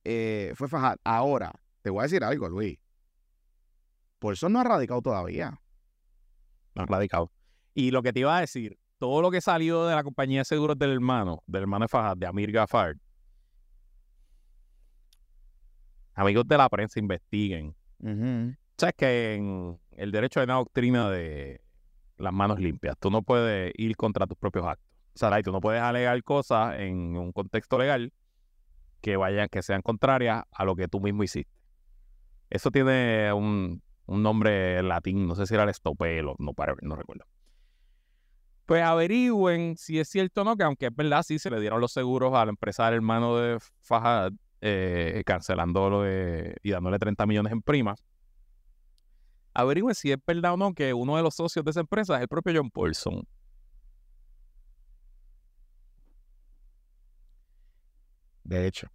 eh, 0.03 0.53
fue 0.55 0.67
Fajad. 0.67 0.97
Ahora, 1.03 1.51
te 1.82 1.89
voy 1.89 2.01
a 2.01 2.03
decir 2.03 2.23
algo, 2.23 2.47
Luis. 2.49 2.78
Paulson 4.20 4.53
no 4.53 4.59
ha 4.59 4.63
radicado 4.63 5.01
todavía. 5.01 5.59
No 6.74 6.82
han 6.82 6.88
radicado. 6.88 7.32
Y 7.74 7.91
lo 7.91 8.01
que 8.01 8.13
te 8.13 8.22
iba 8.22 8.38
a 8.38 8.41
decir, 8.41 8.78
todo 8.97 9.22
lo 9.22 9.32
que 9.32 9.41
salió 9.41 9.86
de 9.86 9.95
la 9.95 10.03
compañía 10.03 10.41
de 10.41 10.45
seguros 10.45 10.78
del 10.78 10.91
hermano, 10.91 11.43
del 11.45 11.63
hermano 11.63 11.86
de 11.86 11.89
Fajad, 11.89 12.18
de 12.18 12.26
Amir 12.26 12.51
Gafar, 12.51 12.95
amigos 16.13 16.47
de 16.47 16.57
la 16.57 16.70
prensa, 16.70 16.99
investiguen. 16.99 17.76
Ujú. 17.99 18.55
Sabes 18.78 18.95
que 18.97 19.36
en 19.36 19.80
el 19.91 20.11
derecho 20.11 20.39
hay 20.39 20.45
una 20.45 20.55
doctrina 20.55 21.09
de 21.09 21.61
las 22.18 22.34
manos 22.34 22.59
limpias. 22.59 22.95
Tú 22.99 23.09
no 23.09 23.22
puedes 23.22 23.74
ir 23.78 23.95
contra 23.95 24.26
tus 24.26 24.38
propios 24.38 24.66
actos. 24.66 24.86
O 25.13 25.18
sea, 25.18 25.41
tú 25.41 25.51
no 25.51 25.61
puedes 25.61 25.82
alegar 25.82 26.22
cosas 26.24 26.80
en 26.80 27.16
un 27.16 27.32
contexto 27.32 27.78
legal 27.78 28.11
que 29.01 29.16
vayan, 29.18 29.47
que 29.49 29.61
sean 29.61 29.82
contrarias 29.82 30.43
a 30.51 30.66
lo 30.66 30.76
que 30.76 30.88
tú 30.88 30.99
mismo 30.99 31.24
hiciste. 31.24 31.51
Eso 32.49 32.72
tiene 32.72 33.32
un, 33.34 33.82
un 34.08 34.22
nombre 34.24 34.82
latín, 34.84 35.28
no 35.28 35.36
sé 35.36 35.45
si 35.47 35.53
era 35.53 35.64
el 35.64 35.70
estopelo, 35.70 36.36
no, 36.39 36.53
para- 36.53 36.76
no 36.82 36.95
recuerdo. 36.95 37.26
Pues 38.66 38.82
averigüen 38.84 39.78
si 39.78 39.99
es 39.99 40.10
cierto 40.10 40.41
o 40.41 40.43
no, 40.43 40.56
que 40.58 40.64
aunque 40.64 40.88
es 40.88 40.95
verdad, 40.95 41.22
sí 41.24 41.38
se 41.38 41.51
le 41.51 41.60
dieron 41.60 41.80
los 41.80 41.91
seguros 41.91 42.34
al 42.34 42.49
empresario 42.49 42.95
hermano 42.95 43.38
de 43.38 43.60
Fajad, 43.82 44.32
eh, 44.62 45.22
cancelándolo 45.26 46.01
de- 46.01 46.56
y 46.64 46.72
dándole 46.72 46.97
30 46.97 47.26
millones 47.28 47.53
en 47.53 47.62
primas. 47.62 48.03
Averigüen 49.53 49.95
si 49.95 50.12
es 50.12 50.18
verdad 50.26 50.53
o 50.53 50.58
no 50.58 50.74
que 50.74 50.93
uno 50.93 51.16
de 51.16 51.24
los 51.24 51.36
socios 51.36 51.64
de 51.64 51.72
esa 51.72 51.80
empresa 51.82 52.16
es 52.16 52.22
el 52.24 52.28
propio 52.28 52.53
John 52.56 52.72
Paulson. 52.72 53.26
De 58.43 58.68
hecho, 58.68 58.88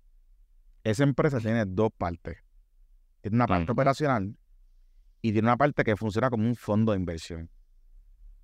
esa 0.85 1.03
empresa 1.03 1.41
tiene 1.41 1.65
dos 1.67 1.91
partes. 1.97 2.39
Tiene 3.21 3.37
una 3.37 3.47
parte 3.47 3.73
operacional 3.73 4.37
y 5.23 5.33
tiene 5.33 5.49
una 5.49 5.57
parte 5.57 5.85
que 5.85 5.97
funciona 5.97 6.31
como 6.31 6.47
un 6.47 6.57
fondo 6.57 6.93
de 6.93 6.99
inversión. 6.99 7.51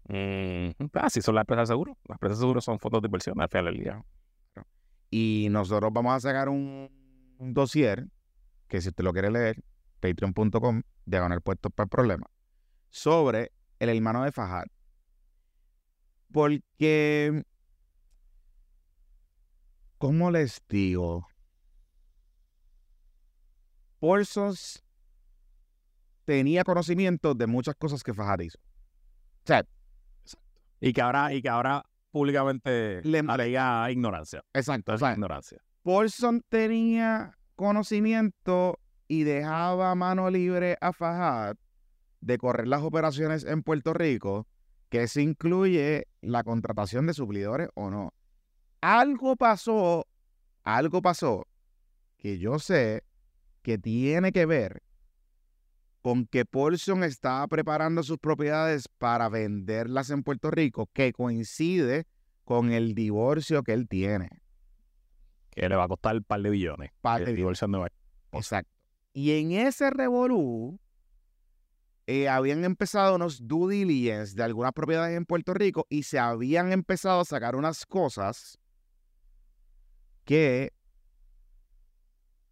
Ah, 0.09 1.11
sí, 1.11 1.21
son 1.21 1.35
las 1.35 1.43
empresas 1.43 1.69
de 1.69 1.73
seguro. 1.73 1.99
Las 2.05 2.17
empresas 2.17 2.39
de 2.39 2.43
seguro 2.43 2.61
son 2.61 2.79
fondos 2.79 3.03
de 3.03 3.07
inversión 3.07 3.41
al 3.41 3.49
final 3.49 3.65
del 3.67 3.79
día. 3.79 4.05
Y 5.11 5.49
nosotros 5.51 5.93
vamos 5.93 6.15
a 6.15 6.21
sacar 6.21 6.49
un, 6.49 6.91
un 7.39 7.55
dossier, 7.55 8.07
que 8.69 8.81
si 8.81 8.89
usted 8.89 9.05
lo 9.05 9.13
quiere 9.13 9.31
leer, 9.31 9.63
patreon.com, 10.01 10.83
diagonal 11.05 11.41
puestos 11.41 11.73
para 11.73 11.85
el 11.85 11.91
problema, 11.91 12.27
sobre 12.91 13.53
el 13.79 13.89
hermano 13.89 14.25
de 14.25 14.33
Fajad. 14.33 14.67
Porque, 16.33 17.45
¿cómo 19.99 20.31
les 20.31 20.61
digo? 20.69 21.27
Paulson 24.01 24.55
tenía 26.27 26.63
conocimiento 26.65 27.35
de 27.35 27.47
muchas 27.47 27.75
cosas 27.77 28.03
que 28.03 28.13
Fajad 28.13 28.41
hizo. 28.41 28.59
O 28.59 29.47
sea, 29.47 29.65
Y 30.81 30.93
que 30.93 31.01
ahora, 31.01 31.33
y 31.33 31.41
que 31.41 31.49
ahora 31.49 31.83
públicamente 32.11 33.01
Le- 33.03 33.25
alega 33.27 33.91
ignorancia. 33.91 34.43
exacto. 34.53 34.93
o 34.93 34.99
sea, 34.99 35.13
ignorancia. 35.13 35.59
Paulson 35.83 36.43
tenía 36.51 37.33
conocimiento 37.55 38.79
y 39.09 39.23
dejaba 39.23 39.95
mano 39.95 40.29
libre 40.31 40.77
a 40.81 40.93
Fajad 40.93 41.57
de 42.21 42.39
correr 42.39 42.67
las 42.67 42.83
operaciones 42.83 43.45
en 43.45 43.63
Puerto 43.63 43.95
Rico, 43.95 44.47
que 44.89 45.07
se 45.09 45.23
incluye 45.23 46.09
la 46.21 46.43
contratación 46.43 47.07
de 47.07 47.15
suplidores 47.15 47.69
o 47.75 47.89
no. 47.91 48.13
Algo 48.81 49.37
pasó, 49.37 50.07
algo 50.65 51.01
pasó 51.03 51.47
que 52.19 52.39
yo 52.39 52.59
sé 52.59 53.05
que 53.63 53.79
tiene 53.79 54.33
que 54.33 54.47
ver 54.47 54.83
con 56.07 56.25
que 56.25 56.45
Paulson 56.45 57.03
estaba 57.03 57.45
preparando 57.49 58.01
sus 58.05 58.19
propiedades 58.19 58.87
para 58.87 59.29
venderlas 59.29 60.11
en 60.11 60.23
Puerto 60.23 60.53
Rico, 60.53 60.89
que 60.93 61.13
coincide 61.13 62.07
con 62.45 62.71
el 62.71 62.95
divorcio 62.95 63.65
que 63.65 63.73
él 63.73 63.89
tiene. 63.89 64.31
Que 65.51 65.69
le 65.69 65.75
va 65.75 65.83
a 65.83 65.89
costar 65.89 66.15
un 66.15 66.23
par 66.23 66.41
de 66.43 66.51
billones. 66.51 66.93
Par 67.01 67.25
de 67.25 67.31
el 67.33 67.37
billones. 67.37 67.61
Exacto. 68.31 68.71
Y 69.15 69.33
en 69.33 69.51
ese 69.51 69.91
revolú 69.91 70.79
eh, 72.07 72.29
habían 72.29 72.65
empezado 72.65 73.17
unos 73.17 73.45
due 73.45 73.75
diligence 73.75 74.37
de 74.37 74.45
algunas 74.45 74.75
propiedades 74.75 75.17
en 75.17 75.27
Puerto 75.27 75.55
Rico 75.55 75.89
y 75.89 76.05
se 76.05 76.21
habían 76.21 76.71
empezado 76.71 77.23
a 77.23 77.25
sacar 77.25 77.57
unas 77.57 77.85
cosas 77.85 78.61
que 80.25 80.73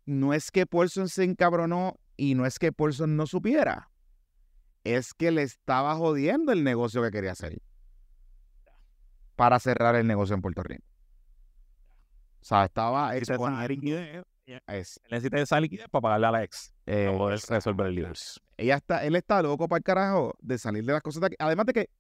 no 0.07 0.35
es 0.35 0.51
que 0.51 0.67
Paulson 0.67 1.09
se 1.09 1.23
encabronó 1.23 2.01
y 2.17 2.35
no 2.35 2.47
es 2.47 2.59
que 2.59 2.73
Paulson 2.73 3.17
no 3.17 3.27
supiera. 3.27 3.91
Es 4.85 5.15
que 5.15 5.31
le 5.31 5.43
estaba 5.43 5.95
jodiendo 5.97 6.53
el 6.53 6.63
negocio 6.65 7.03
que 7.03 7.11
quería 7.11 7.33
hacer 7.33 7.59
para 9.37 9.59
cerrar 9.59 9.97
el 9.97 10.07
negocio 10.07 10.35
en 10.35 10.43
Puerto 10.43 10.63
Rico. 10.63 10.85
O 12.41 12.45
sea, 12.45 12.65
estaba 12.65 13.13
Necesita 13.15 13.35
esa 13.37 13.69
liquidez, 13.69 14.25
es- 14.67 15.01
necesita 15.11 15.41
esa 15.41 15.61
liquidez 15.61 15.89
para 15.89 16.03
pagarle 16.03 16.27
a 16.27 16.31
la 16.31 16.45
ex. 16.45 16.73
eh, 16.87 17.07
para 17.07 17.19
poder 17.19 17.41
resolver 17.49 17.87
el 17.87 17.97
divorcio. 17.97 18.43
ella 18.59 18.77
está, 18.77 19.05
él 19.05 19.17
está 19.17 19.43
loco 19.43 19.67
para 19.67 19.79
el 19.79 19.83
carajo 19.85 20.35
de 20.41 20.59
salir 20.59 20.85
de 20.85 20.93
las 20.93 21.03
cosas 21.03 21.21
de 21.23 21.27
aquí. 21.29 21.37
Además 21.39 21.67
de 21.67 21.73
que, 21.73 21.91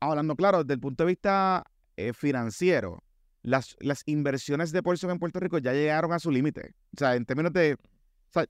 hablando 0.00 0.36
claro, 0.36 0.62
desde 0.62 0.74
el 0.74 0.80
punto 0.80 1.02
de 1.04 1.08
vista 1.08 1.64
eh, 1.96 2.12
financiero, 2.12 3.02
las, 3.42 3.76
las 3.80 4.02
inversiones 4.06 4.70
de 4.70 4.82
Paulson 4.82 5.10
en 5.10 5.18
Puerto 5.18 5.40
Rico 5.40 5.58
ya 5.58 5.72
llegaron 5.72 6.12
a 6.12 6.20
su 6.20 6.30
límite. 6.30 6.74
O 6.94 6.98
sea, 6.98 7.16
en 7.16 7.26
términos 7.26 7.52
de, 7.52 7.74
o 7.74 8.32
sea, 8.32 8.46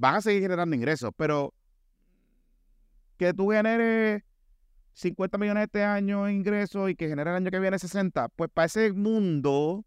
van 0.00 0.14
a 0.16 0.20
seguir 0.22 0.40
generando 0.40 0.74
ingresos, 0.74 1.10
pero 1.14 1.52
que 3.18 3.34
tú 3.34 3.50
generes 3.50 4.22
50 4.94 5.36
millones 5.36 5.64
este 5.64 5.84
año 5.84 6.26
en 6.26 6.36
ingresos 6.36 6.88
y 6.90 6.94
que 6.94 7.06
genere 7.08 7.30
el 7.30 7.36
año 7.36 7.50
que 7.50 7.58
viene 7.60 7.78
60, 7.78 8.28
pues 8.30 8.50
para 8.52 8.64
ese 8.66 8.92
mundo 8.94 9.84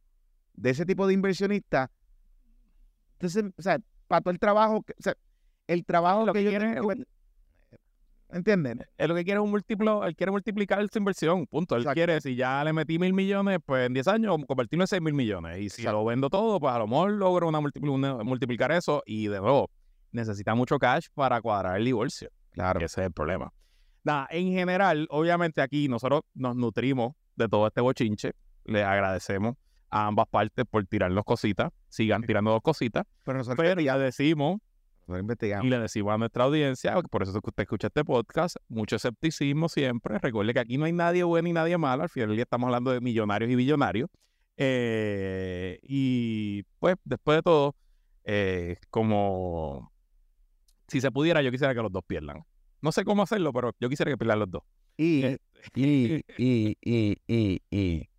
de 0.53 0.69
ese 0.69 0.85
tipo 0.85 1.07
de 1.07 1.15
inversionistas, 1.15 1.89
entonces, 3.13 3.45
o 3.57 3.61
sea, 3.61 3.79
para 4.07 4.21
todo 4.21 4.31
el 4.31 4.39
trabajo, 4.39 4.83
que- 4.83 4.93
o 4.93 5.01
sea, 5.01 5.15
el 5.65 5.83
trabajo 5.83 6.27
Lo 6.27 6.33
que, 6.33 6.39
que 6.39 6.43
yo 6.45 6.49
quiere 6.51 6.73
tengo 6.75 6.91
es 6.91 6.99
¿Entienden? 8.29 8.83
Él 8.97 9.09
lo 9.09 9.15
que 9.15 9.23
quiere 9.23 9.39
es 9.39 9.43
un 9.43 9.51
múltiplo, 9.51 10.03
él 10.05 10.15
quiere 10.15 10.31
multiplicar 10.31 10.83
su 10.91 10.97
inversión, 10.97 11.45
punto. 11.45 11.75
Él 11.75 11.81
Exacto. 11.83 11.95
quiere, 11.95 12.19
si 12.19 12.35
ya 12.35 12.63
le 12.63 12.73
metí 12.73 12.97
mil 12.97 13.13
millones, 13.13 13.59
pues 13.63 13.85
en 13.85 13.93
10 13.93 14.07
años 14.07 14.37
convertirlo 14.47 14.83
en 14.83 14.87
6 14.87 15.01
mil 15.03 15.13
millones. 15.13 15.59
Y 15.59 15.69
si 15.69 15.81
Exacto. 15.83 15.99
lo 15.99 16.05
vendo 16.05 16.31
todo, 16.31 16.59
pues 16.59 16.73
a 16.73 16.79
lo 16.79 16.87
mejor 16.87 17.11
logro 17.11 17.47
una 17.47 17.59
una- 17.59 18.23
multiplicar 18.23 18.71
eso. 18.71 19.03
Y 19.05 19.27
de 19.27 19.39
nuevo, 19.39 19.69
necesita 20.13 20.55
mucho 20.55 20.79
cash 20.79 21.07
para 21.13 21.41
cuadrar 21.41 21.77
el 21.77 21.85
divorcio. 21.85 22.29
Claro. 22.51 22.79
Ese 22.79 23.01
es 23.01 23.07
el 23.07 23.13
problema. 23.13 23.51
Nada, 24.03 24.27
en 24.31 24.51
general, 24.51 25.07
obviamente 25.09 25.61
aquí 25.61 25.87
nosotros 25.87 26.21
nos 26.33 26.55
nutrimos 26.55 27.13
de 27.35 27.47
todo 27.47 27.67
este 27.67 27.81
bochinche. 27.81 28.33
Le 28.65 28.83
agradecemos 28.83 29.55
a 29.89 30.07
ambas 30.07 30.27
partes 30.27 30.65
por 30.69 30.85
tirarnos 30.85 31.23
cositas. 31.23 31.71
Sigan 31.89 32.23
tirando 32.23 32.51
dos 32.51 32.61
cositas. 32.61 33.05
Pero 33.23 33.37
nosotros, 33.37 33.65
Pero 33.65 33.81
ya 33.81 33.97
decimos 33.97 34.59
nosotros 35.01 35.21
investigamos. 35.21 35.65
y 35.65 35.69
le 35.69 35.79
decimos 35.79 36.13
a 36.13 36.17
nuestra 36.17 36.45
audiencia, 36.45 37.01
por 37.09 37.23
eso 37.23 37.31
es 37.31 37.41
que 37.41 37.49
usted 37.49 37.63
escucha 37.63 37.87
este 37.87 38.05
podcast, 38.05 38.55
mucho 38.69 38.95
escepticismo 38.95 39.67
siempre. 39.67 40.17
Recuerde 40.19 40.53
que 40.53 40.59
aquí 40.59 40.77
no 40.77 40.85
hay 40.85 40.93
nadie 40.93 41.23
bueno 41.23 41.49
y 41.49 41.53
nadie 41.53 41.77
malo. 41.77 42.03
Al 42.03 42.09
final 42.09 42.29
del 42.29 42.37
día 42.37 42.43
estamos 42.43 42.67
hablando 42.67 42.91
de 42.91 43.01
millonarios 43.01 43.51
y 43.51 43.55
billonarios. 43.55 44.09
Eh, 44.57 45.79
y 45.81 46.63
pues, 46.79 46.95
después 47.03 47.37
de 47.37 47.41
todo, 47.41 47.75
eh, 48.23 48.77
como 48.89 49.92
si 50.93 51.01
se 51.01 51.11
pudiera, 51.11 51.41
yo 51.41 51.51
quisiera 51.51 51.73
que 51.75 51.81
los 51.81 51.91
dos 51.91 52.03
pierdan. 52.07 52.43
No 52.81 52.91
sé 52.91 53.03
cómo 53.03 53.23
hacerlo, 53.23 53.51
pero 53.51 53.71
yo 53.79 53.89
quisiera 53.89 54.11
que 54.11 54.17
pierdan 54.17 54.39
los 54.39 54.51
dos. 54.51 54.63
Y, 54.97 55.23
Eh, 55.23 55.37
y, 55.75 56.23
y, 56.37 56.77
y, 56.81 57.17
y, 57.27 57.61
y. 57.71 58.09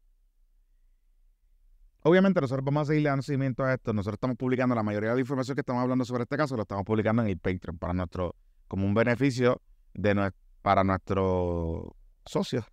Obviamente 2.03 2.41
nosotros 2.41 2.65
vamos 2.65 2.83
a 2.83 2.93
seguir 2.93 3.05
dando 3.05 3.23
seguimiento 3.23 3.65
a 3.65 3.73
esto. 3.75 3.93
Nosotros 3.95 4.17
estamos 4.17 4.37
publicando 4.37 4.75
la 4.75 4.83
mayoría 4.83 5.11
de 5.11 5.15
la 5.17 5.21
información 5.21 5.55
que 5.55 5.61
estamos 5.63 5.83
hablando 5.83 6.05
sobre 6.05 6.25
este 6.25 6.37
caso, 6.37 6.55
lo 6.57 6.63
estamos 6.63 6.85
publicando 6.85 7.23
en 7.23 7.29
el 7.29 7.39
Patreon 7.39 7.79
para 7.79 7.95
nuestro, 7.95 8.35
como 8.69 8.87
un 8.87 8.93
beneficio 8.95 9.63
de 9.95 10.15
nue- 10.15 10.33
para 10.61 10.85
nuestros 10.85 11.87
socios 12.27 12.65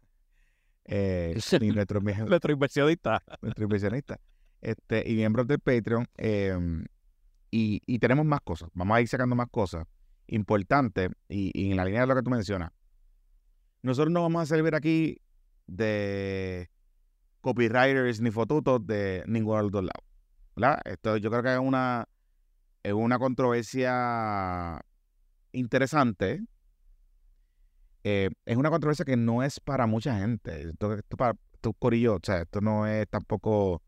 eh, 0.86 1.34
y 1.62 1.72
nuestros 1.72 2.04
mie- 2.04 2.26
Nuestro 2.28 2.52
inversionista. 2.52 3.22
nuestro 3.42 3.64
inversionista 3.64 4.20
este, 4.62 5.10
y 5.10 5.16
miembros 5.16 5.48
del 5.48 5.60
Patreon. 5.60 6.08
eh, 6.18 6.58
y, 7.52 8.00
tenemos 8.00 8.26
más 8.26 8.42
cosas. 8.42 8.70
Vamos 8.74 8.96
a 8.96 9.02
ir 9.02 9.08
sacando 9.08 9.36
más 9.36 9.48
cosas 9.52 9.86
importantes. 10.28 11.10
Y, 11.28 11.72
en 11.72 11.78
la 11.78 11.86
línea 11.86 12.02
de 12.02 12.08
lo 12.08 12.16
que 12.16 12.24
tú 12.24 12.30
mencionas, 12.30 12.72
nosotros 13.82 14.12
no 14.12 14.22
vamos 14.22 14.44
a 14.44 14.46
servir 14.46 14.74
aquí 14.74 15.18
de 15.68 16.70
copywriters 17.42 18.22
ni 18.22 18.32
fotutos 18.32 18.86
de 18.86 19.24
ninguno 19.28 19.58
de 19.58 19.64
los 19.64 19.72
dos 19.72 19.84
lados. 20.56 20.82
Esto 20.86 21.18
yo 21.18 21.30
creo 21.30 21.44
que 21.44 21.54
es 21.54 21.60
una, 21.60 22.08
es 22.84 22.94
una 22.94 23.20
controversia 23.20 24.80
interesante. 25.52 26.46
Eh, 28.04 28.30
es 28.46 28.58
una 28.58 28.70
controversia 28.70 29.06
que 29.06 29.18
no 29.18 29.44
es 29.44 29.60
para 29.60 29.88
mucha 29.88 30.18
gente. 30.20 30.70
Esto, 30.70 30.94
esto 30.94 31.18
para 31.18 31.38
o 31.64 32.20
sea, 32.24 32.42
esto 32.42 32.62
no 32.62 32.88
es 32.88 33.08
tampoco, 33.10 33.84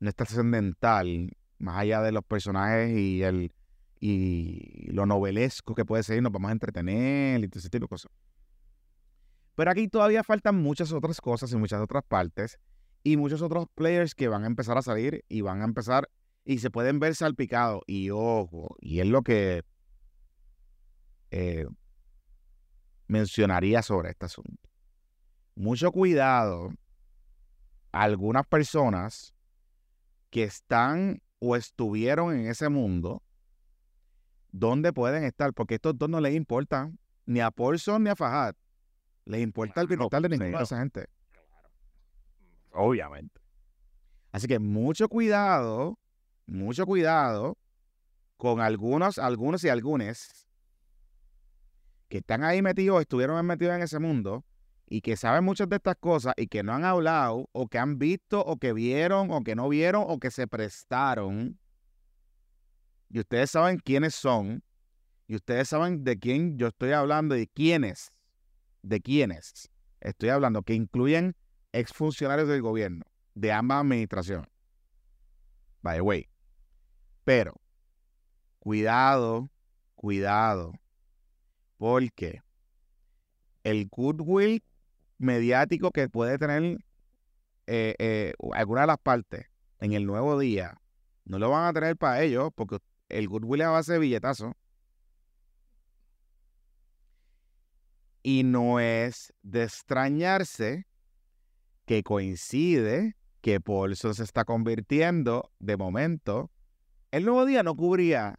no 0.00 0.08
es 0.08 0.14
trascendental, 0.14 1.30
más 1.64 1.78
allá 1.78 2.02
de 2.02 2.12
los 2.12 2.24
personajes 2.24 2.96
y 2.96 3.22
el 3.22 3.52
y 4.00 4.90
lo 4.92 5.06
novelesco 5.06 5.74
que 5.74 5.86
puede 5.86 6.02
ser, 6.02 6.22
nos 6.22 6.30
vamos 6.30 6.50
a 6.50 6.52
entretener 6.52 7.42
y 7.42 7.48
todo 7.48 7.58
ese 7.58 7.70
tipo 7.70 7.84
de 7.84 7.88
cosas. 7.88 8.12
Pero 9.54 9.70
aquí 9.70 9.88
todavía 9.88 10.22
faltan 10.22 10.56
muchas 10.56 10.92
otras 10.92 11.22
cosas 11.22 11.50
y 11.52 11.56
muchas 11.56 11.80
otras 11.80 12.04
partes 12.04 12.58
y 13.02 13.16
muchos 13.16 13.40
otros 13.40 13.66
players 13.74 14.14
que 14.14 14.28
van 14.28 14.44
a 14.44 14.46
empezar 14.46 14.76
a 14.76 14.82
salir 14.82 15.24
y 15.28 15.40
van 15.40 15.62
a 15.62 15.64
empezar 15.64 16.10
y 16.44 16.58
se 16.58 16.70
pueden 16.70 17.00
ver 17.00 17.14
salpicados. 17.14 17.80
Y 17.86 18.10
ojo, 18.10 18.76
y 18.80 19.00
es 19.00 19.06
lo 19.06 19.22
que 19.22 19.62
eh, 21.30 21.66
mencionaría 23.06 23.80
sobre 23.82 24.10
este 24.10 24.26
asunto. 24.26 24.68
Mucho 25.54 25.92
cuidado 25.92 26.72
algunas 27.92 28.46
personas 28.46 29.34
que 30.30 30.42
están 30.42 31.22
o 31.46 31.56
estuvieron 31.56 32.34
en 32.34 32.46
ese 32.46 32.68
mundo, 32.68 33.22
¿dónde 34.50 34.92
pueden 34.92 35.24
estar? 35.24 35.52
Porque 35.52 35.74
estos 35.74 35.96
dos 35.98 36.08
no 36.08 36.20
les 36.20 36.34
importan 36.34 36.98
ni 37.26 37.40
a 37.40 37.50
Paulson 37.50 38.02
ni 38.02 38.10
a 38.10 38.16
Fajad. 38.16 38.54
Les 39.26 39.42
importa 39.42 39.80
el 39.80 39.86
Claro, 39.86 39.98
bienestar 39.98 40.22
de 40.22 40.28
ninguna 40.28 40.48
claro. 40.50 40.58
de 40.58 40.64
esa 40.64 40.78
gente. 40.78 41.06
Obviamente. 42.72 43.40
Así 44.32 44.46
que 44.46 44.58
mucho 44.58 45.08
cuidado, 45.08 45.98
mucho 46.46 46.86
cuidado 46.86 47.56
con 48.36 48.60
algunos, 48.60 49.18
algunos 49.18 49.62
y 49.64 49.68
algunas 49.68 50.46
que 52.08 52.18
están 52.18 52.42
ahí 52.42 52.62
metidos, 52.62 53.00
estuvieron 53.00 53.44
metidos 53.46 53.76
en 53.76 53.82
ese 53.82 53.98
mundo 53.98 54.44
y 54.86 55.00
que 55.00 55.16
saben 55.16 55.44
muchas 55.44 55.68
de 55.68 55.76
estas 55.76 55.96
cosas 55.96 56.34
y 56.36 56.46
que 56.46 56.62
no 56.62 56.72
han 56.72 56.84
hablado 56.84 57.48
o 57.52 57.68
que 57.68 57.78
han 57.78 57.98
visto 57.98 58.40
o 58.40 58.56
que 58.56 58.72
vieron 58.72 59.30
o 59.30 59.42
que 59.42 59.54
no 59.54 59.68
vieron 59.68 60.04
o 60.06 60.18
que 60.18 60.30
se 60.30 60.46
prestaron. 60.46 61.58
Y 63.08 63.20
ustedes 63.20 63.50
saben 63.50 63.78
quiénes 63.78 64.14
son 64.14 64.62
y 65.26 65.36
ustedes 65.36 65.68
saben 65.68 66.04
de 66.04 66.18
quién 66.18 66.58
yo 66.58 66.68
estoy 66.68 66.92
hablando 66.92 67.36
y 67.36 67.46
quiénes, 67.46 68.12
de 68.82 69.00
quiénes 69.00 69.70
estoy 70.00 70.28
hablando, 70.28 70.62
que 70.62 70.74
incluyen 70.74 71.34
exfuncionarios 71.72 72.48
del 72.48 72.60
gobierno 72.60 73.04
de 73.34 73.52
ambas 73.52 73.80
administraciones. 73.80 74.48
By 75.82 75.96
the 75.96 76.02
way. 76.02 76.28
Pero, 77.24 77.54
cuidado, 78.58 79.50
cuidado, 79.94 80.72
porque 81.78 82.42
el 83.64 83.88
goodwill 83.88 84.62
mediático 85.18 85.90
que 85.90 86.08
puede 86.08 86.38
tener 86.38 86.78
eh, 87.66 87.94
eh, 87.98 88.34
alguna 88.52 88.82
de 88.82 88.86
las 88.88 88.98
partes 88.98 89.46
en 89.80 89.92
el 89.92 90.06
nuevo 90.06 90.38
día, 90.38 90.80
no 91.24 91.38
lo 91.38 91.50
van 91.50 91.66
a 91.66 91.72
tener 91.72 91.96
para 91.96 92.22
ellos, 92.22 92.50
porque 92.54 92.78
el 93.08 93.28
goodwill 93.28 93.62
es 93.62 93.66
a 93.66 93.70
base 93.70 93.98
billetazo. 93.98 94.54
Y 98.22 98.42
no 98.42 98.80
es 98.80 99.34
de 99.42 99.64
extrañarse 99.64 100.86
que 101.84 102.02
coincide 102.02 103.16
que 103.42 103.60
Paulson 103.60 104.14
se 104.14 104.24
está 104.24 104.44
convirtiendo 104.44 105.50
de 105.58 105.76
momento. 105.76 106.50
El 107.10 107.26
nuevo 107.26 107.44
día 107.44 107.62
no 107.62 107.76
cubría 107.76 108.38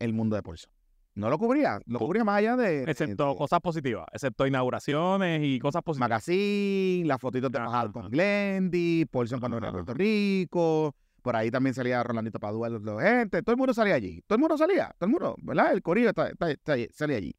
el 0.00 0.12
mundo 0.12 0.34
de 0.34 0.42
Paulson. 0.42 0.72
No 1.20 1.28
lo 1.28 1.38
cubría, 1.38 1.80
lo 1.86 1.98
cubría 1.98 2.24
más 2.24 2.38
allá 2.38 2.56
de. 2.56 2.84
Excepto 2.84 3.28
de- 3.30 3.36
cosas 3.36 3.60
positivas. 3.60 4.06
Excepto 4.12 4.46
inauguraciones 4.46 5.42
y 5.44 5.58
cosas 5.58 5.82
positivas. 5.82 6.08
Magazine, 6.08 7.06
las 7.06 7.20
fotitos 7.20 7.52
de 7.52 7.58
ajá. 7.58 7.92
con 7.92 8.08
Glendy, 8.10 9.04
Paulson 9.04 9.38
cuando 9.38 9.58
era 9.58 9.70
Puerto 9.70 9.92
Rico. 9.94 10.94
Por 11.22 11.36
ahí 11.36 11.50
también 11.50 11.74
salía 11.74 12.02
Rolandito 12.02 12.40
Padua, 12.40 12.70
los, 12.70 12.82
gente. 13.02 13.42
Todo 13.42 13.52
el 13.52 13.58
mundo 13.58 13.74
salía 13.74 13.94
allí. 13.94 14.22
Todo 14.26 14.36
el 14.36 14.40
mundo 14.40 14.56
salía. 14.56 14.94
Todo 14.98 15.06
el 15.08 15.10
mundo, 15.12 15.36
¿verdad? 15.42 15.72
El 15.74 15.82
corillo 15.82 16.08
está- 16.08 16.30
está- 16.30 16.50
está 16.50 16.72
allí- 16.72 16.88
salía 16.92 17.18
allí. 17.18 17.34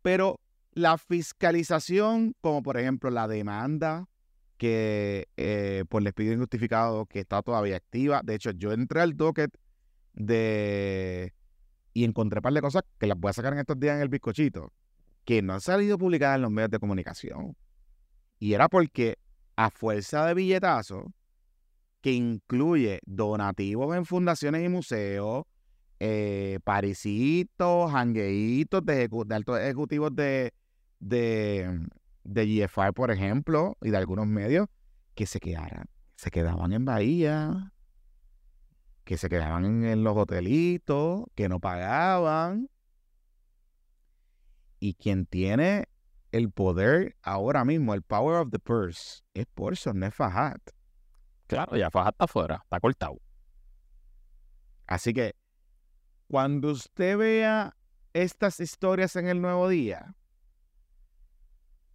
Pero 0.00 0.40
la 0.72 0.96
fiscalización, 0.96 2.34
como 2.40 2.62
por 2.62 2.78
ejemplo 2.78 3.10
la 3.10 3.28
demanda 3.28 4.06
que 4.56 5.28
eh, 5.36 5.84
por 5.90 6.02
despido 6.02 6.32
injustificado 6.32 7.04
que 7.04 7.20
está 7.20 7.42
todavía 7.42 7.76
activa. 7.76 8.22
De 8.24 8.34
hecho, 8.36 8.52
yo 8.52 8.72
entré 8.72 9.02
al 9.02 9.16
docket 9.16 9.50
de 10.14 11.32
y 11.92 12.04
encontré 12.04 12.38
un 12.38 12.42
par 12.42 12.52
de 12.52 12.60
cosas 12.60 12.82
que 12.98 13.06
las 13.06 13.18
voy 13.18 13.30
a 13.30 13.32
sacar 13.32 13.52
en 13.52 13.60
estos 13.60 13.78
días 13.78 13.96
en 13.96 14.02
el 14.02 14.08
bizcochito, 14.08 14.72
que 15.24 15.42
no 15.42 15.54
han 15.54 15.60
salido 15.60 15.98
publicadas 15.98 16.36
en 16.36 16.42
los 16.42 16.50
medios 16.50 16.70
de 16.70 16.78
comunicación. 16.78 17.56
Y 18.38 18.54
era 18.54 18.68
porque 18.68 19.18
a 19.56 19.70
fuerza 19.70 20.26
de 20.26 20.34
billetazo, 20.34 21.12
que 22.00 22.12
incluye 22.12 23.00
donativos 23.06 23.96
en 23.96 24.04
fundaciones 24.04 24.64
y 24.64 24.68
museos, 24.68 25.44
eh, 26.00 26.58
parisitos, 26.64 27.92
jangueitos 27.92 28.84
de, 28.84 29.08
de 29.08 29.34
altos 29.34 29.60
ejecutivos 29.60 30.14
de, 30.14 30.52
de, 30.98 31.86
de 32.24 32.66
GFI, 32.66 32.92
por 32.92 33.12
ejemplo, 33.12 33.76
y 33.80 33.90
de 33.90 33.96
algunos 33.96 34.26
medios, 34.26 34.66
que 35.14 35.26
se 35.26 35.38
quedaran, 35.38 35.84
se 36.16 36.30
quedaban 36.30 36.72
en 36.72 36.84
Bahía, 36.84 37.71
que 39.04 39.16
se 39.16 39.28
quedaban 39.28 39.64
en, 39.64 39.84
en 39.84 40.04
los 40.04 40.16
hotelitos, 40.16 41.24
que 41.34 41.48
no 41.48 41.60
pagaban. 41.60 42.68
Y 44.78 44.94
quien 44.94 45.26
tiene 45.26 45.88
el 46.32 46.50
poder 46.50 47.16
ahora 47.22 47.64
mismo, 47.64 47.94
el 47.94 48.02
power 48.02 48.36
of 48.36 48.50
the 48.50 48.58
purse, 48.58 49.22
es 49.34 49.46
Paulson, 49.54 50.00
no 50.00 50.06
es 50.06 50.14
Fajat. 50.14 50.60
Claro, 51.46 51.76
ya 51.76 51.90
Faja 51.90 52.10
está 52.10 52.24
afuera, 52.24 52.60
está 52.64 52.80
cortado. 52.80 53.20
Así 54.86 55.12
que 55.12 55.36
cuando 56.28 56.70
usted 56.70 57.18
vea 57.18 57.76
estas 58.14 58.58
historias 58.60 59.16
en 59.16 59.28
el 59.28 59.42
nuevo 59.42 59.68
día, 59.68 60.16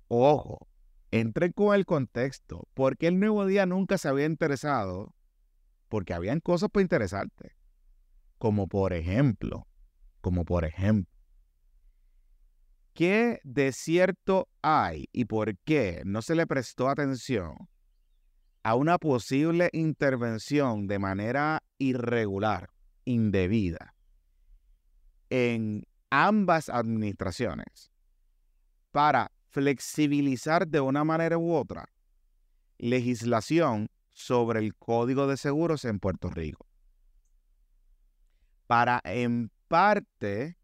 ojo, 0.08 0.68
entre 1.10 1.52
con 1.54 1.74
el 1.74 1.86
contexto, 1.86 2.68
porque 2.76 3.08
el 3.08 3.20
nuevo 3.20 3.46
día 3.48 3.66
nunca 3.66 3.98
se 3.98 4.08
había 4.08 4.26
interesado, 4.26 5.16
porque 5.88 6.14
habían 6.14 6.40
cosas 6.40 6.70
para 6.70 6.84
interesarte, 6.84 7.56
como 8.38 8.68
por 8.68 8.94
ejemplo, 8.94 9.68
como 10.22 10.46
por 10.46 10.66
ejemplo, 10.66 11.14
¿qué 12.94 13.40
desierto 13.44 14.50
hay 14.62 15.08
y 15.12 15.26
por 15.26 15.58
qué 15.60 16.02
no 16.06 16.22
se 16.22 16.36
le 16.36 16.48
prestó 16.48 16.90
atención 16.90 17.70
a 18.64 18.76
una 18.76 18.98
posible 18.98 19.70
intervención 19.72 20.88
de 20.88 21.00
manera 21.00 21.64
irregular, 21.78 22.70
indebida, 23.06 23.94
en 25.30 25.86
ambas 26.10 26.70
administraciones 26.70 27.92
para 28.92 29.32
flexibilizar 29.50 30.68
de 30.68 30.82
una 30.82 31.04
manera 31.04 31.38
u 31.38 31.54
otra 31.54 31.90
legislación 32.78 33.88
sobre 34.18 34.60
el 34.62 34.76
Código 34.76 35.28
de 35.28 35.38
Seguros 35.38 35.86
en 35.86 36.00
Puerto 36.00 36.32
Rico. 36.32 36.66
Para 38.66 39.00
en 39.04 39.52
parte, 39.68 40.58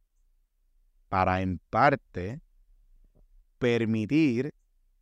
para 1.07 1.39
en 1.41 1.59
parte 1.69 2.41
permitir 3.59 4.55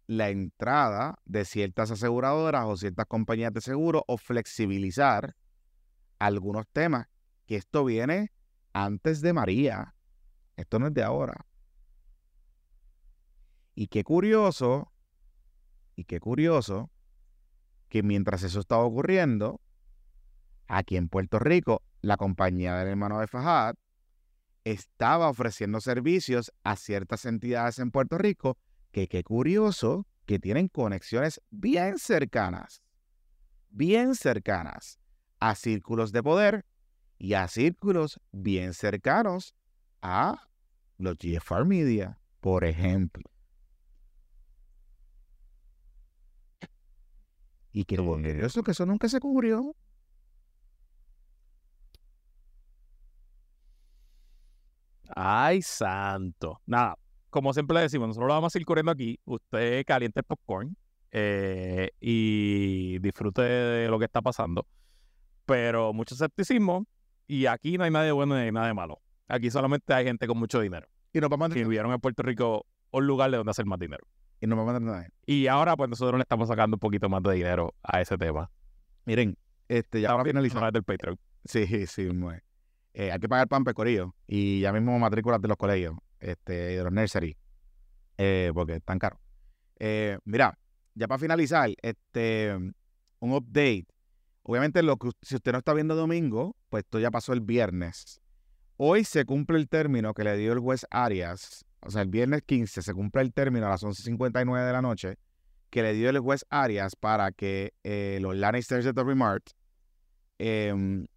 la 0.05 0.29
entrada 0.29 1.17
de 1.23 1.45
ciertas 1.45 1.91
aseguradoras 1.91 2.65
o 2.65 2.75
ciertas 2.75 3.05
compañías 3.05 3.53
de 3.53 3.61
seguro 3.61 4.03
o 4.05 4.17
flexibilizar 4.17 5.33
algunos 6.19 6.67
temas, 6.67 7.07
que 7.47 7.55
esto 7.55 7.85
viene 7.85 8.33
antes 8.73 9.21
de 9.21 9.31
María. 9.31 9.95
Esto 10.57 10.77
no 10.77 10.87
es 10.87 10.93
de 10.93 11.03
ahora. 11.03 11.45
Y 13.75 13.87
qué 13.87 14.03
curioso 14.03 14.91
Y 15.95 16.03
qué 16.03 16.19
curioso 16.19 16.91
que 17.91 18.03
mientras 18.03 18.41
eso 18.43 18.61
estaba 18.61 18.85
ocurriendo, 18.85 19.59
aquí 20.67 20.95
en 20.95 21.09
Puerto 21.09 21.39
Rico, 21.39 21.83
la 22.01 22.15
compañía 22.15 22.73
del 22.77 22.87
hermano 22.87 23.19
de 23.19 23.27
Fajad 23.27 23.75
estaba 24.63 25.27
ofreciendo 25.27 25.81
servicios 25.81 26.53
a 26.63 26.77
ciertas 26.77 27.25
entidades 27.25 27.79
en 27.79 27.91
Puerto 27.91 28.17
Rico 28.17 28.57
que 28.91 29.09
qué 29.09 29.23
curioso 29.23 30.07
que 30.25 30.39
tienen 30.39 30.69
conexiones 30.69 31.41
bien 31.49 31.97
cercanas, 31.99 32.81
bien 33.69 34.15
cercanas 34.15 34.97
a 35.41 35.55
círculos 35.55 36.13
de 36.13 36.23
poder 36.23 36.65
y 37.17 37.33
a 37.33 37.45
círculos 37.49 38.21
bien 38.31 38.73
cercanos 38.73 39.53
a 40.01 40.47
los 40.97 41.17
GFR 41.17 41.65
Media, 41.65 42.19
por 42.39 42.63
ejemplo. 42.63 43.30
Y 47.73 47.85
qué 47.85 47.97
curioso 47.97 48.63
que 48.63 48.71
eso 48.71 48.85
nunca 48.85 49.07
se 49.07 49.19
cubrió. 49.19 49.75
Ay, 55.15 55.61
santo. 55.61 56.61
Nada, 56.65 56.97
como 57.29 57.53
siempre 57.53 57.75
le 57.75 57.81
decimos, 57.81 58.09
nosotros 58.09 58.27
lo 58.27 58.33
vamos 58.33 58.55
a 58.55 58.59
ir 58.59 58.65
corriendo 58.65 58.91
aquí. 58.91 59.19
Usted 59.25 59.85
caliente 59.85 60.19
el 60.19 60.25
popcorn 60.25 60.75
eh, 61.11 61.91
y 61.99 62.99
disfrute 62.99 63.41
de 63.41 63.87
lo 63.87 63.99
que 63.99 64.05
está 64.05 64.21
pasando. 64.21 64.65
Pero 65.45 65.93
mucho 65.93 66.15
escepticismo 66.15 66.85
y 67.27 67.45
aquí 67.45 67.77
no 67.77 67.83
hay 67.85 67.91
nadie 67.91 68.11
bueno 68.11 68.37
ni 68.37 68.51
nadie 68.51 68.73
malo. 68.73 69.01
Aquí 69.27 69.49
solamente 69.49 69.93
hay 69.93 70.05
gente 70.05 70.27
con 70.27 70.37
mucho 70.37 70.59
dinero. 70.59 70.87
Y 71.13 71.19
nos 71.19 71.29
vamos 71.29 71.51
a 71.51 71.53
Que 71.53 71.63
vivieron 71.63 71.91
en 71.91 71.99
Puerto 71.99 72.23
Rico 72.23 72.65
un 72.91 73.07
lugar 73.07 73.31
de 73.31 73.37
donde 73.37 73.51
hacer 73.51 73.65
más 73.65 73.79
dinero. 73.79 74.05
Y 74.41 74.47
nos 74.47 74.57
vamos 74.57 74.75
a 74.75 74.79
nada. 74.79 75.07
Y 75.25 75.47
ahora 75.47 75.77
pues 75.77 75.89
nosotros 75.89 76.17
le 76.17 76.23
estamos 76.23 76.47
sacando 76.47 76.75
un 76.75 76.79
poquito 76.79 77.07
más 77.07 77.21
de 77.23 77.33
dinero 77.33 77.75
a 77.83 78.01
ese 78.01 78.17
tema. 78.17 78.51
Miren, 79.05 79.37
este, 79.67 80.01
ya 80.01 80.09
para 80.09 80.25
finalizar. 80.25 80.73
del 80.73 80.83
Patreon. 80.83 81.17
Sí, 81.45 81.65
sí. 81.87 82.09
Eh, 82.93 83.11
hay 83.11 83.19
que 83.19 83.29
pagar 83.29 83.47
pan 83.47 83.63
pecorillo 83.63 84.13
y 84.27 84.59
ya 84.59 84.73
mismo 84.73 84.97
matrículas 84.99 85.41
de 85.41 85.47
los 85.47 85.57
colegios, 85.57 85.95
este, 86.19 86.73
y 86.73 86.75
de 86.75 86.83
los 86.83 86.91
nursery, 86.91 87.37
eh, 88.17 88.51
porque 88.53 88.75
están 88.75 88.99
caros. 88.99 89.19
Eh, 89.79 90.17
mira, 90.25 90.57
ya 90.95 91.07
para 91.07 91.19
finalizar, 91.19 91.69
este, 91.81 92.53
un 93.19 93.31
update. 93.31 93.85
Obviamente, 94.43 94.83
lo 94.83 94.97
que, 94.97 95.11
si 95.21 95.35
usted 95.35 95.51
no 95.53 95.59
está 95.59 95.73
viendo 95.73 95.95
domingo, 95.95 96.57
pues 96.69 96.83
esto 96.83 96.99
ya 96.99 97.11
pasó 97.11 97.31
el 97.31 97.41
viernes. 97.41 98.19
Hoy 98.75 99.03
se 99.03 99.23
cumple 99.23 99.57
el 99.57 99.69
término 99.69 100.13
que 100.13 100.23
le 100.23 100.35
dio 100.35 100.51
el 100.51 100.59
juez 100.59 100.85
Arias, 100.89 101.63
o 101.81 101.89
sea, 101.89 102.03
el 102.03 102.09
viernes 102.09 102.43
15 102.43 102.81
se 102.81 102.93
cumple 102.93 103.21
el 103.21 103.33
término 103.33 103.65
a 103.65 103.69
las 103.69 103.83
11.59 103.83 104.65
de 104.65 104.71
la 104.71 104.81
noche, 104.81 105.17
que 105.69 105.81
le 105.81 105.93
dio 105.93 106.09
el 106.09 106.19
juez 106.19 106.45
Arias 106.49 106.95
para 106.95 107.31
que 107.31 107.73
eh, 107.83 108.19
los 108.21 108.35
Lannisters 108.35 108.85
de 108.85 108.93
Tory 108.93 109.15
Mart 109.15 109.49
em, 110.37 111.07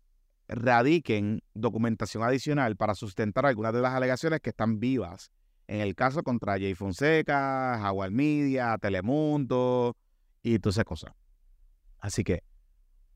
radiquen 0.48 1.42
documentación 1.54 2.22
adicional 2.22 2.76
para 2.76 2.94
sustentar 2.94 3.46
algunas 3.46 3.72
de 3.72 3.80
las 3.80 3.92
alegaciones 3.92 4.40
que 4.40 4.50
están 4.50 4.78
vivas 4.80 5.30
en 5.66 5.80
el 5.80 5.94
caso 5.94 6.22
contra 6.22 6.54
Jay 6.54 6.74
Fonseca, 6.74 7.78
Jaguar 7.80 8.10
Media, 8.10 8.76
Telemundo 8.78 9.96
y 10.42 10.58
todas 10.58 10.76
esas 10.76 10.84
cosas. 10.84 11.12
Así 11.98 12.22
que 12.22 12.42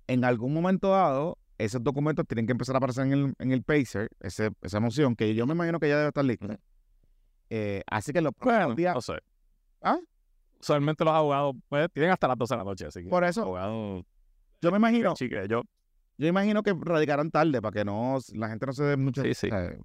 en 0.06 0.24
algún 0.24 0.54
momento 0.54 0.90
dado, 0.90 1.38
esos 1.58 1.82
documentos 1.82 2.26
tienen 2.26 2.46
que 2.46 2.52
empezar 2.52 2.74
a 2.76 2.78
aparecer 2.78 3.06
en 3.06 3.12
el, 3.12 3.34
en 3.38 3.52
el 3.52 3.62
Pacer, 3.62 4.08
esa 4.20 4.80
moción, 4.80 5.14
que 5.14 5.34
yo 5.34 5.46
me 5.46 5.54
imagino 5.54 5.78
que 5.78 5.88
ya 5.88 5.96
debe 5.96 6.08
estar 6.08 6.24
lista. 6.24 6.58
Eh, 7.50 7.82
así 7.86 8.12
que 8.12 8.20
los 8.20 8.32
próximos 8.34 8.66
Bueno, 8.66 8.74
días, 8.76 8.94
no 8.94 9.00
sé. 9.00 9.18
¿Ah? 9.82 9.98
Usualmente 10.60 11.04
los 11.04 11.14
abogados 11.14 11.54
pues, 11.68 11.88
tienen 11.92 12.10
hasta 12.12 12.28
las 12.28 12.36
12 12.36 12.54
de 12.54 12.58
la 12.58 12.64
noche, 12.64 12.86
así 12.86 13.02
que 13.04 13.08
por 13.08 13.22
eso, 13.24 13.42
abogados, 13.42 14.04
yo 14.60 14.70
me 14.72 14.76
imagino, 14.78 15.14
chique, 15.14 15.46
yo 15.48 15.62
yo 16.20 16.26
imagino 16.26 16.64
que 16.64 16.74
radicarán 16.78 17.30
tarde 17.30 17.62
para 17.62 17.72
que 17.72 17.84
no 17.84 18.18
la 18.34 18.48
gente 18.48 18.66
no 18.66 18.72
se 18.72 18.82
dé 18.82 18.96
mucho 18.96 19.22
Sí, 19.22 19.34
sí. 19.34 19.48
eh, 19.52 19.78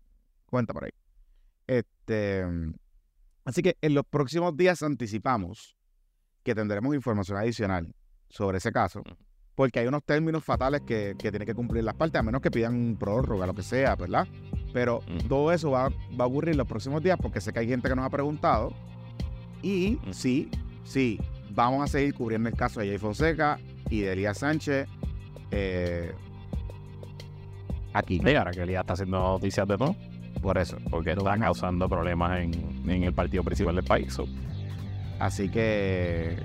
cuenta 0.48 0.74
por 0.74 0.86
ahí. 0.86 0.92
Este, 1.68 2.44
así 3.46 3.62
que 3.62 3.78
en 3.82 3.94
los 3.94 4.04
próximos 4.06 4.58
días 4.58 4.82
anticipamos 4.82 5.78
que 6.42 6.56
tendremos 6.56 6.96
información 6.96 7.38
adicional 7.38 7.94
sobre 8.30 8.58
ese 8.58 8.72
caso, 8.72 9.04
porque 9.54 9.80
hay 9.80 9.88
unos 9.88 10.04
términos 10.04 10.44
fatales 10.44 10.82
que, 10.88 11.14
que 11.20 11.30
tienen 11.30 11.46
que 11.46 11.54
cumplir 11.54 11.84
las 11.84 11.94
partes, 11.94 12.20
a 12.20 12.24
menos 12.24 12.42
que 12.42 12.50
pidan 12.50 12.98
prórroga, 12.98 13.46
lo 13.46 13.54
que 13.54 13.62
sea, 13.62 13.96
¿verdad? 13.96 14.28
Pero 14.74 15.02
todo 15.30 15.52
eso 15.52 15.72
va, 15.72 15.90
va 16.20 16.26
a 16.26 16.28
ocurrir 16.28 16.52
en 16.54 16.58
los 16.58 16.68
próximos 16.68 17.02
días 17.04 17.18
porque 17.22 17.40
sé 17.40 17.54
que 17.54 17.60
hay 17.60 17.68
gente 17.68 17.88
que 17.88 17.96
nos 17.96 18.06
ha 18.06 18.10
preguntado. 18.10 18.74
Y 19.62 20.00
sí, 20.12 20.50
sí, 20.84 21.20
vamos 21.52 21.84
a 21.84 21.88
seguir 21.88 22.14
cubriendo 22.16 22.50
el 22.50 22.56
caso 22.56 22.80
de 22.82 22.88
Jay 22.88 22.98
Fonseca 22.98 23.60
y 23.90 24.02
de 24.02 24.14
Elías 24.14 24.40
Sánchez 24.40 24.88
eh, 25.52 26.12
aquí. 27.94 28.20
Sí, 28.26 28.36
ahora 28.36 28.52
que 28.52 28.64
Elías 28.64 28.82
está 28.82 28.94
haciendo 28.94 29.20
noticias 29.20 29.68
de 29.68 29.78
todo, 29.78 29.96
Por 30.42 30.58
eso. 30.58 30.78
porque 30.90 31.12
está 31.12 31.38
causando 31.38 31.88
problemas 31.88 32.40
en, 32.42 32.90
en 32.90 33.04
el 33.04 33.14
partido 33.14 33.44
principal 33.44 33.76
del 33.76 33.86
país. 33.86 34.14
so. 34.14 34.26
Así 35.20 35.48
que, 35.48 36.36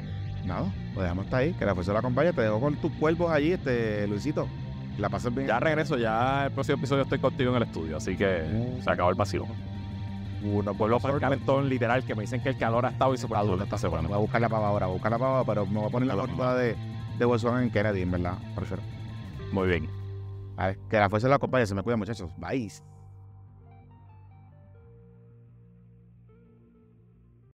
nada, 0.44 0.72
lo 0.94 1.02
dejamos 1.02 1.24
hasta 1.24 1.38
ahí. 1.38 1.54
Que 1.54 1.64
la 1.64 1.74
fuerza 1.74 1.92
la 1.92 1.98
acompañe. 2.00 2.32
Te 2.32 2.42
dejo 2.42 2.60
con 2.60 2.76
tus 2.76 2.92
cuervos 2.92 3.32
allí, 3.32 3.52
este 3.52 4.06
Luisito. 4.06 4.46
La 4.98 5.08
bien. 5.08 5.46
Ya 5.46 5.60
regreso, 5.60 5.96
ya 5.96 6.46
el 6.46 6.52
próximo 6.52 6.78
episodio 6.78 7.04
estoy 7.04 7.20
contigo 7.20 7.50
en 7.50 7.56
el 7.58 7.62
estudio, 7.62 7.96
así 7.98 8.16
que 8.16 8.42
se 8.82 8.90
acabó 8.90 9.10
el 9.10 9.14
vacío. 9.14 9.46
Uno 10.42 10.74
Vuelvo 10.74 11.00
para 11.00 11.14
el 11.14 11.20
calentón 11.20 11.68
literal, 11.68 12.04
que 12.04 12.14
me 12.14 12.22
dicen 12.22 12.40
que 12.42 12.50
el 12.50 12.58
calor 12.58 12.86
ha 12.86 12.90
estado 12.90 13.12
insoportable 13.12 13.62
esta 13.62 13.78
semana. 13.78 14.08
Voy 14.08 14.16
a 14.16 14.20
buscar 14.20 14.40
la 14.40 14.48
pava 14.48 14.68
ahora, 14.68 14.86
voy 14.86 14.94
a 14.94 14.96
buscar 14.96 15.12
la 15.12 15.18
pava, 15.18 15.44
pero 15.44 15.66
me 15.66 15.78
voy 15.78 15.88
a 15.88 15.90
poner 15.90 16.08
la 16.08 16.16
portada 16.16 16.56
de, 16.56 16.76
de 17.18 17.24
Bolsonaro 17.24 17.62
en 17.62 17.70
Kennedy, 17.70 18.02
en 18.02 18.10
verdad. 18.10 18.38
Prefiero. 18.54 18.82
Muy 19.52 19.68
bien. 19.68 19.88
A 20.56 20.66
ver, 20.68 20.78
que 20.90 20.96
la 20.96 21.08
fuerza 21.08 21.28
la 21.28 21.36
acompañe. 21.36 21.66
Se 21.66 21.74
me 21.74 21.82
cuida, 21.82 21.96
muchachos. 21.96 22.30
Bye. 22.36 22.70